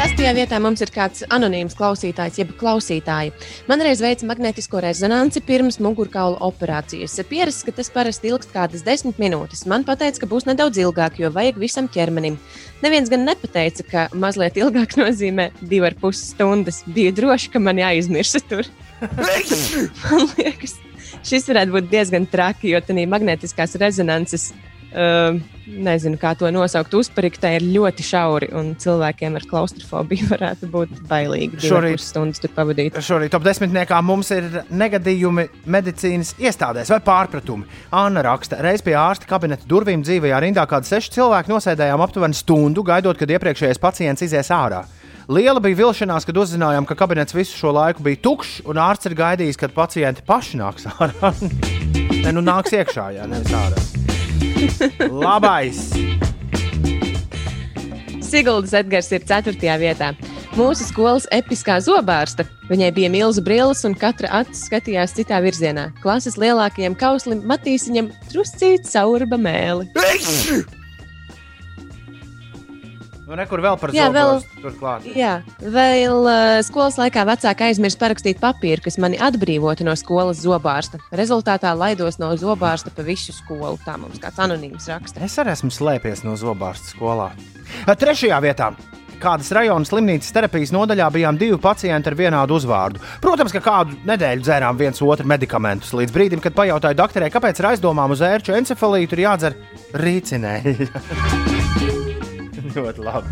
Sastajā 0.00 0.30
vietā 0.32 0.56
mums 0.64 0.80
ir 0.80 0.88
kāds 0.94 1.26
anonīms 1.28 1.74
klausītājs, 1.76 2.38
jeb 2.40 2.54
klausītāji. 2.56 3.34
Man 3.68 3.82
reiz 3.84 4.00
veica 4.00 4.24
magnetisko 4.30 4.80
rezonanci 4.80 5.42
pirms 5.44 5.76
mugurkaula 5.84 6.38
operācijas. 6.46 7.18
Pierasts, 7.28 7.66
ka 7.66 7.74
tas 7.76 7.92
parasti 7.92 8.30
ilgst 8.32 8.54
kādas 8.54 8.80
desmit 8.86 9.20
minūtes. 9.20 9.66
Man 9.68 9.84
teica, 9.84 10.22
ka 10.22 10.30
būs 10.30 10.48
nedaudz 10.48 10.80
ilgāk, 10.80 11.20
jo 11.20 11.28
vajag 11.34 11.60
visam 11.60 11.88
ķermenim. 11.92 12.40
Neviens 12.80 13.10
gan 13.12 13.26
nepateica, 13.28 13.84
ka 13.84 14.04
mazliet 14.16 14.56
ilgāk 14.56 14.96
nozīmē 14.96 15.50
divi 15.60 15.84
ar 15.84 15.96
pus 16.00 16.22
stundas. 16.30 16.80
Bija 16.88 17.12
droši, 17.12 17.50
ka 17.52 17.60
man 17.60 17.80
jāizmirst 17.80 18.40
tur. 18.48 18.68
man 19.00 20.26
liekas, 20.38 20.78
šis 21.26 21.48
varētu 21.50 21.76
būt 21.76 21.90
diezgan 21.92 22.28
traki, 22.30 22.72
jo 22.72 22.80
tādā 22.84 23.04
magnetiskās 23.10 23.76
rezonances. 23.80 24.50
Uh, 24.90 25.36
nezinu, 25.70 26.18
kā 26.18 26.32
to 26.34 26.48
nosaukt. 26.50 26.90
Uzpariktē 26.98 27.52
ir 27.60 27.66
ļoti 27.76 28.02
šauri, 28.02 28.48
un 28.58 28.72
cilvēkiem 28.80 29.36
ar 29.38 29.44
klaustrofobiju 29.46 30.26
varētu 30.32 30.66
būt 30.72 30.96
bailīgi. 31.06 31.60
Šorīt- 31.62 32.02
stundas 32.02 32.42
tur 32.42 32.50
pavadīt. 32.56 32.96
Šorīt 32.98 33.30
top 33.30 33.44
desmitniekā 33.46 34.00
mums 34.02 34.32
ir 34.34 34.48
negadījumi 34.66 35.44
medicīnas 35.70 36.32
iestādēs 36.42 36.90
vai 36.90 36.98
pārpratumi. 37.06 37.68
Anna 37.94 38.24
raksta, 38.26 38.58
reiz 38.66 38.82
pie 38.82 38.96
ārsta 38.98 39.30
kabineta 39.30 39.68
durvīm 39.70 40.02
dzīvajā 40.02 40.40
rindā 40.42 40.66
kādi 40.66 40.90
seši 40.90 41.14
cilvēki 41.20 41.54
nosēdējām 41.54 42.02
aptuveni 42.08 42.34
stundu, 42.40 42.82
gaidot, 42.90 43.20
kad 43.20 43.30
iepriekšējais 43.30 43.78
pacients 43.78 44.26
izies 44.26 44.50
ārā. 44.50 44.82
Liela 45.30 45.62
bija 45.62 45.78
vilšanās, 45.84 46.26
kad 46.26 46.34
uzzinājām, 46.42 46.88
ka 46.90 46.96
kabinets 46.98 47.36
visu 47.38 47.54
šo 47.54 47.70
laiku 47.76 48.02
bija 48.02 48.18
tukšs, 48.26 48.64
un 48.66 48.82
ārsts 48.82 49.06
ir 49.06 49.14
gaidījis, 49.22 49.60
kad 49.62 49.70
pacienti 49.78 50.26
paši 50.26 50.58
nāks 50.58 50.90
ārā. 50.98 51.30
ne, 52.26 52.34
nu 52.34 52.42
nāks 52.42 52.74
iekšā, 52.74 53.12
jā, 53.20 53.30
nevis 53.30 53.54
ārā. 53.54 53.89
Labais! 55.10 55.90
Siguldas 58.20 58.74
Edgars 58.76 59.10
ir 59.12 59.24
4. 59.26 59.56
vietā. 59.80 60.12
mūsu 60.58 60.84
skolas 60.84 61.26
episkā 61.32 61.78
zobārsta. 61.80 62.44
Viņai 62.68 62.90
bija 62.94 63.10
milzu 63.10 63.42
brilles, 63.42 63.84
un 63.88 63.94
katra 63.94 64.28
acis 64.40 64.66
skatījās 64.68 65.14
citā 65.16 65.40
virzienā. 65.42 65.88
Klases 66.02 66.36
lielākajam 66.38 66.94
kauslim 66.98 67.40
Matīsiņam 67.48 68.10
truscīt 68.30 68.86
saurba 68.86 69.40
mēli. 69.40 69.88
Nu, 73.30 73.36
nekur 73.38 73.60
vēl 73.62 73.76
par 73.78 73.92
Jā, 73.94 74.08
vēl- 74.10 74.40
turklāt. 74.58 75.04
Jā, 75.14 75.36
vēl 75.62 76.24
uh, 76.26 76.56
skolas 76.66 76.96
laikā 76.98 77.22
vecāka 77.28 77.68
aizmirst 77.68 78.00
parakstīt 78.00 78.40
papīru, 78.42 78.82
kas 78.82 78.98
mani 78.98 79.20
atbrīvotu 79.22 79.86
no 79.86 79.94
skolas 79.94 80.40
zobārsta. 80.42 80.98
Rezultātā 81.14 81.70
laidos 81.78 82.18
no 82.18 82.32
zobārsta 82.34 82.90
pa 82.90 83.04
visu 83.06 83.30
skolu. 83.30 83.78
Tā 83.86 83.94
mums 84.02 84.18
kāds 84.18 84.40
anonīms 84.42 84.88
raksta. 84.90 85.22
Es 85.22 85.38
arī 85.38 85.54
esmu 85.54 85.70
slēpies 85.70 86.24
no 86.26 86.34
zobārsta 86.34 86.90
skolā. 86.90 87.28
A, 87.86 87.94
Trešajā 87.94 88.40
vietā. 88.42 88.72
Kādas 89.20 89.52
rajonas 89.54 89.92
slimnīcas 89.92 90.32
terapijas 90.34 90.72
nodaļā 90.74 91.06
bijām 91.14 91.38
divi 91.38 91.58
pacienti 91.60 92.10
ar 92.10 92.16
vienādu 92.18 92.56
uzvārdu. 92.58 93.02
Protams, 93.22 93.54
ka 93.54 93.60
kādu 93.62 93.98
nedēļu 94.10 94.42
dzērām 94.42 94.80
viens 94.80 95.02
otru 95.04 95.28
medikamentus, 95.28 95.92
līdz 95.94 96.16
brīdim, 96.16 96.42
kad 96.42 96.56
pajautāju 96.56 96.98
doktorai, 96.98 97.30
kāpēc 97.30 97.62
ar 97.62 97.70
aizdomām 97.74 98.16
uz 98.16 98.24
ērču 98.26 98.56
encefalītu 98.58 99.20
ir 99.20 99.26
jādzer 99.28 99.60
rīcinēji. 100.02 100.90
Ļoti 102.76 103.02
labi. 103.02 103.28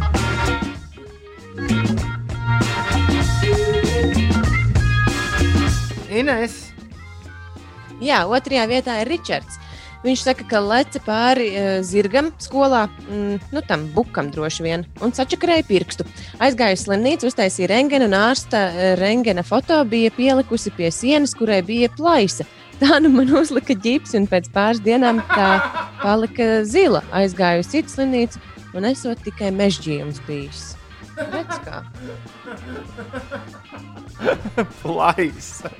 Ines. 6.18 6.58
Jā, 8.02 8.24
otrajā 8.26 8.66
vietā 8.70 9.00
ir 9.02 9.10
Ričards. 9.12 9.58
Viņš 10.04 10.20
saka, 10.22 10.44
ka 10.46 10.60
leca 10.62 11.00
pāri 11.02 11.48
uh, 11.50 11.68
zirgam 11.82 12.30
skolā, 12.38 12.84
mm, 13.08 13.48
nu 13.54 13.62
tam 13.66 13.88
bukam 13.94 14.28
droši 14.30 14.62
vien, 14.62 14.84
un 15.02 15.10
sačakarēja 15.14 15.66
pirkstu. 15.66 16.06
Aizgāja 16.38 16.76
uz 16.78 16.84
slimnīcu, 16.86 17.26
uztaisīja 17.26 17.72
rengenu, 17.72 18.06
un 18.06 18.14
ārsta 18.14 18.60
uh, 18.70 18.84
rengena 19.00 19.42
foto 19.46 19.80
bija 19.90 20.14
pielikusi 20.14 20.70
pie 20.76 20.92
sienas, 20.94 21.34
kurai 21.38 21.64
bija 21.66 21.90
plaisa. 21.96 22.46
Tā 22.78 23.00
nu 23.02 23.10
man 23.10 23.34
uzlika 23.34 23.74
ģips, 23.74 24.14
un 24.14 24.30
pēc 24.30 24.52
pāris 24.54 24.78
dienām 24.84 25.18
tā 25.32 25.48
palika 25.98 26.62
zila. 26.62 27.02
Aizgāju 27.10 27.64
uz 27.64 27.72
citu 27.74 27.90
slimnīcu, 27.96 28.38
un 28.76 28.88
esot 28.88 29.20
tikai 29.24 29.52
mežģījums 29.54 30.20
bijis. 30.26 30.64
Redz 31.18 31.58
kā. 31.64 31.82
Plaisa. 34.82 35.72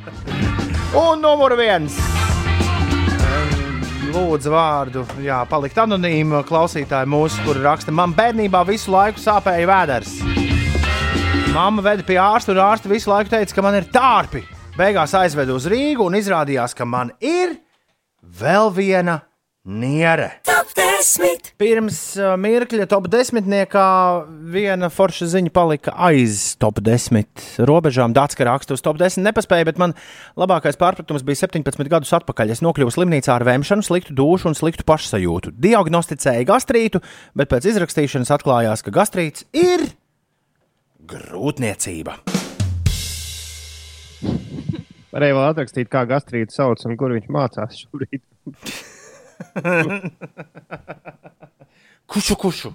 Un 0.98 1.22
numur 1.22 1.54
viens. 1.58 1.98
Lūdzu, 4.08 4.50
vārdu, 4.50 5.04
jā, 5.20 5.42
palikt 5.50 5.78
anonīma 5.78 6.40
klausītāji 6.48 7.10
mūsu, 7.12 7.42
kur 7.44 7.60
raksta, 7.60 7.92
man 7.92 8.14
bērnībā 8.16 8.62
visu 8.66 8.94
laiku 8.94 9.20
sāpēja 9.20 9.68
vēders. 9.68 10.14
Māma 11.52 11.84
veda 11.84 12.06
pie 12.06 12.16
ārsta, 12.22 12.54
un 12.54 12.62
ārsta 12.64 12.90
visu 12.90 13.12
laiku 13.12 13.34
teica, 13.34 13.54
ka 13.54 13.64
man 13.64 13.76
ir 13.78 13.88
tārpi. 13.92 14.42
Beigās 14.78 15.12
aizveda 15.18 15.54
uz 15.54 15.66
Rīgu, 15.68 16.06
un 16.06 16.16
izrādījās, 16.18 16.74
ka 16.78 16.86
man 16.88 17.12
ir 17.20 17.58
vēl 18.22 18.72
viena 18.74 19.20
niere. 19.68 20.30
Top 20.48 20.70
10. 20.72 21.52
Pirms 21.60 21.98
uh, 22.16 22.32
mirkļa 22.40 22.86
top 22.88 23.06
desmitniekā 23.12 23.84
viena 24.52 24.88
forša 24.92 25.28
ziņa 25.34 25.52
palika 25.54 25.92
aiz 26.08 26.54
top 26.60 26.80
10 26.84 27.44
robežām. 27.68 28.14
Dācis 28.16 28.40
raksta 28.48 28.74
uz 28.76 28.82
top 28.84 28.98
10 29.00 29.22
nepaspēja, 29.28 29.68
bet 29.68 29.80
man 29.80 29.94
labākais 30.40 30.80
pārpratums 30.80 31.26
bija 31.26 31.44
17 31.44 31.92
gadus 31.92 32.14
atpakaļ. 32.16 32.54
Es 32.56 32.64
nokļuvu 32.64 32.96
slimnīcā 32.96 33.36
ar 33.36 33.44
vēmšanu, 33.48 33.84
sliktu 33.84 34.16
dušu 34.16 34.50
un 34.50 34.58
sliktu 34.58 34.88
pašsajūtu. 34.88 35.54
Diagnosticēju 35.60 36.48
gastrītu, 36.48 37.04
bet 37.38 37.52
pēc 37.52 37.68
izrakstīšanas 37.74 38.32
atklājās, 38.38 38.84
ka 38.86 38.94
gastrīts 38.94 39.46
ir 39.52 39.90
grūtniecība. 41.08 42.18
Varēja 45.08 45.34
vēl 45.36 45.46
atrakstīt, 45.46 45.88
kā 45.92 46.04
gastrīts 46.08 46.56
sauc 46.58 46.82
un 46.88 46.96
kur 47.00 47.14
viņš 47.16 47.32
mācās 47.32 47.82
šobrīd. 47.84 48.24
Kušu, 52.08 52.36
kušu. 52.40 52.72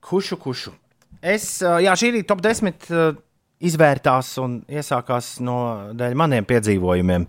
Kušu, 0.00 0.36
kušu. 0.38 0.72
Es, 1.18 1.58
jā, 1.60 1.94
šī 1.98 2.12
ir 2.14 2.26
top 2.28 2.38
10 2.44 2.86
ā, 2.94 3.08
izvērtās 3.66 4.36
un 4.38 4.60
iesākās 4.70 5.38
no 5.42 5.56
maniem 6.14 6.46
piedzīvojumiem. 6.46 7.26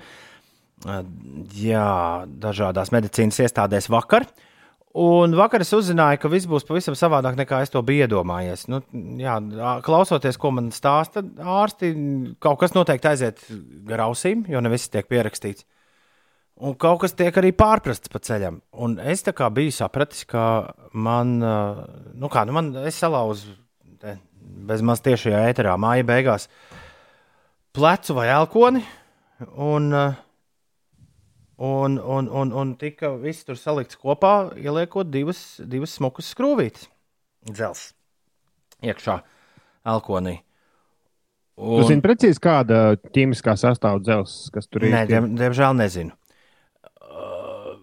Jā, 1.59 1.87
dažādās 2.29 2.93
medicīnas 2.93 3.41
iestādēs 3.41 3.89
vakar. 3.89 4.29
Un 4.99 5.33
vakar 5.37 5.65
es 5.65 5.73
uzzināju, 5.73 6.21
ka 6.21 6.31
viss 6.31 6.49
būs 6.49 6.65
pavisam 6.65 6.95
savādāk 6.97 7.35
nekā 7.37 7.63
es 7.65 7.73
to 7.73 7.81
biju 7.85 8.05
iedomājies. 8.05 8.67
Nu, 8.69 8.81
jā, 9.21 9.35
klausoties, 9.85 10.37
ko 10.41 10.53
man 10.55 10.69
stāsta 10.73 11.25
ārsti, 11.41 11.91
kaut 12.41 12.61
kas 12.61 12.77
noteikti 12.77 13.11
aiziet 13.11 13.43
gar 13.89 14.05
ausīm, 14.07 14.45
jo 14.49 14.61
ne 14.61 14.71
viss 14.73 14.89
tiek 14.93 15.09
pierakstīts. 15.09 15.65
Un 16.59 16.73
kaut 16.75 17.05
kas 17.05 17.13
tiek 17.15 17.35
arī 17.39 17.53
pārprasts 17.55 18.11
pa 18.11 18.19
ceļam. 18.19 18.59
Un 18.83 18.97
es 18.99 19.23
tā 19.23 19.31
kā 19.35 19.47
biju 19.53 19.71
sapratis, 19.71 20.25
ka 20.27 20.73
man, 20.91 21.37
nu 21.39 22.31
kā, 22.31 22.43
nu 22.47 22.55
man, 22.57 22.73
es 22.83 22.99
salauzu 22.99 23.53
te, 24.01 24.17
bez 24.67 24.83
maz 24.83 24.99
tiešajā 25.05 25.45
ēterā 25.53 25.77
māja 25.79 26.03
beigās 26.07 26.49
plecu 27.75 28.17
vai 28.17 28.27
elkoni. 28.33 28.83
Un, 29.55 29.93
un, 29.95 31.95
un, 31.95 32.27
un, 32.27 32.51
un 32.51 32.75
tika 32.81 33.13
viss 33.23 33.47
tur 33.47 33.55
salikts 33.55 33.95
kopā, 33.95 34.51
ieliekot 34.59 35.07
divas, 35.13 35.61
divas 35.63 35.95
smukas 35.95 36.33
skrūvītes. 36.35 36.91
Dzels 37.47 37.93
iekšā 38.83 39.19
elkonī. 39.87 40.39
Tu 41.59 41.87
zini 41.89 42.03
precīzi, 42.03 42.39
kāda 42.39 42.95
ķīmiskā 43.15 43.55
sastāvdaļa, 43.59 44.27
kas 44.55 44.69
tur 44.71 44.87
ir. 44.87 44.95
Nē, 44.95 45.03
diem, 45.09 45.33
diemžēl 45.39 45.75
nezinu. 45.75 46.15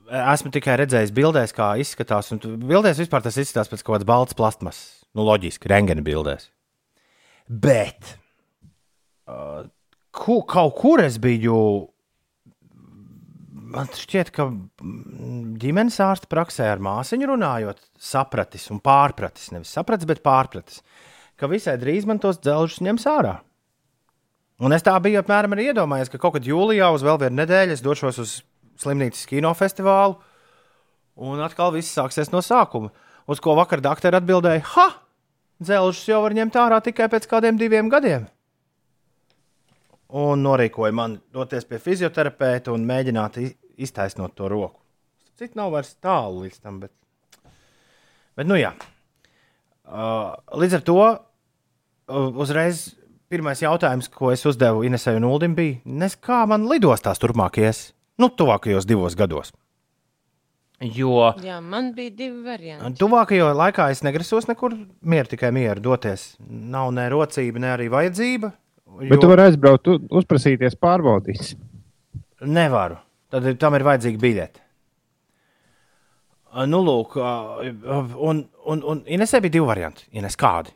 Esmu 0.07 0.53
tikai 0.55 0.77
redzējis 0.79 1.13
bildēs, 1.15 1.55
kā 1.57 1.73
izskatās. 1.83 2.31
un 2.35 2.41
Bildēs 2.63 3.01
vispār 3.03 3.25
tas 3.25 3.39
izskatās 3.41 3.71
pēc 3.73 3.83
kaut 3.83 3.97
kādas 3.97 4.09
balts 4.09 4.37
plasmas. 4.39 4.79
Nu, 5.17 5.25
loģiski, 5.27 5.69
rengena 5.73 6.05
bildēs. 6.05 6.51
Bet 7.49 8.17
uh, 9.27 9.67
ku, 10.15 10.41
kaut 10.47 10.77
kur 10.79 11.03
es 11.03 11.19
biju. 11.23 11.59
Man 13.77 13.91
šķiet, 13.91 14.31
ka 14.35 14.47
mm, 14.47 15.57
ģimenes 15.61 15.99
ārsta 16.05 16.31
praksē 16.31 16.69
ar 16.71 16.83
māsiņu 16.83 17.33
runājot, 17.33 17.83
sapratis 17.99 18.69
un 18.71 18.79
pārpratis. 18.85 19.51
Nevis 19.55 19.75
sapratis, 19.75 20.07
bet 20.09 20.23
pārpratis, 20.25 20.85
ka 21.37 21.51
visai 21.51 21.75
drīz 21.81 22.07
man 22.07 22.23
tos 22.23 22.39
dzelžus 22.39 22.85
ņems 22.87 23.09
ārā. 23.11 23.41
Un 24.63 24.73
es 24.73 24.87
tā 24.87 24.95
biju 25.03 25.21
apmēram 25.21 25.53
arī 25.53 25.73
iedomājies, 25.73 26.09
ka 26.13 26.21
kaut 26.21 26.39
kad 26.39 26.47
jūlijā 26.49 26.89
uz 26.95 27.03
vēl 27.05 27.19
vienu 27.27 27.43
nedēļu 27.43 27.75
es 27.75 27.83
došos 27.85 28.21
uz 28.23 28.37
slimnīcas 28.81 29.27
kinofestivālu, 29.31 30.17
un 31.17 31.43
atkal 31.45 31.73
viss 31.75 31.95
sāksies 31.97 32.33
no 32.33 32.43
sākuma. 32.45 32.93
Uz 33.27 33.41
ko 33.43 33.57
vakar 33.59 33.83
doktori 33.83 34.19
atbildēja, 34.19 34.63
ha! 34.77 34.89
Dzelžus 35.57 36.05
jau 36.11 36.21
var 36.21 36.35
ņemt 36.37 36.57
ārā 36.61 36.83
tikai 36.85 37.09
pēc 37.09 37.25
kādiem 37.31 37.57
diviem 37.57 37.89
gadiem. 37.89 38.27
Un 40.17 40.45
norīkoja 40.45 40.93
man 40.95 41.17
doties 41.35 41.65
pie 41.67 41.81
fizioterapeita 41.83 42.75
un 42.75 42.85
mēģināt 42.87 43.41
iztaisnot 43.81 44.37
to 44.37 44.51
roku. 44.53 44.79
Cits 45.37 45.57
nav 45.57 45.73
vairs 45.75 45.97
tālu 46.01 46.45
līdz 46.45 46.61
tam, 46.61 46.79
bet, 46.85 46.93
bet 48.37 48.49
nu 48.49 48.61
jā. 48.61 48.75
Uh, 49.87 50.37
līdz 50.61 50.79
ar 50.79 50.85
to 50.87 51.01
uh, 51.01 51.19
uzreiz 52.37 52.87
pirmais 53.33 53.61
jautājums, 53.61 54.09
ko 54.13 54.31
es 54.33 54.45
uzdevu 54.47 54.85
Inesai 54.87 55.17
un 55.19 55.27
Ulim, 55.29 55.57
bija, 55.57 55.81
nes, 55.85 56.15
kā 56.17 56.45
man 56.49 56.69
lidostās 56.71 57.21
turpmākajos, 57.23 57.91
nu, 58.19 58.29
tuvākajos 58.29 58.87
divos 58.89 59.15
gados. 59.19 59.53
Jo 60.81 61.31
Jā, 61.41 61.57
man 61.65 61.95
bija 61.97 62.11
divi 62.13 62.43
varianti. 62.45 62.99
tuvākajā 63.01 63.47
laikā 63.57 63.87
es 63.95 64.03
negrasos 64.05 64.45
nekur 64.49 64.75
mieru, 65.01 65.29
tikai 65.31 65.49
mieru 65.57 65.81
doties. 65.81 66.37
Nav 66.49 66.91
ne 66.93 67.07
rocība, 67.09 67.59
ne 67.65 67.71
arī 67.73 67.87
vajadzība. 67.89 68.53
Bet 69.09 69.21
tu 69.21 69.29
vari 69.29 69.47
aizbraukt, 69.49 69.89
uzprasīties, 70.11 70.77
pārbaudīt. 70.81 71.55
Nevaru. 72.45 72.99
Tad 73.33 73.45
ir- 73.47 73.57
tam 73.59 73.75
ir 73.75 73.83
vajadzīga 73.89 74.21
biļete. 74.21 74.61
Nu, 76.69 76.79
lūk, 76.85 77.17
un, 77.21 78.45
un, 78.65 78.83
un 78.93 79.01
Inesē 79.13 79.41
bija 79.45 79.53
divi 79.59 79.67
varianti. 79.69 80.07
Ines 80.17 80.37
kādi? 80.41 80.71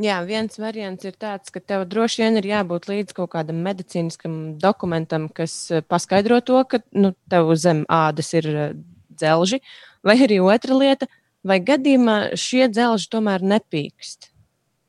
Jā, 0.00 0.22
viens 0.24 0.54
variants 0.56 1.04
ir 1.04 1.12
tāds, 1.20 1.52
ka 1.52 1.60
tev 1.60 1.82
droši 1.84 2.22
vien 2.22 2.38
ir 2.40 2.46
jābūt 2.48 2.86
līdz 2.88 3.12
kaut 3.12 3.34
kādam 3.34 3.58
medicīniskam 3.60 4.56
dokumentam, 4.56 5.26
kas 5.28 5.52
eh, 5.68 5.82
paskaidro 5.84 6.38
to, 6.40 6.62
ka 6.64 6.80
nu, 6.96 7.10
tev 7.28 7.52
zem 7.60 7.84
ādas 7.92 8.32
ir 8.32 8.48
eh, 8.48 8.72
dzelži. 9.12 9.60
Vai 10.00 10.16
arī 10.24 10.40
otra 10.40 10.78
lieta, 10.80 11.10
vai 11.44 11.60
gadījumā 11.60 12.38
šie 12.40 12.70
dzelži 12.72 13.10
tomēr 13.12 13.44
nepīkst, 13.44 14.30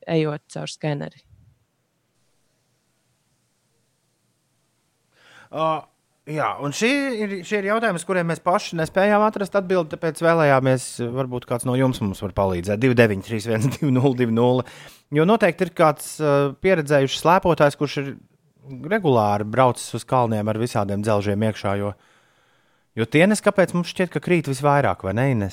ejot 0.08 0.40
caur 0.56 0.72
skeneri. 0.72 1.20
Uh, 5.52 5.84
Jā, 6.24 6.54
un 6.64 6.72
šī 6.72 6.88
ir, 7.20 7.32
šie 7.44 7.58
ir 7.60 7.66
jautājumi, 7.68 8.00
uz 8.00 8.04
kuriem 8.08 8.30
mēs 8.30 8.40
paši 8.40 8.78
nespējām 8.78 9.20
atrast 9.26 9.56
atbildi. 9.58 9.90
Tāpēc 9.92 10.22
vēlējāmies, 10.24 10.86
varbūt 11.12 11.44
kāds 11.50 11.66
no 11.68 11.74
jums 11.76 12.00
mums 12.00 12.22
var 12.24 12.32
palīdzēt. 12.38 12.80
2931, 12.80 13.76
202, 13.82 14.64
jo 15.18 15.26
noteikti 15.28 15.66
ir 15.66 15.72
kāds 15.76 16.14
uh, 16.24 16.54
pieredzējušs 16.64 17.20
slēpotājs, 17.20 17.76
kurš 17.76 17.98
ir 18.00 18.08
regulāri 18.88 19.44
braucis 19.44 19.98
uz 20.00 20.08
kalniem 20.08 20.48
ar 20.48 20.60
visādiem 20.62 21.04
dzelžiem 21.04 21.44
iekšā. 21.50 21.74
Jo, 21.82 21.92
jo 22.96 23.08
tie 23.12 23.26
nes, 23.28 23.44
kāpēc 23.44 23.76
mums 23.76 23.92
šķiet, 23.92 24.14
ka 24.14 24.24
krīt 24.24 24.48
visvairāk, 24.48 25.04
vai 25.04 25.12
ne? 25.20 25.50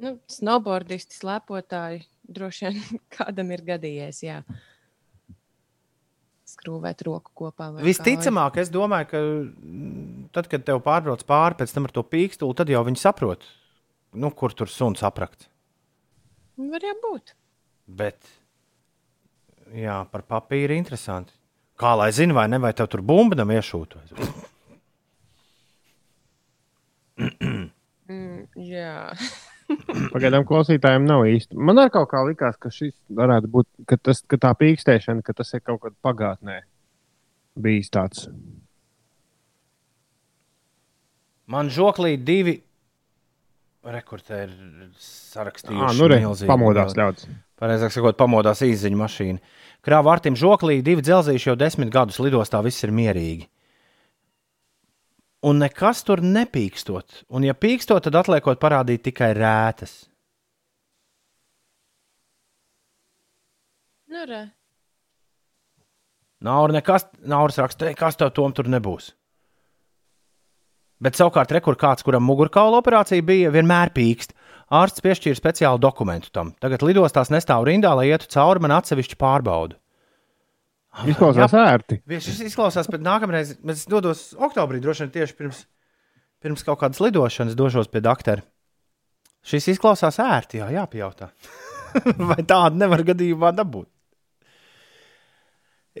Nu, 0.00 0.14
snowboardisti, 0.32 1.12
slēpotāji, 1.18 2.06
droši 2.24 2.70
vien 2.70 3.00
kādam 3.18 3.50
ir 3.52 3.62
gadījies. 3.66 4.22
Jā. 4.24 4.38
Skrūvēt 6.50 7.04
roku 7.06 7.32
kopā. 7.36 7.70
Visticamāk, 7.84 8.58
es 8.62 8.72
domāju, 8.72 9.08
ka 9.12 9.22
mm, 9.22 10.26
tad, 10.34 10.50
kad 10.50 10.66
tev 10.66 10.82
pārbrauc 10.86 11.22
pāri 11.28 11.60
pēc 11.60 11.76
tam 11.76 11.86
ar 11.86 11.94
to 11.94 12.04
pīkstuli, 12.06 12.56
tad 12.58 12.72
jau 12.72 12.82
viņi 12.88 13.02
saprot, 13.02 13.46
nu, 14.18 14.32
kur 14.34 14.54
tur 14.56 14.70
suns 14.72 15.04
aprakt. 15.06 15.46
kāju. 16.60 16.70
Var 16.70 16.84
jau 16.84 16.96
būt. 17.02 17.34
Bet, 17.86 18.28
jā, 19.74 20.06
par 20.10 20.22
papīru 20.22 20.76
interesanti. 20.76 21.32
Kā 21.80 21.94
lai 21.96 22.10
zinātu, 22.12 22.36
vai 22.36 22.48
ne, 22.48 22.58
vai 22.60 22.72
tev 22.76 22.90
tur 22.92 23.00
bumba 23.00 23.36
nav 23.36 23.48
iešūta? 23.48 24.02
Mm, 28.10 28.48
jā. 28.56 29.14
Pagaidām 30.14 30.46
klausītājiem 30.48 31.04
nav 31.06 31.26
īsti. 31.30 31.58
Man 31.58 31.78
arī 31.82 31.92
kaut 31.94 32.10
kā 32.12 32.22
likās, 32.26 32.56
ka 32.60 32.72
šis 32.74 32.94
varētu 33.16 33.50
būt, 33.52 33.68
ka, 33.90 33.98
tas, 34.08 34.22
ka 34.26 34.38
tā 34.40 34.54
pīkstēšana, 34.58 35.24
ka 35.26 35.34
tas 35.36 35.52
ir 35.56 35.62
kaut 35.62 35.82
kad 35.84 35.96
pagātnē 36.04 36.62
bijis 37.60 37.92
tāds. 37.94 38.26
Man 41.50 41.70
žoklī 41.74 42.14
divi 42.22 42.60
rekordi 43.84 44.36
ir 44.36 44.50
sarakstījuši. 45.00 45.86
Ah, 45.86 45.94
nu, 45.96 46.08
re, 46.10 46.20
pamodās 46.48 46.94
ļaudis. 46.98 47.30
Pareizāk 47.60 47.94
sakot, 47.94 48.18
pamodās 48.18 48.62
īziņa 48.64 48.98
mašīna. 49.00 49.56
Krāva 49.84 50.14
ar 50.14 50.22
tiem 50.24 50.36
žoklī 50.36 50.80
divi 50.84 51.04
dzelzīši 51.04 51.50
jau 51.50 51.56
desmit 51.58 51.92
gadus 51.92 52.20
lidostā, 52.20 52.60
viss 52.64 52.84
ir 52.84 52.92
mierīgi. 52.94 53.48
Un 55.46 55.60
nekas 55.62 56.02
tur 56.04 56.20
nepīkstot. 56.20 57.22
Un, 57.32 57.44
ja 57.48 57.54
pīkstot, 57.56 58.04
tad 58.04 58.18
atliekot 58.20 58.60
parādīt 58.60 59.06
tikai 59.08 59.32
rētas. 59.38 59.94
Nu, 64.10 64.26
re. 64.28 64.42
Nav 66.44 66.68
nekas, 66.74 67.06
nav 67.28 67.48
raksta, 67.52 67.92
kas 67.96 68.20
tev 68.20 68.34
tom 68.36 68.52
tur 68.56 68.68
nebūs. 68.68 69.14
Bet 71.00 71.16
savukārt, 71.16 71.52
rekur 71.56 71.78
kāds, 71.80 72.04
kuram 72.04 72.26
mugurkaula 72.28 72.80
operācija 72.82 73.24
bija, 73.24 73.52
vienmēr 73.54 73.92
pīkst. 73.96 74.34
Ārsts 74.70 75.02
piešķīra 75.02 75.38
speciālu 75.38 75.80
dokumentu 75.80 76.28
tam. 76.30 76.52
Tagad 76.60 76.84
lidostās 76.84 77.32
nestāv 77.32 77.64
rindā, 77.66 77.94
lai 77.96 78.10
ietu 78.12 78.28
cauri 78.30 78.60
man 78.62 78.76
atsevišķu 78.76 79.16
pārbaudu. 79.20 79.78
Izklausās 81.10 81.54
ērti. 81.54 82.00
Šis 82.18 82.40
izklausās 82.48 82.88
pēc 82.90 83.04
nākamreiz, 83.04 83.54
es 83.72 83.84
dodos 83.88 84.30
oktobrī, 84.34 84.80
droši 84.82 85.06
vien 85.06 85.12
tieši 85.14 85.36
pirms, 85.38 85.62
pirms 86.42 86.66
kaut 86.66 86.80
kādas 86.82 87.00
lidošanas 87.02 87.56
došos 87.58 87.90
pie 87.92 88.02
doktora. 88.04 88.42
Šis 89.46 89.70
izklausās 89.76 90.18
ērti, 90.20 90.60
jā, 90.60 90.68
jāpajautā. 90.74 91.30
Vai 92.30 92.42
tādu 92.42 92.82
nevar 92.82 93.06
gadījumā 93.06 93.54
dabūt? 93.56 93.88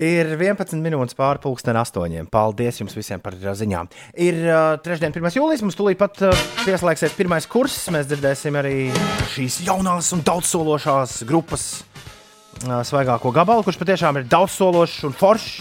Ir 0.00 0.28
11 0.36 0.78
minūtes 0.78 1.16
pāri 1.18 1.40
pusdien 1.42 1.74
astoņiem. 1.80 2.28
Paldies 2.30 2.78
jums 2.78 2.94
visiem 2.94 3.22
par 3.22 3.34
ziņām. 3.34 3.88
Ir 4.22 4.36
uh, 4.44 4.76
trešdien, 4.84 5.10
1. 5.10 5.32
jūlijas. 5.34 5.64
Mums 5.66 5.78
tūlīt 5.78 5.98
pat 5.98 6.20
uh, 6.22 6.44
pieslēgsies 6.62 7.16
pirmais 7.18 7.48
kurs. 7.50 7.74
Mēs 7.90 8.06
dzirdēsim 8.06 8.54
arī 8.60 8.76
šīs 9.34 9.64
jaunās 9.66 10.12
un 10.14 10.22
daudzsološās 10.26 11.24
grupas 11.26 11.66
svaigāko 12.60 13.32
gabalu, 13.34 13.64
kurš 13.64 13.80
patiešām 13.80 14.20
ir 14.20 14.30
daudzsološs 14.30 15.04
un 15.08 15.16
foršs. 15.16 15.60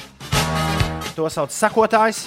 To 1.15 1.27
sauc 1.31 1.51
par 1.51 1.57
sekotājs. 1.57 2.26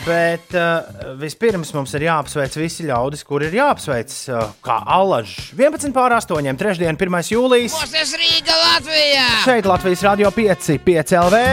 Bet 0.00 0.54
uh, 0.56 0.86
vispirms 1.20 1.70
mums 1.76 1.92
ir 1.94 2.06
jāapsveic 2.06 2.54
visi 2.56 2.86
ļaudis, 2.88 3.20
kur 3.26 3.44
ir 3.44 3.52
jāapsveic 3.54 4.14
uh, 4.32 4.48
kā 4.64 4.78
alaži. 4.96 5.50
11 5.58 5.92
pār 5.94 6.16
8, 6.16 6.56
3. 6.58 6.80
1. 6.88 7.18
jūlijas. 7.34 7.76
Tas 7.92 8.14
Rīga 8.16 8.56
Latvijā! 8.56 9.26
Šeit 9.44 9.68
Latvijas 9.68 10.02
Rādio 10.08 10.32
5, 10.34 10.72
5 10.88 11.14
LV, 11.20 11.44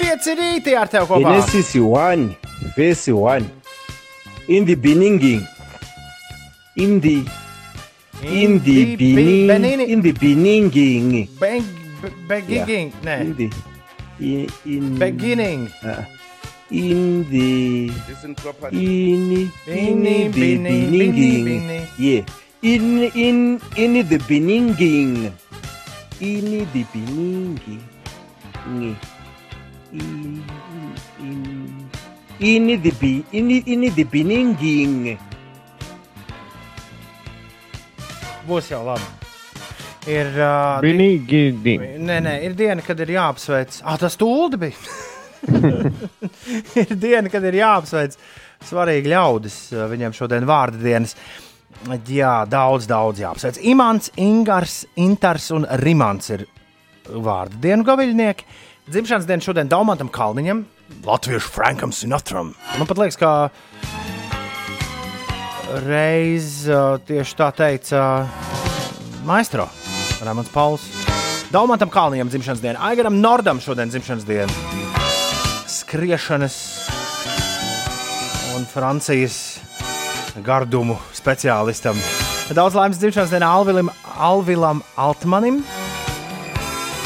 5 0.00 0.32
rītī 0.40 0.74
ar 0.80 0.90
tevi 0.90 1.10
kopā. 1.12 1.36
Genesis 1.36 1.74
1, 1.76 2.26
verse 2.74 3.14
1. 3.14 3.50
In 4.48 4.66
the 4.66 4.74
beginning, 4.74 5.44
in 6.76 7.00
the 7.04 7.22
in 8.26 8.58
the 8.64 8.96
the 8.96 8.96
be- 8.96 9.14
beginning, 9.14 9.48
benini- 9.48 9.88
in 9.88 10.00
the 10.02 10.12
beginning, 10.12 10.70
Bang, 11.38 11.64
be- 12.00 12.16
beginning, 12.28 12.92
in 12.92 13.02
nē, 13.04 13.36
the 13.36 13.48
in, 14.20 14.48
in 14.64 14.84
beginning. 14.98 15.68
uh, 15.84 16.04
in 16.70 17.24
the 17.30 17.90
in 18.72 19.50
Bini, 19.66 20.24
in 20.24 20.28
the 20.28 20.28
bini, 20.32 20.76
bini, 20.90 20.98
beginning, 20.98 21.44
bini. 21.44 21.80
yeah, 21.98 22.24
in 22.62 22.84
in 23.14 23.38
in 23.76 23.92
the 24.08 24.18
beginning, 24.26 25.32
in 26.20 26.44
the 26.72 26.82
beginning, 26.92 27.60
in 28.66 28.96
in 29.92 30.44
in. 32.40 32.66
The 32.82 32.90
be 33.00 33.24
in 33.32 33.50
in 33.50 33.80
the 33.94 34.04
beginning. 34.04 35.18
Būs 38.48 38.70
jau 38.72 38.82
labi. 38.84 39.06
Ir, 40.04 40.28
uh, 40.36 40.82
di- 40.84 40.90
Binīgi. 40.92 41.76
nē, 42.04 42.18
nē, 42.26 42.34
ir 42.44 42.52
diena, 42.58 42.82
kad 42.84 42.98
ir 43.00 43.14
jāapsveic. 43.14 43.78
Ah, 43.88 43.96
tas 43.96 44.18
tūlīt 44.20 44.58
bija. 44.60 44.76
ir 46.82 46.92
diena, 47.00 47.30
kad 47.32 47.44
ir 47.48 47.56
jāapsveic 47.62 48.16
svarīgi 48.68 49.08
ļaudis. 49.12 49.56
uh, 49.72 49.86
Viņiem 49.92 50.12
šodien 50.16 50.44
vārdu 50.48 50.82
dienas. 50.84 51.16
Jā, 52.08 52.44
daudz, 52.48 52.86
daudz 52.88 53.20
jāapsveic. 53.24 53.58
Imants, 53.72 54.12
Ingars, 54.20 54.82
Intars 55.00 55.48
un 55.56 55.64
Rimants 55.82 56.30
ir 56.36 56.44
vārdu 57.08 57.58
dienu 57.64 57.84
gaviļnieki. 57.84 58.46
Dzimšanas 58.92 59.26
diena 59.28 59.44
šodien 59.44 59.68
Daumantam 59.72 60.10
Kalniņam, 60.12 60.62
Latviešu 61.04 61.48
Frankam 61.52 61.92
Sinatram. 61.96 62.52
Man 62.78 62.88
pat 62.88 63.00
liekas, 63.00 63.16
ka 63.16 63.32
reiz 65.82 66.64
tieši 67.08 67.36
tā 67.38 67.48
teica 67.56 68.00
Maestro 69.26 69.66
Rāmans 70.24 70.50
Pauls. 70.52 70.84
Daumantam 71.54 71.90
Kalniņam 71.92 72.30
dzimšanas 72.32 72.62
diena, 72.62 72.80
Aigaram 72.88 73.20
Nordam 73.22 73.60
šodien 73.62 73.90
dzimšanas 73.92 74.26
diena. 74.26 74.50
Skriešanas 75.70 76.56
un 78.54 78.66
Francijas 78.70 79.60
gardumu 80.46 80.96
speciālistam. 81.14 81.98
Daudz 82.54 82.76
laimes 82.78 82.98
dzimšanas 83.00 83.32
dienā 83.34 83.50
Alvilam, 83.50 83.90
Alvilam 84.14 84.82
Altmanim, 85.00 85.62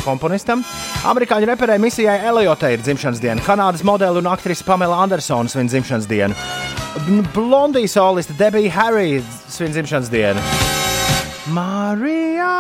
komponistam. 0.05 0.65
Amerikāņu 1.09 1.47
reperei 1.53 1.79
misijai 1.83 2.19
Eliotei 2.31 2.75
ir 2.77 2.83
dzimšanas 2.83 3.21
diena. 3.23 3.45
Kanādas 3.45 3.85
modeli 3.87 4.19
un 4.19 4.33
aktrise 4.33 4.67
Pamela 4.67 4.99
Andersona 5.05 5.53
svin 5.53 5.71
dzimšanas 5.71 6.09
dienu. 6.11 6.37
B- 7.07 7.23
Blondija 7.35 7.89
soliste 7.89 8.33
Debija 8.39 8.73
Harry 8.73 9.23
svin 9.49 9.73
dzimšanas 9.73 10.11
dienu. 10.11 10.41
Marija! 11.47 12.55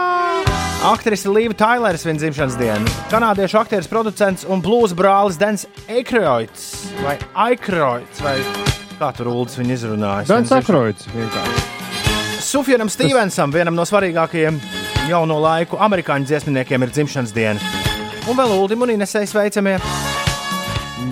Aktrise 0.84 1.28
Līva 1.28 1.54
Tailera 1.58 1.98
svin 1.98 2.18
dzimšanas 2.20 2.56
dienu. 2.58 2.86
Kanādiešu 3.10 3.58
aktieris, 3.60 3.88
producents 3.90 4.46
un 4.48 4.62
blūza 4.62 4.94
brālis 4.98 5.38
Dens 5.40 5.66
Eikroits 5.90 6.68
vai 7.02 7.16
Aikroits 7.48 8.22
vai 8.24 8.36
kā 8.98 9.10
tur 9.16 9.30
Uldis 9.32 9.58
viņu 9.58 9.74
izrunāja. 9.74 10.28
Dans 10.30 10.52
Akroids 10.54 11.08
vienkārši. 11.14 11.66
Sufjanam 12.48 12.88
Stevensam, 12.90 13.52
vienam 13.52 13.74
no 13.76 13.84
svarīgākajiem 13.88 14.60
jauno 15.10 15.40
laiku 15.42 15.76
amerikāņu 15.82 16.30
dziesminiekiem, 16.30 16.86
ir 16.86 16.94
dzimšanas 16.94 17.34
diena. 17.34 17.60
Un 18.28 18.36
vēl 18.38 18.54
Ulim 18.62 18.86
un 18.86 18.94
Inesai 18.94 19.26
sveicamie. 19.28 19.78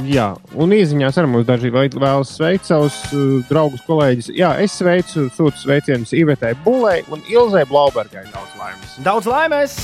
Jā, 0.06 0.32
un 0.58 0.72
īsiņās 0.74 1.16
arī 1.18 1.28
mums 1.30 1.46
daži 1.48 1.70
vēl- 1.74 1.94
vēlas 1.98 2.32
sveikt 2.36 2.66
savus 2.68 2.94
uh, 3.14 3.38
draugus, 3.48 3.82
kolēģus. 3.86 4.28
Jā, 4.34 4.52
es 4.62 4.74
sveicu, 4.78 5.26
sūtu 5.34 5.58
sveicienus 5.62 6.12
Ivetai 6.14 6.54
Bulē 6.64 7.00
un 7.10 7.22
Ilzai 7.30 7.64
Blaubergai. 7.70 8.24
Daudz 8.34 8.56
laimes. 8.58 8.96
Daudz 9.06 9.30
laimes! 9.30 9.76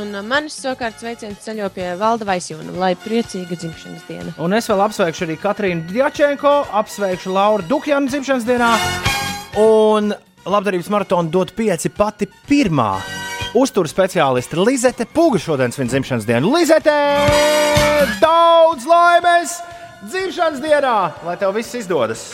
Un 0.00 0.14
uh, 0.14 0.22
manis 0.24 0.54
savukārt 0.62 0.98
sveiciens 1.02 1.42
ceļo 1.44 1.68
pie 1.74 1.92
Valda 2.00 2.26
Vaisjūna, 2.28 2.74
lai 2.78 2.92
priecīga 2.98 3.58
dzimšanas 3.58 4.06
diena. 4.08 4.34
Un 4.42 4.54
es 4.58 4.70
vēl 4.70 4.82
apsveikšu 4.86 5.26
arī 5.26 5.38
Katrīnu 5.42 5.86
Djačenko, 5.90 6.54
apsveikšu 6.82 7.34
Lauru 7.34 7.66
Dukjanu 7.70 8.10
dzimšanas 8.10 8.46
dienā. 8.48 8.70
Un 9.62 10.12
labdarības 10.46 10.90
maratonu 10.94 11.30
dot 11.34 11.54
pieci 11.58 11.90
pati 11.90 12.30
pirmā 12.48 12.92
uzturu 13.54 13.88
speciāliste 13.90 14.58
Lizete 14.58 15.06
Puga 15.10 15.38
šodien 15.42 15.72
svin 15.74 15.88
dzimšanas 15.90 16.26
dienu. 16.26 16.52
Lizete! 16.54 16.94
Daudz 18.22 18.86
laimes! 18.86 19.56
Dzimšanas 20.06 20.62
dienā! 20.62 20.96
Lai 21.26 21.36
tev 21.40 21.54
viss 21.56 21.74
izdodas! 21.76 22.30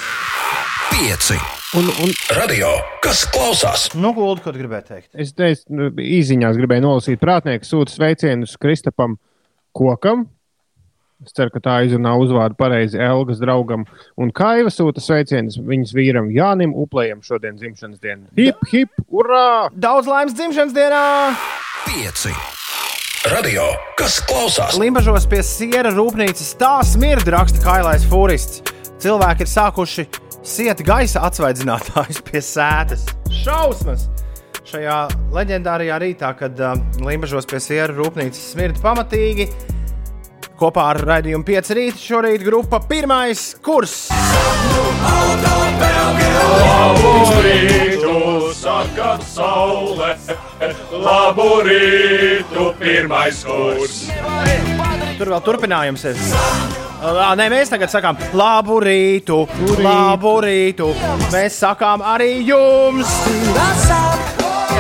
Pieci. 0.93 1.39
Un, 1.77 1.89
un 2.05 2.13
Radio, 2.39 2.69
kas 3.05 3.25
klausās? 3.35 3.89
Nu, 3.99 4.13
Gulda, 4.17 4.45
ko 4.45 4.53
tu 4.55 4.61
gribēji 4.63 4.87
teikt? 4.89 5.11
es 5.19 5.35
teicu, 5.37 5.91
īsiņās 6.01 6.57
gribēju 6.61 6.85
nolasīt 6.87 7.21
prātnieku 7.21 7.69
sūta 7.69 7.93
sveicienus 7.93 8.57
Kristapam 8.61 9.19
Kokam. 9.77 10.29
Es 11.25 11.33
ceru, 11.33 11.49
ka 11.55 11.63
tā 11.65 11.75
izrunā 11.87 12.11
uzvārdu 12.21 12.59
pareizi 12.59 12.99
Elgas 13.01 13.39
draugam. 13.41 13.87
Un 14.21 14.29
Kaiva 14.37 14.69
sūta 14.73 15.01
sveicienus 15.01 15.57
viņas 15.65 15.95
vīram 15.97 16.29
Jānim 16.35 16.75
Uplējam 16.77 17.23
šodien 17.25 17.57
dzimšanas 17.57 18.03
dienu. 18.03 18.29
Hip, 18.37 18.61
hip, 18.69 18.93
urā! 19.09 19.71
Daudz 19.73 20.11
laimes 20.13 20.37
dzimšanas 20.37 20.77
dienā! 20.77 21.01
Pieci. 21.87 22.35
Radio, 23.33 23.65
kas 23.97 24.19
klausās? 24.29 24.77
Limbažos 24.79 25.25
pie 25.31 25.41
siera 25.43 25.91
rūpnīcas 25.95 26.53
tā 26.61 26.75
smirda, 26.85 27.33
raksta 27.39 27.65
Kailais 27.65 28.05
Fūrists. 28.07 28.61
Cilvēki 29.01 29.47
ir 29.47 29.51
sākuši 29.51 30.05
siet 30.47 30.83
gaisa 30.87 31.25
atsvaidzinātājus 31.27 32.21
pie 32.29 32.45
sēdes. 32.45 33.09
Šausmas! 33.41 34.05
Šajā 34.67 35.01
leģendārajā 35.35 35.97
rītā, 36.03 36.33
kad 36.37 36.61
uh, 36.61 36.77
Limbažos 37.01 37.49
pie 37.49 37.61
siera 37.63 37.95
rūpnīcas 37.95 38.53
smirda 38.53 38.83
pamatīgi, 38.83 39.49
kopā 40.61 40.89
ar 40.93 41.01
raidījumu 41.11 41.45
5 41.47 41.73
rīta 41.77 42.01
šorīt 42.01 42.45
grupa 42.47 42.81
pirmais 42.89 43.43
kurs. 43.65 43.97
Laburītu 46.87 48.15
saka 48.57 49.17
saule, 49.27 50.11
laburītu 50.93 52.67
pirmais 52.81 53.43
kurs. 53.47 54.03
Tur 55.17 55.33
vēl 55.33 55.43
turpinājums 55.47 56.05
ir. 56.11 56.21
Ā, 57.07 57.33
Nē, 57.39 57.47
mēs 57.53 57.71
tagad 57.73 57.93
sakām, 57.93 58.19
labu 58.37 58.81
rītu, 58.85 59.43
labu 59.85 60.39
rītu. 60.45 60.91
Mēs 61.33 61.61
sakām 61.63 62.05
arī 62.05 62.33
jums. 62.49 63.13
Mēs 63.53 63.91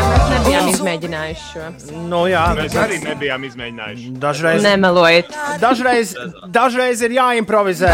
nebijām 0.01 0.69
izmēģinājuši 0.71 1.45
šo. 1.53 1.67
Nu, 2.11 2.23
jā, 2.31 2.43
Mēs 2.59 2.75
arī 2.79 2.99
nebijām 3.05 3.45
izmēģinājuši. 3.49 4.11
dažreiz, 4.23 4.63
Nemelojiet. 4.65 5.31
dažreiz, 5.61 6.15
dažreiz 6.53 7.03
ir 7.03 7.11
jāimprovizē. 7.17 7.91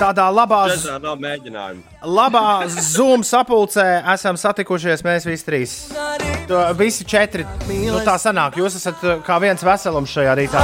Tādā 0.00 0.26
labā, 0.32 0.62
labā 2.02 2.46
Zoom 2.68 3.22
sapulcē 3.26 3.86
esam 4.14 4.36
satikušies 4.36 5.02
mēs 5.06 5.26
visi 5.28 5.44
trīs. 5.46 5.76
To, 6.48 6.62
visi 6.74 7.04
četri. 7.04 7.44
Nu, 7.68 8.00
tā 8.06 8.16
sanāk, 8.18 8.56
jūs 8.58 8.76
esat 8.80 9.02
uh, 9.04 9.20
kā 9.26 9.38
viens 9.40 9.62
veselums 9.62 10.10
šajā 10.10 10.34
rītā. 10.40 10.62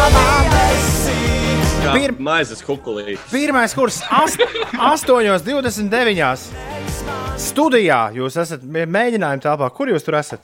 Pir- 1.94 2.18
maizes 2.18 2.60
kukulī. 2.66 3.16
Pirmais 3.30 3.72
kurs 3.74 4.02
ast- 4.10 4.42
8,29. 4.74 6.50
Studijā 7.38 8.00
jūs 8.18 8.36
esat 8.42 8.60
mē- 8.66 8.84
mēģinājuma 8.90 9.40
telpā. 9.40 9.70
Kur 9.72 9.86
jūs 9.88 10.04
tur 10.04 10.14
esat? 10.18 10.40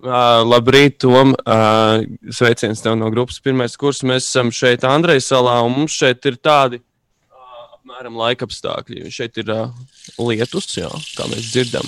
Uh, 0.00 0.40
labrīt, 0.48 0.96
Tom. 1.02 1.34
Uh, 1.44 2.06
sveiciens 2.32 2.80
tev 2.80 2.94
no 2.96 3.10
grupas 3.12 3.36
pirmais 3.44 3.74
kurs. 3.76 4.00
Mēs 4.06 4.30
esam 4.30 4.48
šeit 4.54 4.86
Andrejas 4.88 5.28
salā, 5.28 5.58
un 5.66 5.74
mums 5.76 5.92
šeit 5.92 6.24
ir 6.30 6.38
tādi 6.40 6.78
uh, 6.80 7.66
apmēram 7.76 8.16
laika 8.16 8.48
apstākļi. 8.48 9.10
Šeit 9.12 9.36
ir 9.42 9.52
uh, 9.52 9.74
lietus, 10.16 10.70
jā, 10.78 10.88
kā 11.18 11.28
mēs 11.28 11.50
dzirdam. 11.52 11.84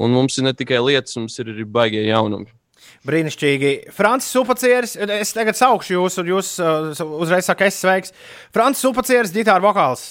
Un 0.00 0.16
mums 0.16 0.40
ir 0.40 0.48
ne 0.48 0.54
tikai 0.56 0.80
lietas, 0.80 1.18
mums 1.20 1.36
ir 1.42 1.52
arī 1.52 1.68
baigie 1.68 2.06
jaunumi. 2.06 2.48
Brīnišķīgi. 3.04 3.92
Francis 3.96 4.40
Upacieris, 4.40 4.96
es 5.20 5.36
tagad 5.36 5.60
saukšu 5.60 5.98
jūs, 5.98 6.18
un 6.24 6.32
jūs 6.32 6.56
uh, 6.64 6.90
uzreiz 7.20 7.52
sakat, 7.52 7.68
es 7.68 7.84
sveiks. 7.84 8.16
Francis 8.56 8.88
Upacieris, 8.88 9.36
ģitāra 9.36 9.60
vokāls. 9.64 10.08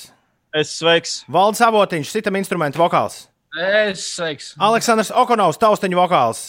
Es 0.53 0.77
sveiks. 0.77 1.23
Valds 1.29 1.61
Avotiņš, 1.65 2.15
citam 2.21 2.37
instrumentu 2.37 2.81
vokāls. 2.81 3.23
Es 3.57 4.05
sveiks. 4.13 4.53
Aleksandrs 4.61 5.09
Okonovs, 5.09 5.57
taustiņu 5.61 5.97
vokāls. 5.97 6.47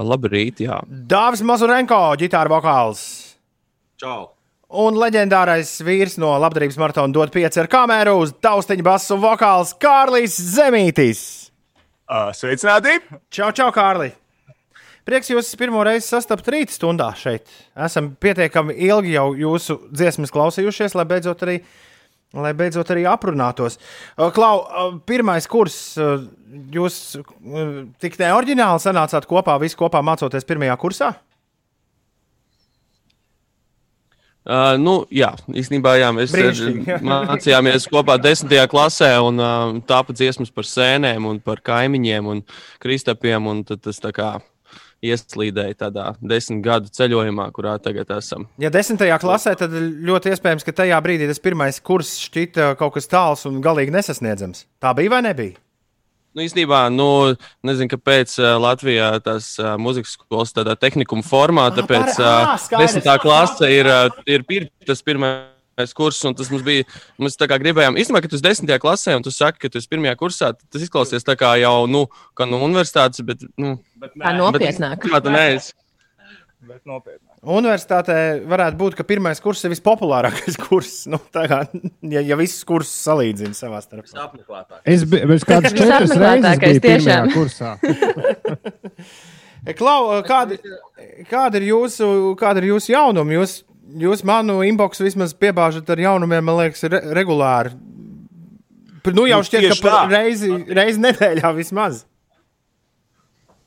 Labrīt, 0.00 0.62
jā. 0.64 0.78
Dāvis 0.88 1.42
Mazurenko, 1.44 2.00
ģitāra 2.20 2.48
vokāls. 2.52 3.02
Čau! 4.00 4.30
Un 4.72 4.96
leģendārais 4.96 5.68
vīrs 5.84 6.16
no 6.16 6.30
labdarības 6.40 6.78
maratona 6.80 7.12
dod 7.12 7.32
pieci 7.34 7.60
ar 7.60 7.68
kameru 7.68 8.14
uz 8.22 8.32
taustiņu 8.40 8.86
basu 8.86 9.18
vokāls 9.20 9.74
Kārlis 9.76 10.38
Zemītis. 10.54 11.20
Uh, 12.08 12.30
sveicināti! 12.32 12.96
Čau, 13.28 13.50
čau, 13.52 13.68
Kārli! 13.74 14.14
Prieks 15.04 15.28
jūs 15.32 15.50
pirmo 15.58 15.82
reizi 15.84 16.06
sastapt 16.06 16.46
rīta 16.54 16.72
stundā 16.72 17.10
šeit. 17.18 17.50
Esam 17.74 18.12
pietiekami 18.22 18.76
ilgi 18.86 19.16
jau 19.16 19.32
jūsu 19.34 19.76
dziesmas 19.90 20.32
klausījušies, 20.32 20.94
lai 20.96 21.04
beidzot 21.10 21.42
arī, 21.44 21.58
lai 22.36 22.52
beidzot 22.56 22.92
arī 22.94 23.04
aprunātos. 23.08 23.78
Uh, 24.16 24.30
Klau, 24.34 24.62
uh, 24.62 24.94
pirmais 25.08 25.48
kurs, 25.50 25.76
uh, 26.00 26.24
jūs 26.72 27.18
tik 28.02 28.16
neoriģināli 28.20 28.82
sanācāt 28.82 29.28
kopā, 29.30 29.58
visi 29.62 29.78
kopā 29.78 30.04
mācoties 30.04 30.48
pirmajā 30.48 30.78
kursā? 30.80 31.12
Uh, 34.42 34.74
nu, 34.74 35.04
jā, 35.14 35.28
īstenībā 35.54 35.92
jā, 36.00 36.08
mēs 36.16 36.32
eh, 36.34 36.96
mācījāmies 37.06 37.84
kopā 37.86 38.16
desmitajā 38.18 38.64
klasē, 38.72 39.12
un 39.22 39.38
uh, 39.38 39.76
tāpat 39.86 40.18
dziesmas 40.18 40.50
par 40.50 40.66
sēnēm, 40.66 41.28
un 41.30 41.38
par 41.38 41.62
kaimiņiem 41.62 42.30
un 42.32 42.40
kristapiem. 42.82 43.46
Un 43.46 43.62
tas 43.70 44.02
tā 44.02 44.10
kā 44.16 44.32
ieslīdēja 45.02 45.78
tādā 45.86 46.06
desmit 46.22 46.62
gadu 46.64 46.92
ceļojumā, 46.94 47.48
kurā 47.54 47.74
tagad 47.82 48.10
esam. 48.16 48.46
Ja 48.62 48.70
desmitajā 48.72 49.18
klasē, 49.22 49.56
tad 49.58 49.74
ļoti 49.74 50.32
iespējams, 50.32 50.64
ka 50.66 50.76
tajā 50.82 51.00
brīdī 51.04 51.28
tas 51.30 51.42
pirmais 51.42 51.82
kurs 51.82 52.14
šķita 52.28 52.72
kaut 52.80 52.96
kas 52.96 53.10
tāls 53.10 53.44
un 53.50 53.60
galīgi 53.64 53.94
nesasniedzams. 53.94 54.66
Tā 54.82 54.94
bija 54.98 55.16
vai 55.16 55.22
nebija? 55.26 55.58
Nu, 56.32 56.40
īstenībā, 56.46 56.86
nu, 56.88 57.34
nezinu, 57.66 57.90
kāpēc 57.92 58.38
uh, 58.40 58.54
Latvijā 58.62 59.10
tās 59.20 59.50
uh, 59.60 59.74
muzikas 59.76 60.14
skolas 60.16 60.54
tādā 60.56 60.78
tehnikuma 60.80 61.24
formā, 61.26 61.66
tāpēc 61.76 62.14
par- 62.16 62.24
ā, 62.24 62.54
uh, 62.56 62.78
desmitā 62.80 63.18
klase 63.20 63.68
ir, 63.68 63.90
ir 64.24 64.46
pir, 64.48 64.70
tas 64.88 65.04
pirmais 65.04 65.50
kurs, 65.96 66.20
un 66.28 66.36
tas 66.38 66.50
mums 66.52 66.64
bija, 66.66 66.84
mēs 67.22 67.38
tā 67.40 67.48
kā 67.50 67.58
gribējām, 67.62 67.96
īstenībā, 68.00 68.22
ka 68.24 68.28
tu 68.32 68.36
esi 68.38 68.44
desmitajā 68.46 68.80
klasē, 68.82 69.16
un 69.18 69.24
tu 69.24 69.32
saki, 69.34 69.64
ka 69.64 69.72
tu 69.72 69.80
esi 69.80 69.88
pirmajā 69.92 70.16
kursā, 70.20 70.52
tas 70.54 70.84
izklausies 70.84 71.24
tā 71.24 71.36
kā 71.40 71.54
jau, 71.62 71.86
nu, 71.90 72.06
kā 72.38 72.48
no 72.48 72.60
universitātes, 72.66 73.24
bet, 73.26 73.44
nu, 73.60 73.78
Tā 74.02 74.34
nopietnāk. 74.36 75.02
kā 75.08 75.22
tu 75.24 75.32
neesi. 75.32 75.72
Bet 76.62 76.84
nopietni. 76.86 77.26
Universitātē 77.42 78.16
varētu 78.46 78.78
būt, 78.78 78.94
ka 78.94 79.02
pirmais 79.02 79.40
kurs 79.42 79.64
ir 79.66 79.72
vispopulārākais 79.72 80.54
kurs. 80.62 80.92
Nu, 81.10 81.18
tā 81.34 81.48
kā, 81.50 81.56
ja, 82.06 82.20
ja 82.22 82.36
visus 82.38 82.62
kursus 82.62 83.00
salīdzina 83.02 83.56
savā 83.58 83.80
starpā. 83.82 84.68
Es 84.86 85.02
biju 85.02 85.26
bez 85.32 85.42
kādas 85.48 85.74
četras 85.74 86.14
reizes 86.14 86.62
biju 86.62 86.84
pirmajā 86.86 87.24
kursā. 87.34 87.72
Klau, 89.78 90.22
kāda, 90.26 90.56
kāda, 91.30 91.58
ir 91.58 91.68
jūsu, 91.72 92.06
kāda 92.38 92.62
ir 92.62 92.72
jūsu 92.72 92.94
jaunuma? 92.94 93.36
Jūs, 93.40 93.60
jūs 94.00 94.22
manu 94.26 94.60
inboxu 94.66 95.04
vismaz 95.06 95.34
piebāžat 95.36 95.88
ar 95.92 96.00
jaunumiem, 96.00 96.44
man 96.44 96.58
liekas, 96.60 96.84
re, 96.90 97.02
regulāri. 97.16 97.74
Nu, 99.02 99.26
jau 99.26 99.40
Nu, 99.42 99.46
šķiet, 99.46 99.80
ka 99.82 100.04
reizi, 100.10 100.50
reizi 100.70 101.02
nedēļā 101.02 101.50
vismaz. 101.56 102.04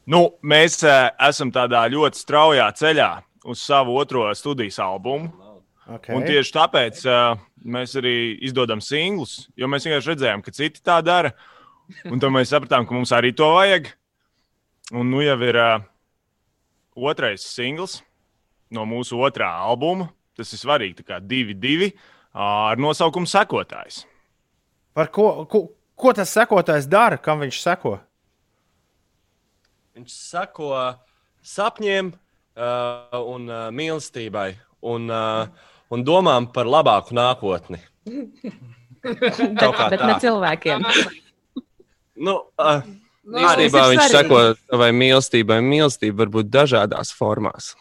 Nu, 0.08 0.38
mēs 0.46 0.80
uh, 0.86 1.10
esam 1.28 1.52
tādā 1.52 1.82
ļoti 1.92 2.22
straujā 2.22 2.70
ceļā 2.78 3.10
uz 3.52 3.64
savu 3.66 3.98
otro 4.00 4.30
studijas 4.38 4.80
albumu. 4.80 5.34
Okay. 5.86 6.16
Un 6.18 6.24
tieši 6.26 6.54
tāpēc 6.56 7.04
uh, 7.10 7.42
mēs 7.62 7.98
arī 8.00 8.16
izdodam 8.48 8.82
singlus, 8.82 9.50
jo 9.58 9.68
mēs 9.70 9.86
vienkārši 9.86 10.14
redzējām, 10.14 10.46
ka 10.46 10.54
citi 10.56 10.82
tā 10.86 11.02
dara. 11.06 11.34
Un 12.10 12.22
tad 12.22 12.32
mēs 12.34 12.50
sapratām, 12.54 12.88
ka 12.88 12.96
mums 12.96 13.12
arī 13.14 13.36
to 13.38 13.52
vajag. 13.54 13.92
Un 14.96 15.12
nu 15.12 15.22
jau 15.26 15.36
ir 15.46 15.60
uh, 15.62 15.84
otrais 16.96 17.44
singls 17.46 18.00
no 18.74 18.86
mūsu 18.90 19.20
otrā 19.26 19.50
albuma. 19.66 20.10
Tas 20.36 20.52
ir 20.52 20.60
svarīgi, 20.60 21.00
tā 21.00 21.08
kā 21.08 21.22
divi, 21.24 21.56
divi 21.56 21.94
ar 22.36 22.80
nosaukumu 22.82 23.30
Sekotājs. 23.30 24.04
Par 24.96 25.12
ko, 25.12 25.46
ko, 25.52 25.62
ko 25.96 26.12
tas 26.16 26.32
sekotājs 26.32 26.88
dara, 26.92 27.20
kam 27.20 27.42
viņš 27.44 27.60
seko? 27.60 27.98
Viņš 29.96 30.12
sako 30.16 30.72
sapņiem 31.44 32.12
uh, 32.12 33.16
un 33.20 33.48
uh, 33.52 33.68
mīlestībai 33.76 34.50
un, 34.88 35.08
uh, 35.12 35.72
un 35.92 36.04
domām 36.08 36.48
par 36.56 36.68
labāku 36.68 37.16
nākotni. 37.16 37.82
Bet, 39.06 39.60
kā 39.62 39.86
bet 39.94 40.02
ne 40.02 40.14
cilvēkiem. 40.18 40.82
Nu, 42.26 42.40
uh, 42.58 42.80
Nu, 43.26 43.42
ir 43.42 43.72
viņš 43.74 44.12
sako 44.14 44.40
savai 44.60 44.92
mīlestībai. 44.94 45.58
Mīlestība 45.66 46.24
var 46.24 46.32
būt 46.36 46.50
dažādās 46.54 47.10
formās. 47.16 47.72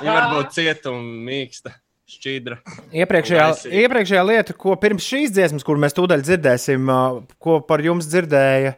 Viņa 0.00 0.12
var 0.16 0.28
būt 0.34 0.52
cieta 0.56 0.92
un 0.92 1.06
mīksta, 1.26 1.72
šķidra. 2.10 2.60
Iepriekšējā, 3.02 3.48
iepriekšējā 3.84 4.22
lieta, 4.26 4.56
ko 4.58 4.76
pirms 4.80 5.06
šīs 5.06 5.34
dziesmas, 5.34 5.66
kur 5.66 5.80
mēs 5.80 5.96
tūdaļ 5.98 6.24
dzirdēsim, 6.26 6.94
ko 7.42 7.60
par 7.66 7.84
jums 7.84 8.08
dzirdēja 8.10 8.76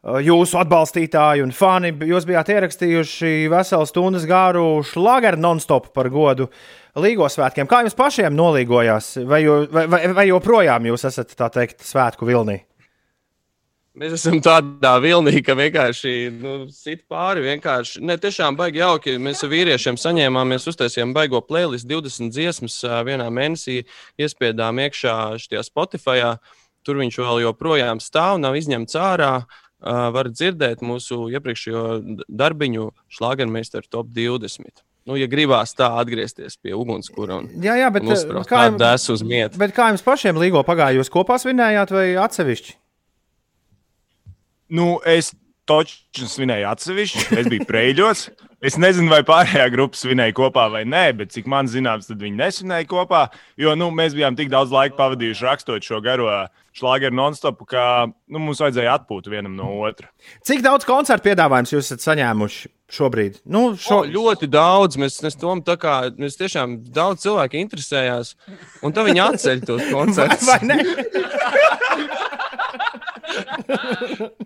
jūsu 0.00 0.56
atbalstītāji 0.62 1.44
un 1.44 1.50
fani. 1.52 1.92
Jūs 2.08 2.24
bijāt 2.28 2.52
ierakstījuši 2.54 3.50
veselu 3.52 3.88
stundas 3.88 4.24
garu 4.28 4.80
šlāgeru 4.86 5.40
non-stop 5.40 5.90
par 5.96 6.08
godu 6.12 6.48
Līgo 7.00 7.28
svētkiem. 7.30 7.68
Kā 7.70 7.84
jums 7.84 7.94
pašiem 7.94 8.34
nolīgojās? 8.34 9.12
Vai, 9.28 9.44
vai, 9.46 9.84
vai, 9.92 10.00
vai 10.16 10.26
joprojām 10.26 10.88
jūs 10.90 11.06
esat 11.06 11.36
tā 11.38 11.50
teikt 11.54 11.84
svētku 11.86 12.26
vilnī? 12.26 12.62
Mēs 13.98 14.12
esam 14.14 14.38
tādā 14.38 14.92
vilnī, 15.02 15.40
ka 15.42 15.56
vienkārši 15.58 16.12
nu, 16.38 16.52
sit 16.70 17.02
pāri. 17.10 17.42
Vienkārši. 17.42 18.02
Ne, 18.06 18.14
tiešām 18.22 18.54
baigi 18.58 18.78
jauki. 18.78 19.16
Mēs 19.18 19.42
ar 19.42 19.50
vīriešiem 19.50 19.98
saņēmāmies, 19.98 20.68
uztaisījām 20.70 21.10
baigo 21.16 21.40
playlist, 21.42 21.88
20 21.90 22.30
dziesmas 22.30 22.76
vienā 23.08 23.26
mēnesī, 23.34 23.80
iespiedām 24.20 24.78
iekšā 24.86 25.16
šajā 25.42 25.64
Spotify. 25.66 26.36
Tur 26.86 27.00
viņš 27.02 27.18
vēl 27.18 27.42
joprojām 27.48 27.98
stāv, 28.00 28.38
nav 28.40 28.54
izņemts 28.60 28.94
ārā. 28.96 29.32
Ā, 29.80 29.96
Var 30.14 30.28
dzirdēt 30.28 30.84
mūsu 30.84 31.26
iepriekšējo 31.34 31.82
darbiņu 32.28 32.86
šlāgermeistaru 33.16 33.88
top 33.90 34.10
20. 34.14 34.84
Nu, 35.08 35.16
ja 35.16 35.26
gribās 35.32 35.72
tā 35.74 35.88
atgriezties 35.98 36.58
pie 36.60 36.76
ugunskura 36.76 37.40
un, 37.40 37.48
Jā, 37.64 37.74
jā, 37.80 37.88
bet, 37.90 38.04
un 38.04 38.12
uzsprāst 38.14 38.50
kā 38.52 38.66
jums- 38.68 38.76
uz. 38.76 39.24
Bet 39.58 39.72
kā 39.74 39.88
jums 39.90 40.04
pašiem 40.04 40.38
Līgo 40.38 40.62
pagāja? 40.68 41.00
Jūs 41.00 41.10
kopā 41.10 41.40
svinējāt 41.40 41.90
vai 41.96 42.06
atsevišķi? 42.20 42.76
Nu, 44.70 44.94
es 45.06 45.32
toču 45.70 46.26
svinēju 46.30 46.68
atsevišķi, 46.70 47.26
es 47.40 47.50
biju 47.50 47.66
preļos. 47.68 48.28
Es 48.60 48.74
nezinu, 48.76 49.08
vai 49.08 49.22
pārējā 49.24 49.70
grupa 49.72 49.96
svinēja 49.96 50.34
kopā 50.36 50.66
vai 50.68 50.82
nē, 50.84 51.16
bet 51.16 51.30
cik 51.32 51.46
man 51.48 51.68
zināms, 51.70 52.10
tad 52.10 52.20
viņi 52.20 52.36
nesvinēja 52.36 52.84
kopā. 52.90 53.22
Jo 53.60 53.72
nu, 53.78 53.88
mēs 53.94 54.12
bijām 54.16 54.36
tik 54.36 54.50
daudz 54.52 54.74
laika 54.74 54.98
pavadījuši 54.98 55.46
rakstot 55.46 55.86
šo 55.86 56.02
garo 56.04 56.28
šlāgeru 56.76 57.16
non-stopu, 57.16 57.64
ka 57.70 57.84
nu, 58.10 58.36
mums 58.36 58.60
vajadzēja 58.60 58.98
atpūt 58.98 59.30
vienam 59.32 59.56
no 59.56 59.70
otra. 59.86 60.10
Cik 60.44 60.60
daudz 60.66 60.84
koncertu 60.88 61.30
piedāvājums 61.30 61.72
jūs 61.72 61.88
esat 61.88 62.04
saņēmuši 62.04 62.68
šobrīd? 62.92 63.40
Nu, 63.48 63.72
Šo... 63.80 64.02
O, 64.02 64.04
ļoti 64.12 64.50
daudz. 64.52 65.00
Mēs, 65.00 65.22
mēs, 65.24 65.40
tom, 65.40 65.64
tā 65.64 65.80
kā, 65.80 65.96
mēs 66.20 66.36
tiešām 66.42 66.82
daudz 66.92 67.24
cilvēku 67.24 67.56
interesējās. 67.64 68.36
Un 68.84 68.92
tad 68.92 69.08
viņi 69.08 69.24
atceļ 69.24 69.64
tos 69.72 69.88
koncertus. 69.96 70.44
Vai 70.44 70.60
ne? 70.68 70.76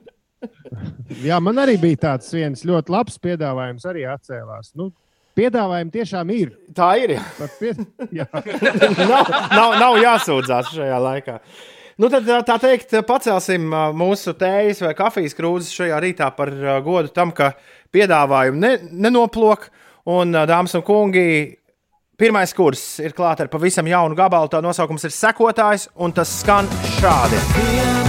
Jā, 1.22 1.38
man 1.42 1.60
arī 1.62 1.76
bija 1.80 2.00
tāds 2.08 2.32
viens 2.34 2.64
ļoti 2.66 2.92
labs 2.94 3.20
piedāvājums, 3.22 3.86
arī 3.88 4.06
atcēlās. 4.10 4.72
Nu, 4.78 4.90
piedāvājumi 5.38 5.94
tiešām 5.94 6.32
ir. 6.34 6.52
Tā 6.74 6.90
ir. 7.02 7.16
Pie... 7.60 7.74
Jā. 8.18 8.26
nav, 9.12 9.30
nav, 9.54 9.78
nav 9.80 9.98
jāsūdzās 10.02 10.74
šajā 10.74 11.00
laikā. 11.06 11.38
Nu, 12.00 12.10
tad, 12.10 12.26
tā 12.26 12.56
teikt, 12.58 12.96
pacelsim 13.06 13.68
mūsu 13.94 14.34
tējas 14.38 14.82
vai 14.82 14.94
kafijas 14.98 15.36
krūzes 15.38 15.74
šajā 15.76 16.00
rītā 16.02 16.30
par 16.34 16.50
godu 16.82 17.12
tam, 17.14 17.30
ka 17.30 17.52
piedāvājumi 17.94 18.64
ne, 18.64 18.72
nenoplok. 19.06 19.68
Un, 20.10 20.34
dāmas 20.34 20.74
un 20.76 20.82
kungi, 20.84 21.54
pirmais 22.20 22.52
kurs 22.56 22.82
ir 23.00 23.14
klāts 23.16 23.46
ar 23.46 23.52
pavisam 23.52 23.88
jaunu 23.88 24.18
gabalu. 24.18 24.50
Tā 24.52 24.60
nosaukums 24.64 25.06
ir 25.06 25.14
sekotājs, 25.14 25.88
un 25.94 26.12
tas 26.12 26.40
skan 26.42 26.68
šādi. 26.98 27.44
Vienmēr 27.54 28.03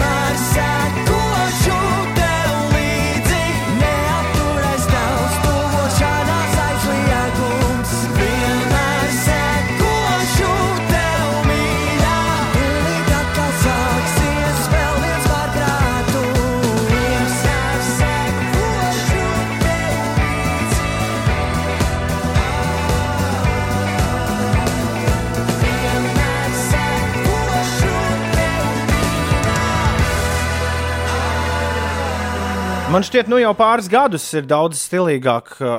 Man 32.96 33.04
šķiet, 33.04 33.28
nu 33.28 33.36
jau 33.36 33.50
pāris 33.60 33.90
gadus 33.92 34.24
ir 34.40 34.46
daudz 34.48 34.80
stilīgāk 34.80 35.50
uh, 35.60 35.72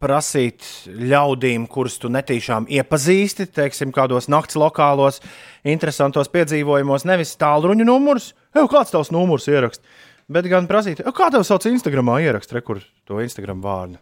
prasīt 0.00 0.64
ļaudīm, 0.88 1.66
kurus 1.68 1.98
tu 2.00 2.08
netīšām 2.08 2.70
iepazīsti, 2.72 3.50
teiksim, 3.52 3.92
kādos 3.92 4.30
nakts 4.32 4.56
lokālos, 4.56 5.20
interesantos 5.60 6.32
piedzīvojumos, 6.32 7.04
nevis 7.04 7.34
tālruņa 7.36 7.84
numurus, 7.84 8.30
jau 8.56 8.64
kāds 8.72 8.94
tavs 8.94 9.12
numurs 9.12 9.50
ierakst, 9.52 9.84
bet 10.32 10.48
gan 10.48 10.64
prasīt, 10.64 11.04
"Ej, 11.04 11.12
kā 11.12 11.28
tev 11.28 11.44
sauc 11.44 11.68
Instagramā, 11.68 12.16
ierakst 12.24 12.56
rekur 12.56 12.80
to 13.04 13.20
Instagram 13.20 13.60
vārdu. 13.60 14.00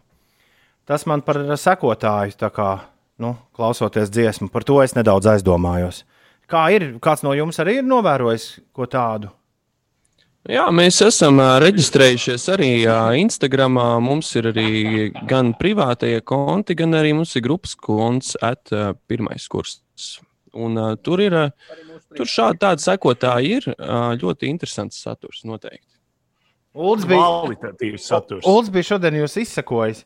Tas 0.87 1.05
man 1.05 1.19
par 1.21 1.35
sekotāju, 1.35 2.39
tā 2.39 2.49
kā, 2.49 2.79
nu, 3.19 3.35
klausoties 3.51 4.07
dziesmu, 4.09 4.49
par 4.49 4.63
to 4.63 4.81
es 4.81 4.93
nedaudz 4.93 5.25
aizdomājos. 5.35 6.05
Kā 6.47 6.71
ir, 6.71 6.93
kāds 6.99 7.23
no 7.23 7.33
jums 7.33 7.59
arī 7.59 7.79
ir 7.79 7.83
novērojis 7.83 8.61
ko 8.71 8.85
tādu? 8.85 9.31
Jā, 10.51 10.65
mēs 10.75 10.97
esam 11.05 11.37
reģistrējušies 11.63 12.49
arī 12.51 12.71
Instagram. 13.21 13.77
Mums 14.03 14.33
ir 14.35 14.49
arī 14.51 14.67
gan 15.29 15.53
privātie 15.55 16.17
konti, 16.19 16.75
gan 16.75 16.97
arī 16.99 17.13
mums 17.15 17.31
ir 17.39 17.45
grupas 17.45 17.77
konts, 17.79 18.33
at 18.43 18.73
pirmais 19.07 19.47
kurs. 19.47 19.79
Un, 20.53 20.75
uh, 20.77 20.93
tur 21.01 21.21
ir 21.23 21.33
tur 22.13 22.29
šādi 22.29 22.59
tādi 22.61 22.83
sekotāji 22.83 23.55
ir 23.57 23.67
ā, 23.73 24.13
ļoti 24.19 24.49
interesants 24.51 24.99
saturs 25.01 25.41
noteikti. 25.49 25.87
Ulds 26.73 27.07
bija, 27.09 27.21
Kvalitatīvs 27.21 28.09
saturs. 28.09 28.45
Ulds 28.49 28.69
bija 28.73 28.91
šodien 28.91 29.17
jūs 29.21 29.37
izsakojis. 29.41 30.03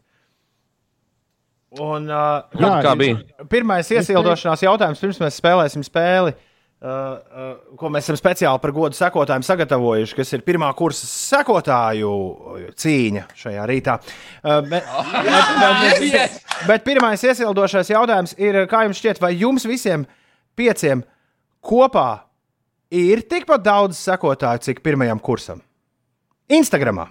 Un, 1.81 2.07
uh, 2.07 2.45
Jā, 2.55 2.77
kā 2.85 2.93
bija? 2.99 3.19
Pirmais 3.51 3.89
iesildošanās 3.91 4.63
jautājums, 4.63 5.01
pirms 5.03 5.19
mēs 5.23 5.41
spēlēsim 5.41 5.83
spēli, 5.83 6.31
uh, 6.31 6.56
uh, 6.83 7.57
ko 7.79 7.89
mēs 7.93 8.05
esam 8.07 8.17
speciāli 8.19 8.61
par 8.61 8.73
godu 8.75 8.97
sekotājiem 8.97 9.45
sagatavojuši, 9.47 10.17
kas 10.19 10.33
ir 10.37 10.45
pirmā 10.45 10.69
kursa 10.77 11.07
sekotāju 11.09 12.11
cīņa 12.77 13.25
šajā 13.37 13.67
rītā. 13.69 13.97
Uh, 14.43 14.61
bet, 14.71 14.89
bet, 15.13 15.53
bet, 15.63 16.07
bet, 16.13 16.39
bet 16.69 16.87
pirmais 16.87 17.23
iesildošais 17.25 17.93
jautājums 17.93 18.35
ir, 18.37 18.63
kā 18.69 18.85
jums 18.87 19.01
šķiet, 19.01 19.21
vai 19.23 19.33
jums 19.37 19.65
visiem 19.69 20.05
pieciem 20.57 21.05
kopā 21.65 22.09
ir 22.93 23.25
tikpat 23.29 23.65
daudz 23.65 23.99
sekotāju, 23.99 24.67
cik 24.69 24.83
pirmajam 24.85 25.21
kursam? 25.23 25.63
Instagramā. 26.47 27.09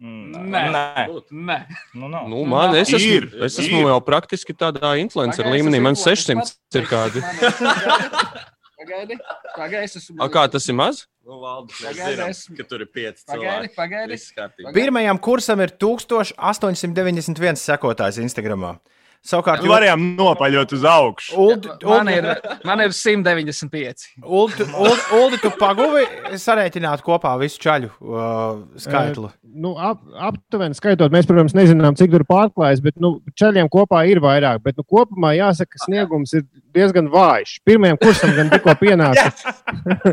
Nē, 0.00 0.62
nē. 0.72 1.56
Nu, 1.92 2.08
nav. 2.08 2.24
Nu, 2.32 2.40
man, 2.48 2.72
es, 2.78 2.88
esmu, 2.88 3.10
Ir, 3.18 3.26
es 3.44 3.58
esmu 3.60 3.82
ir. 3.82 3.90
jau 3.90 3.98
praktiski 4.00 4.56
tādā 4.56 4.94
influencer 5.02 5.44
līmenī. 5.44 5.76
Man 5.84 5.98
esmu 5.98 6.16
600 6.16 6.80
ir 6.80 6.88
kādi. 6.88 7.20
Pagaidi, 8.80 9.16
pagaidi, 9.56 9.84
es 9.90 9.96
esmu. 10.00 10.16
A, 10.24 10.28
kā 10.32 10.46
tas 10.50 10.64
ir 10.70 10.76
maz? 10.78 11.02
Nu, 11.26 11.36
Valdi, 11.42 11.74
mēs 11.76 11.82
Pagaidi, 11.90 12.14
zinām, 12.16 12.30
esmu- 12.32 12.56
ka 12.56 12.64
tur 12.70 12.80
ir 12.80 12.88
pieci 12.88 13.24
Pagaidi, 13.28 13.68
cilvēki. 13.68 13.74
pagaidi. 13.76 14.16
Kārtībā. 14.38 14.72
Pirmajam 14.72 15.18
kursam 15.20 15.60
ir 15.60 15.70
1891 15.84 17.60
sekotājs 17.60 18.18
Instagramā. 18.24 18.78
Savukārt, 19.20 19.60
Nu, 19.60 19.68
varējām 19.68 20.04
nopaļot 20.16 20.70
uz 20.78 20.84
augšu. 20.88 21.34
Uld, 21.36 21.66
Man 21.84 22.08
ir, 22.08 22.24
man 22.64 22.80
ir 22.80 22.94
195. 22.96 24.06
Uldi, 24.24 24.64
Uldi, 24.64 25.02
Uldi, 25.18 25.40
tu 25.42 25.50
paguvi 25.60 26.06
sarēķināt 26.40 27.02
kopā 27.04 27.34
visu 27.42 27.60
čaļu 27.60 27.90
uh, 28.00 28.62
skaitli. 28.80 29.28
Nu, 29.60 29.74
ap, 29.76 30.00
aptuveni 30.30 30.78
skaitot, 30.78 31.12
mēs, 31.12 31.28
protams, 31.28 31.52
nezinām, 31.58 31.98
cik 32.00 32.14
tur 32.14 32.24
pārklājas, 32.28 32.80
bet 32.84 32.96
nu, 33.02 33.18
ceļiem 33.36 33.68
kopā 33.72 34.06
ir 34.08 34.22
vairāk. 34.24 34.62
Bet 34.64 34.80
nu, 34.80 34.86
kopumā 34.88 35.34
jāsaka, 35.36 35.76
ka 35.76 35.84
sniegums 35.84 36.32
ir 36.38 36.46
diezgan 36.72 37.10
vājš. 37.12 37.58
Pirmajam 37.68 38.00
kursam 38.00 38.32
gan 38.38 38.48
tikko 38.54 38.72
pienāca, 38.80 39.52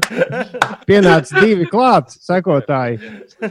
pienāca 0.90 1.46
divi 1.46 1.70
klāts 1.72 2.20
sekotāji. 2.28 3.00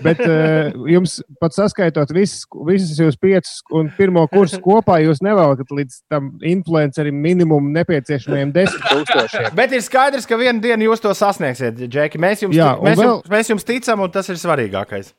Bet 0.05 0.21
uh, 0.27 0.77
jums 0.91 1.23
pat 1.41 1.57
saskaitot 1.57 2.13
visas, 2.13 2.45
visas 2.69 3.01
jūs 3.01 3.17
piecas 3.17 3.61
un 3.73 3.89
pirmo 3.97 4.27
kursu 4.29 4.61
kopā, 4.61 5.01
jūs 5.07 5.25
nevelkat 5.47 5.75
līdz 5.79 5.99
tam 6.11 6.33
influencerim 6.45 7.21
minimumu 7.23 7.71
nepieciešamajiem 7.77 8.55
desmit 8.55 8.89
tūkstošiem. 8.91 9.53
Bet 9.57 9.77
ir 9.77 9.85
skaidrs, 9.85 10.27
ka 10.29 10.39
vienā 10.41 10.63
dienā 10.63 10.89
jūs 10.89 11.05
to 11.05 11.13
sasniegsiet, 11.17 11.79
Džeki. 11.87 12.21
Mēs 12.23 12.43
jums, 12.45 12.57
Jā, 12.57 12.75
mēs, 12.83 12.99
vēl- 12.99 13.13
jums, 13.13 13.31
mēs 13.31 13.53
jums 13.55 13.65
ticam, 13.65 14.03
un 14.03 14.11
tas 14.11 14.29
ir 14.29 14.41
svarīgākais. 14.41 15.15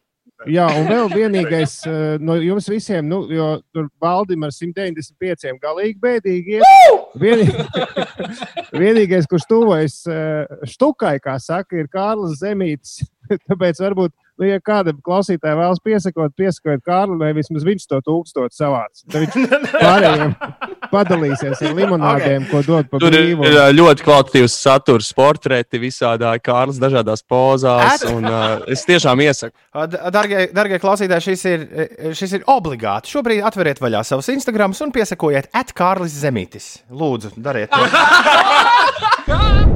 Jā, 0.45 0.68
un 0.70 0.86
vēl 0.86 1.08
vienīgais 1.10 1.80
eh, 1.90 2.18
no 2.22 2.36
jums 2.38 2.68
visiem, 2.70 3.08
nu, 3.10 3.24
jo 3.34 3.48
tur 3.74 3.88
Valdim 3.99 4.44
ar 4.45 4.52
195 4.54 5.58
galīgi 5.64 5.98
bēdīgi 6.04 6.60
iet. 6.60 7.08
Vienī... 7.18 7.48
vienīgais, 8.84 9.26
kurš 9.26 9.48
tuvojas 9.49 9.95
eh, 10.06 10.45
štukai, 10.70 11.16
kā 11.24 11.40
saka, 11.41 11.80
ir 11.82 11.90
Kārlis 11.90 12.38
Zemītis. 12.44 12.99
Tāpēc 13.49 13.84
varbūt 13.84 14.14
nu, 14.38 14.45
ja 14.48 14.60
kādam 14.62 14.99
klausītājam 15.04 15.60
vēlas 15.60 15.82
piesakot, 15.84 16.34
piesakot 16.38 16.84
Kārlim, 16.86 17.20
vai 17.22 17.32
vismaz 17.36 17.66
viņš 17.66 17.88
to 17.90 17.99
tūkstotu 18.06 18.54
savāds. 18.54 19.04
Tad 19.10 19.26
viņš 19.26 19.62
pārējiem 19.84 20.36
padalīsies 20.91 21.64
ar 21.66 21.76
limonādēm, 21.78 22.48
ko 22.52 22.62
dod 22.66 22.90
pa 22.91 23.02
Tur 23.02 23.12
ir 23.12 23.26
brīvu. 23.26 23.48
ir, 23.49 23.58
ā, 23.60 23.68
ļoti 23.76 24.06
kvalitatīvs 24.06 24.58
saturs, 24.62 25.10
portreti, 25.18 25.82
visādā 25.82 26.32
Kārlis 26.44 26.80
dažādās 26.82 27.26
pozās. 27.28 28.06
Un, 28.12 28.28
uh, 28.30 28.68
es 28.72 28.86
tiešām 28.88 29.22
iesaku. 29.26 29.58
Darbie, 30.14 30.48
darbie 30.56 30.80
klausītāji, 30.84 31.28
šis 31.32 31.45
ir, 31.52 31.68
šis 32.18 32.38
ir 32.40 32.48
obligāti. 32.52 33.12
Šobrīd 33.12 33.44
atveriet 33.48 33.82
vaļā 33.84 34.04
savus 34.08 34.30
Instagram 34.34 34.76
un 34.86 34.94
piesakojiet 34.95 35.49
atkārlis 35.58 36.16
zemītis. 36.22 36.70
Lūdzu, 36.94 37.34
dariet 37.41 37.74
to. 37.74 37.82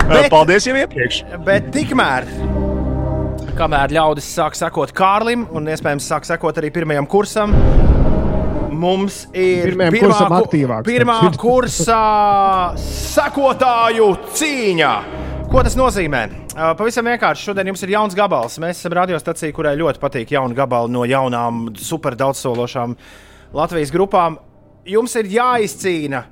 Bet, 0.07 0.29
Paldies 0.33 0.67
jau 0.69 0.77
iepriekš. 0.77 1.23
Bet 1.47 1.71
tikmēr, 1.75 2.27
kamēr 3.57 3.91
ļaudis 3.95 4.27
sāk 4.35 4.55
sekot 4.57 4.91
Kārlim, 4.95 5.45
un 5.55 5.67
iespējams 5.71 6.07
sāk 6.11 6.27
sekot 6.27 6.57
arī 6.61 6.69
pirmajam 6.73 7.07
kursam, 7.09 7.53
mums 8.71 9.25
ir 9.33 9.71
Pirmajam 9.71 9.93
pirmā 9.95 10.07
kursam 10.09 10.31
ku- 10.31 10.37
aktīvāks, 10.45 10.87
Pirmā 10.87 11.17
citu. 11.25 11.41
kursa 11.45 12.01
sekotāju 12.81 14.07
cīņa. 14.37 14.91
Ko 15.51 15.63
tas 15.67 15.75
nozīmē? 15.75 16.21
Pavisam 16.79 17.07
vienkārši. 17.11 17.49
Šodien 17.49 17.67
jums 17.71 17.81
ir 17.83 17.91
jauns 17.97 18.15
gabals. 18.15 18.55
Mēs 18.63 18.79
esam 18.79 18.95
radiostacija, 18.95 19.51
kurai 19.55 19.73
ļoti 19.79 19.99
patīk 19.99 20.31
jauni 20.31 20.55
gabali 20.55 20.91
no 20.95 21.03
jaunām, 21.07 21.65
super 21.79 22.15
daudzsološām 22.19 22.95
Latvijas 23.55 23.91
grupām. 23.91 24.37
Jums 24.87 25.13
ir 25.19 25.27
jāizcīna 25.35 26.23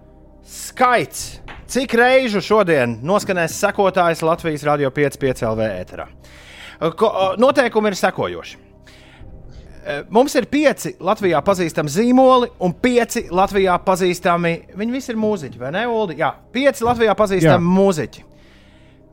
skaits, 0.49 1.25
cik 1.69 1.91
reižu 1.99 2.39
šodien 2.41 2.95
noskanēs 3.05 3.59
sekotājs 3.59 4.23
Latvijas 4.25 4.63
radio 4.65 4.89
5,5 4.95 5.43
LV 5.51 5.67
ēterā. 5.83 6.07
Ko- 6.79 7.35
Noteikumi 7.37 7.91
ir 7.91 7.97
sekojoši. 7.99 8.57
Uh, 8.59 10.03
Mums 10.11 10.35
ir 10.35 10.45
pieci 10.51 10.93
Latvijā 10.99 11.39
pazīstami 11.43 11.89
zīmoli 11.91 12.49
un 12.61 12.73
pieci 12.73 13.25
Latvijā 13.31 13.77
pazīstami. 13.85 14.51
Viņi 14.77 14.91
visi 14.93 15.11
ir 15.13 15.17
mūziķi, 15.19 15.59
vai 15.59 15.71
ne, 15.71 15.85
Ulu? 15.87 16.13
Jā, 16.19 16.33
pieci 16.53 16.83
Latvijā 16.85 17.15
pazīstami 17.17 17.63
Jā. 17.63 17.75
mūziķi. 17.79 18.25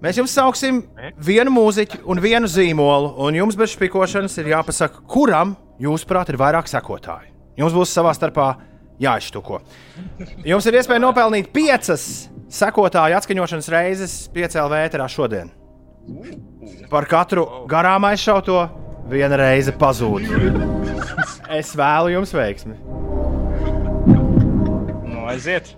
Mēs 0.02 0.18
jums 0.20 0.34
sauksim 0.36 0.82
vienu 1.24 1.50
mūziķu 1.54 2.02
un 2.04 2.20
vienu 2.20 2.50
zīmolu, 2.50 3.14
un 3.24 3.38
jums 3.38 3.56
bez 3.56 3.72
špikošanas 3.72 4.34
ir 4.42 4.50
jāpasaka, 4.52 5.00
kuram, 5.08 5.54
jūsuprāt, 5.80 6.28
ir 6.28 6.36
vairāk 6.36 6.68
sekotāju. 6.68 7.32
Jums 7.56 7.72
būs 7.72 7.94
savā 7.96 8.12
starpā 8.12 8.50
jāizštuko. 9.00 9.62
Jums 10.44 10.66
ir 10.68 10.76
iespēja 10.82 11.00
nopelnīt 11.00 11.48
piecas 11.54 12.26
sekotāju 12.52 13.16
atskaņošanas 13.16 13.70
reizes 13.72 14.18
5LV 14.34 14.82
ēterā 14.90 15.08
šodien. 15.08 15.48
Par 16.90 17.06
katru 17.10 17.44
garām 17.70 18.06
aizšauto 18.08 18.60
viena 19.10 19.38
reize 19.40 19.74
pazūd. 19.76 20.26
Es 21.56 21.72
vēlu 21.78 22.12
jums 22.14 22.34
veiksmi. 22.34 22.76
Nu, 25.06 25.24
aiziet. 25.30 25.72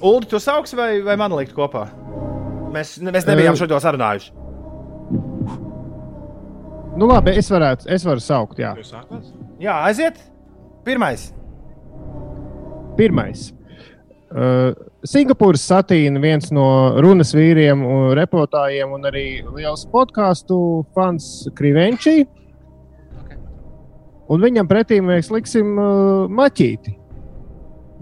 Ulu, 0.00 0.24
tu 0.28 0.40
sauks 0.40 0.74
vai, 0.76 0.92
vai 1.04 1.16
man 1.20 1.34
likt 1.36 1.52
kopā? 1.56 1.86
Mēs, 2.70 2.96
mēs 3.02 3.26
nebijām 3.28 3.58
šo 3.58 3.68
to 3.70 3.80
sarunājuši. 3.82 4.32
Nu, 7.00 7.06
labi, 7.06 7.34
es, 7.38 7.48
varētu, 7.52 7.88
es 7.92 8.04
varu 8.06 8.22
saukt, 8.22 8.58
jā. 8.60 8.72
Jā, 9.62 9.76
aiziet. 9.86 10.18
Pirmais. 10.86 11.28
Pirmais. 12.98 13.50
Uh, 14.30 14.72
Singapūras 15.00 15.62
satīna 15.64 16.20
viens 16.20 16.50
no 16.52 16.64
runas 17.00 17.30
vīriem, 17.32 17.80
un 17.88 18.10
reportājiem 18.18 18.90
un 18.92 19.08
arī 19.08 19.40
liels 19.56 19.86
podkāstu 19.88 20.58
fans 20.96 21.48
Krivenčī. 21.56 22.26
Un 24.30 24.44
viņam 24.44 24.68
pretī 24.70 25.00
mēs 25.02 25.30
liksim 25.32 25.72
uh, 25.80 26.28
maķīti. 26.28 26.92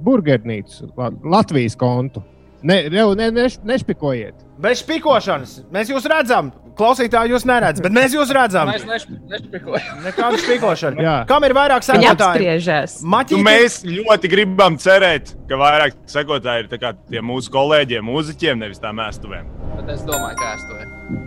Burgernīcu, 0.04 0.90
La- 0.98 1.12
Latvijas 1.38 1.78
kontu. 1.78 2.24
Ne, 2.62 2.89
ne, 2.90 3.05
ne, 3.14 3.30
ne, 3.30 3.47
nešpikojiet. 3.64 4.35
Bez 4.59 4.80
spīkošanas. 4.82 5.60
Mēs 5.74 5.93
jūs 5.93 6.06
redzam. 6.10 6.51
Klausītāji, 6.78 7.32
jūs 7.35 7.44
neredzat, 7.47 7.82
bet 7.82 7.94
mēs 7.94 8.12
jūs 8.14 8.30
redzam. 8.35 8.70
Mēs 8.70 9.06
nešpikojam. 9.30 10.01
Nekāda 10.05 10.39
spīkošana. 10.43 11.02
Jā. 11.02 11.14
Kam 11.30 11.47
ir 11.47 11.55
vairāk 11.59 11.86
sekotāju? 11.86 12.14
apspriežās. 12.14 13.01
Nu, 13.02 13.10
Maķīti, 13.16 13.43
mēs 13.47 13.80
ļoti 13.86 14.30
gribam 14.30 14.78
cerēt, 14.78 15.35
ka 15.51 15.59
vairāk 15.59 15.98
sekotāji 16.10 16.66
ir 16.66 16.70
tie 17.10 17.22
mūsu 17.22 17.51
kolēģiem, 17.55 18.06
mūziķiem, 18.06 18.62
nevis 18.62 18.82
tām 18.82 18.98
mēstuvēm. 19.02 19.51
Bet 19.80 19.94
es 19.97 20.06
domāju, 20.06 20.39
ka 20.39 20.55
es 20.55 20.66
to 20.70 20.78
esmu. 20.78 21.20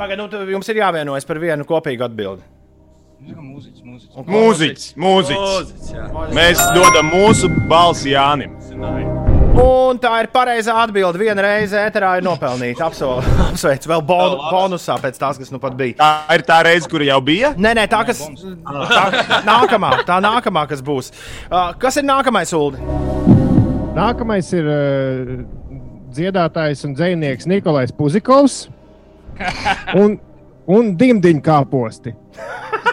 Pagaid, 0.00 0.20
nu, 0.20 0.28
jums 0.56 0.72
ir 0.72 0.80
jāvienojas 0.80 1.28
par 1.28 1.40
vienu 1.44 1.68
kopīgu 1.68 2.08
atbildi. 2.08 2.44
Mūziķis, 3.26 3.84
mūziķis. 3.84 4.26
Mūziķis, 4.32 4.90
mūziķis. 5.02 5.94
Mēs 6.36 6.60
dodam 6.76 7.12
mūsu 7.12 7.52
balsi 7.68 8.12
Jānim. 8.12 8.52
Un 9.56 10.00
tā 10.02 10.12
ir 10.20 10.28
pareizā 10.32 10.74
atbilde. 10.82 11.20
Viena 11.20 11.44
reize 11.46 11.78
ēterā 11.80 12.16
ir 12.18 12.24
nopelnīta. 12.26 12.88
Apsveicu 13.50 13.90
vēl 13.92 14.02
bon 14.06 14.36
bonusā 14.50 14.98
pēc 15.00 15.18
tās, 15.20 15.40
kas 15.40 15.52
nu 15.54 15.60
pat 15.62 15.76
bija. 15.78 15.96
Tā 16.00 16.36
ir 16.36 16.44
tā 16.48 16.58
reize, 16.66 16.88
kur 16.90 17.04
jau 17.06 17.18
bija. 17.24 17.54
Nē, 17.56 17.72
nē, 17.78 17.86
tā 17.90 18.02
kas 18.08 18.20
tā, 18.20 19.04
nākamā, 19.50 19.92
tā 20.08 20.20
nākamā, 20.24 20.66
kas 20.70 20.84
būs. 20.84 21.12
Uh, 21.48 21.70
kas 21.80 21.96
ir 22.00 22.06
nākamais, 22.08 22.52
Ulu? 22.56 22.82
Nākamais 23.96 24.52
ir 24.58 24.68
uh, 24.68 25.32
dziedātājs 26.12 26.84
un 26.88 26.96
dzinieks 26.98 27.48
Nikolais 27.48 27.94
Puzikovs 27.96 28.66
un, 30.02 30.18
un 30.68 30.94
dimdiņu 31.00 31.44
kāposti. 31.46 32.12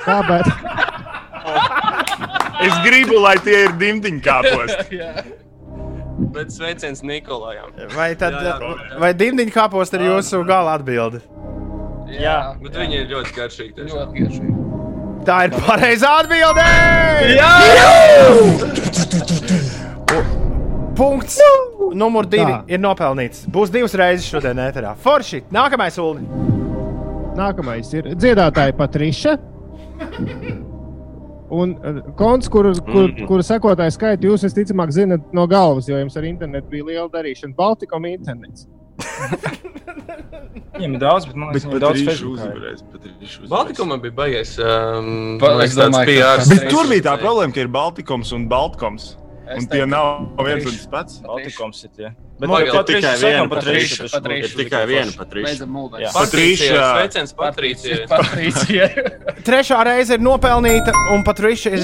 Kāpēc? 0.03 0.51
Es 2.63 2.75
gribu, 2.85 3.17
lai 3.19 3.35
tie 3.43 3.65
ir 3.65 3.73
dimdiņu 3.79 4.21
kāposti. 4.23 5.01
Bet 6.33 6.49
sveiciens 6.51 7.03
Nikolajam. 7.05 7.69
Vai, 7.95 8.15
tad, 8.17 8.33
Jā, 8.41 8.55
jā. 8.59 8.99
vai 9.01 9.11
dimdiņu 9.13 9.53
kāpost 9.53 9.93
ir 9.97 10.01
jūsu 10.07 10.41
gala 10.47 10.73
atbilde? 10.79 11.21
Jā, 12.13 12.55
Bet 12.61 12.75
viņi 12.77 12.99
ir 13.03 13.07
ļoti 13.13 13.35
garšīgi. 13.37 13.73
tiešām. 13.77 13.97
ļoti 13.99 14.25
garšīgi. 14.25 14.59
Tā 15.23 15.37
ir 15.47 15.53
pareizā 15.55 16.09
atbilde! 16.19 16.65
Punkts 20.97 21.39
numur 21.97 22.25
divi 22.29 22.51
Tā. 22.51 22.59
ir 22.69 22.81
nopelnīts. 22.81 23.45
Būs 23.49 23.71
divas 23.73 23.95
reizes 23.97 24.27
šodien, 24.29 24.59
ēterā. 24.61 24.93
Forši! 25.01 25.43
Nākamais, 25.53 25.97
Ulu! 26.01 26.21
Nākamais 27.37 27.89
ir 27.97 28.11
dziedātāja 28.13 28.75
Patriša. 28.77 29.37
Un 31.53 31.75
uh, 31.77 31.99
konts, 32.17 32.49
kur, 32.49 32.71
kur, 32.87 33.11
kur 33.29 33.43
sekotāju 33.45 33.93
skaitu 33.93 34.31
jūs 34.31 34.45
visticamāk 34.47 34.93
zinat 34.95 35.33
no 35.35 35.45
galvas, 35.49 35.89
jo 35.91 35.99
jums 35.99 36.17
ar 36.17 36.25
internetu 36.25 36.71
bija 36.71 36.87
liela 36.89 37.09
darīšana. 37.13 37.53
Baltikom 37.57 38.07
internets. 38.09 38.65
Viņam 40.73 40.95
ir 40.97 41.01
daudz, 41.01 41.27
bet 41.29 41.37
man 41.37 41.51
liekas, 41.53 41.65
ir 41.69 41.81
daudz 41.81 42.23
uzvarēs. 42.29 42.83
Baltikumā 43.49 43.99
bija 44.01 44.15
baigais. 44.17 44.55
Um, 44.57 45.37
Pa- 45.41 45.53
man 45.53 45.61
liekas, 45.61 45.77
tāds 45.77 45.93
domāju, 45.93 46.07
ka 46.07 46.31
PR. 46.33 46.47
Bet 46.49 46.65
tur 46.73 46.89
bija 46.89 47.05
tā 47.09 47.13
problēma, 47.21 47.53
ka 47.53 47.61
ir 47.61 47.69
Baltikums 47.73 48.33
un 48.35 48.47
Baltkoms. 48.49 49.11
Un 49.43 49.65
tie 49.67 49.85
nav 49.85 50.29
viens 50.45 50.63
un 50.65 50.71
tas 50.71 50.87
pats. 50.91 51.17
Baltikoms 51.23 51.83
ir 51.83 51.91
tie. 51.95 52.09
Bet 52.39 52.49
Man 52.49 52.63
Patriš- 52.63 53.01
tikai 53.01 53.15
viena 53.19 53.47
Patriša. 53.51 54.07
Patriš. 54.13 54.55
Tikai 54.55 54.83
viena. 54.87 55.11
Patricija. 55.17 56.11
Patriša. 56.15 56.85
Sveiciens. 56.93 57.33
Patricija. 57.37 58.87
Trešā 59.47 59.83
reize 59.83 60.17
ir 60.17 60.23
nopelnīta, 60.23 60.95
un 61.13 61.23
Patriša 61.27 61.75
ir. 61.75 61.83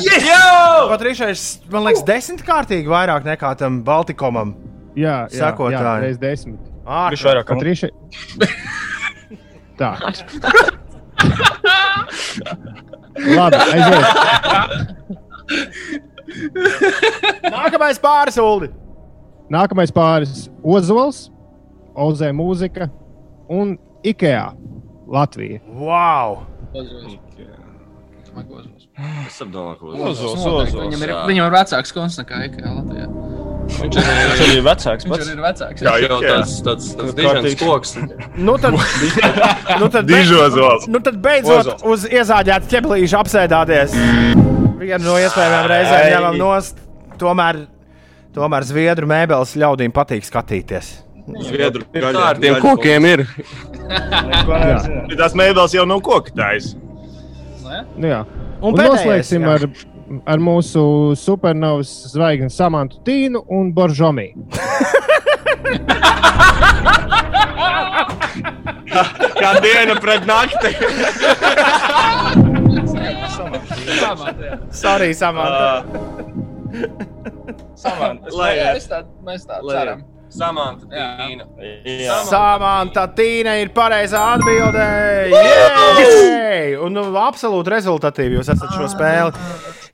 Patriša 0.90 1.30
ir, 1.36 1.38
man 1.76 1.88
liekas, 1.90 2.03
desmitkārtīgi 2.07 2.88
vairāk 2.90 3.27
nekā 3.27 3.53
tam 3.60 3.84
Baltikomam. 3.88 4.56
Jā, 4.95 5.27
jā, 5.30 5.36
jā 5.36 5.44
Sekotāji. 5.44 6.02
reiz 6.07 6.18
desmit. 6.19 6.61
Viņš 6.88 7.23
vairāk 7.27 7.45
kā 7.45 7.60
Patriša. 7.60 7.88
Tā. 9.80 9.91
Labi, 13.19 13.56
aiziet. 13.73 14.06
Nākamais 17.50 18.00
pāris, 18.04 18.38
Ulu! 18.42 18.70
Nākamais 19.52 19.92
pāris- 19.96 20.48
Ozols, 20.76 21.30
Ozē 21.98 22.30
mūzika 22.36 22.90
un 23.50 23.78
Ikea 24.06 24.52
Latvija. 25.10 25.60
Wow! 25.74 26.44
Es 29.28 29.40
domāju, 29.42 29.76
ka 29.80 29.86
Ozols. 30.10 30.34
Ozols, 30.38 30.74
Viņam 30.76 31.02
ir, 31.06 31.12
jā. 31.14 31.22
viņam 31.30 31.48
ir 31.50 31.54
vecāks 31.56 31.94
konts 31.96 32.20
nekā 32.22 32.44
Ikea 32.50 32.74
Latvijā. 32.78 33.08
Viņš 33.70 33.98
Viņš 34.00 34.44
arī 34.44 34.54
ir 34.60 34.64
vecāks 34.66 35.06
Viņš 35.06 35.12
pats. 35.14 35.26
arī 35.26 35.34
ir 35.36 35.42
vecāks. 35.46 35.84
Jā, 35.86 35.94
jau 36.04 36.20
tāds, 36.24 36.54
tāds, 36.66 36.88
tāds 37.00 37.14
Kārtīgs. 37.18 37.44
dižens 37.44 37.60
koks. 37.64 37.96
Nu 38.38 38.56
tad, 38.62 38.78
nu 39.82 39.90
tad, 39.94 40.08
Dižozols. 40.10 40.88
nu 40.90 41.02
tad 41.06 41.20
beidzot 41.26 41.66
Ozols. 41.74 41.84
uz 41.94 42.08
iezāģēta 42.10 42.70
ķeblīša 42.76 43.22
apsēdāties. 43.24 43.98
Vienu 44.80 45.04
no 45.04 45.18
iespējamām 45.20 45.68
reizēm 45.68 46.08
ņemam 46.14 46.38
nost. 46.40 46.80
Tomēr, 47.20 47.66
tomēr 48.36 48.66
zviedru 48.68 49.10
mēbeles 49.12 49.56
ļaudīm 49.60 49.92
patīk 49.96 50.24
skatīties. 50.28 50.92
Zviedru 51.46 51.84
Tā 51.94 52.14
ar 52.24 52.40
tiem 52.42 52.58
kokiem 52.64 53.06
ir. 53.10 53.26
Tās 55.20 55.36
mēbeles 55.38 55.76
jau 55.76 55.86
nav 55.90 56.00
koka 56.06 56.34
taisa. 56.38 56.78
Nu, 58.00 58.08
jā. 58.08 58.24
Un 58.60 58.74
Un, 58.74 58.80
noslēgsim 58.80 59.46
jā. 59.46 59.56
ar, 59.56 59.68
ar 60.34 60.42
mūsu 60.42 60.82
supernovas 61.20 61.92
zvaigzni 62.14 62.50
Samantu 62.52 63.04
Tīnu 63.06 63.44
un 63.56 63.70
Boržomī. 63.76 64.32
Kā 69.40 69.52
diena 69.64 70.00
pret 70.02 70.26
nakti. 70.28 70.74
Sorry, 74.84 75.14
Samanta. 75.18 75.84
Samanta. 77.80 78.32
Lai 78.36 78.53
iet. 78.57 78.78
Mēs 78.78 78.88
tā, 78.91 79.03
mēs 79.26 79.45
tā 79.49 79.60
Lai 79.66 79.76
ceram. 79.78 80.07
Samanta 80.30 80.86
Tīna. 80.86 81.48
Samanta 82.30 83.07
Tīna 83.18 83.56
ir 83.64 83.72
pareizā 83.74 84.22
atbildē. 84.36 84.90
Jej! 85.34 86.76
Un 86.86 86.94
nu, 86.94 87.07
absolūti 87.18 87.74
rezultatīvi 87.74 88.38
jūs 88.38 88.52
esat 88.53 88.76
šo 88.76 88.90
spēli. 88.91 89.34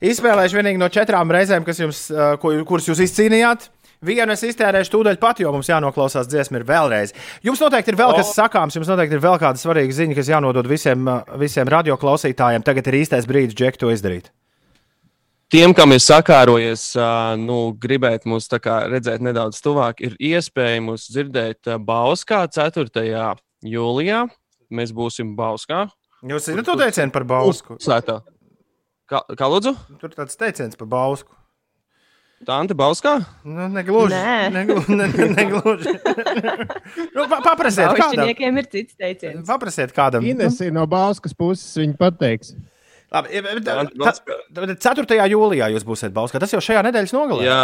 Izspēlējuši 0.06 0.58
vienīgi 0.58 0.80
no 0.80 0.90
četrām 0.92 1.32
reizēm, 1.32 1.64
kas 1.64 1.80
jums, 1.80 2.02
uh, 2.12 2.36
kuras 2.68 2.88
jūs 2.90 3.00
izcīnījāt. 3.06 3.70
Vienu 4.04 4.34
es 4.34 4.42
iztērēšu 4.44 4.92
tūdaļ 4.92 5.18
pat, 5.20 5.40
jo 5.40 5.52
mums 5.54 5.70
jānoklausās 5.70 6.28
dziesma 6.28 6.60
vēlreiz. 6.68 7.14
Jums 7.46 7.62
noteikti 7.64 7.94
ir 7.94 8.00
vēl 8.00 8.12
kas 8.18 8.34
sakāms, 8.36 8.76
jums 8.76 8.90
noteikti 8.90 9.16
ir 9.16 9.22
vēl 9.24 9.38
kāda 9.40 9.60
svarīga 9.60 9.96
ziņa, 9.96 10.16
kas 10.18 10.28
jānodod 10.28 10.68
visiem, 10.68 11.08
visiem 11.40 11.70
radioklausītājiem. 11.72 12.64
Tagad 12.66 12.90
ir 12.90 12.98
īstais 13.00 13.28
brīdis, 13.28 13.56
Džek, 13.56 13.78
to 13.80 13.92
izdarīt. 13.94 14.28
Tiem, 15.52 15.70
kam 15.78 15.94
ir 15.94 16.02
sakārojies, 16.02 16.88
nu, 17.38 17.58
gribēt 17.78 18.24
mūs 18.26 18.50
redzēt 18.50 19.22
nedaudz 19.22 19.60
tuvāk, 19.62 20.02
ir 20.02 20.16
iespēja 20.18 20.82
mūs 20.82 21.06
dzirdēt 21.06 21.70
Bauskā 21.86 22.42
4. 22.50 23.36
jūlijā. 23.62 24.24
Mēs 24.74 24.90
būsim 24.90 25.36
Bauskā. 25.38 25.84
Jūs 26.26 26.48
zināt 26.50 26.66
to 26.66 26.74
teicienu 26.80 27.14
par 27.14 27.28
Bausku? 27.30 27.78
Sētā. 27.78 28.18
Kā, 29.06 29.22
kā 29.38 29.46
lūdzu? 29.46 29.76
Tur 30.00 30.10
tāds 30.16 30.34
teiciens 30.34 30.74
par 30.74 30.90
Bausku. 30.90 31.35
Tā 32.44 32.58
Ante 32.60 32.76
Bauskā? 32.76 33.14
Nu, 33.48 33.64
negluži. 33.72 34.12
Nē. 34.12 34.50
Negluži. 34.52 34.92
Ne, 34.92 35.06
ne, 35.08 35.28
negluži. 35.38 35.94
nu, 37.16 37.24
pa, 37.30 37.40
paprasiet, 37.40 37.88
kādam. 37.96 38.28
Ir 38.28 38.68
cits 38.68 38.98
teiciens. 38.98 39.46
Paprasiet 39.48 39.94
kādam. 39.96 40.26
Ines 40.28 40.60
ir 40.60 40.74
no 40.76 40.84
Bauskas 40.90 41.32
puses, 41.36 41.64
viņa 41.80 41.96
pateiks. 42.00 42.52
Labi, 43.14 43.40
tā, 43.64 43.86
tā, 43.88 44.94
4. 45.00 45.18
jūlijā 45.32 45.70
jūs 45.72 45.86
būsiet 45.88 46.12
Bauskā. 46.12 46.42
Tas 46.42 46.52
jau 46.52 46.60
šajā 46.60 46.84
nedēļas 46.90 47.16
nogalē. 47.16 47.46
Jā. 47.46 47.60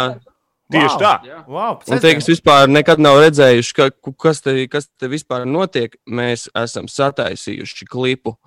Tieši 0.73 0.97
tā. 0.97 1.13
Wow, 1.45 1.77
Un 1.91 1.99
tie, 2.01 2.15
kas 2.17 2.29
vispār 2.31 2.71
nekad 2.71 3.01
nav 3.03 3.19
redzējuši, 3.21 3.73
ka, 3.77 3.89
kas, 4.17 4.39
te, 4.41 4.55
kas 4.71 4.87
te 4.97 5.09
vispār 5.11 5.45
notiek, 5.45 5.99
mēs 6.07 6.47
esam 6.57 6.87
sataisījuši 6.89 7.89
klipu. 7.91 8.37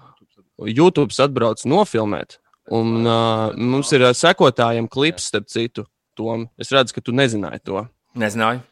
YouTube 0.56 1.12
atbrauc 1.20 1.60
nofilmēt, 1.68 2.38
un 2.72 3.04
uh, 3.04 3.52
mums 3.60 3.92
ir 3.92 4.06
ā, 4.08 4.14
sekotājiem 4.16 4.88
klips, 4.88 5.28
starp 5.28 5.50
citu, 5.52 5.84
Tom. 6.16 6.46
Es 6.58 6.72
redzu, 6.74 6.96
ka 6.96 7.02
tu 7.04 7.12
nezināji 7.16 7.62
to. 7.68 7.84
Nezināju. 8.16 8.62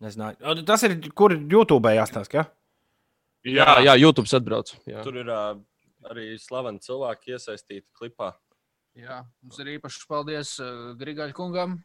Nezināju. 0.00 0.38
O, 0.48 0.54
Tas 0.68 0.82
ir, 0.88 0.96
kur 1.16 1.34
YouTube 1.36 1.92
jāstāsta. 1.92 2.40
Ja? 2.40 2.44
Jā, 3.44 3.66
jā 3.84 3.94
YouTube 4.00 4.28
atbrauc. 4.36 4.72
Jā. 4.88 5.02
Tur 5.04 5.18
ir 5.22 5.28
uh, 5.32 5.58
arī 6.10 6.32
slaveni 6.40 6.80
cilvēki 6.84 7.34
iesaistīti 7.36 7.86
klipā. 7.96 8.32
Jā, 8.98 9.20
mums 9.44 9.60
ir 9.62 9.74
īpašs 9.76 10.06
paldies 10.10 10.54
uh, 10.60 10.94
Grigaļa 10.98 11.32
kungam, 11.36 11.76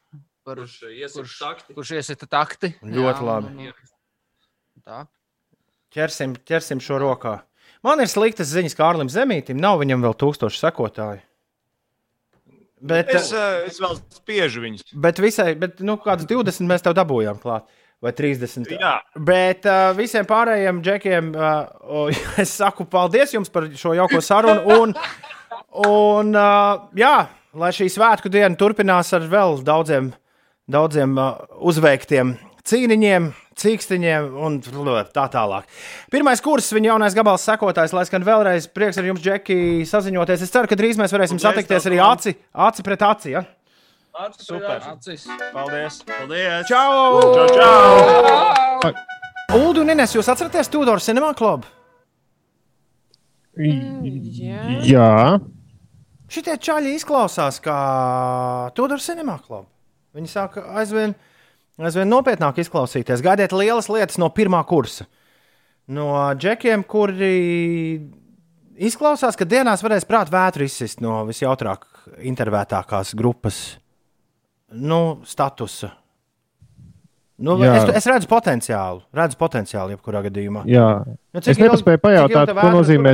par, 0.47 0.57
Kurš 0.63 0.79
iesita 0.89 1.21
kurš, 1.21 1.35
takti. 1.43 1.75
kurš 1.77 1.91
iesita 1.99 2.27
takti. 2.31 2.71
Ļoti 2.81 3.27
labi. 3.27 3.51
un- 3.51 3.67
un- 3.67 4.81
Tā. 4.85 5.03
Ķersim, 5.95 6.33
ķersim 6.45 6.81
šo 6.83 6.97
rokā. 6.99 7.37
Man 7.85 8.01
ir 8.03 8.09
sliktas 8.11 8.49
ziņas 8.51 8.75
Kārlim 8.75 9.07
Zemītam. 9.09 9.57
Nav 9.61 9.79
viņam 9.79 10.03
vēl 10.03 10.15
tūkstoši 10.19 10.59
sekotāju. 10.59 11.21
Bet, 12.81 13.09
Es, 13.15 13.31
ā, 13.33 13.63
es 13.69 13.79
vēl 13.81 13.95
spiežu 14.13 14.61
viņus. 14.65 14.83
bet 14.93 15.19
visai, 15.23 15.53
bet, 15.57 15.79
nu, 15.85 15.95
kādas 16.01 16.27
20 16.29 16.67
mēs 16.69 16.83
tev 16.85 16.95
dabūjām 16.97 17.39
klāt. 17.41 17.65
Vai 18.03 18.11
30. 18.13 18.67
Jā. 18.75 18.97
Bet 19.15 19.63
uh, 19.65 19.93
visiem 19.97 20.25
pārējiem 20.27 20.81
džekiem 20.83 21.29
uh, 21.33 22.11
es 22.43 22.51
saku 22.59 22.85
paldies 22.85 23.31
jums 23.33 23.49
par 23.49 23.69
šo 23.73 23.95
jauko 23.97 24.19
sarunu. 24.21 24.61
Un, 24.75 24.93
un 25.87 26.35
uh, 26.35 26.83
jā, 26.99 27.15
lai 27.55 27.71
šī 27.73 27.87
svētku 27.89 28.29
diena 28.29 28.53
turpinās 28.59 29.13
ar 29.15 29.25
vēl 29.31 29.61
daudziem, 29.65 30.11
daudziem 30.69 31.15
uh, 31.17 31.39
uzveiktiem 31.65 32.35
cīniņiem, 32.67 33.31
cīkstiņiem 33.61 34.29
un 34.45 34.59
tā 34.63 35.25
tālāk. 35.31 35.67
Pirmais 36.13 36.41
kurs, 36.43 36.71
viņa 36.75 36.93
jaunais 36.93 37.15
gabals 37.17 37.45
sekotājs, 37.47 37.93
lai 37.95 38.05
skan 38.07 38.25
vēlreiz 38.27 38.67
prieks 38.71 38.99
ar 38.99 39.07
jums, 39.07 39.23
Džeki, 39.23 39.85
saziņoties. 39.89 40.43
Es 40.45 40.53
ceru, 40.53 40.69
ka 40.71 40.77
drīz 40.79 40.99
mēs 40.99 41.15
varēsim 41.15 41.39
satikties 41.41 41.87
arī 41.89 42.01
aci, 42.03 42.35
aci 42.67 42.85
pret 42.85 43.07
aci. 43.07 43.33
Ja? 43.37 43.45
Super. 44.39 44.79
Acis. 44.93 45.25
Paldies. 45.51 46.03
Paldies. 46.07 46.69
Čau! 46.69 47.19
Čau, 47.35 47.47
čau! 47.55 48.93
Ulu 49.55 49.83
un 49.83 49.91
Ines, 49.95 50.15
jūs 50.15 50.29
atceraties 50.31 50.71
Tudor 50.71 51.03
Cinema 51.03 51.33
Club? 51.37 51.67
Jā, 53.55 55.11
Šitie 56.25 56.55
čaļi 56.57 56.95
izklausās 56.97 57.61
kā 57.63 57.75
Tudor 58.75 59.01
Cinema 59.03 59.37
Club. 59.43 59.67
Viņi 60.17 60.31
sāk 60.31 60.57
aizvien, 60.79 61.13
aizvien 61.81 62.09
nopietnāk 62.09 62.59
izklausīties. 62.63 63.23
Gaidiet 63.25 63.55
lielas 63.55 63.89
lietas 63.91 64.19
no 64.21 64.29
pirmā 64.33 64.61
kursa. 64.67 65.07
No 65.91 66.07
džekiem, 66.33 66.83
kuri 66.89 67.33
izklausās, 68.81 69.37
ka 69.37 69.45
dienās 69.45 69.83
varēs 69.85 70.07
prāt 70.09 70.31
vētru 70.33 70.65
izsist 70.65 71.03
no 71.03 71.19
visjautrāk 71.27 71.85
intervētākās 72.25 73.13
grupas 73.17 73.59
nu, 74.75 75.21
statusa. 75.27 75.91
Nu, 77.35 77.57
Jā. 77.59 77.73
es, 77.81 77.89
es 77.99 78.05
redzu 78.07 78.29
potenciālu, 78.31 79.01
redzu 79.15 79.35
potenciālu 79.37 79.97
jebkurā 79.97 80.21
gadījumā. 80.29 80.63
jā. 80.71 80.87
Nu, 81.05 81.41
Es 81.43 81.59
nepaspēju 81.59 81.99
pajautāt, 81.99 82.53
ko 82.55 82.69
nozīmē. 82.71 83.11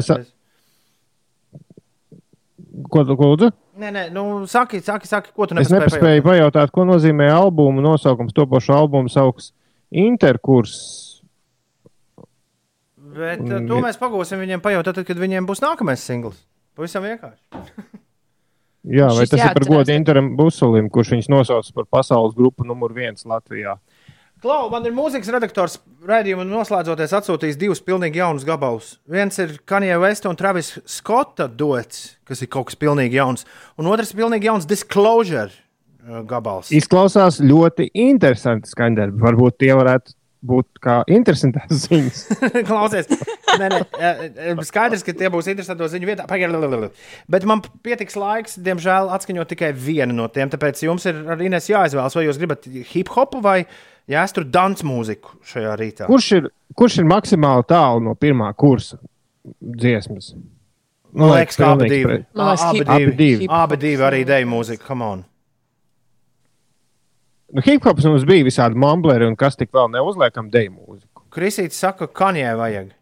Ko 2.92 3.02
tu 3.04 3.18
lūdzu? 3.18 3.50
Nē, 3.82 3.90
nē, 3.90 4.04
nu, 4.14 4.24
saki, 4.50 4.82
saki, 4.86 5.10
saki, 5.10 5.32
ko 5.34 5.48
tu 5.50 5.56
Es 5.58 5.72
nepaspēji 5.72 5.82
nepaspēju 5.82 6.26
pajautāt, 6.28 6.74
ko 6.76 6.86
nozīmē 6.86 7.32
albuma 7.34 7.82
nosaukums. 7.82 8.36
Topošu 8.38 8.76
albumu 8.76 9.10
sauks 9.10 9.52
Interkurs. 9.90 10.76
Bet 13.12 13.42
Un 13.42 13.66
to 13.68 13.80
mēs 13.84 13.98
pagūsim 14.00 14.40
viņiem 14.40 14.62
pajautāt, 14.64 15.00
tad, 15.00 15.08
kad 15.08 15.20
viņiem 15.20 15.50
būs 15.50 15.64
nākamais 15.64 16.04
singls. 16.06 16.38
Pavisam 16.78 17.04
vienkārši. 17.04 17.42
Jā, 18.98 19.12
vai 19.14 19.26
tas 19.30 19.38
ir 19.38 19.44
par 19.44 19.62
jāatcerās, 19.62 19.70
godu 19.70 19.94
Interam 19.94 20.30
Busulim, 20.38 20.88
kurš 20.94 21.12
viņus 21.16 21.28
nosauc 21.30 21.68
par 21.76 21.90
pasaules 21.98 22.38
grupu 22.38 22.66
numur 22.66 22.94
viens 22.96 23.28
Latvijā? 23.30 23.76
Klau, 24.42 24.72
man 24.74 24.82
ir 24.90 24.94
mūzikas 24.98 25.30
redaktors 25.30 25.76
raidījuma 26.10 26.42
noslēdzoties 26.50 27.12
atsūtījis 27.14 27.60
divus 27.62 27.82
pilnīgi 27.86 28.18
jaunus 28.18 28.46
gabalus. 28.48 28.96
Viens 29.06 29.36
ir 29.44 29.52
Kanye 29.70 29.94
West 30.02 30.26
un 30.26 30.40
Travis 30.40 30.72
Scotta 30.90 31.46
dots, 31.46 32.16
kas 32.26 32.42
ir 32.42 32.50
kaut 32.50 32.72
kas 32.72 32.80
pilnīgi 32.82 33.20
jauns, 33.20 33.46
un 33.78 33.92
otrs 33.92 34.16
ir 34.16 34.24
pilnīgi 34.24 34.50
jauns 34.50 34.66
Disclosure 34.66 35.52
uh, 35.52 36.24
gabals. 36.26 36.72
Izklausās 36.74 37.38
ļoti 37.38 37.92
interesanti 37.94 38.74
skaņdarbi. 38.74 39.22
Varbūt 39.22 39.60
tie 39.62 39.76
varētu 39.78 40.18
būt 40.42 40.82
kā 40.82 40.98
interesantas 41.14 41.84
ziņas. 41.86 42.24
Klausies, 42.72 43.14
nē, 43.62 43.70
nē, 43.70 44.58
skaidrs, 44.66 45.06
ka 45.06 45.14
tie 45.22 45.30
būs 45.30 45.52
interesanti 45.54 45.94
ziņu 45.94 46.10
vietā. 46.10 46.26
Pagaid, 46.26 46.90
Bet 47.30 47.46
man 47.46 47.62
pietiks 47.86 48.18
laiks, 48.18 48.58
diemžēl, 48.58 49.14
atskaņot 49.20 49.54
tikai 49.54 49.70
vienu 49.78 50.18
no 50.18 50.26
tiem. 50.34 50.50
Tāpēc 50.50 50.82
jums 50.88 51.06
ir 51.14 51.22
arī 51.30 51.54
jāizvēlas, 51.54 52.18
vai 52.18 52.26
jūs 52.26 52.42
gribat 52.42 52.66
hip 52.96 53.14
hopu 53.14 53.46
vai 53.46 53.60
jāstur 54.12 54.46
dance 54.52 54.84
mūziku 54.86 55.38
šajā 55.48 55.74
rītā. 55.80 56.08
Kurš 56.12 56.30
ir, 56.40 56.50
kurš 56.78 57.00
ir 57.02 57.08
maksimāli 57.10 57.66
tālu 57.70 58.04
no 58.10 58.16
pirmā 58.20 58.52
kursa 58.60 59.00
dziesmas? 59.62 60.34
Man 61.12 61.34
liekas, 61.34 61.58
ka 61.60 61.74
abi 61.74 61.90
divi. 61.92 62.18
liekas, 62.24 62.62
Abi 62.70 62.78
hip- 62.80 62.90
Abi 62.96 63.12
divi. 63.20 63.48
Abi 63.52 63.78
divi 63.82 64.04
arī 64.08 64.22
deju 64.28 64.48
mūziku, 64.48 64.86
come 64.88 65.04
on. 65.04 65.24
Nu, 67.52 67.60
Hip-hops 67.66 68.06
mums 68.08 68.24
bija 68.24 68.46
visādi 68.48 68.80
mumbleri, 68.80 69.28
un 69.28 69.36
kas 69.36 69.58
tik 69.60 69.74
vēl 69.76 69.90
neuzliekam 69.92 70.48
deju 70.54 70.72
mūziku. 70.72 71.26
Krisīts 71.36 71.76
saka, 71.84 72.08
ka 72.08 72.26
kanjē 72.32 72.54
vajag. 72.60 72.94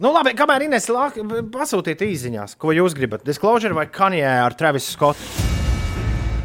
Nu, 0.00 0.10
labi, 0.12 0.32
kamēr 0.36 0.64
Ines 0.68 0.88
lāk, 0.92 1.20
pasūtiet 1.52 2.00
īsiņās, 2.04 2.56
ko 2.60 2.72
jūs 2.76 2.96
gribat. 2.96 3.24
Disclosure 3.28 3.76
vai 3.76 3.86
kanjē 3.92 4.32
ar 4.44 4.56
Travis 4.56 4.88
Scott. 4.92 5.20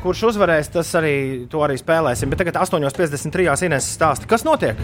Kurš 0.02 0.32
uzvarēs, 0.32 0.72
tas 0.74 0.90
arī 0.98 1.16
to 1.50 1.60
arī 1.62 1.76
spēlēsim. 1.78 2.32
Bet 2.34 2.42
tagad 2.42 2.58
8.53. 2.64 3.68
Ines 3.68 3.90
stāsta, 3.94 4.26
kas 4.30 4.42
notiek? 4.48 4.80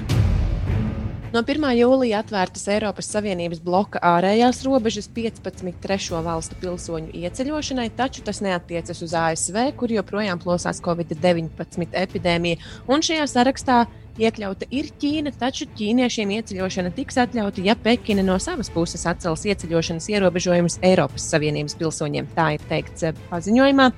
No 1.33 1.41
1. 1.41 1.65
jūlija 1.75 2.21
atvērtas 2.21 2.67
Eiropas 2.71 3.09
Savienības 3.11 3.59
bloka 3.65 3.99
ārējās 4.05 4.61
robežas 4.63 5.09
15 5.11 5.81
trešo 5.83 6.21
valstu 6.23 6.55
pilsoņu 6.61 7.11
ieceļošanai, 7.17 7.89
taču 7.97 8.21
tas 8.23 8.39
neatiecas 8.45 9.01
uz 9.03 9.15
ASV, 9.17 9.57
kur 9.77 9.91
joprojām 9.91 10.39
plosās 10.39 10.79
Covid-19 10.85 11.97
epidēmija. 11.97 12.61
Un 12.87 13.01
šajā 13.03 13.25
sarakstā 13.33 13.81
Iekļauta 14.17 14.65
ir 14.73 14.87
Ķīna, 14.97 15.29
taču 15.37 15.67
ķīniešiem 15.77 16.31
ieceļošana 16.39 16.89
tiks 16.95 17.19
atļauta, 17.21 17.61
ja 17.61 17.75
Pekina 17.77 18.23
no 18.25 18.39
savas 18.41 18.71
puses 18.73 19.05
atcels 19.09 19.45
ieceļošanas 19.45 20.07
ierobežojumus 20.09 20.79
Eiropas 20.85 21.27
Savienības 21.29 21.77
pilsoņiem. 21.77 22.31
Tā 22.33 22.47
ir 22.55 22.65
teikts 22.71 23.05
eh, 23.05 23.13
paziņojumā. 23.29 23.91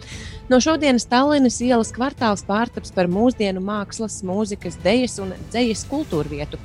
No 0.51 0.59
šodienas 0.59 1.07
Tallinas 1.07 1.61
ielas 1.63 1.93
kvartāls 1.95 2.43
pārtaps 2.47 2.91
par 2.91 3.07
mūsdienu 3.07 3.63
mākslas, 3.63 4.19
mūzikas, 4.27 4.79
dejas 4.83 5.19
un 5.23 5.31
dzejas 5.53 5.85
kultūru 5.87 6.35
vietu. 6.35 6.59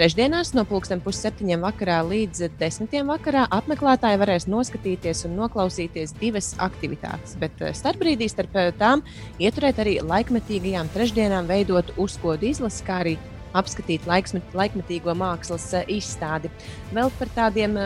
Trešdienās 0.00 0.54
no 0.56 0.62
pulksten 0.64 1.02
pusseptiņiem 1.04 1.60
vakarā 1.60 1.98
līdz 2.08 2.46
desmitiem 2.56 3.10
vakarā 3.12 3.42
apmeklētāji 3.52 4.16
varēs 4.22 4.46
noskatīties 4.48 5.26
un 5.28 5.34
noklausīties 5.36 6.14
divas 6.16 6.54
aktivitātes, 6.56 7.34
bet 7.42 7.60
eh, 7.60 7.74
starpbrīdī 7.76 8.30
starp 8.32 8.56
eh, 8.56 8.70
tām 8.80 9.04
ieturēt 9.36 9.82
arī 9.84 9.98
laikmetīgajām 10.00 10.88
trešdienām 10.96 11.52
veidot 11.52 11.92
uzkodu 12.00 12.48
izlasi, 12.48 12.80
kā 12.88 13.02
arī 13.04 13.14
apskatīt 13.52 14.08
laiksmet, 14.08 14.56
laikmetīgo 14.56 15.12
mākslas 15.20 15.68
eh, 15.76 15.94
izstādi. 16.00 16.48
Vēl 16.96 17.12
par 17.20 17.36
tādiem 17.36 17.76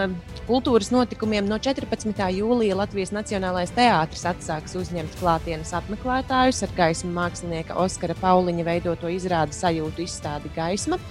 kultūras 0.46 0.94
notikumiem 0.94 1.50
no 1.50 1.58
14. 1.58 2.14
jūlija 2.38 2.78
Latvijas 2.78 3.10
Nacionālais 3.16 3.74
teātris 3.74 4.22
atsāks 4.30 4.78
uzņemt 4.78 5.18
klātienes 5.18 5.74
apmeklētājus 5.82 6.62
ar 6.62 6.78
gaismu 6.78 7.10
mākslinieka 7.18 7.74
Oskara 7.74 8.14
Pauliņa 8.22 8.70
veidoto 8.70 9.10
izrādi 9.10 9.64
sajūtu 9.64 10.06
izstādi 10.06 10.54
gaisma. 10.54 11.02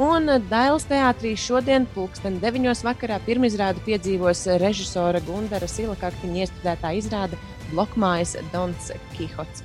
Un 0.00 0.24
Dailas 0.48 0.86
teātrī 0.88 1.34
šodien, 1.36 1.84
pulksten 1.92 2.38
9. 2.40 2.64
vakarā, 2.80 3.18
pirmizrādi 3.26 3.82
piedzīvos 3.84 4.46
režisora 4.62 5.20
Gundara 5.26 5.68
Silakaktiņa 5.68 6.46
iestudētā 6.46 6.94
izrāde 6.96 7.36
Blokmājas 7.68 8.38
Dons 8.54 8.88
Kihots. 9.12 9.60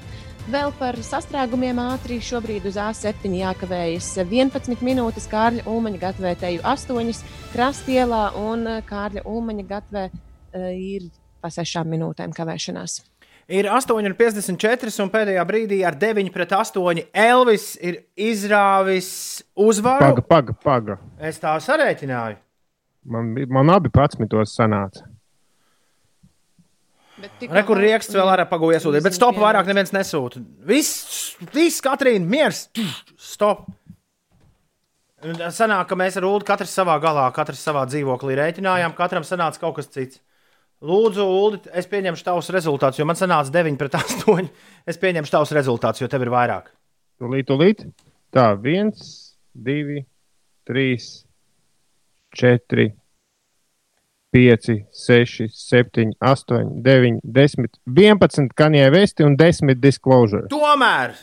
Vēl 0.52 0.74
par 0.76 1.00
sastrēgumiem 1.00 1.80
ātri 1.80 2.20
šobrīd 2.20 2.68
uz 2.68 2.76
A7 2.76 3.38
jākavējas 3.40 4.10
11 4.20 4.84
minūtes 4.84 5.32
Kārļa 5.32 5.64
Ulmaņa 5.64 6.04
gatvē, 6.04 6.36
teju 6.44 6.60
8 6.76 7.24
krastielā 7.56 8.26
un 8.44 8.68
Kārļa 8.84 9.24
Ulmaņa 9.24 9.68
gatvē 9.72 10.10
uh, 10.12 10.72
ir 10.76 11.08
pa 11.40 11.56
6 11.56 11.88
minūtēm 11.88 12.36
kavēšanās. 12.36 13.00
Ir 13.48 13.70
8,54 13.72 14.92
un 15.06 15.12
pēdējā 15.12 15.44
brīdī 15.48 15.78
ar 15.88 15.96
9 15.96 16.34
pret 16.36 16.52
8 16.52 17.06
Elvis 17.16 17.70
ir 17.80 18.02
izrāvis 18.20 19.10
uzvaru. 19.56 20.04
Paga, 20.04 20.24
paga, 20.28 20.56
paga. 20.66 20.98
Es 21.16 21.40
tā 21.40 21.54
sarēķināju. 21.64 22.42
Man, 23.08 23.32
man 23.48 23.72
abi 23.72 23.88
pats 23.94 24.20
mitos 24.20 24.52
sanāca. 24.58 25.06
Rekur 27.50 27.80
rieksts 27.80 28.14
vēl 28.14 28.30
ar 28.30 28.44
pagu 28.52 28.74
iesūtīt, 28.76 29.02
bet 29.08 29.16
stop 29.16 29.40
vairāk 29.40 29.66
neviens 29.72 29.96
nesūta. 29.96 30.44
Viss, 30.68 31.38
viss 31.56 31.82
Katrīna, 31.82 32.28
miers, 32.28 32.68
stop. 33.16 33.64
Un 35.26 35.40
Sanāk, 35.56 35.88
ka 35.90 35.96
mēs 35.98 36.20
ar 36.20 36.28
Ulu 36.28 36.46
katrs 36.46 36.76
savā 36.78 37.00
galā, 37.02 37.24
katrs 37.34 37.64
savā 37.66 37.88
dzīvoklī 37.90 38.36
rēķinājām, 38.38 38.94
katram 39.00 39.26
sanāca 39.26 39.64
kaut 39.64 39.80
kas 39.80 39.90
cits. 39.90 40.20
Lūdzu, 40.86 41.24
Ulu, 41.26 41.60
es 41.74 41.88
pieņemšu 41.90 42.26
tavus 42.28 42.52
rezultātus, 42.54 43.00
jo 43.00 43.08
man 43.10 43.18
sanāca 43.18 43.50
9 43.54 43.80
pret 43.80 43.96
8. 43.98 44.50
Es 44.86 45.00
pieņemšu 45.02 45.34
tavus 45.34 45.54
rezultātus, 45.58 46.04
jo 46.04 46.10
tev 46.12 46.28
ir 46.28 46.34
vairāk. 46.34 46.70
Tūlīt, 47.18 47.48
tūlīt. 47.50 47.82
Tā, 48.36 48.52
viens, 48.62 49.08
divi, 49.58 50.04
trīs, 50.68 51.24
četri, 52.38 52.92
pieci, 54.30 54.78
seši, 54.94 55.48
septiņi, 55.50 56.20
astoņi, 56.22 56.78
deviņi, 56.86 57.24
desmit, 57.40 57.82
vienpadsmit 57.90 58.54
kanjē 58.58 58.92
vesti 58.94 59.26
un 59.26 59.40
desmit 59.40 59.82
disclosure. 59.82 60.46
Tomēr 60.54 61.18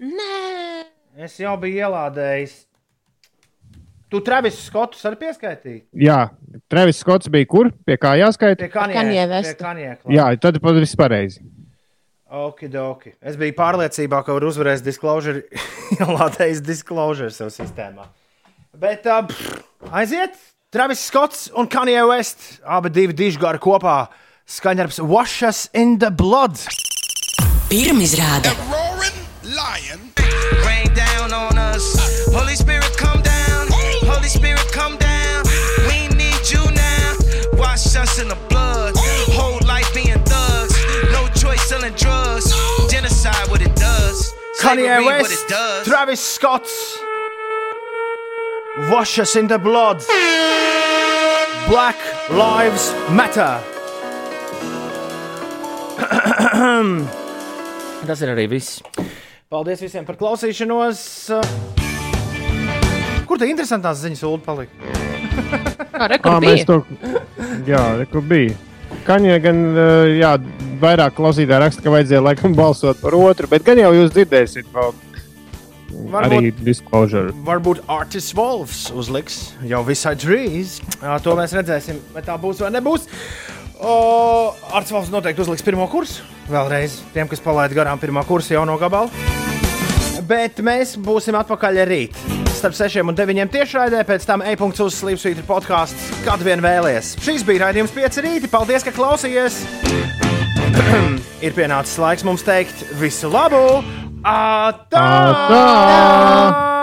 Nē, 0.00 0.86
es 1.20 1.34
jau 1.36 1.58
biju 1.60 1.84
ielādējis. 1.84 2.54
Tu 4.10 4.18
Travis 4.26 4.56
Skotus 4.66 5.04
arī 5.06 5.20
pieskaitīji? 5.20 5.80
Jā, 6.02 6.18
Travis 6.70 6.98
Skots 6.98 7.30
bija 7.30 7.46
kur? 7.46 7.70
Pie 7.86 7.94
kā 8.00 8.16
jāskaita? 8.18 8.66
Pie. 8.66 8.70
Kanye 8.74 9.26
Jā, 10.10 10.26
tad 10.42 10.58
pat 10.62 10.78
viss 10.82 10.98
pareizi. 10.98 11.44
Okidoki. 12.30 13.14
Es 13.22 13.38
biju 13.38 13.54
pārliecībā, 13.58 14.20
ka 14.26 14.34
var 14.34 14.46
uzvarēt 14.46 14.82
disclosure, 14.86 15.44
ielādējis 15.98 16.62
disclosure 16.66 17.30
savā 17.34 17.50
sistēmā. 17.54 18.06
Bet 18.78 19.06
uh, 19.10 19.24
pff, 19.26 19.62
aiziet! 19.90 20.38
Travis 20.70 21.00
Skots 21.02 21.48
un 21.58 21.66
Kanye 21.66 22.02
West. 22.06 22.60
Abi 22.62 22.92
divi 22.94 23.14
dižgari 23.18 23.58
kopā. 23.58 24.04
Skaņdarbs 24.46 25.00
Wash 25.02 25.42
Us 25.46 25.64
in 25.74 25.98
the 25.98 26.10
Blood. 26.10 26.58
Pirmizrāde. 27.70 28.54
Rain 30.66 30.94
down 30.94 31.34
on 31.34 31.58
us. 31.58 31.90
Holy 32.30 32.54
Spirit, 32.54 32.89
Spirit, 34.30 34.66
come 34.70 34.96
down. 34.96 35.42
We 35.90 36.06
need 36.14 36.42
you 36.54 36.62
now. 36.70 37.16
Wash 37.54 37.96
us 37.96 38.20
in 38.22 38.28
the 38.28 38.38
blood. 38.48 38.94
Whole 39.34 39.58
life 39.66 39.92
being 39.92 40.22
thugs. 40.24 40.74
No 41.10 41.26
choice 41.34 41.62
selling 41.62 41.94
drugs. 41.94 42.54
Genocide, 42.88 43.50
what 43.50 43.60
it 43.60 43.74
does. 43.74 44.32
Kanye 44.60 44.86
Slavery, 44.86 45.04
what 45.04 45.22
West, 45.22 45.32
it 45.32 45.48
does. 45.48 45.86
Travis 45.86 46.20
Scott. 46.20 46.68
Wash 48.90 49.18
Us 49.18 49.34
in 49.34 49.48
the 49.48 49.58
Blood. 49.58 49.98
Black 51.68 51.98
Lives 52.30 52.94
Matter. 53.10 53.58
Tas 58.06 58.22
ir 58.22 58.30
arī 58.32 58.46
viss. 58.48 58.80
Paldies 59.50 59.82
visiem 59.82 60.06
par 60.06 60.16
klausīšanos. 60.16 61.30
Kur 63.30 63.38
tā 63.38 63.46
interesantās 63.46 64.00
ziņas 64.02 64.24
ulu 64.26 64.40
palika? 64.42 64.74
Kā 66.24 66.32
mēs 66.42 66.64
to, 66.66 66.80
jā, 67.68 67.84
bija. 68.26 68.56
Kaņē 69.06 69.36
gan 69.44 69.60
jā, 70.18 70.32
vairāk 70.82 71.14
klausītāji 71.14 71.62
raksta, 71.62 71.84
ka 71.84 71.92
vajadzēja 71.94 72.24
laikam 72.24 72.56
balsot 72.58 72.98
par 72.98 73.14
otru, 73.14 73.46
bet 73.52 73.62
gan 73.66 73.78
jau 73.78 73.92
jūs 73.94 74.10
dzirdēsiet 74.16 74.72
vēl 74.74 74.90
arī 76.18 76.50
disclosure. 76.58 77.30
Varbūt 77.46 77.84
Artis 77.90 78.32
Wolfs 78.36 78.88
uzliks 78.90 79.38
jau 79.68 79.84
visai 79.86 80.16
drīz. 80.18 80.80
To 81.24 81.38
mēs 81.38 81.54
redzēsim, 81.56 82.02
vai 82.14 82.24
tā 82.26 82.34
būs 82.40 82.64
vai 82.64 82.72
nebūs. 82.74 83.06
Artis 83.80 84.94
Wolfs 84.96 85.14
noteikti 85.14 85.46
uzliks 85.46 85.64
pirmo 85.66 85.86
kursu. 85.92 86.26
Vēlreiz 86.50 86.98
tiem, 87.14 87.30
kas 87.30 87.42
palaid 87.44 87.74
garām 87.76 88.02
pirmā 88.02 88.26
kursa 88.26 88.58
jauno 88.58 88.74
gabalu. 88.80 89.10
Bet 90.26 90.60
mēs 90.64 90.98
būsim 91.00 91.38
atpakaļ 91.38 91.84
rīt. 91.88 92.39
Starp 92.60 92.76
6 92.76 93.00
un 93.08 93.16
9 93.16 93.48
tiešraidē, 93.54 94.02
pēc 94.04 94.26
tam 94.28 94.42
e-punkts 94.44 94.82
uz 94.84 94.98
Slimsvītra 94.98 95.46
podkāsts, 95.48 96.10
kad 96.26 96.42
vien 96.44 96.60
vēlies. 96.60 97.14
Šīs 97.24 97.40
bija 97.48 97.64
raidījums 97.64 97.94
5 97.96 98.20
rīti. 98.26 98.50
Paldies, 98.52 98.84
ka 98.84 98.92
klausījāties! 98.92 99.62
ir 101.46 101.56
pienācis 101.56 101.96
laiks 102.02 102.26
mums 102.28 102.44
teikt 102.44 102.84
visu 103.00 103.32
labu! 103.32 103.80
Atā! 104.20 105.06
Atā! 105.08 106.79